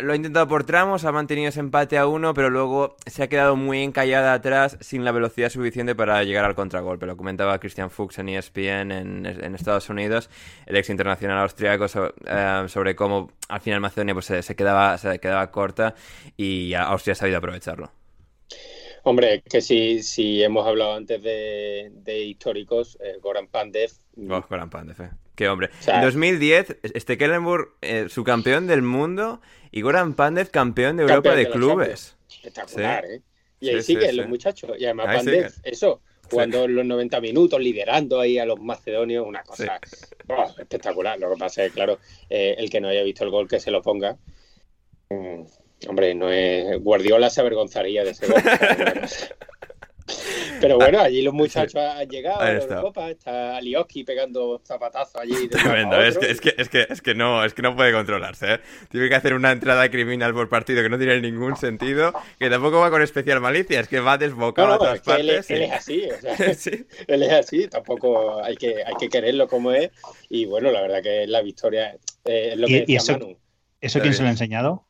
lo 0.02 0.12
ha 0.12 0.16
intentado 0.16 0.46
por 0.46 0.64
tramos, 0.64 1.04
ha 1.04 1.12
mantenido 1.12 1.48
ese 1.48 1.60
empate 1.60 1.98
a 1.98 2.06
uno, 2.06 2.34
pero 2.34 2.50
luego 2.50 2.96
se 3.06 3.22
ha 3.22 3.28
quedado 3.28 3.56
muy 3.56 3.82
encallada 3.82 4.34
atrás 4.34 4.76
sin 4.80 5.04
la 5.04 5.12
velocidad 5.12 5.50
suficiente 5.50 5.94
para 5.94 6.22
llegar 6.24 6.44
al 6.44 6.54
contragolpe. 6.54 7.06
Lo 7.06 7.16
comentaba 7.16 7.58
Christian 7.58 7.90
Fuchs 7.90 8.18
en 8.18 8.28
ESPN 8.28 8.92
en, 8.92 9.54
Estados 9.54 9.88
Unidos, 9.88 10.30
el 10.66 10.76
ex 10.76 10.90
internacional 10.90 11.38
austriaco, 11.38 11.86
eh, 12.26 12.64
sobre 12.68 12.94
cómo 12.94 13.32
al 13.48 13.60
final 13.60 13.80
Macedonia 13.80 14.14
pues, 14.14 14.26
se, 14.26 14.56
quedaba, 14.56 14.96
se 14.98 15.18
quedaba 15.18 15.50
corta 15.50 15.94
y 16.36 16.74
Austria 16.74 17.12
ha 17.12 17.16
sabido 17.16 17.38
aprovecharlo. 17.38 17.90
Hombre, 19.02 19.42
que 19.48 19.60
si, 19.60 20.02
si 20.02 20.42
hemos 20.42 20.66
hablado 20.66 20.94
antes 20.94 21.22
de, 21.22 22.24
históricos, 22.26 22.98
eh, 23.00 23.16
Goran 23.20 23.46
Pandev. 23.46 23.90
Oh, 24.28 24.44
Goran 24.48 24.68
Pandev, 24.68 25.00
eh. 25.00 25.10
Qué 25.40 25.48
hombre. 25.48 25.70
en 25.86 26.02
2010, 26.02 26.76
Stekelenburg, 26.96 27.70
eh, 27.80 28.06
su 28.10 28.24
campeón 28.24 28.66
del 28.66 28.82
mundo, 28.82 29.40
y 29.70 29.80
Goran 29.82 30.14
Pandev, 30.14 30.50
campeón 30.50 30.96
de 30.96 31.04
Europa 31.04 31.34
de, 31.34 31.48
clubes. 31.48 32.16
Espectacular, 32.28 33.04
¿eh? 33.04 33.22
Y 33.60 33.68
ahí 33.68 33.82
siguen 33.82 34.16
los 34.16 34.28
muchachos. 34.28 34.72
Y 34.78 34.84
además 34.84 35.16
Pandev, 35.16 35.52
eso, 35.62 36.00
jugando 36.30 36.66
los 36.66 36.84
90 36.84 37.20
minutos, 37.20 37.60
liderando 37.60 38.20
ahí 38.20 38.38
a 38.38 38.44
los 38.44 38.60
macedonios, 38.60 39.26
una 39.26 39.42
cosa 39.42 39.78
espectacular. 40.58 41.18
Lo 41.18 41.30
que 41.30 41.38
pasa 41.38 41.64
es, 41.64 41.72
claro, 41.72 41.98
eh, 42.28 42.54
el 42.58 42.70
que 42.70 42.80
no 42.80 42.88
haya 42.88 43.02
visto 43.02 43.24
el 43.24 43.30
gol, 43.30 43.48
que 43.48 43.60
se 43.60 43.70
lo 43.70 43.82
ponga. 43.82 44.16
Mm, 45.10 45.42
hombre, 45.88 46.14
no 46.14 46.30
es. 46.30 46.82
Guardiola 46.82 47.30
se 47.30 47.40
avergonzaría 47.40 48.04
de 48.04 48.10
ese 48.10 48.26
gol. 48.26 48.42
Pero 50.60 50.76
bueno, 50.76 50.98
ah, 51.00 51.04
allí 51.04 51.22
los 51.22 51.32
muchachos 51.32 51.76
han 51.76 52.08
llegado 52.08 52.40
a 52.40 52.52
Europa, 52.52 53.10
está 53.10 53.56
Alioski 53.56 54.04
pegando 54.04 54.60
zapatazos 54.64 55.16
allí. 55.16 55.48
Tremendo, 55.48 56.00
es 56.00 56.18
que, 56.18 56.30
es, 56.30 56.40
que, 56.40 56.54
es, 56.56 56.68
que, 56.68 56.86
es, 56.88 57.00
que 57.00 57.14
no, 57.14 57.44
es 57.44 57.54
que 57.54 57.62
no 57.62 57.74
puede 57.74 57.92
controlarse. 57.92 58.54
¿eh? 58.54 58.60
Tiene 58.90 59.08
que 59.08 59.14
hacer 59.14 59.34
una 59.34 59.52
entrada 59.52 59.90
criminal 59.90 60.34
por 60.34 60.48
partido 60.48 60.82
que 60.82 60.88
no 60.88 60.98
tiene 60.98 61.20
ningún 61.20 61.56
sentido, 61.56 62.12
que 62.38 62.50
tampoco 62.50 62.80
va 62.80 62.90
con 62.90 63.02
especial 63.02 63.40
malicia, 63.40 63.80
es 63.80 63.88
que 63.88 64.00
va 64.00 64.18
desbocado 64.18 64.74
a 64.74 64.78
todas 64.78 65.00
partes. 65.00 65.50
Él, 65.50 65.62
es 65.62 65.72
así, 65.72 66.08
o 66.10 66.20
sea, 66.20 66.34
él 67.06 67.22
es 67.22 67.32
así, 67.32 67.68
tampoco 67.68 68.42
hay 68.42 68.56
que, 68.56 68.84
hay 68.84 68.94
que 68.98 69.08
quererlo 69.08 69.48
como 69.48 69.72
es. 69.72 69.90
Y 70.28 70.44
bueno, 70.44 70.70
la 70.70 70.82
verdad 70.82 71.02
que 71.02 71.26
la 71.26 71.42
victoria 71.42 71.96
es 72.24 72.56
lo 72.56 72.66
que 72.66 72.84
¿Y, 72.86 72.96
eso, 72.96 73.18
¿Eso 73.80 74.00
quién 74.00 74.14
se 74.14 74.22
lo 74.22 74.28
ha 74.28 74.32
enseñado? 74.32 74.84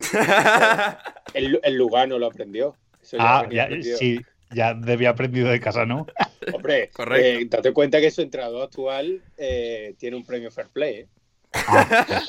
el, 1.34 1.60
el 1.62 1.74
Lugano 1.74 2.18
lo 2.18 2.26
aprendió. 2.26 2.76
ah, 3.18 3.46
ya, 3.50 3.68
sí, 3.80 4.20
ya 4.54 4.74
debía 4.74 5.10
aprendido 5.10 5.48
de 5.48 5.60
casa, 5.60 5.84
¿no? 5.84 6.06
Hombre, 6.52 6.90
eh, 7.16 7.46
date 7.48 7.72
cuenta 7.72 8.00
que 8.00 8.10
su 8.10 8.22
entrenador 8.22 8.64
actual 8.64 9.20
eh, 9.36 9.94
tiene 9.98 10.16
un 10.16 10.24
premio 10.24 10.50
Fair 10.50 10.68
Play. 10.68 10.94
¿eh? 11.00 11.08
Ah. 11.52 12.22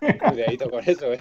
Cuidadito 0.30 0.70
con 0.70 0.88
eso, 0.88 1.12
¿eh? 1.12 1.20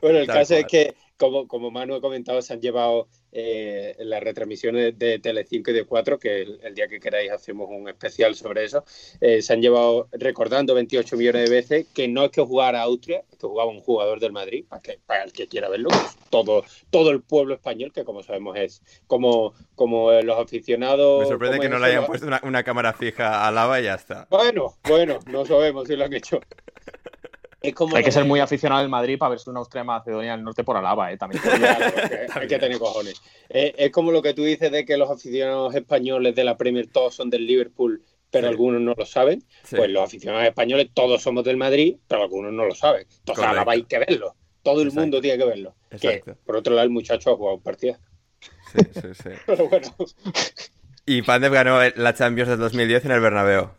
Bueno, 0.00 0.18
el 0.18 0.26
caso 0.26 0.54
es 0.56 0.66
que 0.66 0.94
como, 1.22 1.46
como 1.46 1.70
Manu 1.70 1.94
ha 1.94 2.00
comentado, 2.00 2.42
se 2.42 2.52
han 2.52 2.60
llevado 2.60 3.06
eh, 3.30 3.94
las 4.00 4.20
retransmisiones 4.22 4.98
de, 4.98 5.20
Telecinco 5.20 5.70
y 5.70 5.74
de 5.74 5.84
4, 5.84 6.18
que 6.18 6.42
el, 6.42 6.74
día 6.74 6.88
que 6.88 6.98
queráis 6.98 7.30
hacemos 7.30 7.68
un 7.70 7.88
especial 7.88 8.34
sobre 8.34 8.64
eso, 8.64 8.84
eh, 9.20 9.40
se 9.40 9.52
han 9.52 9.62
llevado 9.62 10.08
recordando 10.10 10.74
28 10.74 11.16
millones 11.16 11.48
de 11.48 11.54
veces 11.54 11.86
que 11.94 12.08
no 12.08 12.24
es 12.24 12.32
que 12.32 12.42
jugara 12.42 12.80
a 12.80 12.82
Austria, 12.82 13.22
es 13.30 13.38
que 13.38 13.46
jugaba 13.46 13.70
un 13.70 13.80
jugador 13.80 14.18
del 14.18 14.32
Madrid, 14.32 14.64
para, 14.68 14.82
que, 14.82 14.98
para 15.06 15.22
el 15.22 15.32
que 15.32 15.46
quiera 15.46 15.68
verlo, 15.68 15.90
pues, 15.90 16.16
todo, 16.28 16.64
todo 16.90 17.10
el 17.10 17.22
pueblo 17.22 17.54
español, 17.54 17.92
que 17.92 18.04
como 18.04 18.24
sabemos 18.24 18.56
es 18.58 18.82
como, 19.06 19.54
como 19.76 20.10
los 20.10 20.40
aficionados... 20.40 21.20
Me 21.20 21.28
sorprende 21.28 21.60
que 21.60 21.68
no 21.68 21.78
le 21.78 21.86
hayan 21.86 22.04
puesto 22.04 22.26
una, 22.26 22.40
una 22.42 22.64
cámara 22.64 22.92
fija 22.94 23.46
a 23.46 23.52
lava 23.52 23.80
y 23.80 23.84
ya 23.84 23.94
está. 23.94 24.26
Bueno, 24.28 24.76
bueno, 24.88 25.20
no 25.26 25.46
sabemos 25.46 25.86
si 25.86 25.94
lo 25.94 26.04
han 26.04 26.12
hecho. 26.14 26.40
Hay 27.62 28.04
que 28.04 28.12
ser 28.12 28.24
muy 28.24 28.40
aficionado 28.40 28.80
al 28.80 28.88
Madrid 28.88 29.18
para 29.18 29.30
verse 29.30 29.50
una 29.50 29.60
Austria 29.60 29.84
Macedonia 29.84 30.32
del 30.32 30.44
Norte 30.44 30.64
por 30.64 30.76
Alaba, 30.76 31.12
¿eh? 31.12 31.16
También. 31.18 31.42
hay 32.34 32.48
que 32.48 32.58
tener 32.58 32.78
cojones. 32.78 33.20
Eh, 33.48 33.74
es 33.76 33.90
como 33.90 34.10
lo 34.12 34.22
que 34.22 34.34
tú 34.34 34.42
dices 34.42 34.70
de 34.72 34.84
que 34.84 34.96
los 34.96 35.10
aficionados 35.10 35.74
españoles 35.74 36.34
de 36.34 36.44
la 36.44 36.56
Premier 36.56 36.86
todos 36.88 37.14
son 37.14 37.30
del 37.30 37.46
Liverpool, 37.46 38.02
pero 38.30 38.48
algunos 38.48 38.80
no 38.80 38.94
lo 38.96 39.06
saben. 39.06 39.44
Pues 39.70 39.90
los 39.90 40.02
aficionados 40.02 40.46
españoles 40.46 40.90
todos 40.92 41.22
somos 41.22 41.44
del 41.44 41.56
Madrid, 41.56 41.96
pero 42.08 42.22
algunos 42.22 42.52
no 42.52 42.64
lo 42.64 42.74
saben. 42.74 43.06
Entonces 43.18 43.44
Alaba 43.44 43.72
hay 43.72 43.84
que 43.84 43.98
verlo. 43.98 44.34
Todo 44.62 44.82
el 44.82 44.92
mundo 44.92 45.20
tiene 45.20 45.38
que 45.38 45.44
verlo. 45.44 45.74
por 46.44 46.56
otro 46.56 46.74
lado, 46.74 46.84
el 46.84 46.90
muchacho 46.90 47.32
ha 47.32 47.36
jugado 47.36 47.56
un 47.56 47.62
partido. 47.62 47.96
Sí, 48.72 48.78
sí, 48.94 49.08
sí. 49.22 49.30
pero 49.46 49.68
bueno. 49.68 49.88
Y 51.04 51.22
Pandev 51.22 51.52
ganó 51.52 51.78
la 51.96 52.14
Champions 52.14 52.48
del 52.48 52.58
2010 52.58 53.04
en 53.04 53.10
el 53.10 53.20
Bernabéu. 53.20 53.70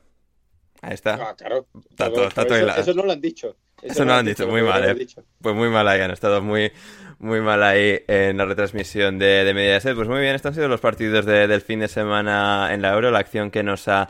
Ahí 0.81 0.93
está. 0.93 1.29
Ah, 1.29 1.35
claro. 1.35 1.65
Está 1.89 2.11
todo, 2.11 2.27
está 2.27 2.45
todo 2.45 2.57
eso, 2.57 2.81
eso, 2.81 2.93
no 2.93 3.03
lo 3.03 3.13
han 3.13 3.21
dicho. 3.21 3.55
Eso, 3.83 4.05
no 4.05 4.13
lo 4.13 4.19
han 4.19 4.25
dicho, 4.25 4.47
muy 4.47 4.61
mal, 4.61 4.83
¿eh? 4.83 5.07
Pues 5.41 5.55
muy 5.55 5.69
mal 5.69 5.87
ahí, 5.87 6.01
han 6.01 6.11
estado 6.11 6.41
muy, 6.41 6.71
muy 7.19 7.41
mal 7.41 7.61
ahí 7.63 8.01
en 8.07 8.37
la 8.37 8.45
retransmisión 8.45 9.19
de, 9.19 9.43
de 9.43 9.53
Mediaset. 9.53 9.95
Pues 9.95 10.07
muy 10.07 10.21
bien, 10.21 10.35
estos 10.35 10.49
han 10.49 10.55
sido 10.55 10.67
los 10.67 10.79
partidos 10.79 11.25
del 11.25 11.61
fin 11.61 11.79
de 11.79 11.87
semana 11.87 12.73
en 12.73 12.81
la 12.81 12.93
Euro, 12.93 13.11
la 13.11 13.19
acción 13.19 13.51
que 13.51 13.63
nos 13.63 13.87
ha 13.87 14.09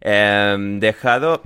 em, 0.00 0.80
dejado. 0.80 1.42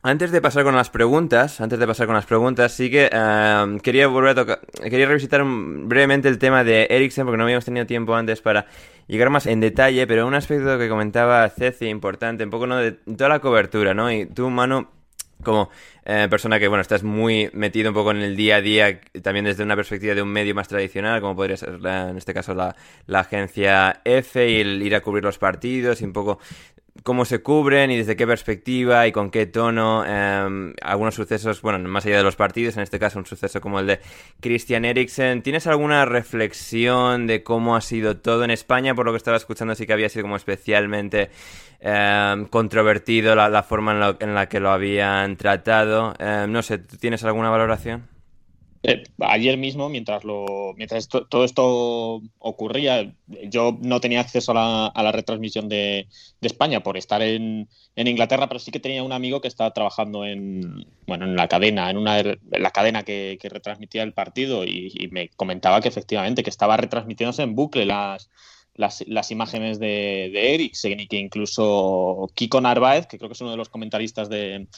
Antes 0.00 0.30
de 0.30 0.40
pasar 0.40 0.62
con 0.62 0.76
las 0.76 0.90
preguntas, 0.90 1.60
antes 1.60 1.78
de 1.78 1.86
pasar 1.86 2.06
con 2.06 2.14
las 2.14 2.24
preguntas, 2.24 2.72
sí 2.72 2.88
que 2.88 3.10
em, 3.12 3.80
quería 3.80 4.06
volver 4.06 4.30
a 4.30 4.34
tocar, 4.34 4.60
quería 4.82 5.06
revisitar 5.06 5.42
brevemente 5.44 6.28
el 6.28 6.38
tema 6.38 6.62
de 6.62 6.86
Eriksen, 6.88 7.24
porque 7.24 7.36
no 7.36 7.44
habíamos 7.44 7.64
tenido 7.64 7.84
tiempo 7.84 8.14
antes 8.14 8.40
para 8.40 8.66
llegar 9.08 9.30
más 9.30 9.46
en 9.46 9.58
detalle, 9.58 10.06
pero 10.06 10.26
un 10.26 10.34
aspecto 10.34 10.78
que 10.78 10.88
comentaba 10.88 11.48
Ceci 11.48 11.88
importante, 11.88 12.44
un 12.44 12.50
poco 12.50 12.68
¿no? 12.68 12.76
de 12.76 12.92
toda 12.92 13.28
la 13.28 13.40
cobertura, 13.40 13.92
¿no? 13.92 14.10
Y 14.12 14.26
tú, 14.26 14.48
mano, 14.50 14.88
como 15.42 15.70
eh, 16.10 16.26
persona 16.30 16.58
que, 16.58 16.68
bueno, 16.68 16.80
estás 16.80 17.02
muy 17.02 17.50
metido 17.52 17.90
un 17.90 17.94
poco 17.94 18.12
en 18.12 18.22
el 18.22 18.34
día 18.34 18.56
a 18.56 18.60
día, 18.62 18.98
también 19.22 19.44
desde 19.44 19.62
una 19.62 19.76
perspectiva 19.76 20.14
de 20.14 20.22
un 20.22 20.30
medio 20.30 20.54
más 20.54 20.66
tradicional, 20.66 21.20
como 21.20 21.36
podría 21.36 21.58
ser 21.58 21.78
en 21.84 22.16
este 22.16 22.32
caso 22.32 22.54
la, 22.54 22.74
agencia 23.12 24.00
F 24.06 24.48
y 24.48 24.58
el 24.58 24.82
ir 24.82 24.94
a 24.94 25.02
cubrir 25.02 25.22
los 25.22 25.36
partidos 25.36 26.00
y 26.00 26.06
un 26.06 26.14
poco 26.14 26.38
cómo 27.02 27.24
se 27.24 27.42
cubren 27.42 27.90
y 27.90 27.96
desde 27.96 28.16
qué 28.16 28.26
perspectiva 28.26 29.06
y 29.06 29.12
con 29.12 29.30
qué 29.30 29.46
tono 29.46 30.04
em, 30.04 30.74
algunos 30.82 31.14
sucesos, 31.14 31.62
bueno, 31.62 31.78
más 31.88 32.06
allá 32.06 32.18
de 32.18 32.22
los 32.22 32.36
partidos, 32.36 32.76
en 32.76 32.82
este 32.82 32.98
caso 32.98 33.18
un 33.18 33.26
suceso 33.26 33.60
como 33.60 33.80
el 33.80 33.86
de 33.86 34.00
Christian 34.40 34.84
Eriksen. 34.84 35.42
¿Tienes 35.42 35.66
alguna 35.66 36.04
reflexión 36.04 37.26
de 37.26 37.42
cómo 37.42 37.76
ha 37.76 37.80
sido 37.80 38.16
todo 38.16 38.44
en 38.44 38.50
España? 38.50 38.94
Por 38.94 39.06
lo 39.06 39.12
que 39.12 39.18
estaba 39.18 39.36
escuchando, 39.36 39.74
sí 39.74 39.86
que 39.86 39.92
había 39.92 40.08
sido 40.08 40.24
como 40.24 40.36
especialmente 40.36 41.30
em, 41.80 42.46
controvertido 42.46 43.34
la, 43.34 43.62
forma 43.62 44.16
en, 44.20 44.34
la 44.34 44.48
que 44.48 44.60
lo 44.60 44.70
habían 44.70 45.36
tratado. 45.36 45.97
Em, 46.18 46.50
no 46.50 46.62
sé, 46.62 46.78
¿tienes 46.78 47.24
alguna 47.24 47.50
valoración? 47.50 48.08
Eh, 48.84 49.02
ayer 49.20 49.56
mismo, 49.56 49.88
mientras, 49.88 50.22
lo, 50.22 50.72
mientras 50.76 51.08
todo 51.08 51.44
esto 51.44 52.22
ocurría, 52.38 53.12
yo 53.26 53.76
no 53.82 54.00
tenía 54.00 54.20
acceso 54.20 54.52
a 54.52 54.92
la, 54.94 55.12
retransmisión 55.12 55.68
de, 55.68 56.06
España 56.40 56.82
por 56.82 56.96
estar 56.96 57.20
en, 57.20 57.68
Inglaterra, 57.96 58.48
pero 58.48 58.60
sí 58.60 58.70
que 58.70 58.78
tenía 58.78 59.02
un 59.02 59.12
amigo 59.12 59.40
que 59.40 59.48
estaba 59.48 59.72
trabajando 59.72 60.24
en, 60.24 60.86
bueno, 61.08 61.24
en 61.24 61.34
la 61.34 61.48
cadena, 61.48 61.90
en, 61.90 61.96
una, 61.96 62.22
la 62.22 62.70
cadena 62.70 63.02
que, 63.02 63.38
retransmitía 63.42 64.04
el 64.04 64.12
partido 64.12 64.64
y, 64.64 65.08
me 65.10 65.28
comentaba 65.30 65.80
que 65.80 65.88
efectivamente 65.88 66.44
que 66.44 66.50
estaba 66.50 66.76
retransmitiéndose 66.76 67.42
en 67.42 67.56
bucle 67.56 67.84
las, 67.84 68.30
las, 68.74 69.30
imágenes 69.32 69.80
de, 69.80 70.30
de 70.32 70.54
Eriksen 70.54 71.00
y 71.00 71.08
que 71.08 71.16
incluso 71.16 72.30
Kiko 72.34 72.60
Narváez, 72.60 73.06
que 73.08 73.18
creo 73.18 73.28
que 73.28 73.34
es 73.34 73.40
uno 73.40 73.50
de 73.50 73.56
los 73.56 73.68
comentaristas 73.70 74.28
de 74.28 74.68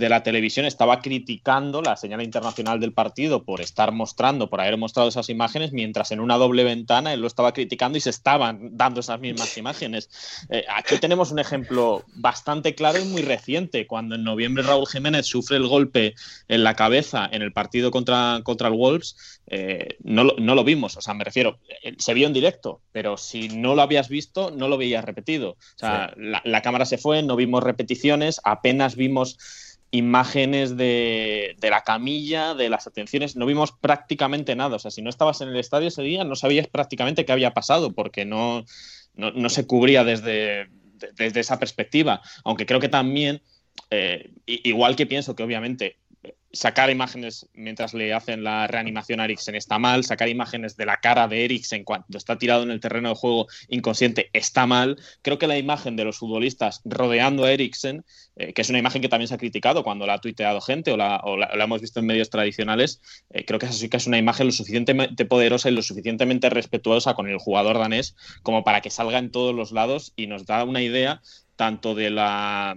de 0.00 0.08
la 0.08 0.22
televisión 0.22 0.66
estaba 0.66 1.00
criticando 1.00 1.82
la 1.82 1.96
señal 1.96 2.22
internacional 2.22 2.80
del 2.80 2.92
partido 2.92 3.44
por 3.44 3.60
estar 3.60 3.92
mostrando, 3.92 4.50
por 4.50 4.60
haber 4.60 4.76
mostrado 4.76 5.08
esas 5.08 5.28
imágenes, 5.28 5.72
mientras 5.72 6.10
en 6.10 6.20
una 6.20 6.36
doble 6.36 6.64
ventana 6.64 7.12
él 7.12 7.20
lo 7.20 7.26
estaba 7.26 7.52
criticando 7.52 7.98
y 7.98 8.00
se 8.00 8.10
estaban 8.10 8.76
dando 8.76 9.00
esas 9.00 9.20
mismas 9.20 9.56
imágenes. 9.56 10.10
Eh, 10.48 10.64
aquí 10.68 10.98
tenemos 10.98 11.30
un 11.30 11.38
ejemplo 11.38 12.04
bastante 12.14 12.74
claro 12.74 12.98
y 12.98 13.04
muy 13.04 13.22
reciente, 13.22 13.86
cuando 13.86 14.16
en 14.16 14.24
noviembre 14.24 14.64
Raúl 14.64 14.88
Jiménez 14.88 15.26
sufre 15.26 15.58
el 15.58 15.68
golpe 15.68 16.14
en 16.48 16.64
la 16.64 16.74
cabeza 16.74 17.28
en 17.30 17.42
el 17.42 17.52
partido 17.52 17.90
contra, 17.90 18.40
contra 18.42 18.68
el 18.68 18.74
Wolves, 18.74 19.40
eh, 19.46 19.96
no, 20.02 20.24
lo, 20.24 20.64
vimos, 20.64 20.96
o 20.96 21.00
sea, 21.00 21.12
me 21.14 21.24
refiero, 21.24 21.58
eh, 21.82 21.94
se 21.98 22.14
vio 22.14 22.26
en 22.26 22.32
directo, 22.32 22.80
pero 22.92 23.16
si 23.16 23.48
no 23.48 23.74
lo 23.74 23.82
habías 23.82 24.08
visto, 24.08 24.50
no 24.50 24.68
lo 24.68 24.78
veías 24.78 25.04
repetido. 25.04 25.50
O 25.50 25.78
sea, 25.78 26.14
la 26.16 26.62
cámara 26.62 26.86
se 26.86 26.98
fue, 26.98 27.22
no 27.22 27.36
vimos 27.36 27.62
repeticiones, 27.62 28.40
apenas 28.44 28.96
vimos 28.96 29.38
imágenes 29.90 30.76
de, 30.76 31.56
la 31.60 31.82
camilla, 31.82 32.54
de 32.54 32.68
las 32.68 32.86
atenciones, 32.86 33.36
no 33.36 33.46
vimos 33.46 33.72
prácticamente 33.72 34.54
nada. 34.54 34.76
O 34.76 34.78
sea, 34.78 34.90
si 34.90 35.02
no 35.02 35.10
estabas 35.10 35.40
en 35.40 35.48
el 35.48 35.56
estadio 35.56 35.88
ese 35.88 36.02
día, 36.02 36.24
no 36.24 36.36
sabías 36.36 36.68
prácticamente 36.68 37.24
qué 37.24 37.32
había 37.32 37.52
pasado, 37.52 37.92
porque 37.92 38.24
no, 38.24 38.64
no, 39.14 39.48
se 39.48 39.66
cubría 39.66 40.04
desde, 40.04 40.68
desde, 41.16 41.40
esa 41.40 41.58
perspectiva. 41.58 42.22
Aunque 42.44 42.66
creo 42.66 42.80
que 42.80 42.88
también, 42.88 43.42
eh, 43.90 44.30
igual 44.46 44.94
que 44.94 45.06
pienso 45.06 45.34
que 45.34 45.42
obviamente 45.42 45.98
sacar 46.52 46.90
imágenes 46.90 47.48
mientras 47.54 47.94
le 47.94 48.12
hacen 48.12 48.42
la 48.42 48.66
reanimación 48.66 49.20
a 49.20 49.24
Eriksen 49.24 49.54
está 49.54 49.78
mal, 49.78 50.04
sacar 50.04 50.28
imágenes 50.28 50.76
de 50.76 50.86
la 50.86 50.98
cara 50.98 51.28
de 51.28 51.44
Eriksen 51.44 51.84
cuando 51.84 52.18
está 52.18 52.38
tirado 52.38 52.62
en 52.64 52.70
el 52.70 52.80
terreno 52.80 53.10
de 53.10 53.14
juego 53.14 53.46
inconsciente 53.68 54.30
está 54.32 54.66
mal. 54.66 54.96
Creo 55.22 55.38
que 55.38 55.46
la 55.46 55.58
imagen 55.58 55.96
de 55.96 56.04
los 56.04 56.18
futbolistas 56.18 56.80
rodeando 56.84 57.44
a 57.44 57.52
Eriksen, 57.52 58.04
eh, 58.36 58.52
que 58.52 58.62
es 58.62 58.70
una 58.70 58.78
imagen 58.78 59.00
que 59.00 59.08
también 59.08 59.28
se 59.28 59.34
ha 59.34 59.38
criticado 59.38 59.84
cuando 59.84 60.06
la 60.06 60.14
ha 60.14 60.20
tuiteado 60.20 60.60
gente 60.60 60.90
o 60.92 60.96
la, 60.96 61.20
hemos 61.52 61.80
visto 61.80 62.00
en 62.00 62.06
medios 62.06 62.30
tradicionales, 62.30 63.00
eh, 63.30 63.44
creo 63.44 63.58
que 63.58 63.66
esa 63.66 63.74
sí 63.74 63.88
que 63.88 63.96
es 63.96 64.06
una 64.06 64.18
imagen 64.18 64.46
lo 64.46 64.52
suficientemente 64.52 65.24
poderosa 65.24 65.68
y 65.68 65.72
lo 65.72 65.82
suficientemente 65.82 66.50
respetuosa 66.50 67.14
con 67.14 67.28
el 67.28 67.38
jugador 67.38 67.78
danés 67.78 68.16
como 68.42 68.64
para 68.64 68.80
que 68.80 68.90
salga 68.90 69.18
en 69.18 69.30
todos 69.30 69.54
los 69.54 69.70
lados 69.72 70.12
y 70.16 70.26
nos 70.26 70.46
da 70.46 70.64
una 70.64 70.82
idea 70.82 71.22
tanto 71.56 71.94
de 71.94 72.10
la 72.10 72.76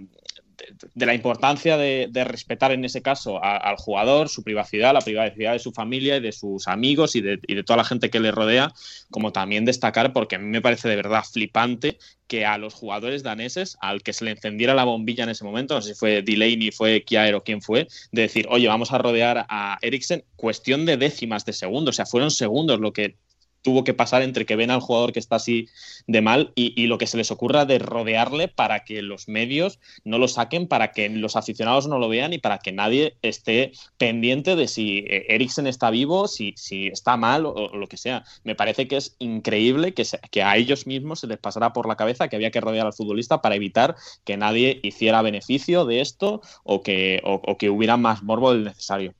de 0.94 1.06
la 1.06 1.14
importancia 1.14 1.76
de, 1.76 2.08
respetar 2.24 2.72
en 2.72 2.84
ese 2.84 3.02
caso 3.02 3.42
al 3.42 3.76
jugador, 3.76 4.28
su 4.28 4.42
privacidad, 4.42 4.92
la 4.92 5.00
privacidad 5.00 5.52
de 5.52 5.58
su 5.58 5.72
familia 5.72 6.16
y 6.16 6.20
de 6.20 6.32
sus 6.32 6.68
amigos 6.68 7.16
y 7.16 7.20
de, 7.20 7.38
toda 7.64 7.78
la 7.78 7.84
gente 7.84 8.10
que 8.10 8.20
le 8.20 8.30
rodea, 8.30 8.72
como 9.10 9.32
también 9.32 9.64
destacar, 9.64 10.12
porque 10.12 10.36
a 10.36 10.38
mí 10.38 10.46
me 10.46 10.62
parece 10.62 10.88
de 10.88 10.96
verdad 10.96 11.24
flipante 11.24 11.98
que 12.26 12.46
a 12.46 12.58
los 12.58 12.74
jugadores 12.74 13.22
daneses, 13.22 13.76
al 13.80 14.02
que 14.02 14.12
se 14.12 14.24
le 14.24 14.32
encendiera 14.32 14.74
la 14.74 14.84
bombilla 14.84 15.24
en 15.24 15.30
ese 15.30 15.44
momento, 15.44 15.74
no 15.74 15.82
sé 15.82 15.92
si 15.92 15.98
fue 15.98 16.22
Delaney, 16.22 16.70
fue 16.70 17.04
Kjaer 17.04 17.34
o 17.34 17.44
quién 17.44 17.60
fue, 17.60 17.86
de 18.12 18.22
decir, 18.22 18.46
oye, 18.48 18.66
vamos 18.68 18.92
a 18.92 18.98
rodear 18.98 19.46
a 19.48 19.78
Eriksen, 19.82 20.24
cuestión 20.36 20.86
de 20.86 20.96
décimas 20.96 21.44
de 21.44 21.52
segundo, 21.52 21.90
o 21.90 21.92
sea, 21.92 22.06
fueron 22.06 22.30
segundos 22.30 22.80
lo 22.80 22.92
que 22.92 23.16
tuvo 23.64 23.82
que 23.82 23.94
pasar 23.94 24.22
entre 24.22 24.44
que 24.44 24.56
ven 24.56 24.70
al 24.70 24.80
jugador 24.80 25.12
que 25.12 25.18
está 25.18 25.36
así 25.36 25.68
de 26.06 26.20
mal 26.20 26.52
y, 26.54 26.86
lo 26.86 26.98
que 26.98 27.06
se 27.06 27.16
les 27.16 27.30
ocurra 27.30 27.64
de 27.64 27.78
rodearle 27.78 28.46
para 28.46 28.84
que 28.84 29.00
los 29.00 29.26
medios 29.26 29.80
no 30.04 30.18
lo 30.18 30.28
saquen, 30.28 30.68
para 30.68 30.92
que 30.92 31.08
los 31.08 31.34
aficionados 31.34 31.88
no 31.88 31.98
lo 31.98 32.10
vean 32.10 32.34
y 32.34 32.38
para 32.38 32.58
que 32.58 32.72
nadie 32.72 33.16
esté 33.22 33.72
pendiente 33.96 34.54
de 34.54 34.68
si 34.68 34.98
eh, 34.98 35.24
Eriksen 35.30 35.66
está 35.66 35.90
vivo, 35.90 36.28
si, 36.28 36.52
si 36.56 36.88
está 36.88 37.16
mal 37.16 37.46
o, 37.46 37.74
lo 37.74 37.86
que 37.86 37.96
sea. 37.96 38.24
Me 38.44 38.54
parece 38.54 38.86
que 38.86 38.98
es 38.98 39.16
increíble 39.18 39.94
que, 39.94 40.04
que 40.30 40.42
a 40.42 40.56
ellos 40.58 40.86
mismos 40.86 41.20
se 41.20 41.26
les 41.26 41.38
pasara 41.38 41.72
por 41.72 41.88
la 41.88 41.96
cabeza 41.96 42.28
que 42.28 42.36
había 42.36 42.50
que 42.50 42.60
rodear 42.60 42.86
al 42.86 42.92
futbolista 42.92 43.40
para 43.40 43.54
evitar 43.54 43.96
que 44.24 44.36
nadie 44.36 44.78
hiciera 44.82 45.22
beneficio 45.22 45.86
de 45.86 46.02
esto 46.02 46.42
o 46.64 46.82
que, 46.82 47.22
o 47.24 47.56
que 47.56 47.70
hubiera 47.70 47.96
más 47.96 48.22
morbo 48.22 48.52
del 48.52 48.64
necesario. 48.64 49.14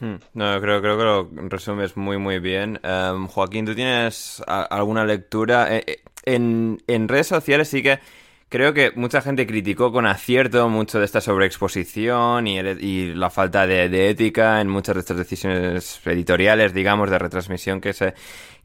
Hmm. 0.00 0.16
No, 0.34 0.60
creo, 0.60 0.80
creo 0.80 0.96
que 0.96 1.04
lo 1.04 1.48
resumes 1.48 1.96
muy, 1.96 2.18
muy 2.18 2.38
bien. 2.38 2.78
Em, 2.82 3.26
Joaquín, 3.26 3.66
¿tú 3.66 3.74
tienes 3.74 4.42
alguna 4.46 5.04
lectura? 5.04 5.74
Eh, 5.76 5.84
eh, 5.86 6.02
en, 6.24 6.78
en 6.86 7.08
redes 7.08 7.26
sociales 7.26 7.68
sí 7.68 7.82
que 7.82 7.98
creo 8.48 8.72
que 8.72 8.92
mucha 8.94 9.20
gente 9.20 9.46
criticó 9.46 9.92
con 9.92 10.06
acierto 10.06 10.68
mucho 10.68 10.98
de 10.98 11.04
esta 11.04 11.20
sobreexposición 11.20 12.46
y, 12.46 12.58
y 12.58 13.14
la 13.14 13.30
falta 13.30 13.66
de, 13.66 14.10
ética 14.10 14.60
en 14.60 14.68
muchas 14.68 14.94
de 14.94 15.00
estas 15.00 15.16
decisiones 15.16 16.00
editoriales, 16.04 16.72
digamos, 16.72 17.10
de 17.10 17.18
retransmisión 17.18 17.80
que 17.80 17.92
se, 17.92 18.14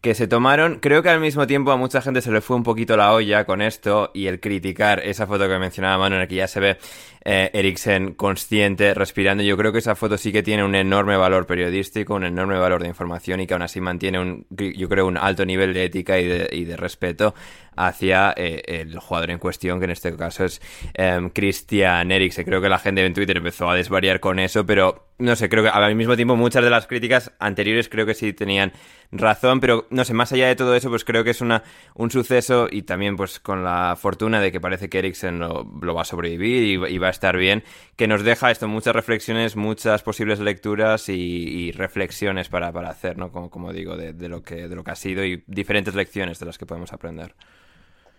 que 0.03 0.15
se 0.15 0.27
tomaron. 0.27 0.79
Creo 0.81 1.01
que 1.01 1.07
al 1.07 1.21
mismo 1.21 1.47
tiempo 1.47 1.71
a 1.71 1.77
mucha 1.77 2.01
gente 2.01 2.21
se 2.21 2.29
le 2.29 2.41
fue 2.41 2.57
un 2.57 2.63
poquito 2.63 2.97
la 2.97 3.13
olla 3.13 3.45
con 3.45 3.61
esto 3.61 4.11
y 4.13 4.27
el 4.27 4.41
criticar 4.41 4.99
esa 4.99 5.25
foto 5.27 5.47
que 5.47 5.57
mencionaba 5.57 5.97
Manu 5.97 6.15
en 6.15 6.21
la 6.21 6.27
que 6.27 6.35
ya 6.35 6.47
se 6.49 6.59
ve 6.59 6.77
eh, 7.23 8.13
consciente, 8.17 8.93
respirando. 8.93 9.43
Yo 9.43 9.55
creo 9.55 9.71
que 9.71 9.79
esa 9.79 9.95
foto 9.95 10.17
sí 10.17 10.33
que 10.33 10.43
tiene 10.43 10.65
un 10.65 10.75
enorme 10.75 11.15
valor 11.15 11.45
periodístico, 11.45 12.15
un 12.15 12.25
enorme 12.25 12.57
valor 12.57 12.81
de 12.81 12.89
información 12.89 13.39
y 13.39 13.47
que 13.47 13.53
aún 13.53 13.63
así 13.63 13.79
mantiene 13.79 14.19
un, 14.19 14.45
yo 14.49 14.89
creo, 14.89 15.07
un 15.07 15.17
alto 15.17 15.45
nivel 15.45 15.73
de 15.73 15.85
ética 15.85 16.19
y 16.19 16.27
de, 16.27 16.49
y 16.51 16.65
de 16.65 16.75
respeto 16.75 17.33
hacia 17.77 18.33
eh, 18.35 18.61
el 18.67 18.99
jugador 18.99 19.31
en 19.31 19.39
cuestión, 19.39 19.79
que 19.79 19.85
en 19.85 19.91
este 19.91 20.15
caso 20.17 20.43
es 20.43 20.61
em, 20.95 21.29
Christian 21.29 22.11
Eriksen. 22.11 22.43
Creo 22.43 22.61
que 22.61 22.67
la 22.67 22.77
gente 22.77 23.05
en 23.05 23.13
Twitter 23.13 23.37
empezó 23.37 23.69
a 23.69 23.75
desvariar 23.75 24.19
con 24.19 24.37
eso, 24.39 24.65
pero 24.65 25.07
no 25.17 25.35
sé, 25.35 25.47
creo 25.47 25.63
que 25.63 25.69
al 25.69 25.95
mismo 25.95 26.15
tiempo 26.15 26.35
muchas 26.35 26.63
de 26.63 26.69
las 26.69 26.87
críticas 26.87 27.31
anteriores 27.39 27.87
creo 27.87 28.05
que 28.05 28.13
sí 28.13 28.33
tenían 28.33 28.73
razón, 29.13 29.59
pero 29.59 29.87
no 29.89 30.03
sé, 30.03 30.13
más 30.13 30.31
allá 30.31 30.47
de 30.47 30.55
todo 30.55 30.75
eso, 30.75 30.89
pues 30.89 31.05
creo 31.05 31.23
que 31.23 31.29
es 31.29 31.41
una, 31.41 31.63
un 31.95 32.11
suceso 32.11 32.67
y 32.69 32.83
también 32.83 33.15
pues 33.15 33.39
con 33.39 33.63
la 33.63 33.95
fortuna 33.99 34.41
de 34.41 34.51
que 34.51 34.59
parece 34.59 34.89
que 34.89 34.99
Eriksen 34.99 35.39
lo, 35.39 35.65
va 35.93 36.01
a 36.01 36.05
sobrevivir 36.05 36.63
y, 36.89 36.97
va 36.97 37.07
a 37.07 37.11
estar 37.11 37.37
bien, 37.37 37.63
que 37.95 38.07
nos 38.07 38.23
deja 38.23 38.51
esto 38.51 38.67
muchas 38.67 38.95
reflexiones, 38.95 39.55
muchas 39.55 40.01
posibles 40.03 40.39
lecturas 40.39 41.09
y, 41.09 41.71
reflexiones 41.71 42.49
para, 42.49 42.71
para, 42.71 42.89
hacer, 42.89 43.17
¿no? 43.17 43.31
Como, 43.31 43.49
como 43.49 43.73
digo, 43.73 43.95
de, 43.95 44.13
de, 44.13 44.29
lo 44.29 44.43
que, 44.43 44.67
de 44.67 44.75
lo 44.75 44.83
que 44.83 44.91
ha 44.91 44.95
sido 44.95 45.23
y 45.25 45.43
diferentes 45.47 45.95
lecciones 45.95 46.39
de 46.39 46.45
las 46.45 46.57
que 46.57 46.65
podemos 46.65 46.93
aprender. 46.93 47.33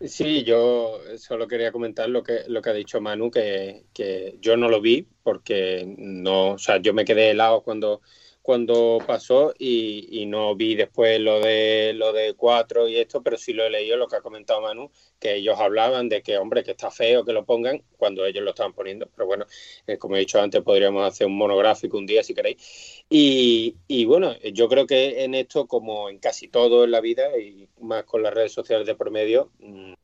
Sí, 0.00 0.42
yo 0.42 1.00
solo 1.16 1.46
quería 1.46 1.72
comentar 1.72 2.08
lo 2.08 2.22
que, 2.22 2.40
lo 2.48 2.60
que 2.60 2.70
ha 2.70 2.74
dicho 2.74 3.00
Manu, 3.00 3.30
que, 3.30 3.84
que 3.94 4.36
yo 4.40 4.56
no 4.56 4.68
lo 4.68 4.80
vi 4.80 5.06
porque 5.22 5.84
no, 5.96 6.52
o 6.52 6.58
sea, 6.58 6.78
yo 6.78 6.92
me 6.92 7.04
quedé 7.04 7.30
helado 7.30 7.62
cuando 7.62 8.02
cuando 8.44 8.98
pasó 9.06 9.54
y, 9.58 10.26
no 10.26 10.54
vi 10.54 10.74
después 10.74 11.18
lo 11.18 11.40
de 11.40 11.94
lo 11.94 12.12
de 12.12 12.34
cuatro 12.34 12.86
y 12.86 12.98
esto, 12.98 13.22
pero 13.22 13.38
sí 13.38 13.54
lo 13.54 13.64
he 13.64 13.70
leído 13.70 13.96
lo 13.96 14.06
que 14.06 14.16
ha 14.16 14.20
comentado 14.20 14.60
Manu, 14.60 14.90
que 15.18 15.36
ellos 15.36 15.58
hablaban 15.58 16.10
de 16.10 16.22
que, 16.22 16.36
hombre, 16.36 16.62
que 16.62 16.72
está 16.72 16.90
feo 16.90 17.24
que 17.24 17.32
lo 17.32 17.46
pongan 17.46 17.82
cuando 17.96 18.26
ellos 18.26 18.44
lo 18.44 18.50
estaban 18.50 18.74
poniendo. 18.74 19.08
Pero 19.16 19.26
bueno, 19.26 19.46
eh, 19.86 19.96
como 19.96 20.16
he 20.16 20.18
dicho 20.18 20.38
antes, 20.42 20.60
podríamos 20.60 21.08
hacer 21.08 21.26
un 21.26 21.38
monográfico 21.38 21.96
un 21.96 22.04
día 22.04 22.22
si 22.22 22.34
queréis. 22.34 23.02
Y, 23.08 23.76
y, 23.88 24.04
bueno, 24.04 24.36
yo 24.52 24.68
creo 24.68 24.86
que 24.86 25.24
en 25.24 25.34
esto, 25.34 25.66
como 25.66 26.10
en 26.10 26.18
casi 26.18 26.48
todo 26.48 26.84
en 26.84 26.90
la 26.90 27.00
vida, 27.00 27.38
y 27.38 27.66
más 27.80 28.04
con 28.04 28.22
las 28.22 28.34
redes 28.34 28.52
sociales 28.52 28.86
de 28.86 28.94
promedio, 28.94 29.52
mm, 29.60 29.94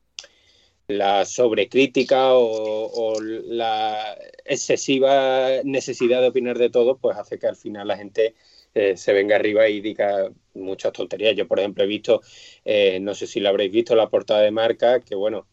la 0.97 1.25
sobrecrítica 1.25 2.33
o, 2.33 3.19
la 3.21 4.17
excesiva 4.45 5.63
necesidad 5.63 6.21
de 6.21 6.27
opinar 6.29 6.57
de 6.57 6.69
todo, 6.69 6.97
pues 6.97 7.17
hace 7.17 7.39
que 7.39 7.47
al 7.47 7.55
final 7.55 7.87
la 7.87 7.97
gente 7.97 8.35
eh, 8.73 8.95
se 8.97 9.13
venga 9.13 9.35
arriba 9.35 9.67
y 9.67 9.81
diga 9.81 10.31
muchas 10.53 10.93
tonterías. 10.93 11.35
Yo, 11.35 11.47
por 11.47 11.59
ejemplo, 11.59 11.83
he 11.83 11.87
visto, 11.87 12.21
eh, 12.65 12.99
no 12.99 13.13
sé 13.15 13.27
si 13.27 13.39
lo 13.39 13.49
habréis 13.49 13.71
visto, 13.71 13.95
la 13.95 14.09
portada 14.09 14.41
de 14.41 14.51
marca, 14.51 15.01
que 15.01 15.15
bueno, 15.15 15.47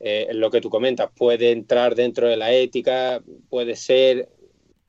eh, 0.00 0.28
lo 0.32 0.50
que 0.50 0.60
tú 0.60 0.70
comentas, 0.70 1.10
puede 1.16 1.52
entrar 1.52 1.94
dentro 1.94 2.28
de 2.28 2.36
la 2.36 2.52
ética, 2.52 3.22
puede 3.48 3.76
ser 3.76 4.28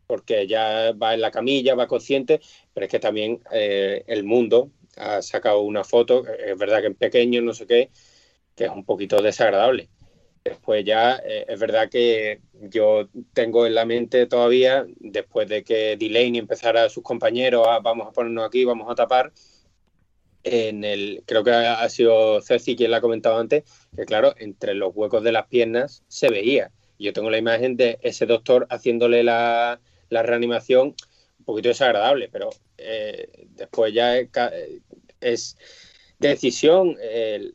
porque 0.07 0.47
ya 0.47 0.93
va 0.93 1.13
en 1.13 1.21
la 1.21 1.31
camilla, 1.31 1.75
va 1.75 1.87
consciente, 1.87 2.39
pero 2.73 2.85
es 2.85 2.91
que 2.91 2.99
también 2.99 3.41
el 3.51 4.23
mundo 4.23 4.71
ha 4.95 5.21
sacado 5.21 5.61
una 5.61 5.83
foto, 5.83 6.25
es 6.27 6.57
verdad 6.57 6.79
que 6.81 6.87
en 6.87 6.95
pequeño, 6.95 7.41
no 7.41 7.53
sé 7.53 7.67
qué, 7.67 7.89
que 8.57 8.65
es 8.65 8.71
un 8.71 8.83
poquito 8.83 9.21
desagradable. 9.21 9.87
Después 10.43 10.83
ya 10.83 11.21
eh, 11.25 11.45
es 11.47 11.59
verdad 11.59 11.89
que 11.89 12.41
yo 12.53 13.07
tengo 13.33 13.65
en 13.65 13.75
la 13.75 13.85
mente 13.85 14.25
todavía, 14.25 14.85
después 14.99 15.47
de 15.47 15.63
que 15.63 15.95
Delaney 15.95 16.39
empezara 16.39 16.83
a 16.85 16.89
sus 16.89 17.03
compañeros 17.03 17.67
a 17.67 17.79
vamos 17.79 18.07
a 18.07 18.11
ponernos 18.11 18.45
aquí, 18.45 18.65
vamos 18.65 18.89
a 18.89 18.95
tapar, 18.95 19.31
en 20.43 20.83
el, 20.83 21.23
creo 21.25 21.43
que 21.43 21.51
ha 21.51 21.87
sido 21.89 22.41
Ceci 22.41 22.75
quien 22.75 22.91
la 22.91 22.97
ha 22.97 23.01
comentado 23.01 23.37
antes, 23.37 23.63
que 23.95 24.05
claro, 24.05 24.33
entre 24.37 24.73
los 24.73 24.95
huecos 24.95 25.23
de 25.23 25.33
las 25.33 25.47
piernas 25.47 26.03
se 26.07 26.29
veía. 26.29 26.71
Yo 26.97 27.13
tengo 27.13 27.29
la 27.29 27.37
imagen 27.37 27.75
de 27.75 27.99
ese 28.01 28.25
doctor 28.25 28.65
haciéndole 28.69 29.23
la, 29.23 29.79
la 30.09 30.23
reanimación 30.23 30.95
un 31.39 31.45
poquito 31.45 31.69
desagradable, 31.69 32.29
pero 32.31 32.49
eh, 32.77 33.47
después 33.49 33.93
ya 33.93 34.17
es 35.19 35.57
decisión, 36.19 36.97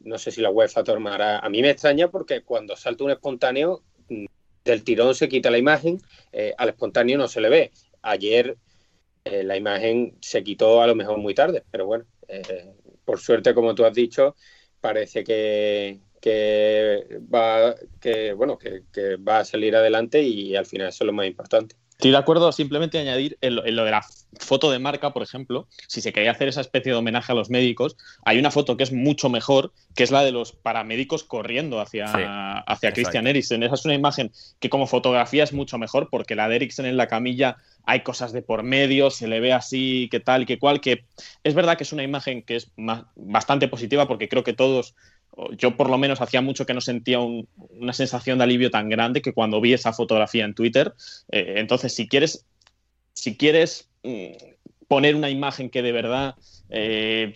no 0.03 0.19
sé 0.19 0.31
si 0.31 0.41
la 0.41 0.51
UEFA 0.51 0.85
tomará. 0.85 1.39
A 1.39 1.49
mí 1.49 1.63
me 1.63 1.71
extraña 1.71 2.09
porque 2.09 2.43
cuando 2.43 2.77
salta 2.77 3.05
un 3.05 3.11
espontáneo, 3.11 3.83
mm, 4.09 4.27
del 4.65 4.85
tirón 4.85 5.15
se 5.15 5.29
quita 5.29 5.51
la 5.51 5.59
imagen, 5.59 6.01
eh, 6.33 6.55
al 6.57 6.71
espontáneo 6.71 7.19
no 7.19 7.29
se 7.29 7.41
le 7.41 7.49
ve. 7.49 7.73
Ayer 8.03 8.57
eh, 9.25 9.43
la 9.45 9.57
imagen 9.57 10.17
se 10.21 10.43
quitó 10.43 10.83
a 10.83 10.87
lo 10.87 10.95
mejor 10.95 11.19
muy 11.19 11.35
tarde, 11.35 11.65
pero 11.71 11.87
bueno, 11.87 12.07
eh, 12.29 12.75
por 13.05 13.21
suerte, 13.21 13.55
como 13.55 13.75
tú 13.75 13.85
has 13.85 13.95
dicho, 13.95 14.37
parece 14.81 15.25
que, 15.25 16.01
va, 17.33 17.75
que, 18.01 18.33
bueno, 18.33 18.59
que 18.59 19.17
va 19.17 19.41
a 19.41 19.45
salir 19.45 19.77
adelante 19.77 20.23
y 20.23 20.57
al 20.57 20.67
final 20.67 20.89
eso 20.89 21.05
es 21.05 21.07
lo 21.07 21.13
más 21.13 21.27
importante. 21.27 21.77
Estoy 22.03 22.11
de 22.11 22.17
acuerdo 22.17 22.51
simplemente 22.51 22.99
añadir 22.99 23.39
en 23.43 23.55
lo, 23.55 23.63
de 23.63 23.91
la 23.93 24.05
foto 24.41 24.73
de 24.73 24.81
marca, 24.81 25.13
por 25.13 25.23
ejemplo, 25.23 25.69
si 25.87 26.01
se 26.01 26.13
quería 26.13 26.33
hacer 26.33 26.49
esa 26.49 26.61
especie 26.61 26.91
de 26.91 26.99
homenaje 26.99 27.31
a 27.31 27.37
los 27.37 27.49
médicos, 27.49 27.97
hay 28.25 28.41
una 28.41 28.51
foto 28.51 28.77
que 28.77 28.83
es 28.83 28.91
mucho 28.91 29.29
mejor, 29.29 29.73
que 29.95 30.03
es 30.03 30.11
la 30.11 30.25
de 30.25 30.33
los 30.33 30.51
paramédicos 30.51 31.23
corriendo 31.23 31.81
hacia, 31.81 32.59
hacia 32.59 32.93
Christian 32.93 33.29
Eriksen. 33.29 33.63
Esa 33.63 33.77
es 33.77 33.85
una 33.85 33.95
imagen 33.95 34.33
que 34.59 34.69
como 34.69 34.89
fotografía 34.89 35.45
es 35.45 35.53
mucho 35.53 35.79
mejor, 35.79 36.09
porque 36.11 36.35
la 36.35 36.49
de 36.49 36.57
Eriksen 36.57 36.87
en 36.87 36.97
la 36.97 37.07
camilla 37.07 37.59
hay 37.85 38.01
cosas 38.01 38.33
de 38.33 38.43
por 38.43 38.65
medio, 38.65 39.13
se 39.13 39.29
le 39.29 39.39
ve 39.39 39.53
así, 39.53 40.09
que 40.11 40.19
tal, 40.19 40.45
que 40.45 40.59
cual, 40.59 40.81
que 40.81 41.05
es 41.45 41.55
verdad 41.55 41.77
que 41.77 41.85
es 41.85 41.93
una 41.93 42.03
imagen 42.03 42.43
que 42.43 42.57
es 42.57 42.73
bastante 43.15 43.69
positiva, 43.69 44.09
porque 44.09 44.29
creo 44.29 44.43
que 44.43 44.55
todos 44.55 44.97
yo 45.57 45.77
por 45.77 45.89
lo 45.89 45.99
menos 45.99 46.21
hacía 46.21 46.43
mucho 46.43 46.67
que 46.67 46.75
no 46.75 46.81
sentía 46.81 47.19
una 47.21 47.93
sensación 47.93 48.39
de 48.39 48.45
alivio 48.45 48.71
tan 48.71 48.89
grande 48.89 49.23
que 49.23 49.33
cuando 49.33 49.61
vi 49.61 49.73
esa 49.73 49.93
fotografía 49.93 50.45
en 50.45 50.55
Twitter. 50.55 50.93
Eh, 51.31 51.55
entonces, 51.57 51.95
si 51.95 52.09
quieres, 52.09 52.45
si 53.15 53.37
quieres 53.37 53.89
mm, 54.03 54.33
poner 54.89 55.17
una 55.17 55.31
imagen 55.31 55.71
que 55.71 55.83
de 55.83 55.93
verdad 55.93 56.35
eh, 56.69 57.35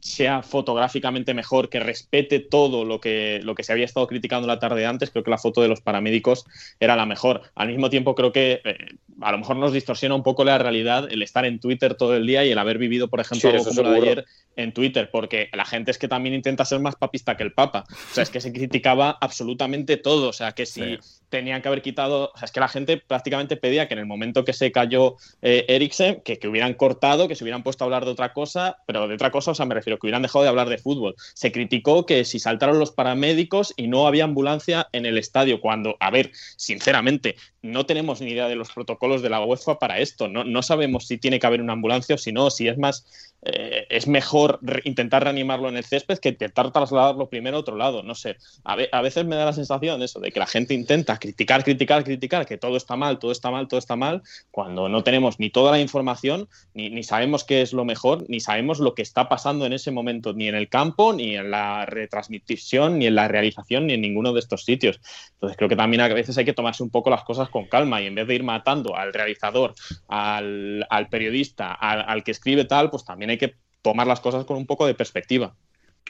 sea 0.00 0.42
fotográficamente 0.42 1.34
mejor, 1.34 1.68
que 1.68 1.80
respete 1.80 2.38
todo 2.40 2.84
lo 2.84 3.00
que, 3.00 3.40
lo 3.42 3.54
que 3.54 3.64
se 3.64 3.72
había 3.72 3.84
estado 3.84 4.06
criticando 4.06 4.46
la 4.46 4.58
tarde 4.58 4.86
antes, 4.86 5.10
creo 5.10 5.24
que 5.24 5.30
la 5.30 5.38
foto 5.38 5.62
de 5.62 5.68
los 5.68 5.80
paramédicos 5.80 6.46
era 6.80 6.96
la 6.96 7.06
mejor. 7.06 7.42
Al 7.54 7.68
mismo 7.68 7.90
tiempo, 7.90 8.14
creo 8.14 8.32
que 8.32 8.60
eh, 8.64 8.76
a 9.20 9.32
lo 9.32 9.38
mejor 9.38 9.56
nos 9.56 9.72
distorsiona 9.72 10.14
un 10.14 10.22
poco 10.22 10.44
la 10.44 10.58
realidad 10.58 11.08
el 11.10 11.22
estar 11.22 11.44
en 11.44 11.58
Twitter 11.58 11.94
todo 11.94 12.16
el 12.16 12.26
día 12.26 12.44
y 12.44 12.52
el 12.52 12.58
haber 12.58 12.78
vivido, 12.78 13.08
por 13.08 13.20
ejemplo, 13.20 13.50
algo 13.50 13.64
como 13.64 13.90
de 13.90 13.96
ayer 13.96 14.24
en 14.56 14.72
Twitter, 14.72 15.10
porque 15.10 15.48
la 15.52 15.64
gente 15.64 15.90
es 15.90 15.98
que 15.98 16.08
también 16.08 16.34
intenta 16.34 16.64
ser 16.64 16.80
más 16.80 16.96
papista 16.96 17.36
que 17.36 17.44
el 17.44 17.52
Papa. 17.52 17.84
O 17.88 18.14
sea, 18.14 18.22
es 18.22 18.30
que 18.30 18.40
se 18.40 18.52
criticaba 18.52 19.16
absolutamente 19.20 19.96
todo. 19.96 20.28
O 20.28 20.32
sea, 20.32 20.52
que 20.52 20.66
si 20.66 20.98
tenían 21.28 21.62
que 21.62 21.68
haber 21.68 21.82
quitado. 21.82 22.32
O 22.34 22.38
sea, 22.38 22.46
es 22.46 22.52
que 22.52 22.60
la 22.60 22.68
gente 22.68 22.96
prácticamente 22.96 23.56
pedía 23.56 23.88
que 23.88 23.94
en 23.94 24.00
el 24.00 24.06
momento 24.06 24.44
que 24.44 24.52
se 24.52 24.72
cayó 24.72 25.16
eh, 25.42 25.64
Eriksen, 25.68 26.22
que, 26.22 26.38
que 26.38 26.48
hubieran 26.48 26.74
cortado, 26.74 27.28
que 27.28 27.34
se 27.34 27.44
hubieran 27.44 27.62
puesto 27.62 27.84
a 27.84 27.86
hablar 27.86 28.04
de 28.04 28.10
otra 28.10 28.32
cosa, 28.32 28.78
pero 28.86 29.06
de 29.06 29.14
otra 29.14 29.30
cosa, 29.30 29.52
o 29.52 29.54
sea, 29.54 29.66
me 29.66 29.74
refiero, 29.74 29.87
que 29.96 30.06
hubieran 30.06 30.22
dejado 30.22 30.42
de 30.42 30.48
hablar 30.48 30.68
de 30.68 30.78
fútbol. 30.78 31.14
Se 31.34 31.52
criticó 31.52 32.04
que 32.04 32.24
si 32.24 32.38
saltaron 32.38 32.78
los 32.78 32.90
paramédicos 32.90 33.72
y 33.76 33.86
no 33.86 34.06
había 34.06 34.24
ambulancia 34.24 34.88
en 34.92 35.06
el 35.06 35.16
estadio, 35.16 35.60
cuando, 35.60 35.96
a 36.00 36.10
ver, 36.10 36.32
sinceramente, 36.56 37.36
no 37.62 37.86
tenemos 37.86 38.20
ni 38.20 38.32
idea 38.32 38.48
de 38.48 38.56
los 38.56 38.70
protocolos 38.70 39.22
de 39.22 39.30
la 39.30 39.40
UEFA 39.40 39.78
para 39.78 40.00
esto. 40.00 40.28
No, 40.28 40.44
no 40.44 40.62
sabemos 40.62 41.06
si 41.06 41.16
tiene 41.16 41.38
que 41.38 41.46
haber 41.46 41.62
una 41.62 41.72
ambulancia 41.72 42.16
o 42.16 42.18
si 42.18 42.32
no, 42.32 42.50
si 42.50 42.68
es 42.68 42.76
más 42.76 43.06
eh, 43.42 43.86
es 43.88 44.08
mejor 44.08 44.58
intentar 44.82 45.22
reanimarlo 45.22 45.68
en 45.68 45.76
el 45.76 45.84
césped 45.84 46.18
que 46.18 46.30
intentar 46.30 46.72
trasladarlo 46.72 47.28
primero 47.28 47.56
a 47.56 47.60
otro 47.60 47.76
lado. 47.76 48.02
No 48.02 48.14
sé, 48.14 48.36
a, 48.64 49.00
veces 49.00 49.24
me 49.24 49.36
da 49.36 49.44
la 49.44 49.52
sensación 49.52 50.02
eso, 50.02 50.18
de 50.18 50.32
que 50.32 50.40
la 50.40 50.46
gente 50.46 50.74
intenta 50.74 51.18
criticar, 51.18 51.62
criticar, 51.62 52.02
criticar, 52.02 52.46
que 52.46 52.58
todo 52.58 52.76
está 52.76 52.96
mal, 52.96 53.18
todo 53.18 53.30
está 53.30 53.50
mal, 53.50 53.68
todo 53.68 53.78
está 53.78 53.94
mal, 53.94 54.22
cuando 54.50 54.88
no 54.88 55.04
tenemos 55.04 55.38
ni 55.38 55.50
toda 55.50 55.70
la 55.70 55.80
información, 55.80 56.48
ni, 56.74 56.90
ni 56.90 57.04
sabemos 57.04 57.44
qué 57.44 57.62
es 57.62 57.72
lo 57.72 57.84
mejor, 57.84 58.24
ni 58.28 58.40
sabemos 58.40 58.80
lo 58.80 58.94
que 58.94 59.02
está 59.02 59.28
pasando 59.28 59.66
en 59.66 59.72
ese 59.78 59.90
momento, 59.90 60.32
ni 60.32 60.48
en 60.48 60.54
el 60.54 60.68
campo, 60.68 61.12
ni 61.12 61.36
en 61.36 61.50
la 61.50 61.86
retransmisión, 61.86 62.98
ni 62.98 63.06
en 63.06 63.14
la 63.14 63.28
realización, 63.28 63.86
ni 63.86 63.94
en 63.94 64.00
ninguno 64.00 64.32
de 64.32 64.40
estos 64.40 64.64
sitios. 64.64 65.00
Entonces 65.34 65.56
creo 65.56 65.68
que 65.68 65.76
también 65.76 66.00
a 66.00 66.08
veces 66.08 66.36
hay 66.38 66.44
que 66.44 66.52
tomarse 66.52 66.82
un 66.82 66.90
poco 66.90 67.10
las 67.10 67.24
cosas 67.24 67.48
con 67.48 67.66
calma 67.66 68.00
y 68.02 68.06
en 68.06 68.14
vez 68.14 68.26
de 68.26 68.34
ir 68.34 68.44
matando 68.44 68.96
al 68.96 69.12
realizador, 69.12 69.74
al, 70.08 70.86
periodista, 71.10 71.72
al 71.72 72.22
que 72.22 72.32
escribe 72.32 72.64
tal, 72.64 72.90
pues 72.90 73.04
también 73.04 73.30
hay 73.30 73.38
que 73.38 73.54
tomar 73.82 74.06
las 74.06 74.20
cosas 74.20 74.44
con 74.44 74.56
un 74.56 74.66
poco 74.66 74.86
de 74.86 74.94
perspectiva. 74.94 75.54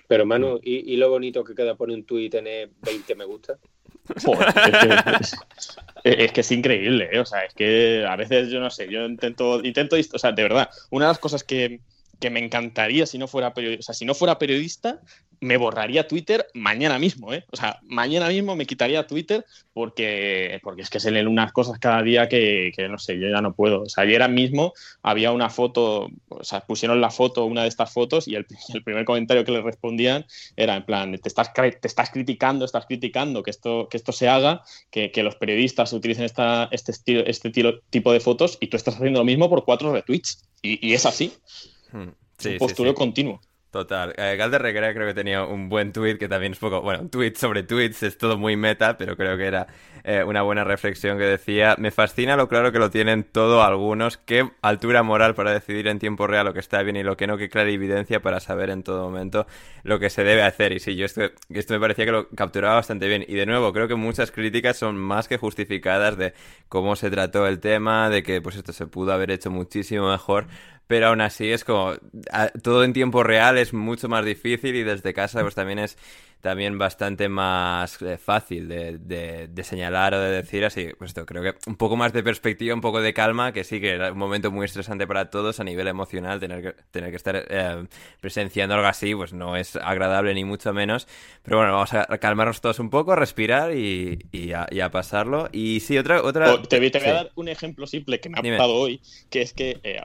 Pero 0.07 0.25
Manu, 0.25 0.59
¿y, 0.63 0.97
lo 0.97 1.11
bonito 1.11 1.45
que 1.45 1.55
queda 1.55 1.75
poner 1.75 1.97
un 1.97 2.05
tuit 2.05 2.27
y 2.27 2.31
tener 2.31 2.71
20 2.81 3.15
me 3.15 3.25
gusta? 3.25 3.59
es, 6.05 6.33
que, 6.33 6.41
es, 6.41 6.53
increíble, 6.53 7.11
¿eh? 7.13 7.19
o 7.19 7.27
sea, 7.27 7.45
es 7.45 7.53
que 7.53 8.07
a 8.09 8.17
veces 8.17 8.49
yo 8.49 8.59
no 8.59 8.71
sé, 8.71 8.89
yo 8.91 9.05
intento, 9.05 9.63
intento, 9.63 9.97
o 9.97 10.19
sea, 10.19 10.33
de 10.33 10.43
verdad, 10.43 10.71
una 10.91 11.05
de 11.07 11.11
las 11.11 11.19
cosas 11.19 11.45
que, 11.45 11.81
que 12.21 12.31
me 12.31 12.41
encantaría 12.45 13.07
si 13.07 13.19
no 13.19 13.29
fuera 13.29 13.55
periodista, 13.55 13.81
o 13.81 13.85
sea, 13.85 13.95
si 13.95 14.05
no 14.05 14.15
fuera 14.15 14.39
periodista, 14.39 15.01
me 15.41 15.57
borraría 15.57 16.09
Twitter 16.09 16.47
mañana 16.55 16.99
mismo, 16.99 17.33
¿eh? 17.33 17.45
O 17.53 17.57
sea, 17.57 17.79
mañana 17.83 18.29
mismo 18.29 18.57
me 18.57 18.67
quitaría 18.67 19.07
Twitter 19.07 19.45
porque, 19.73 20.59
porque 20.63 20.83
es 20.83 20.91
que 20.91 21.01
se 21.01 21.11
leen 21.11 21.29
unas 21.29 21.53
cosas 21.53 21.79
cada 21.79 22.03
día 22.03 22.29
que, 22.29 22.73
no 22.91 22.99
sé, 22.99 23.19
yo 23.19 23.29
ya 23.29 23.41
no 23.41 23.55
puedo. 23.55 23.83
O 23.83 23.89
sea, 23.89 24.05
ayer 24.05 24.29
mismo 24.29 24.73
había 25.03 25.31
una 25.31 25.49
foto, 25.49 26.09
o 26.29 26.45
sea, 26.45 26.63
pusieron 26.63 27.01
la 27.01 27.11
foto, 27.11 27.45
una 27.45 27.63
de 27.63 27.69
estas 27.69 27.93
fotos, 27.93 28.27
y 28.27 28.35
el, 28.35 28.47
primer 28.85 29.05
comentario 29.05 29.45
que 29.45 29.53
le 29.53 29.63
respondían 29.63 30.27
era 30.57 30.77
en 30.77 30.85
plan, 30.85 31.17
te 31.19 31.29
estás, 31.29 31.53
te 31.53 31.89
estás 31.89 32.11
criticando, 32.11 32.65
estás 32.65 32.87
criticando 32.87 33.43
que 33.43 33.51
esto, 33.51 33.89
que 33.89 33.97
esto 33.97 34.13
se 34.13 34.29
haga, 34.29 34.63
que, 34.91 35.13
los 35.19 35.35
periodistas 35.35 35.93
utilicen 35.93 36.25
esta, 36.25 36.69
este, 36.71 36.93
estilo, 36.93 37.27
este 37.27 37.51
tipo 37.91 38.13
de 38.13 38.21
fotos, 38.21 38.57
y 38.61 38.69
tú 38.69 38.77
estás 38.77 38.95
haciendo 38.97 39.21
lo 39.21 39.25
mismo 39.25 39.51
por 39.51 39.65
cuatro 39.65 39.93
retweets. 39.93 40.45
Y 40.63 40.93
es 40.93 41.07
así. 41.07 41.33
Hmm. 41.93 42.09
Sí, 42.39 42.51
un 42.51 42.59
postureo 42.59 42.95
continuo. 42.95 43.41
Total. 43.71 44.15
Eh, 44.17 44.37
Galder 44.39 44.63
Reguera 44.63 44.95
creo 44.95 45.07
que 45.07 45.13
tenía 45.13 45.45
un 45.45 45.69
buen 45.69 45.93
tweet 45.93 46.17
que 46.17 46.27
también 46.27 46.53
es 46.53 46.59
poco, 46.59 46.81
bueno, 46.81 47.03
un 47.03 47.11
tweet 47.11 47.35
sobre 47.37 47.63
tweets, 47.63 48.03
es 48.03 48.17
todo 48.17 48.39
muy 48.39 48.57
meta, 48.57 48.97
pero 48.97 49.15
creo 49.15 49.37
que 49.37 49.45
era 49.45 49.67
eh, 50.05 50.25
una 50.25 50.41
buena 50.41 50.65
reflexión 50.65 51.19
que 51.19 51.25
decía, 51.25 51.77
me 51.79 51.91
fascina 51.91 52.35
lo 52.35 52.49
claro 52.49 52.73
que 52.73 52.79
lo 52.79 52.89
tienen 52.89 53.25
todo 53.25 53.63
algunos, 53.63 54.17
qué 54.17 54.49
altura 54.63 55.03
moral 55.03 55.35
para 55.35 55.53
decidir 55.53 55.87
en 55.87 55.99
tiempo 55.99 56.27
real 56.27 56.47
lo 56.47 56.55
que 56.55 56.61
está 56.61 56.83
bien 56.83 56.97
y 56.97 57.03
lo 57.03 57.19
que 57.19 57.27
no, 57.27 57.37
qué 57.37 57.51
clara 57.51 57.69
evidencia 57.69 58.23
para 58.23 58.41
saber 58.41 58.71
en 58.71 58.83
todo 58.83 59.05
momento 59.05 59.47
lo 59.83 59.99
que 59.99 60.09
se 60.09 60.25
debe 60.25 60.45
hacer. 60.45 60.73
Y 60.73 60.81
sí, 60.81 60.97
yo 60.97 61.05
esto, 61.05 61.25
esto 61.51 61.75
me 61.75 61.81
parecía 61.81 62.07
que 62.07 62.13
lo 62.13 62.31
capturaba 62.31 62.77
bastante 62.77 63.07
bien. 63.07 63.23
Y 63.29 63.35
de 63.35 63.45
nuevo, 63.45 63.75
creo 63.75 63.87
que 63.87 63.97
muchas 63.97 64.31
críticas 64.31 64.79
son 64.79 64.97
más 64.97 65.29
que 65.29 65.37
justificadas 65.37 66.17
de 66.17 66.33
cómo 66.71 66.97
se 66.97 67.11
trató 67.11 67.47
el 67.47 67.61
tema, 67.61 68.09
de 68.09 68.23
que 68.23 68.41
pues 68.41 68.57
esto 68.57 68.73
se 68.73 68.87
pudo 68.87 69.13
haber 69.13 69.31
hecho 69.31 69.51
muchísimo 69.51 70.11
mejor 70.11 70.47
pero 70.89 71.09
aún 71.09 71.21
así 71.21 71.53
es 71.53 71.63
como 71.65 71.95
todo 72.63 72.83
en 72.83 72.93
tiempo 72.93 73.23
real 73.23 73.59
es 73.59 73.73
mucho 73.73 74.09
más 74.09 74.25
difícil 74.25 74.75
y 74.75 74.83
desde 74.83 75.15
casa 75.15 75.43
pues 75.43 75.55
también 75.55 75.79
es 75.79 75.97
también 76.41 76.79
bastante 76.79 77.29
más 77.29 78.01
eh, 78.03 78.17
fácil 78.17 78.69
de, 78.69 78.99
de, 78.99 79.65
señalar 79.65 80.15
o 80.15 80.21
de 80.21 80.31
decir 80.31 80.65
así. 80.65 80.89
Pues 80.97 81.11
esto, 81.11 81.27
creo 81.27 81.43
que 81.43 81.55
un 81.67 81.77
poco 81.77 81.97
más 81.97 82.13
de 82.13 82.23
perspectiva, 82.23 82.75
un 82.75 82.81
poco 82.81 83.01
de 83.01 83.13
calma, 83.13 83.53
que 83.53 83.65
sí 83.65 83.81
que 83.81 83.91
era 83.91 84.13
un 84.13 84.19
momento 84.19 84.51
muy 84.53 84.65
estresante 84.65 85.07
para 85.07 85.31
todos 85.31 85.59
a 85.61 85.65
nivel 85.65 85.89
emocional, 85.89 86.39
tener 86.39 86.63
que, 86.63 86.83
tener 86.91 87.11
que 87.11 87.17
estar 87.17 87.45
eh, 87.49 87.87
presenciando 88.21 88.75
algo 88.77 88.87
así, 88.87 89.15
pues 89.15 89.33
no 89.33 89.57
es 89.57 89.77
agradable 89.77 90.33
ni 90.35 90.45
mucho 90.45 90.73
menos. 90.73 91.09
Pero 91.43 91.59
bueno, 91.59 91.73
vamos 91.73 91.93
a 91.95 92.07
calmarnos 92.19 92.61
todos 92.61 92.79
un 92.79 92.91
poco, 92.91 93.17
respirar 93.17 93.77
y, 93.77 94.19
y, 94.33 94.53
a, 94.53 94.91
pasarlo. 94.91 95.49
Y 95.53 95.81
sí, 95.81 95.99
otra... 95.99 96.23
otra... 96.23 96.55
Oh, 96.55 96.63
te, 96.63 96.79
voy 96.79 96.93
a 96.95 97.13
dar 97.13 97.33
un 97.35 97.49
ejemplo 97.49 97.87
simple 97.87 98.21
que 98.21 98.29
me 98.29 98.39
ha 98.39 98.43
pasado 98.43 98.75
hoy, 98.75 99.01
que 99.31 99.43
es 99.43 99.53
que 99.53 99.81
eh, 99.83 100.01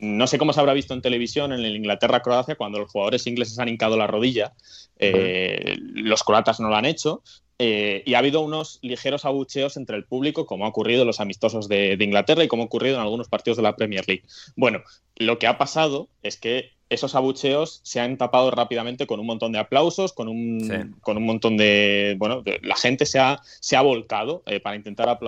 no 0.00 0.26
sé 0.26 0.38
cómo 0.38 0.52
se 0.52 0.60
habrá 0.60 0.72
visto 0.72 0.92
en 0.94 1.02
televisión 1.02 1.52
en 1.52 1.60
el 1.60 1.76
Inglaterra-Croacia 1.76 2.56
cuando 2.56 2.78
los 2.78 2.90
jugadores 2.90 3.26
ingleses 3.26 3.58
han 3.58 3.68
hincado 3.68 3.96
la 3.96 4.06
rodilla. 4.06 4.52
Eh, 4.98 5.76
los 5.80 6.22
croatas 6.22 6.60
no 6.60 6.68
lo 6.68 6.76
han 6.76 6.86
hecho. 6.86 7.22
Eh, 7.58 8.02
y 8.04 8.12
ha 8.14 8.18
habido 8.18 8.42
unos 8.42 8.78
ligeros 8.82 9.24
abucheos 9.24 9.78
entre 9.78 9.96
el 9.96 10.04
público, 10.04 10.44
como 10.44 10.66
ha 10.66 10.68
ocurrido 10.68 11.02
en 11.02 11.06
los 11.06 11.20
amistosos 11.20 11.68
de, 11.68 11.96
Inglaterra 11.98 12.44
y 12.44 12.48
como 12.48 12.64
ha 12.64 12.66
ocurrido 12.66 12.96
en 12.96 13.00
algunos 13.00 13.28
partidos 13.28 13.56
de 13.56 13.62
la 13.62 13.76
Premier 13.76 14.06
League. 14.06 14.24
Bueno, 14.56 14.82
lo 15.16 15.38
que 15.38 15.46
ha 15.46 15.56
pasado 15.56 16.08
es 16.22 16.36
que 16.36 16.72
esos 16.90 17.14
abucheos 17.14 17.80
se 17.82 17.98
han 17.98 18.18
tapado 18.18 18.50
rápidamente 18.50 19.06
con 19.06 19.18
un 19.18 19.26
montón 19.26 19.52
de 19.52 19.58
aplausos, 19.58 20.12
con 20.12 20.28
un, 20.28 20.96
con 21.00 21.16
un 21.16 21.24
montón 21.24 21.56
de. 21.56 22.14
Bueno, 22.18 22.44
la 22.62 22.76
gente 22.76 23.06
se 23.06 23.18
ha, 23.18 23.40
se 23.60 23.74
ha 23.74 23.80
volcado 23.80 24.42
eh, 24.46 24.60
para 24.60 24.76
intentar 24.76 25.18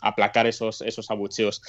aplacar 0.00 0.46
esos, 0.46 0.80
esos 0.80 1.10
abucheos. 1.10 1.62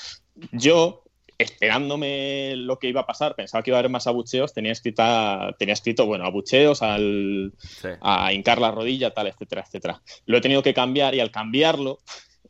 Yo 0.53 1.03
esperándome 1.37 2.55
lo 2.55 2.79
que 2.79 2.87
iba 2.87 3.01
a 3.01 3.05
pasar, 3.05 3.35
pensaba 3.35 3.63
que 3.63 3.71
iba 3.71 3.77
a 3.77 3.79
haber 3.79 3.91
más 3.91 4.07
abucheos, 4.07 4.53
tenía, 4.53 4.71
escrita, 4.71 5.55
tenía 5.59 5.73
escrito, 5.73 6.05
bueno, 6.05 6.25
abucheos, 6.25 6.81
al, 6.81 7.53
a 8.01 8.33
hincar 8.33 8.59
la 8.59 8.71
rodilla, 8.71 9.11
tal, 9.11 9.27
etcétera, 9.27 9.63
etcétera. 9.65 10.01
Lo 10.25 10.37
he 10.37 10.41
tenido 10.41 10.63
que 10.63 10.73
cambiar 10.73 11.15
y 11.15 11.19
al 11.19 11.31
cambiarlo 11.31 11.99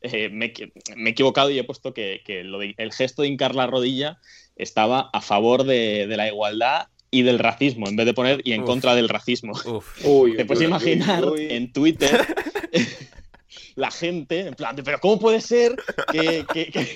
eh, 0.01 0.29
me, 0.29 0.45
he 0.45 1.09
equivocado 1.09 1.49
y 1.49 1.57
he 1.57 1.63
puesto 1.63 1.93
que, 1.93 2.21
el 2.25 2.93
gesto 2.93 3.23
de 3.23 3.27
hincar 3.27 3.55
la 3.55 3.67
rodilla 3.67 4.19
estaba 4.55 5.09
a 5.11 5.21
favor 5.21 5.63
de, 5.63 6.05
la 6.07 6.27
igualdad 6.27 6.87
y 7.09 7.23
del 7.23 7.39
racismo, 7.39 7.87
en 7.87 7.95
vez 7.95 8.05
de 8.05 8.13
poner 8.13 8.41
y 8.43 8.53
en 8.53 8.63
contra 8.63 8.93
del 8.93 9.09
racismo. 9.09 9.53
Te 10.35 10.45
puedes 10.45 10.63
imaginar 10.63 11.23
en 11.37 11.71
Twitter 11.71 12.25
la 13.75 13.91
gente, 13.91 14.47
en 14.47 14.53
plan, 14.53 14.75
pero 14.83 14.99
¿cómo 14.99 15.19
puede 15.19 15.41
ser 15.41 15.75
que, 16.11 16.45
que, 16.53 16.93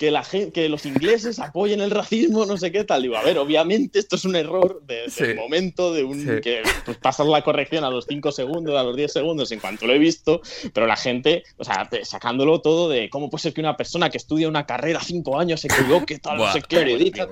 la 0.00 0.22
gente, 0.22 0.52
que 0.52 0.68
los 0.68 0.86
ingleses 0.86 1.38
apoyen 1.38 1.80
el 1.80 1.90
racismo, 1.90 2.46
no 2.46 2.56
sé 2.56 2.70
qué 2.70 2.84
tal. 2.84 3.02
Digo, 3.02 3.16
a 3.16 3.22
ver, 3.22 3.38
obviamente 3.38 3.98
esto 3.98 4.16
es 4.16 4.24
un 4.24 4.36
error 4.36 4.82
de, 4.86 5.06
del 5.18 5.36
momento, 5.36 5.92
de 5.92 6.04
un 6.04 6.40
que 6.40 6.62
pues, 6.84 6.98
pasas 6.98 7.26
la 7.26 7.42
corrección 7.42 7.84
a 7.84 7.90
los 7.90 8.06
5 8.06 8.32
segundos, 8.32 8.76
a 8.76 8.82
los 8.82 8.96
10 8.96 9.12
segundos, 9.12 9.50
en 9.52 9.60
cuanto 9.60 9.86
lo 9.86 9.94
he 9.94 9.98
visto, 9.98 10.40
pero 10.72 10.86
la 10.86 10.96
gente, 10.96 11.44
o 11.56 11.64
sea, 11.64 11.88
sacándolo 12.02 12.60
todo 12.60 12.88
de 12.88 13.08
cómo 13.10 13.30
puede 13.30 13.42
ser 13.42 13.54
que 13.54 13.60
una 13.60 13.76
persona 13.76 14.10
que 14.10 14.18
estudia 14.18 14.48
una 14.48 14.66
carrera 14.66 15.00
5 15.02 15.38
años 15.38 15.60
se 15.60 15.68
equivoque, 15.68 16.18
tal, 16.18 16.38
no 16.38 16.52
sé 16.52 16.62
qué. 16.62 16.76
Periodista, 16.76 17.28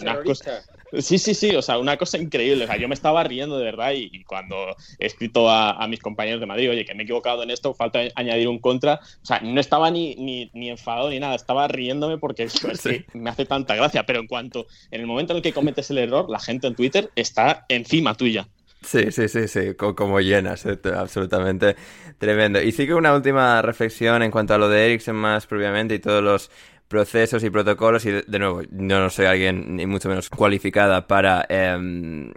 Sí, 0.99 1.19
sí, 1.19 1.35
sí, 1.35 1.55
o 1.57 1.63
sea, 1.63 1.79
una 1.79 1.97
cosa 1.97 2.19
increíble. 2.19 2.65
O 2.65 2.67
sea, 2.67 2.77
yo 2.77 2.89
me 2.89 2.95
estaba 2.95 3.25
riendo 3.25 3.59
de 3.59 3.65
verdad 3.65 3.93
y, 3.95 4.23
cuando 4.25 4.77
he 4.99 5.07
escrito 5.07 5.51
a, 5.51 5.87
mis 5.89 6.01
compañeros 6.01 6.41
de 6.41 6.47
Madrid, 6.47 6.71
oye, 6.71 6.85
que 6.85 6.95
me 6.95 7.03
he 7.03 7.05
equivocado 7.05 7.43
en 7.43 7.51
esto, 7.51 7.75
falta 7.75 8.01
añadir 8.15 8.49
un 8.49 8.59
contra, 8.59 9.01
o 9.23 9.27
sea, 9.27 9.41
no 9.41 9.61
estaba 9.61 9.91
ni, 9.91 10.15
ni, 10.17 10.51
ni 10.55 10.71
enfadado 10.71 11.11
ni 11.11 11.21
nada, 11.21 11.35
estaba 11.35 11.69
riéndome 11.69 12.19
porque 12.19 12.49
me 13.15 13.31
hace 13.31 13.45
tanta 13.45 13.75
gracia, 13.75 14.05
pero 14.07 14.21
en 14.21 14.27
cuanto, 14.27 14.67
en 14.91 15.01
el 15.01 15.07
momento 15.07 15.33
en 15.33 15.39
el 15.39 15.43
que 15.43 15.53
cometes 15.53 15.91
el 15.91 15.99
error, 15.99 16.29
la 16.31 16.39
gente 16.39 16.67
en 16.67 16.75
Twitter 16.75 17.11
está 17.17 17.67
encima 17.69 18.15
tuya. 18.15 18.49
Sí, 18.85 19.11
sí, 19.11 19.29
sí, 19.29 19.49
sí, 19.49 19.75
como 19.75 20.21
llenas, 20.21 20.67
eh, 20.67 20.79
absolutamente 20.95 21.75
tremendo. 22.19 22.61
Y 22.61 22.71
sí 22.73 22.87
que 22.87 22.95
una 22.95 23.15
última 23.15 23.63
reflexión 23.63 24.23
en 24.23 24.31
cuanto 24.31 24.55
a 24.55 24.59
lo 24.59 24.69
de 24.69 24.85
Ericsson 24.85 25.17
más 25.17 25.47
propiamente 25.47 25.95
y 25.95 25.99
todos 25.99 26.23
los 26.23 26.51
procesos 26.89 27.43
y 27.43 27.51
protocolos 27.51 28.05
y 28.07 28.13
de, 28.13 28.39
nuevo, 28.39 28.63
yo 28.63 28.99
no 29.01 29.11
soy 29.11 29.27
alguien 29.27 29.77
ni 29.77 29.87
mucho 29.87 30.09
menos 30.09 30.29
cualificada 30.29 31.07
para 31.07 31.45
em, 31.49 32.31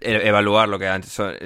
e, 0.00 0.28
evaluar 0.28 0.68
lo 0.68 0.78
que 0.78 0.88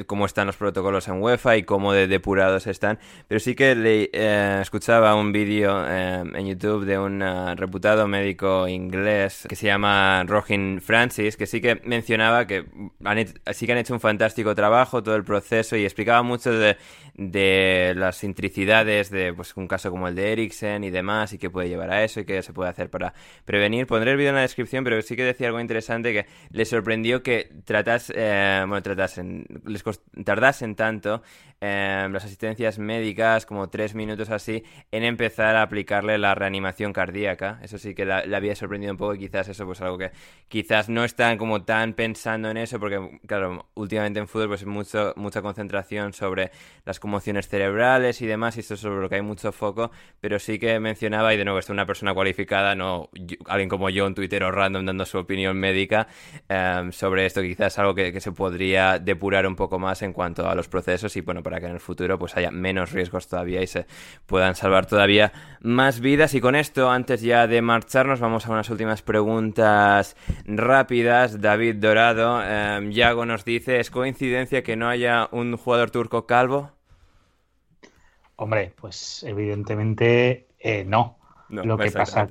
cómo 0.07 0.27
están 0.27 0.47
los 0.47 0.57
protocolos 0.57 1.07
en 1.09 1.23
UEFA 1.23 1.57
y 1.57 1.63
cómo 1.65 1.93
de 1.93 2.07
depurados 2.07 2.67
están, 2.67 2.99
pero 3.29 3.41
sí 3.41 3.55
que 3.55 3.75
le, 3.75 4.11
eh, 4.13 4.59
escuchaba 4.63 5.15
un 5.15 5.33
vídeo 5.33 5.87
em, 5.87 6.35
en 6.35 6.47
YouTube 6.47 6.87
de 6.87 6.99
un 6.99 7.23
eh, 7.23 7.55
reputado 7.57 8.09
médico 8.09 8.67
inglés 8.67 9.47
que 9.49 9.57
se 9.57 9.67
llama 9.67 10.25
Rohin 10.25 10.81
Francis, 10.81 11.37
que 11.37 11.47
sí 11.47 11.61
que 11.61 11.81
mencionaba 11.85 12.47
que 12.47 12.65
sí 13.53 13.67
que 13.67 13.73
han 13.73 13.79
hecho 13.79 13.95
un 13.95 14.01
fantástico 14.01 14.55
trabajo 14.55 15.03
todo 15.03 15.15
el 15.15 15.25
proceso 15.25 15.77
y 15.77 15.85
explicaba 15.85 16.23
mucho 16.23 16.53
de, 16.53 16.77
de 17.17 17.95
las 17.97 18.23
intricidades 18.25 19.11
de 19.11 19.33
pues 19.33 19.57
un 19.57 19.67
caso 19.67 19.91
como 19.91 20.07
el 20.07 20.15
de 20.15 20.33
Eriksen 20.33 20.85
y 20.85 20.91
demás 20.91 21.33
y 21.33 21.39
que 21.39 21.49
puede 21.49 21.69
llevar 21.69 21.91
a 21.91 22.05
eso 22.05 22.21
y 22.21 22.25
que 22.27 22.43
se 22.43 22.53
puede 22.53 22.71
hacer 22.71 22.91
para 22.91 23.15
prevenir. 23.45 23.87
Pondré 23.87 24.11
el 24.13 24.19
vídeo 24.19 24.31
en 24.31 24.37
la 24.37 24.43
descripción, 24.43 24.85
pero 24.85 25.01
sí 25.01 25.17
que 25.17 25.25
decía 25.25 25.47
algo 25.49 25.61
interesante 25.61 26.13
que 26.13 26.27
le 26.51 26.65
sorprendió 26.67 27.23
que 27.23 27.51
tratas, 27.65 28.13
eh, 28.15 28.65
bueno, 28.67 28.83
tratasen, 28.83 29.47
les 29.65 29.83
tardasen 30.25 30.75
tanto 30.75 31.23
eh, 31.61 32.07
las 32.11 32.25
asistencias 32.25 32.79
médicas, 32.79 33.47
como 33.47 33.69
tres 33.71 33.95
minutos 33.95 34.31
así, 34.31 34.63
en 34.91 35.05
empezar 35.05 35.57
a 35.57 35.63
aplicarle 35.63 36.19
la 36.19 36.35
reanimación 36.35 36.93
cardíaca. 36.93 37.59
Eso 37.63 37.79
sí 37.79 37.95
que 37.95 38.05
le 38.05 38.37
había 38.37 38.55
sorprendido 38.55 38.93
un 38.93 38.99
poco 38.99 39.15
y 39.15 39.19
quizás 39.19 39.49
eso 39.49 39.65
pues 39.65 39.81
algo 39.81 39.97
que 39.97 40.11
quizás 40.49 40.89
no 40.89 41.05
están 41.05 41.39
como 41.39 41.65
tan 41.65 41.95
pensando 41.95 42.51
en 42.51 42.59
eso, 42.59 42.79
porque 42.79 43.21
claro, 43.27 43.69
últimamente 43.75 44.21
en 44.21 44.29
fútbol 44.29 44.49
pues 44.49 44.67
mucho, 44.67 45.15
mucha 45.17 45.43
concentración 45.43 46.13
sobre 46.13 46.51
las 46.85 47.01
conmociones 47.01 47.49
cerebrales 47.49 48.21
y 48.21 48.27
demás, 48.27 48.57
y 48.57 48.61
esto 48.61 48.75
es 48.75 48.81
sobre 48.81 49.01
lo 49.01 49.09
que 49.09 49.17
hay 49.17 49.23
mucho 49.23 49.51
foco, 49.53 49.91
pero 50.21 50.39
sí 50.39 50.59
que 50.59 50.79
mencionaba, 50.79 51.33
y 51.33 51.37
de 51.37 51.45
nuevo, 51.45 51.59
es 51.59 51.71
una 51.71 51.87
persona 51.87 52.13
cualificada, 52.15 52.75
no 52.75 53.09
alguien 53.47 53.69
como 53.69 53.91
yo, 53.91 54.07
un 54.07 54.15
tuitero 54.15 54.51
random 54.51 54.85
dando 54.85 55.07
su 55.07 55.19
opinión 55.19 55.57
médica 55.57 56.07
em, 56.49 56.93
sobre 56.93 57.27
esto, 57.27 57.41
quizás 57.43 57.79
algo 57.79 57.95
que 57.95 58.21
se 58.21 58.33
podría 58.33 58.99
depurar 58.99 59.47
un 59.47 59.57
poco 59.57 59.79
más 59.79 60.03
en 60.03 60.13
cuanto 60.13 60.49
a 60.49 60.55
los 60.55 60.69
procesos 60.69 61.17
y 61.17 61.21
bueno, 61.21 61.43
para 61.47 61.61
que 61.61 61.67
en 61.67 61.75
el 61.75 61.81
futuro 61.81 62.19
pues 62.19 62.37
haya 62.37 62.51
menos 62.51 62.91
riesgos 62.91 63.29
todavía 63.29 63.63
y 63.63 63.69
se 63.69 63.87
puedan 64.27 64.57
salvar 64.57 64.87
todavía 64.87 65.33
más 65.61 66.01
vidas. 66.01 66.35
Y 66.35 66.41
con 66.41 66.57
esto, 66.57 66.91
antes 66.91 67.23
ya 67.23 67.47
de 67.47 67.63
marcharnos, 67.63 68.19
vamos 68.19 68.45
a 68.47 68.51
unas 68.51 68.69
últimas 68.69 69.03
preguntas 69.03 70.17
rápidas. 70.45 71.41
David 71.41 71.77
Dorado, 71.77 72.43
eh, 72.43 72.81
Yago 72.91 73.27
nos 73.27 73.45
dice, 73.45 73.79
¿es 73.79 73.93
coincidencia 73.93 74.65
que 74.65 74.75
no 74.75 74.89
haya 74.89 75.29
un 75.31 75.57
jugador 75.57 75.93
turco 75.93 76.27
calvo? 76.27 76.73
Hombre, 78.35 78.73
pues 78.75 79.23
evidentemente 79.23 80.49
eh, 80.59 80.85
no. 80.85 81.17
Lo 81.49 81.79
que 81.79 81.93
pasa, 81.93 82.27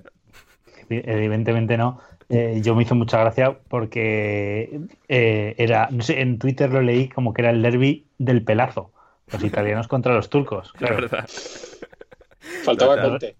evidentemente 0.90 1.78
no. 1.78 2.02
Eh, 2.28 2.60
yo 2.62 2.76
me 2.76 2.84
hizo 2.84 2.96
mucha 2.96 3.22
gracia 3.22 3.58
porque 3.70 4.82
era, 5.08 5.88
no 5.90 6.04
sé, 6.04 6.20
en 6.20 6.38
Twitter 6.38 6.70
lo 6.70 6.82
leí 6.82 7.08
como 7.08 7.34
que 7.34 7.44
era 7.44 7.52
el 7.52 7.62
derby 7.62 8.08
del 8.18 8.44
pelazo. 8.44 8.92
Los 9.32 9.44
italianos 9.44 9.88
contra 9.88 10.14
los 10.14 10.30
turcos, 10.30 10.72
claro. 10.74 11.08
Faltaba 12.64 13.02
corte. 13.02 13.36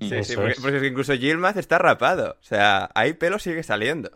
Sí, 0.00 0.24
sí, 0.24 0.36
porque, 0.36 0.52
es. 0.52 0.60
que 0.60 0.86
incluso 0.86 1.14
Gilmaz 1.14 1.56
está 1.56 1.78
rapado. 1.78 2.36
O 2.40 2.44
sea, 2.44 2.90
ahí 2.94 3.14
pelo 3.14 3.38
sigue 3.38 3.62
saliendo. 3.62 4.10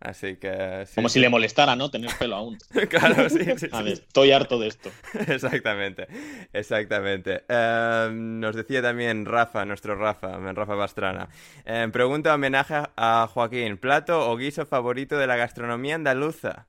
Así 0.00 0.36
que. 0.36 0.86
Como 0.94 1.08
si 1.08 1.18
le 1.18 1.28
molestara, 1.28 1.74
¿no? 1.74 1.90
Tener 1.90 2.10
pelo 2.18 2.36
aún. 2.36 2.58
claro, 2.88 3.28
sí, 3.28 3.44
sí, 3.56 3.68
estoy 3.86 4.30
harto 4.30 4.58
de 4.58 4.68
esto. 4.68 4.90
exactamente, 5.26 6.06
exactamente. 6.52 7.44
Em, 7.48 8.38
nos 8.38 8.54
decía 8.54 8.80
también 8.80 9.26
Rafa, 9.26 9.64
nuestro 9.64 9.96
Rafa, 9.96 10.38
Rafa 10.38 10.74
Bastrana. 10.74 11.28
Eh, 11.64 11.88
pregunta 11.92 12.34
homenaje 12.34 12.76
a 12.96 13.28
Joaquín: 13.32 13.76
¿plato 13.76 14.30
o 14.30 14.36
guiso 14.36 14.66
favorito 14.66 15.18
de 15.18 15.26
la 15.26 15.36
gastronomía 15.36 15.96
andaluza? 15.96 16.68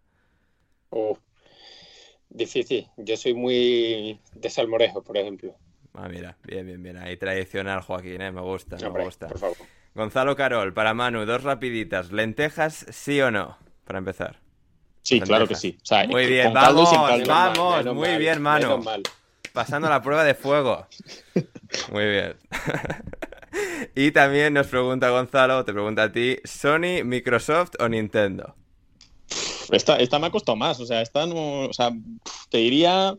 Oh, 0.90 1.20
Difícil. 2.30 2.88
Yo 2.98 3.18
soy 3.18 3.34
muy 3.34 4.20
de 4.34 4.50
salmorejo, 4.50 5.04
por 5.04 5.18
ejemplo. 5.18 5.56
Ah, 5.94 6.08
mira, 6.08 6.38
bien, 6.44 6.66
bien, 6.66 6.82
bien. 6.82 6.98
Ahí 6.98 7.18
tradicional, 7.18 7.82
Joaquín, 7.82 8.22
¿eh? 8.22 8.32
Me 8.32 8.42
gusta, 8.42 8.78
me 8.78 9.04
gusta. 9.04 9.28
Por 9.28 9.40
favor. 9.40 9.58
Gonzalo 9.96 10.36
Carol, 10.36 10.74
para 10.74 10.94
Manu, 10.94 11.26
dos 11.26 11.44
rapiditas. 11.44 12.12
¿Lentejas, 12.12 12.86
sí 12.90 13.20
o 13.22 13.32
no? 13.32 13.58
Para 13.84 14.00
empezar. 14.00 14.40
Sí, 15.02 15.20
claro 15.20 15.48
que 15.48 15.56
sí. 15.56 15.78
muy 16.10 16.28
bien, 16.28 16.54
vamos, 16.54 16.92
vamos, 17.26 17.86
muy 17.96 18.18
bien, 18.18 18.42
Manu. 18.42 18.84
Pasando 19.54 19.90
la 19.90 20.02
prueba 20.02 20.24
de 20.24 20.36
fuego. 20.36 20.88
Muy 21.92 22.06
bien. 22.06 22.36
y 23.96 24.12
también 24.12 24.54
nos 24.54 24.68
pregunta 24.68 25.10
Gonzalo, 25.10 25.66
te 25.66 25.74
pregunta 25.74 26.04
a 26.04 26.12
ti, 26.12 26.38
¿Sony, 26.44 27.04
Microsoft 27.04 27.74
o 27.80 27.88
Nintendo? 27.88 28.56
Esta, 29.72 29.98
esta 29.98 30.20
me 30.20 30.28
ha 30.28 30.32
costado 30.32 30.56
más, 30.56 30.80
o 30.80 30.86
sea, 30.86 31.02
esta 31.02 31.26
no, 31.26 31.68
o 31.68 31.74
sea, 31.74 31.92
te 32.50 32.58
diría, 32.58 33.18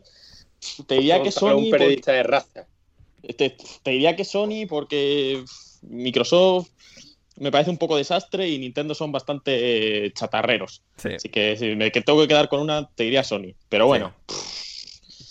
te 0.87 0.95
diría 0.95 1.23
que 1.23 1.31
Sony... 1.31 1.55
Un 1.57 1.71
periodista 1.71 2.11
de 2.11 2.23
raza. 2.23 2.67
Te, 3.37 3.55
diría 3.85 4.15
que 4.15 4.25
Sony 4.25 4.67
porque 4.67 5.43
Microsoft 5.81 6.69
me 7.37 7.51
parece 7.51 7.69
un 7.69 7.77
poco 7.77 7.97
desastre 7.97 8.47
y 8.49 8.59
Nintendo 8.59 8.93
son 8.93 9.11
bastante 9.11 10.11
chatarreros. 10.13 10.81
Así 11.03 11.29
que 11.29 11.55
si 11.57 11.75
me 11.75 11.91
que 11.91 12.01
tengo 12.01 12.21
que 12.21 12.27
quedar 12.27 12.49
con 12.49 12.59
una, 12.59 12.89
te 12.89 13.03
diría 13.03 13.23
Sony. 13.23 13.53
Pero 13.69 13.87
bueno. 13.87 14.13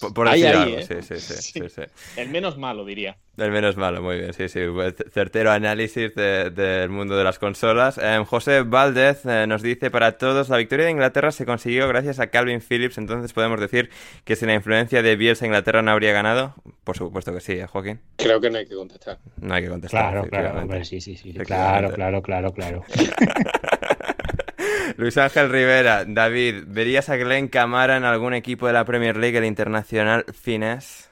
Por, 0.01 0.28
ahí, 0.28 0.43
ahí, 0.44 0.74
¿eh? 0.74 0.82
sí, 0.82 1.02
sí, 1.02 1.20
sí, 1.60 1.68
sí, 1.68 1.82
El 2.16 2.31
menos 2.31 2.56
malo, 2.56 2.85
diría. 2.85 3.18
El 3.36 3.51
menos 3.51 3.77
malo, 3.77 4.02
muy 4.02 4.18
bien, 4.18 4.32
sí, 4.32 4.48
sí. 4.48 4.60
Pues, 4.72 4.94
certero 5.12 5.51
análisis 5.51 6.14
del 6.14 6.89
mundo 6.89 7.16
de 7.16 7.24
las 7.24 7.39
consolas. 7.39 7.98
Em, 7.98 8.24
José 8.24 8.62
Valdez 8.62 9.24
eh, 9.27 9.47
nos 9.47 9.62
dice, 9.62 9.90
para 9.90 10.18
todos, 10.18 10.48
la 10.48 10.56
victoria 10.56 10.86
de 10.86 10.93
Inglaterra 10.93 11.32
se 11.32 11.44
consiguió 11.44 11.86
gracias 11.89 12.18
a 12.18 12.28
Calvin 12.28 12.60
Phillips, 12.60 12.98
entonces 12.98 13.32
podemos 13.32 13.60
decir 13.60 13.90
que 14.24 14.36
sin 14.36 14.48
la 14.48 14.55
influencia 14.55 15.02
de 15.02 15.16
Bielsa 15.16 15.47
Inglaterra 15.47 15.82
no 15.82 15.90
habría 15.90 16.12
ganado. 16.12 16.55
Por 16.85 16.97
supuesto 16.97 17.32
que 17.32 17.40
sí, 17.40 17.52
¿eh, 17.52 17.66
Joaquín? 17.66 18.01
Creo 18.16 18.40
que 18.40 18.51
no 18.51 18.59
hay 18.59 18.66
que 18.66 18.74
contestar. 18.74 19.18
No 19.36 19.55
hay 19.55 19.62
que 19.62 19.68
contestar. 19.68 20.28
Claro, 20.28 20.28
claro, 20.28 20.85
sí, 20.85 21.01
sí, 21.01 21.16
sí. 21.16 21.32
Claro, 21.35 21.93
claro, 21.93 22.22
claro, 22.22 22.52
claro. 22.52 22.85
Luis 24.96 25.16
Ángel 25.18 25.50
Rivera, 25.50 26.04
David, 26.06 26.64
¿verías 26.66 27.08
a 27.08 27.16
Glenn 27.16 27.48
Camara 27.48 27.96
en 27.96 28.04
algún 28.04 28.34
equipo 28.34 28.66
de 28.66 28.72
la 28.72 28.84
Premier 28.84 29.16
League, 29.16 29.36
el 29.36 29.44
internacional 29.44 30.24
Fines? 30.32 31.10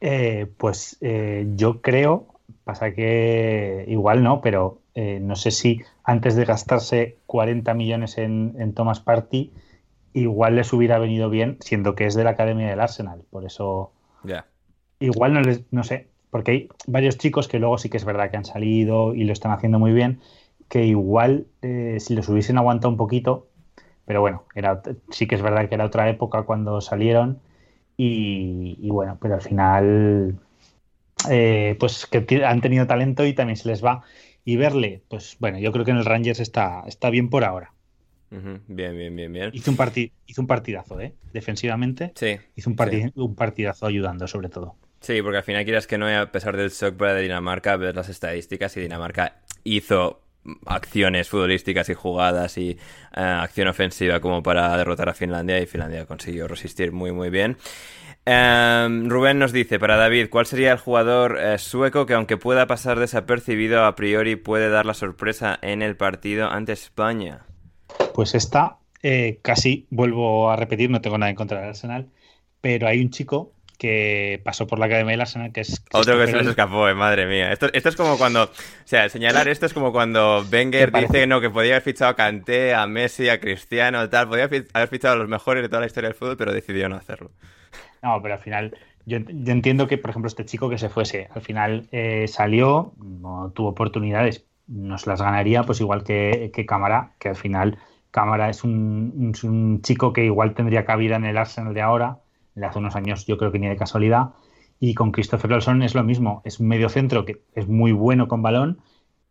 Eh, 0.00 0.46
pues 0.56 0.98
eh, 1.00 1.46
yo 1.54 1.80
creo, 1.80 2.28
pasa 2.64 2.92
que 2.92 3.84
igual 3.88 4.22
no, 4.22 4.40
pero 4.40 4.80
eh, 4.94 5.18
no 5.20 5.36
sé 5.36 5.50
si 5.50 5.82
antes 6.04 6.36
de 6.36 6.44
gastarse 6.44 7.16
40 7.26 7.74
millones 7.74 8.18
en, 8.18 8.72
Thomas 8.74 9.00
Party, 9.00 9.52
igual 10.12 10.56
les 10.56 10.72
hubiera 10.72 10.98
venido 10.98 11.30
bien, 11.30 11.56
siendo 11.60 11.94
que 11.94 12.06
es 12.06 12.14
de 12.14 12.24
la 12.24 12.30
Academia 12.30 12.68
del 12.68 12.80
Arsenal. 12.80 13.22
Por 13.30 13.44
eso. 13.44 13.92
Ya. 14.24 14.46
Igual 15.00 15.34
no 15.34 15.40
les, 15.42 15.62
no 15.70 15.84
sé, 15.84 16.08
porque 16.30 16.50
hay 16.50 16.68
varios 16.86 17.18
chicos 17.18 17.48
que 17.48 17.58
luego 17.58 17.78
sí 17.78 17.88
que 17.88 17.96
es 17.96 18.04
verdad 18.04 18.30
que 18.30 18.36
han 18.36 18.44
salido 18.44 19.14
y 19.14 19.24
lo 19.24 19.32
están 19.32 19.52
haciendo 19.52 19.78
muy 19.78 19.92
bien 19.92 20.20
que 20.68 20.84
igual 20.84 21.46
eh, 21.62 21.98
si 22.00 22.14
los 22.14 22.28
hubiesen 22.28 22.58
aguantado 22.58 22.90
un 22.90 22.96
poquito, 22.96 23.48
pero 24.04 24.20
bueno, 24.20 24.44
era, 24.54 24.82
sí 25.10 25.26
que 25.26 25.34
es 25.34 25.42
verdad 25.42 25.68
que 25.68 25.74
era 25.74 25.84
otra 25.84 26.08
época 26.08 26.42
cuando 26.42 26.80
salieron 26.80 27.40
y, 27.96 28.88
bueno, 28.90 29.18
pero 29.20 29.34
al 29.34 29.42
final 29.42 30.38
eh, 31.30 31.76
pues 31.80 32.06
que 32.06 32.44
han 32.44 32.60
tenido 32.60 32.86
talento 32.86 33.24
y 33.24 33.32
también 33.32 33.56
se 33.56 33.68
les 33.68 33.84
va. 33.84 34.02
Y 34.44 34.56
verle, 34.56 35.02
pues 35.08 35.36
bueno, 35.40 35.58
yo 35.58 35.72
creo 35.72 35.84
que 35.84 35.90
en 35.90 35.96
el 35.96 36.04
Rangers 36.04 36.38
está, 36.38 36.84
está 36.86 37.10
bien 37.10 37.30
por 37.30 37.42
ahora. 37.42 37.72
Bien, 38.30 38.62
bien, 38.68 39.16
bien, 39.16 39.32
bien. 39.32 39.50
Hizo 39.52 39.70
un, 39.70 39.78
hizo 40.26 40.40
un 40.40 40.46
partidazo, 40.46 41.00
¿eh? 41.00 41.14
Defensivamente. 41.32 42.12
Sí. 42.14 42.36
Hizo 42.54 42.70
un, 42.70 43.12
un 43.14 43.34
partidazo 43.34 43.86
ayudando, 43.86 44.26
sobre 44.28 44.48
todo. 44.48 44.76
Sí, 45.00 45.22
porque 45.22 45.38
al 45.38 45.44
final 45.44 45.64
quieras 45.64 45.86
que 45.86 45.98
no, 45.98 46.06
a 46.08 46.32
pesar 46.32 46.56
del 46.56 46.70
shock 46.70 46.96
para 46.96 47.16
Dinamarca, 47.16 47.76
ves 47.76 47.94
las 47.94 48.08
estadísticas 48.08 48.76
y 48.76 48.80
Dinamarca 48.80 49.36
hizo 49.64 50.20
acciones 50.64 51.28
futbolísticas 51.28 51.88
y 51.88 51.94
jugadas 51.94 52.58
y 52.58 52.70
eh, 52.70 52.76
acción 53.20 53.68
ofensiva 53.68 54.20
como 54.20 54.42
para 54.42 54.76
derrotar 54.76 55.08
a 55.08 55.14
Finlandia 55.14 55.60
y 55.60 55.66
Finlandia 55.66 56.06
consiguió 56.06 56.48
resistir 56.48 56.92
muy 56.92 57.12
muy 57.12 57.30
bien. 57.30 57.56
Em, 58.28 59.08
Rubén 59.08 59.38
nos 59.38 59.52
dice, 59.52 59.78
para 59.78 59.96
David, 59.96 60.30
¿cuál 60.30 60.46
sería 60.46 60.72
el 60.72 60.78
jugador 60.78 61.38
eh, 61.40 61.58
sueco 61.58 62.06
que 62.06 62.14
aunque 62.14 62.36
pueda 62.36 62.66
pasar 62.66 62.98
desapercibido 62.98 63.84
a 63.84 63.94
priori 63.94 64.34
puede 64.34 64.68
dar 64.68 64.84
la 64.84 64.94
sorpresa 64.94 65.56
en 65.62 65.80
el 65.80 65.96
partido 65.96 66.50
ante 66.50 66.72
España? 66.72 67.46
Pues 68.14 68.34
esta, 68.34 68.78
eh, 69.02 69.38
casi 69.42 69.86
vuelvo 69.90 70.50
a 70.50 70.56
repetir, 70.56 70.90
no 70.90 71.00
tengo 71.00 71.18
nada 71.18 71.30
en 71.30 71.36
contra 71.36 71.60
del 71.60 71.68
Arsenal, 71.68 72.08
pero 72.60 72.88
hay 72.88 73.00
un 73.00 73.10
chico 73.10 73.52
que 73.78 74.40
pasó 74.44 74.66
por 74.66 74.78
la 74.78 74.86
Academia 74.86 75.12
del 75.12 75.20
Arsenal, 75.20 75.52
que 75.52 75.60
es... 75.60 75.82
Otro 75.92 76.18
que 76.18 76.26
se 76.26 76.32
nos 76.32 76.46
escapó, 76.46 76.88
eh, 76.88 76.94
madre 76.94 77.26
mía. 77.26 77.52
Esto, 77.52 77.68
esto, 77.72 77.88
es 77.88 77.96
como 77.96 78.16
cuando... 78.16 78.44
O 78.44 78.50
sea, 78.84 79.08
señalar 79.08 79.48
esto 79.48 79.66
es 79.66 79.74
como 79.74 79.92
cuando 79.92 80.44
Wenger 80.50 80.92
dice 80.92 81.26
no, 81.26 81.40
que 81.40 81.50
podía 81.50 81.72
haber 81.72 81.82
fichado 81.82 82.10
a 82.10 82.16
Kanté, 82.16 82.74
a 82.74 82.86
Messi, 82.86 83.28
a 83.28 83.40
Cristiano, 83.40 84.08
tal. 84.08 84.28
Podía 84.28 84.44
haber 84.44 84.88
fichado 84.88 85.14
a 85.14 85.18
los 85.18 85.28
mejores 85.28 85.62
de 85.62 85.68
toda 85.68 85.80
la 85.80 85.86
historia 85.86 86.08
del 86.08 86.16
fútbol, 86.16 86.36
pero 86.36 86.52
decidió 86.52 86.88
no 86.88 86.96
hacerlo. 86.96 87.30
No, 88.02 88.20
pero 88.22 88.34
al 88.34 88.40
final... 88.40 88.76
Yo, 89.08 89.18
entiendo 89.18 89.86
que, 89.86 89.98
por 89.98 90.10
ejemplo, 90.10 90.26
este 90.26 90.44
chico 90.44 90.68
que 90.68 90.78
se 90.78 90.88
fuese, 90.88 91.28
al 91.32 91.40
final 91.40 91.86
eh, 91.92 92.26
salió, 92.26 92.92
no 92.98 93.52
tuvo 93.54 93.68
oportunidades, 93.68 94.44
nos 94.66 95.06
las 95.06 95.22
ganaría, 95.22 95.62
pues 95.62 95.80
igual 95.80 96.02
que, 96.02 96.50
que 96.52 96.66
Cámara, 96.66 97.12
que 97.20 97.28
al 97.28 97.36
final 97.36 97.78
Cámara 98.10 98.50
es 98.50 98.64
un, 98.64 99.32
un 99.44 99.82
chico 99.82 100.12
que 100.12 100.24
igual 100.24 100.54
tendría 100.54 100.84
cabida 100.84 101.14
en 101.14 101.24
el 101.24 101.36
Arsenal 101.36 101.72
de 101.72 101.82
ahora, 101.82 102.18
hace 102.64 102.78
unos 102.78 102.96
años 102.96 103.26
yo 103.26 103.36
creo 103.38 103.52
que 103.52 103.58
ni 103.58 103.68
de 103.68 103.76
casualidad. 103.76 104.30
Y 104.78 104.94
con 104.94 105.12
Christopher 105.12 105.52
Olson 105.54 105.82
es 105.82 105.94
lo 105.94 106.04
mismo, 106.04 106.42
es 106.44 106.60
un 106.60 106.68
medio 106.68 106.88
centro 106.88 107.24
que 107.24 107.42
es 107.54 107.66
muy 107.68 107.92
bueno 107.92 108.28
con 108.28 108.42
balón, 108.42 108.80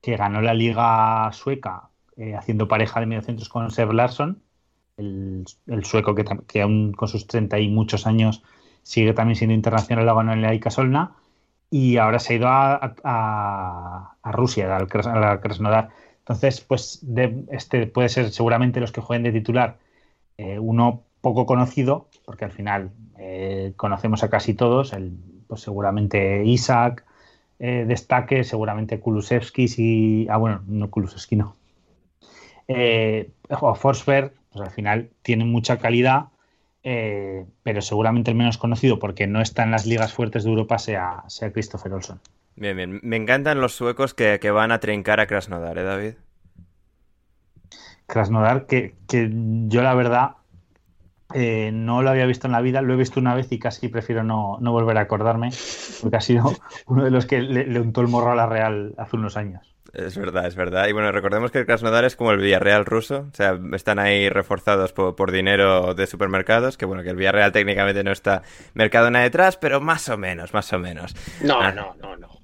que 0.02 0.18
ganó 0.18 0.42
la 0.42 0.54
liga 0.54 1.32
sueca 1.34 1.90
eh, 2.18 2.36
haciendo 2.36 2.68
pareja 2.68 3.00
de 3.00 3.06
mediocentros 3.06 3.50
con 3.50 3.70
Seb 3.72 3.92
Larsson, 3.92 4.42
el, 4.98 5.46
sueco 5.84 6.16
que, 6.16 6.26
que, 6.48 6.62
aún 6.62 6.94
con 6.94 7.08
sus 7.08 7.28
30 7.28 7.60
y 7.60 7.68
muchos 7.70 8.08
años 8.08 8.44
sigue 8.84 9.14
también 9.14 9.36
siendo 9.36 9.54
internacional, 9.54 10.06
lo 10.06 10.16
ganó 10.16 10.34
en 10.34 10.42
la 10.42 10.54
Ica 10.54 10.70
Solna, 10.70 11.16
y 11.70 11.98
ahora 11.98 12.20
se 12.20 12.34
ha 12.34 12.36
ido 12.38 12.48
a, 12.48 12.96
a, 13.04 14.32
Rusia, 14.32 14.76
al, 14.76 14.88
Krasnodar. 14.88 15.90
Entonces, 16.20 16.62
pues 16.62 17.06
este 17.52 17.88
puede 17.88 18.10
ser 18.10 18.32
seguramente 18.32 18.80
los 18.80 18.92
que 18.92 19.02
jueguen 19.02 19.24
de 19.24 19.32
titular, 19.32 19.78
eh, 20.38 20.60
uno 20.60 21.04
poco 21.22 21.46
conocido, 21.46 22.08
porque 22.26 22.46
al 22.46 22.52
final 22.52 22.92
eh, 23.18 23.74
conocemos 23.76 24.24
a 24.24 24.30
casi 24.30 24.54
todos, 24.54 24.94
el, 24.94 25.14
pues 25.48 25.62
seguramente 25.62 26.44
Isaac 26.44 27.06
eh, 27.60 27.86
destaque, 27.88 28.44
seguramente 28.44 29.00
Kulusevski, 29.00 29.68
y 29.78 30.28
ah 30.30 30.38
bueno, 30.38 30.64
no 30.68 30.90
Kulusevski 30.90 31.36
no, 31.36 31.56
eh, 32.68 33.30
o 33.50 33.76
Forsberg, 33.76 34.34
pues 34.52 34.66
al 34.68 34.72
final 34.72 35.10
tienen 35.22 35.52
mucha 35.52 35.78
calidad, 35.78 36.26
pero 36.84 37.82
seguramente 37.82 38.30
el 38.30 38.38
menos 38.38 38.60
conocido 38.60 39.00
porque 39.00 39.26
no 39.26 39.42
está 39.42 39.64
en 39.64 39.72
las 39.72 39.88
ligas 39.88 40.14
fuertes 40.14 40.44
de 40.44 40.52
Europa 40.52 40.78
sea, 40.78 41.24
sea 41.28 41.52
Christopher 41.52 41.94
Olson. 41.94 42.20
Bien, 42.56 42.78
bien. 42.78 43.00
Me 43.04 43.18
encantan 43.18 43.60
los 43.60 43.74
suecos 43.74 44.14
que, 44.14 44.38
van 44.52 44.72
a 44.72 44.80
trincar 44.80 45.20
a 45.20 45.28
Krasnodar, 45.28 45.78
¿eh, 45.78 45.84
David? 45.84 46.14
Krasnodar, 48.06 48.66
que, 48.66 48.96
que 49.08 49.30
yo 49.68 49.82
la 49.82 49.94
verdad 49.94 50.36
eh, 51.38 51.72
no 51.74 52.02
lo 52.02 52.10
había 52.10 52.26
visto 52.26 52.48
en 52.48 52.53
la 52.53 52.62
vida, 52.62 52.82
lo 52.82 52.94
he 52.94 52.98
visto 52.98 53.20
una 53.20 53.36
vez 53.36 53.52
y 53.52 53.60
casi 53.60 53.90
prefiero 53.90 54.24
no, 54.24 54.57
volver 54.62 54.98
a 54.98 55.02
acordarme, 55.02 55.49
porque 56.02 56.16
ha 56.16 56.22
sido 56.22 56.53
uno 56.88 57.03
de 57.03 57.12
los 57.12 57.26
que 57.26 57.41
le, 57.41 57.80
untó 57.80 57.99
el 57.99 58.07
morro 58.07 58.32
a 58.32 58.36
la 58.36 58.45
Real 58.45 58.94
hace 58.98 59.18
unos 59.18 59.36
años. 59.36 59.76
Es 59.94 60.18
verdad, 60.18 60.45
es 60.48 60.56
verdad. 60.56 60.88
Y 60.88 60.94
bueno, 60.94 61.12
recordemos 61.12 61.52
que 61.52 61.60
el 61.60 61.66
Krasnodar 61.66 62.06
es 62.06 62.16
como 62.16 62.32
el 62.32 62.38
Villarreal 62.38 62.86
ruso, 62.86 63.28
o 63.32 63.36
sea, 63.36 63.60
están 63.74 63.99
ahí 63.99 64.30
reforzados 64.30 64.94
por, 64.94 65.32
dinero 65.32 65.94
de 65.94 66.07
supermercados, 66.07 66.78
que 66.78 66.86
bueno, 66.86 67.03
que 67.03 67.10
el 67.10 67.18
Villarreal 67.18 67.52
técnicamente 67.52 68.03
no 68.03 68.12
está 68.12 68.44
Mercadona 68.74 69.22
detrás, 69.22 69.57
pero 69.57 69.82
más 69.82 70.07
o 70.07 70.18
menos, 70.18 70.53
más 70.53 70.72
o 70.72 70.80
menos. 70.80 71.16
No, 71.41 71.60
ah. 71.62 71.72
no, 71.72 71.95
no, 72.02 72.16
no. 72.16 72.35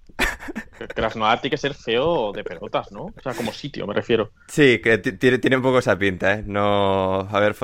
Krasnodar 0.88 1.42
tiene 1.42 1.52
que 1.52 1.58
ser 1.58 1.74
feo 1.74 2.32
de 2.32 2.44
pelotas, 2.44 2.92
¿no? 2.92 3.06
O 3.06 3.22
sea, 3.22 3.34
como 3.34 3.52
sitio, 3.52 3.86
me 3.88 3.94
refiero. 3.94 4.32
Sí, 4.48 4.80
que 4.80 4.98
tiene, 4.98 5.56
un 5.56 5.62
poco 5.62 5.80
esa 5.80 5.98
pinta, 5.98 6.34
¿eh? 6.34 6.44
No. 6.46 7.28
A 7.30 7.40
ver, 7.40 7.56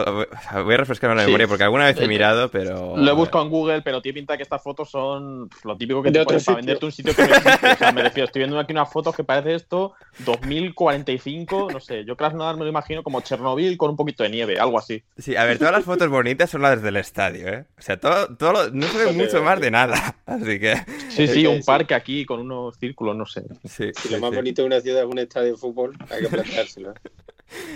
voy 0.63 0.73
a 0.73 0.77
refrescarme 0.77 1.15
la 1.15 1.25
memoria 1.25 1.47
porque 1.47 1.63
alguna 1.63 1.85
vez 1.85 1.99
he 1.99 2.07
mirado, 2.07 2.49
pero. 2.49 2.95
Lo 2.97 3.11
he 3.11 3.13
buscado 3.13 3.43
en 3.45 3.49
Google, 3.49 3.81
pero 3.81 4.01
tiene 4.01 4.15
pinta 4.15 4.37
que 4.37 4.43
estas 4.43 4.61
fotos 4.61 4.89
son 4.89 5.49
lo 5.63 5.77
típico 5.77 6.01
que 6.01 6.11
te 6.11 6.23
ponen 6.23 6.43
para 6.43 6.57
venderte 6.57 6.85
un 6.85 6.91
sitio 6.91 7.15
que 7.15 7.27
no 7.27 7.35
existe. 7.35 7.71
O 7.71 7.75
sea, 7.75 7.91
me 7.91 8.03
refiero, 8.03 8.25
estoy 8.25 8.39
viendo 8.41 8.59
aquí 8.59 8.73
unas 8.73 8.91
fotos 8.91 9.15
que 9.15 9.23
parece 9.23 9.55
esto 9.55 9.93
2045, 10.19 11.69
no 11.71 11.79
sé. 11.79 12.05
Yo 12.05 12.15
Krasnodar 12.15 12.55
me 12.55 12.63
lo 12.63 12.69
imagino 12.69 13.03
como 13.03 13.21
Chernobyl 13.21 13.77
con 13.77 13.91
un 13.91 13.95
poquito 13.95 14.23
de 14.23 14.29
nieve, 14.29 14.59
algo 14.59 14.79
así. 14.79 15.03
Sí, 15.17 15.35
a 15.35 15.43
ver, 15.45 15.57
todas 15.57 15.73
las 15.73 15.83
fotos 15.83 16.09
bonitas 16.09 16.49
son 16.49 16.61
las 16.61 16.81
del 16.81 16.97
estadio, 16.97 17.47
¿eh? 17.47 17.65
O 17.77 17.81
sea, 17.81 17.99
todo, 17.99 18.35
todo 18.35 18.71
no 18.71 18.87
se 18.87 19.05
ve 19.05 19.11
mucho 19.11 19.43
más 19.43 19.59
de 19.59 19.71
nada. 19.71 20.15
Así 20.25 20.59
que. 20.59 20.75
Sí, 21.09 21.27
sí, 21.27 21.47
un 21.47 21.61
parque 21.63 21.93
aquí 21.93 22.25
con 22.25 22.39
unos 22.39 22.77
círculos, 22.77 23.06
no 23.13 23.25
sé. 23.25 23.43
Sí, 23.65 23.91
lo 24.11 24.19
más 24.19 24.33
bonito 24.33 24.61
de 24.61 24.67
una 24.67 24.81
ciudad 24.81 25.03
es 25.03 25.07
un 25.07 25.19
estadio 25.19 25.51
de 25.51 25.57
fútbol, 25.57 25.97
hay 26.09 26.23
que 26.23 26.29
planteárselo. 26.29 26.93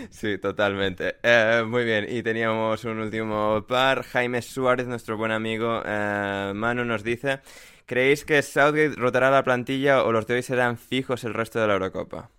Sí, 0.10 0.38
totalmente. 0.38 1.16
Eh, 1.24 1.64
muy 1.66 1.86
bien, 1.86 2.06
y 2.10 2.22
teníamos 2.24 2.84
un 2.84 3.00
último 3.00 3.66
par. 3.68 4.04
Jaime 4.04 4.42
Suárez, 4.42 4.86
nuestro 4.86 5.16
buen 5.16 5.32
amigo 5.32 5.82
eh, 5.86 6.52
Manu, 6.54 6.84
nos 6.84 7.04
dice: 7.04 7.40
¿Creéis 7.86 8.26
que 8.26 8.42
Southgate 8.42 8.96
rotará 8.98 9.32
la 9.32 9.44
plantilla 9.44 10.04
o 10.04 10.12
los 10.12 10.28
de 10.28 10.36
hoy 10.36 10.44
serán 10.44 10.78
fijos 10.78 11.24
el 11.24 11.34
resto 11.34 11.60
de 11.60 11.68
la 11.68 11.74
Eurocopa? 11.74 12.30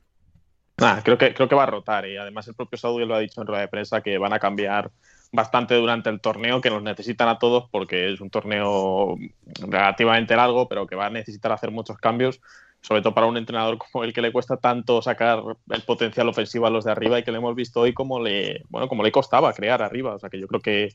creo, 1.05 1.16
que, 1.16 1.32
creo 1.32 1.48
que 1.48 1.55
va 1.55 1.62
a 1.62 1.66
rotar 1.66 2.06
y 2.06 2.16
además 2.16 2.48
el 2.48 2.55
propio 2.55 2.78
Southgate 2.78 3.06
lo 3.06 3.14
ha 3.14 3.20
dicho 3.20 3.40
en 3.40 3.47
rueda 3.47 3.62
de 3.62 3.69
prensa 3.69 4.01
que 4.01 4.19
van 4.19 4.32
a 4.32 4.39
cambiar 4.39 4.90
bastante 5.31 5.74
durante 5.74 6.10
el 6.10 6.20
torneo, 6.20 6.60
que 6.60 6.70
nos 6.70 6.82
necesitan 6.82 7.28
a 7.28 7.39
todos 7.39 7.69
porque 7.70 8.12
es 8.12 8.20
un 8.20 8.31
torneo 8.31 9.16
relativamente 9.60 10.36
largo, 10.36 10.69
pero 10.69 10.86
que 10.86 10.97
va 10.97 11.06
a 11.06 11.10
necesitar 11.10 11.52
hacer 11.52 11.70
muchos 11.70 11.97
cambios 11.98 12.40
sobre 12.82 13.00
todo 13.00 13.14
para 13.14 13.28
un 13.28 13.36
entrenador 13.36 13.78
como 13.78 14.04
el 14.04 14.12
que 14.12 14.20
le 14.20 14.32
cuesta 14.32 14.56
tanto 14.56 15.00
sacar 15.00 15.40
el 15.70 15.82
potencial 15.82 16.28
ofensivo 16.28 16.66
a 16.66 16.70
los 16.70 16.84
de 16.84 16.90
arriba 16.90 17.18
y 17.18 17.22
que 17.22 17.30
le 17.30 17.38
hemos 17.38 17.54
visto 17.54 17.80
hoy 17.80 17.94
como 17.94 18.20
le, 18.20 18.62
bueno, 18.68 18.88
como 18.88 19.04
le 19.04 19.12
costaba 19.12 19.52
crear 19.52 19.82
arriba. 19.82 20.14
O 20.14 20.18
sea 20.18 20.28
que 20.28 20.40
yo 20.40 20.48
creo 20.48 20.60
que, 20.60 20.88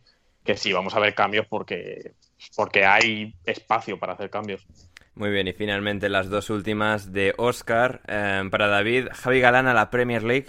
que 0.43 0.57
sí, 0.57 0.73
vamos 0.73 0.95
a 0.95 0.99
ver 0.99 1.15
cambios 1.15 1.47
porque, 1.47 2.11
porque 2.55 2.85
hay 2.85 3.33
espacio 3.45 3.97
para 3.97 4.13
hacer 4.13 4.29
cambios. 4.29 4.67
Muy 5.15 5.31
bien, 5.31 5.47
y 5.47 5.53
finalmente 5.53 6.09
las 6.09 6.29
dos 6.29 6.49
últimas 6.49 7.11
de 7.11 7.33
Oscar. 7.37 8.01
Eh, 8.07 8.43
para 8.51 8.67
David, 8.67 9.07
Javi 9.13 9.39
Galán 9.39 9.67
a 9.67 9.73
la 9.73 9.89
Premier 9.89 10.23
League. 10.23 10.47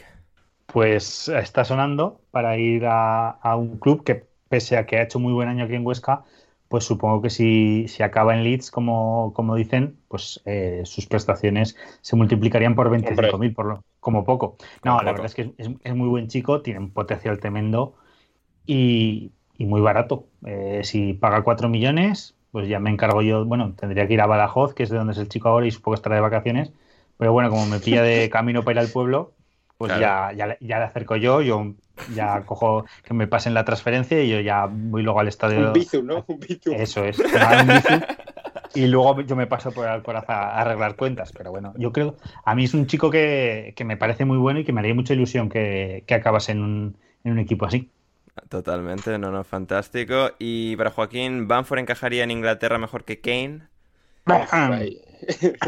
Pues 0.66 1.28
está 1.28 1.64
sonando 1.64 2.20
para 2.32 2.58
ir 2.58 2.84
a, 2.84 3.30
a 3.30 3.56
un 3.56 3.78
club 3.78 4.04
que, 4.04 4.26
pese 4.48 4.76
a 4.76 4.84
que 4.84 4.98
ha 4.98 5.02
hecho 5.04 5.20
muy 5.20 5.32
buen 5.32 5.48
año 5.48 5.64
aquí 5.64 5.74
en 5.74 5.86
Huesca, 5.86 6.24
pues 6.68 6.84
supongo 6.84 7.22
que 7.22 7.30
si, 7.30 7.86
acaba 8.02 8.34
en 8.34 8.44
Leeds, 8.44 8.70
como, 8.70 9.32
como 9.34 9.54
dicen, 9.54 9.96
pues 10.08 10.40
eh, 10.44 10.82
sus 10.84 11.06
prestaciones 11.06 11.76
se 12.02 12.14
multiplicarían 12.14 12.74
por 12.74 12.90
25.000, 12.90 13.54
por 13.54 13.80
como 14.00 14.24
poco. 14.24 14.56
No, 14.84 15.00
la 15.02 15.12
verdad 15.12 15.26
es 15.26 15.34
que 15.34 15.52
es, 15.56 15.94
muy 15.94 16.08
buen 16.08 16.28
chico, 16.28 16.60
tiene 16.60 16.80
un 16.80 16.90
potencial 16.90 17.40
tremendo 17.40 17.94
y, 18.66 19.32
muy 19.58 19.80
barato. 19.80 20.26
Eh, 20.44 20.82
si 20.84 21.14
paga 21.14 21.42
4 21.42 21.68
millones, 21.68 22.34
pues 22.52 22.68
ya 22.68 22.78
me 22.78 22.90
encargo 22.90 23.22
yo, 23.22 23.44
bueno, 23.44 23.74
tendría 23.74 24.06
que 24.06 24.14
ir 24.14 24.20
a 24.20 24.26
Badajoz, 24.26 24.74
que 24.74 24.82
es 24.82 24.90
de 24.90 24.98
donde 24.98 25.14
es 25.14 25.18
el 25.18 25.28
chico 25.28 25.48
ahora 25.48 25.66
y 25.66 25.70
supongo 25.70 25.94
que 25.94 25.98
estará 25.98 26.14
de 26.16 26.22
vacaciones, 26.22 26.72
pero 27.16 27.32
bueno, 27.32 27.50
como 27.50 27.66
me 27.66 27.80
pilla 27.80 28.02
de 28.02 28.28
camino 28.32 28.62
para 28.62 28.80
ir 28.80 28.86
al 28.86 28.92
pueblo, 28.92 29.32
pues 29.78 29.92
ya, 29.98 30.32
ya, 30.32 30.56
ya, 30.60 30.78
le 30.78 30.84
acerco 30.84 31.14
yo, 31.14 31.40
yo 31.40 31.74
ya 32.12 32.42
cojo 32.44 32.84
que 33.04 33.14
me 33.14 33.28
pasen 33.28 33.54
la 33.54 33.64
transferencia 33.64 34.20
y 34.20 34.28
yo 34.28 34.40
ya 34.40 34.66
voy 34.68 35.04
luego 35.04 35.20
al 35.20 35.28
estadio. 35.28 35.68
Un 35.68 35.72
bizu, 35.72 36.02
¿no? 36.02 36.24
Un 36.26 36.40
bizu. 36.40 36.72
Eso 36.72 37.04
es. 37.04 37.22
y 38.74 38.86
luego 38.88 39.20
yo 39.22 39.36
me 39.36 39.46
paso 39.46 39.70
por 39.70 39.86
Alcoraz 39.86 40.28
a, 40.28 40.60
arreglar 40.60 40.96
cuentas. 40.96 41.32
Pero 41.32 41.52
bueno, 41.52 41.74
yo 41.76 41.92
creo, 41.92 42.16
a 42.44 42.56
mí 42.56 42.64
es 42.64 42.74
un 42.74 42.86
chico 42.86 43.08
que, 43.08 43.72
me 43.86 43.96
parece 43.96 44.24
muy 44.24 44.36
bueno 44.36 44.58
y 44.58 44.64
que 44.64 44.72
me 44.72 44.80
haría 44.80 44.94
mucha 44.94 45.14
ilusión 45.14 45.48
que, 45.48 46.02
que 46.06 46.14
acabas 46.14 46.48
en 46.48 46.60
un, 46.60 46.96
en 47.22 47.32
un 47.32 47.38
equipo 47.38 47.64
así. 47.64 47.88
Totalmente, 48.48 49.16
no, 49.16 49.30
no, 49.30 49.44
fantástico. 49.44 50.32
Y 50.40 50.74
para 50.76 50.90
Joaquín, 50.90 51.46
¿Banford 51.46 51.78
encajaría 51.78 52.24
en 52.24 52.32
Inglaterra 52.32 52.78
mejor 52.78 53.04
que 53.04 53.20
Kane? 53.20 53.68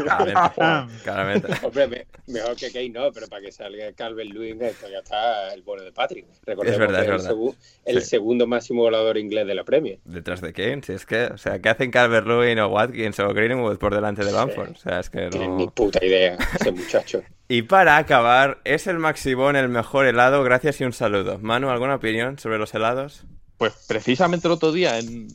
Claramente. 1.03 1.47
Hombre, 1.63 2.07
mejor 2.27 2.55
que 2.55 2.71
Kane 2.71 2.89
no, 2.89 3.11
pero 3.11 3.27
para 3.27 3.41
que 3.41 3.51
salga 3.51 3.91
Calvin 3.93 4.33
Lewin, 4.33 4.61
esto 4.61 4.87
ya 4.89 4.99
está 4.99 5.53
el 5.53 5.61
bueno 5.61 5.83
de 5.83 5.91
Patrick. 5.91 6.25
Recordemos 6.45 6.73
Es 6.73 6.79
verdad, 6.79 7.05
que 7.05 7.15
es 7.15 7.25
el, 7.25 7.31
segu- 7.31 7.55
el 7.85 8.01
Sí. 8.01 8.09
segundo 8.09 8.47
máximo 8.47 8.83
volador 8.83 9.17
inglés 9.17 9.45
de 9.47 9.55
la 9.55 9.63
Premier. 9.63 9.99
Detrás 10.05 10.41
de 10.41 10.53
Kane, 10.53 10.81
si 10.83 10.93
es 10.93 11.05
que, 11.05 11.25
o 11.25 11.37
sea, 11.37 11.59
¿qué 11.59 11.69
hacen 11.69 11.91
Calvert-Lewin 11.91 12.59
o 12.59 12.67
Watkins 12.69 13.19
o 13.19 13.27
Greenwood 13.33 13.77
por 13.77 13.93
delante 13.93 14.23
de 14.23 14.31
Bamford? 14.31 14.71
O 14.71 14.75
sea, 14.77 14.99
es 14.99 15.09
que 15.09 15.27
Tienen 15.29 15.51
no... 15.51 15.57
ni 15.57 15.67
puta 15.67 16.03
idea 16.05 16.37
ese 16.59 16.71
muchacho. 16.71 17.21
Y 17.47 17.63
para 17.63 17.97
acabar, 17.97 18.59
¿es 18.63 18.87
el 18.87 18.99
Maximón 18.99 19.55
el 19.57 19.67
mejor 19.67 20.05
helado? 20.05 20.43
Gracias 20.43 20.79
y 20.79 20.85
un 20.85 20.93
saludo. 20.93 21.37
Manu, 21.39 21.69
¿alguna 21.69 21.95
opinión 21.95 22.39
sobre 22.39 22.57
los 22.57 22.73
helados? 22.73 23.25
Pues 23.57 23.73
precisamente 23.87 24.47
el 24.47 24.53
otro 24.53 24.71
día 24.71 24.97
en, 24.97 25.27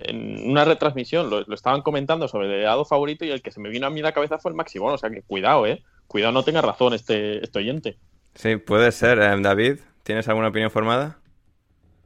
en- 0.00 0.50
una 0.50 0.64
retransmisión 0.64 1.30
lo, 1.30 1.42
lo 1.42 1.54
estaban 1.54 1.82
comentando 1.82 2.28
sobre 2.28 2.48
el 2.48 2.60
helado 2.60 2.84
favorito 2.84 3.24
y 3.24 3.30
el 3.30 3.42
que 3.42 3.50
se 3.50 3.60
me 3.60 3.68
vino 3.68 3.86
a 3.86 3.90
mí 3.90 4.00
a 4.00 4.04
la 4.04 4.12
cabeza 4.12 4.38
fue 4.38 4.50
el 4.50 4.56
Maximón. 4.56 4.92
O 4.94 4.98
sea 4.98 5.10
que 5.10 5.22
cuidado, 5.22 5.66
eh. 5.66 5.82
Cuidado, 6.06 6.32
no 6.32 6.42
tenga 6.44 6.60
razón 6.62 6.92
este, 6.94 7.42
este 7.42 7.58
oyente. 7.58 7.96
Sí, 8.34 8.56
puede 8.56 8.92
ser. 8.92 9.18
Eh, 9.18 9.40
David, 9.40 9.80
¿tienes 10.02 10.28
alguna 10.28 10.48
opinión 10.48 10.70
formada? 10.70 11.18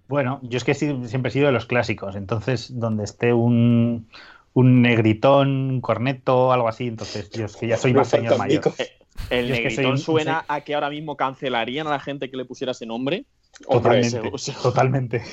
Bueno, 0.09 0.39
yo 0.43 0.57
es 0.57 0.65
que 0.65 0.75
siempre 0.75 1.29
he 1.29 1.33
sido 1.33 1.47
de 1.47 1.53
los 1.53 1.67
clásicos, 1.67 2.15
entonces 2.15 2.79
donde 2.79 3.03
esté 3.05 3.33
un, 3.33 4.09
un 4.53 4.81
negritón, 4.83 5.49
un 5.71 5.81
corneto, 5.81 6.53
algo 6.53 6.69
así, 6.69 6.87
entonces 6.87 7.29
yo 7.31 7.47
es 7.47 7.57
que 7.57 7.67
ya 7.67 7.77
soy 7.77 7.93
más 7.93 8.09
señor 8.09 8.39
mayor. 8.39 8.63
fantasmicos. 8.63 9.06
El 9.31 9.51
es 9.51 9.61
que 9.61 9.71
soy 9.71 9.85
negritón 9.85 9.99
suena 9.99 10.45
a 10.49 10.61
que 10.63 10.75
ahora 10.75 10.91
mismo 10.91 11.17
cancelarían 11.17 11.87
a 11.87 11.91
la 11.91 12.01
gente 12.01 12.31
que 12.31 12.37
le 12.37 12.45
pusiera 12.45 12.73
ese 12.73 12.87
nombre. 12.87 13.25
Totalmente, 13.69 14.21
o 14.33 14.39
sea- 14.39 14.55
totalmente. 14.63 15.23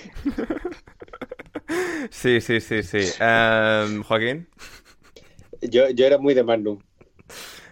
Sí, 2.10 2.41
sí, 2.41 2.60
sí, 2.60 2.84
sí. 2.84 2.99
Eh, 3.19 4.01
Joaquín. 4.05 4.47
Yo, 5.61 5.89
yo 5.89 6.05
era 6.05 6.18
muy 6.18 6.34
de 6.34 6.43
Magnum. 6.43 6.80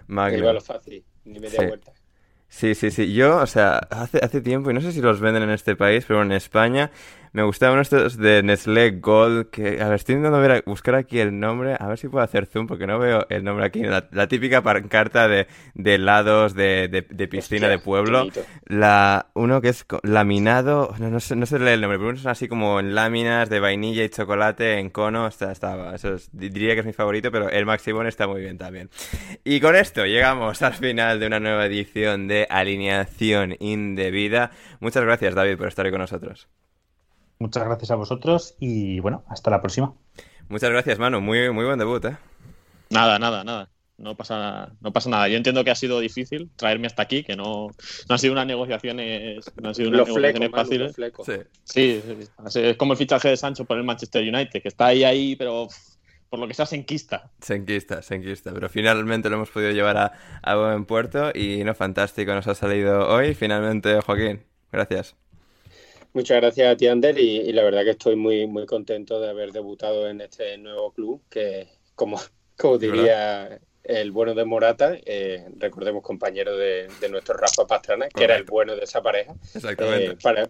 Magno. 0.08 0.38
Iba 0.40 0.52
a 0.52 0.54
lo 0.54 0.62
fácil, 0.62 1.04
ni 1.26 1.40
media 1.40 1.60
Sí. 1.60 1.66
vuelta. 1.66 1.92
Sí, 2.48 2.76
sí, 2.76 2.92
sí. 2.92 3.14
Yo, 3.14 3.38
o 3.38 3.48
sea, 3.48 3.78
hace, 3.90 4.20
hace 4.20 4.42
tiempo, 4.42 4.72
y 4.72 4.74
no 4.74 4.82
sé 4.82 4.92
si 4.92 5.02
los 5.02 5.20
venden 5.20 5.44
en 5.44 5.52
este 5.52 5.76
país, 5.76 6.06
pero 6.08 6.22
en 6.22 6.32
España 6.32 6.92
me 7.34 7.44
gustaban 7.44 7.80
estos 7.80 8.18
de 8.18 8.44
Nestlé 8.44 8.92
Gold, 9.00 9.50
que, 9.50 9.82
a 9.82 9.86
ver, 9.88 9.94
estoy 9.96 10.16
intentando 10.16 10.40
ver, 10.40 10.64
buscar 10.66 10.96
aquí 10.96 11.20
el 11.20 11.40
nombre, 11.40 11.76
a 11.80 11.88
ver 11.88 11.98
si 11.98 12.10
puedo 12.10 12.24
hacer 12.24 12.46
zoom, 12.46 12.68
porque 12.68 12.88
no 12.88 13.00
veo 13.00 13.26
el 13.30 13.44
nombre 13.44 13.66
aquí. 13.66 13.84
La, 13.84 14.08
la 14.12 14.28
típica 14.28 14.62
pancarta 14.62 15.28
de, 15.28 15.48
de 15.74 15.96
helados 15.96 16.54
de, 16.54 16.88
de, 16.90 17.02
de 17.10 17.28
piscina 17.28 17.68
Hostia, 17.68 17.70
de 17.70 17.80
pueblo. 17.80 18.28
La, 18.66 19.28
uno 19.34 19.62
que 19.62 19.70
es 19.70 19.86
laminado, 20.04 20.94
no, 21.00 21.10
no 21.10 21.20
sé, 21.20 21.36
no 21.36 21.46
sé 21.46 21.58
leer 21.60 21.76
el 21.76 21.82
nombre, 21.82 21.98
pero 22.00 22.10
uno 22.10 22.20
son 22.20 22.32
así 22.32 22.48
como 22.48 22.80
en 22.80 22.96
láminas 22.96 23.50
de 23.50 23.60
vainilla 23.60 24.04
y 24.04 24.10
chocolate 24.10 24.80
en 24.80 24.90
cono, 24.90 25.28
está, 25.28 25.52
estaba, 25.52 25.96
eso 25.96 26.16
es- 26.16 26.30
diría 26.34 26.74
que 26.74 26.82
es 26.82 26.86
mi 26.86 26.94
favorito, 26.94 27.32
pero 27.32 27.50
el 27.50 27.66
Maximón 27.66 28.08
está 28.08 28.28
muy 28.28 28.42
bien 28.42 28.58
también. 28.58 28.90
Y 29.44 29.60
con 29.62 29.76
esto 29.76 30.06
llegamos 30.06 30.62
al 30.62 30.74
final 30.74 31.20
de 31.20 31.28
una 31.28 31.40
nueva 31.40 31.66
edición 31.66 32.28
de 32.28 32.46
Alineación 32.50 33.56
Indebida. 33.60 34.52
Muchas 34.80 35.04
gracias, 35.04 35.34
David, 35.36 35.58
por 35.58 35.68
estar 35.68 35.86
hoy 35.86 35.92
con 35.92 36.02
nosotros. 36.02 36.50
Muchas 37.42 37.66
gracias 37.66 37.90
a 37.90 37.96
vosotros 37.96 38.56
y 38.60 39.00
bueno, 39.00 39.24
hasta 39.28 39.50
la 39.50 39.62
próxima. 39.62 39.96
Muchas 40.48 40.70
gracias, 40.70 41.00
Manu. 41.00 41.22
Muy, 41.22 41.50
muy 41.50 41.66
buen 41.66 41.80
debut, 41.80 42.06
¿eh? 42.06 42.16
Nada, 42.92 43.18
nada, 43.18 43.44
nada. 43.44 43.68
No 43.98 44.16
pasa, 44.16 44.74
no 44.80 44.94
pasa 44.94 45.10
nada. 45.10 45.28
Yo 45.28 45.38
entiendo 45.38 45.64
que 45.64 45.72
ha 45.72 45.76
sido 45.76 46.00
difícil 46.00 46.52
traerme 46.56 46.86
hasta 46.86 47.02
aquí, 47.02 47.24
que 47.24 47.36
no, 47.36 47.70
no 48.08 48.14
han 48.14 48.20
sido 48.20 48.34
unas 48.34 48.46
negociaciones, 48.46 49.52
no 49.60 49.70
han 49.70 49.76
sido 49.76 49.90
unas 49.90 50.08
negociaciones 50.08 50.52
Manu, 50.52 50.64
fáciles. 50.64 50.96
Sí. 50.96 51.34
Sí, 51.64 52.02
sí, 52.06 52.18
sí. 52.22 52.30
Así 52.38 52.60
Es 52.60 52.78
como 52.78 52.94
el 52.94 53.00
fichaje 53.00 53.30
de 53.30 53.38
Sancho 53.38 53.66
por 53.66 53.78
el 53.78 53.86
Manchester 53.86 54.22
United, 54.22 54.62
que 54.62 54.68
está 54.68 54.88
ahí, 54.88 55.04
ahí, 55.04 55.36
pero 55.36 55.68
por 56.30 56.40
lo 56.40 56.48
que 56.48 56.54
sea 56.54 56.68
se 56.68 56.76
enquista. 56.76 57.32
Se 57.42 57.56
enquista, 57.56 58.04
se 58.04 58.16
enquista. 58.16 58.54
Pero 58.54 58.70
finalmente 58.70 59.32
lo 59.32 59.38
hemos 59.38 59.50
podido 59.50 59.72
llevar 59.72 59.98
a, 59.98 60.14
a 60.44 60.56
buen 60.56 60.86
puerto 60.86 61.32
y 61.34 61.64
no, 61.64 61.74
fantástico 61.74 62.36
nos 62.36 62.48
ha 62.48 62.54
salido 62.54 63.08
hoy. 63.08 63.34
Finalmente, 63.34 64.00
Joaquín. 64.02 64.44
Gracias. 64.72 65.16
Muchas 66.14 66.42
gracias 66.42 66.72
a 66.72 66.76
ti, 66.76 66.88
Ander, 66.88 67.18
y, 67.18 67.40
y 67.40 67.54
la 67.54 67.64
verdad 67.64 67.84
que 67.84 67.92
estoy 67.92 68.16
muy, 68.16 68.46
muy 68.48 68.66
contento 68.66 69.20
de 69.22 69.30
haber 69.30 69.52
debutado 69.52 70.10
en 70.10 70.22
este 70.22 70.58
nuevo 70.58 70.92
club, 70.92 71.22
que 71.30 71.68
como, 71.96 72.20
como 72.58 72.78
diría 72.78 73.60
el 73.84 74.12
bueno 74.12 74.34
de 74.34 74.46
Morata, 74.46 74.96
eh, 75.06 75.48
recordemos 75.58 76.04
compañero 76.04 76.56
de, 76.58 76.88
de 77.00 77.10
nuestro 77.10 77.36
Rafa 77.36 77.66
Pastrana, 77.66 78.10
que 78.10 78.24
era 78.24 78.36
el 78.36 78.44
bueno 78.44 78.76
de 78.76 78.84
esa 78.84 79.02
pareja. 79.02 79.34
Exactamente. 79.56 80.06
Eh, 80.12 80.18
para, 80.22 80.50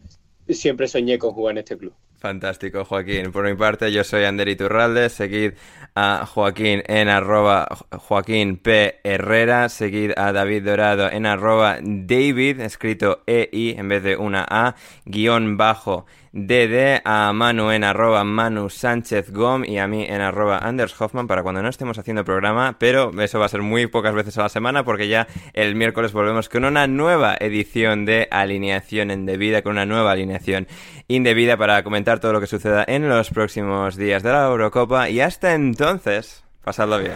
siempre 0.50 0.88
soñé 0.88 1.18
con 1.18 1.32
jugar 1.32 1.54
en 1.54 1.58
este 1.60 1.78
club. 1.78 1.94
Fantástico, 2.18 2.86
Joaquín. 2.86 3.32
Por 3.32 3.50
mi 3.50 3.56
parte, 3.56 3.92
yo 3.92 4.04
soy 4.04 4.26
Ander 4.26 4.48
Iturralde. 4.48 5.10
Seguid 5.10 5.54
a 5.96 6.26
Joaquín 6.26 6.84
en 6.88 7.10
arroba 7.10 7.68
Joaquín 7.92 8.58
P. 8.58 9.00
Herrera. 9.04 9.70
Seguid 9.70 10.12
a 10.18 10.32
David 10.32 10.66
Dorado 10.66 11.12
en 11.12 11.26
arroba 11.26 11.78
David, 11.82 12.62
escrito 12.62 13.24
EI 13.26 13.76
en 13.78 13.90
vez 13.90 14.04
de 14.04 14.18
una 14.18 14.46
A, 14.50 14.76
guion 15.06 15.58
bajo 15.58 16.06
DD. 16.34 17.02
A 17.04 17.34
Manu 17.34 17.72
en 17.72 17.84
arroba 17.84 18.24
Manu 18.24 18.70
Sánchez 18.70 19.32
Gom 19.32 19.66
y 19.66 19.80
a 19.80 19.88
mí 19.88 20.06
en 20.08 20.22
arroba 20.22 20.60
Anders 20.60 21.00
Hoffman 21.00 21.28
para 21.28 21.44
cuando 21.44 21.62
no 21.62 21.70
estemos 21.70 21.98
haciendo 21.98 22.24
programa. 22.24 22.78
Pero 22.80 23.12
eso 23.22 23.40
va 23.40 23.46
a 23.46 23.50
ser 23.50 23.62
muy 23.62 23.88
pocas 23.88 24.14
veces 24.14 24.38
a 24.38 24.44
la 24.44 24.50
semana 24.50 24.86
porque 24.86 25.08
ya 25.08 25.28
el 25.54 25.76
miércoles 25.76 26.14
volvemos 26.14 26.48
con 26.48 26.66
una 26.66 26.88
nueva 26.88 27.36
edición 27.40 28.06
de 28.06 28.28
Alineación 28.32 29.12
Indebida, 29.12 29.62
con 29.62 29.74
una 29.74 29.86
nueva 29.86 30.12
alineación 30.12 30.68
indebida 31.08 31.58
para 31.58 31.84
comentar 31.84 32.20
todo 32.20 32.34
lo 32.34 32.40
que 32.40 32.48
suceda 32.48 32.86
en 32.88 33.10
los 33.10 33.30
próximos 33.30 33.98
días 33.98 34.24
de 34.24 34.32
la 34.32 34.48
Eurocopa 34.48 35.10
y 35.10 35.20
hasta 35.20 35.54
entonces, 35.54 35.81
pasadlo 36.64 37.00
bien. 37.00 37.16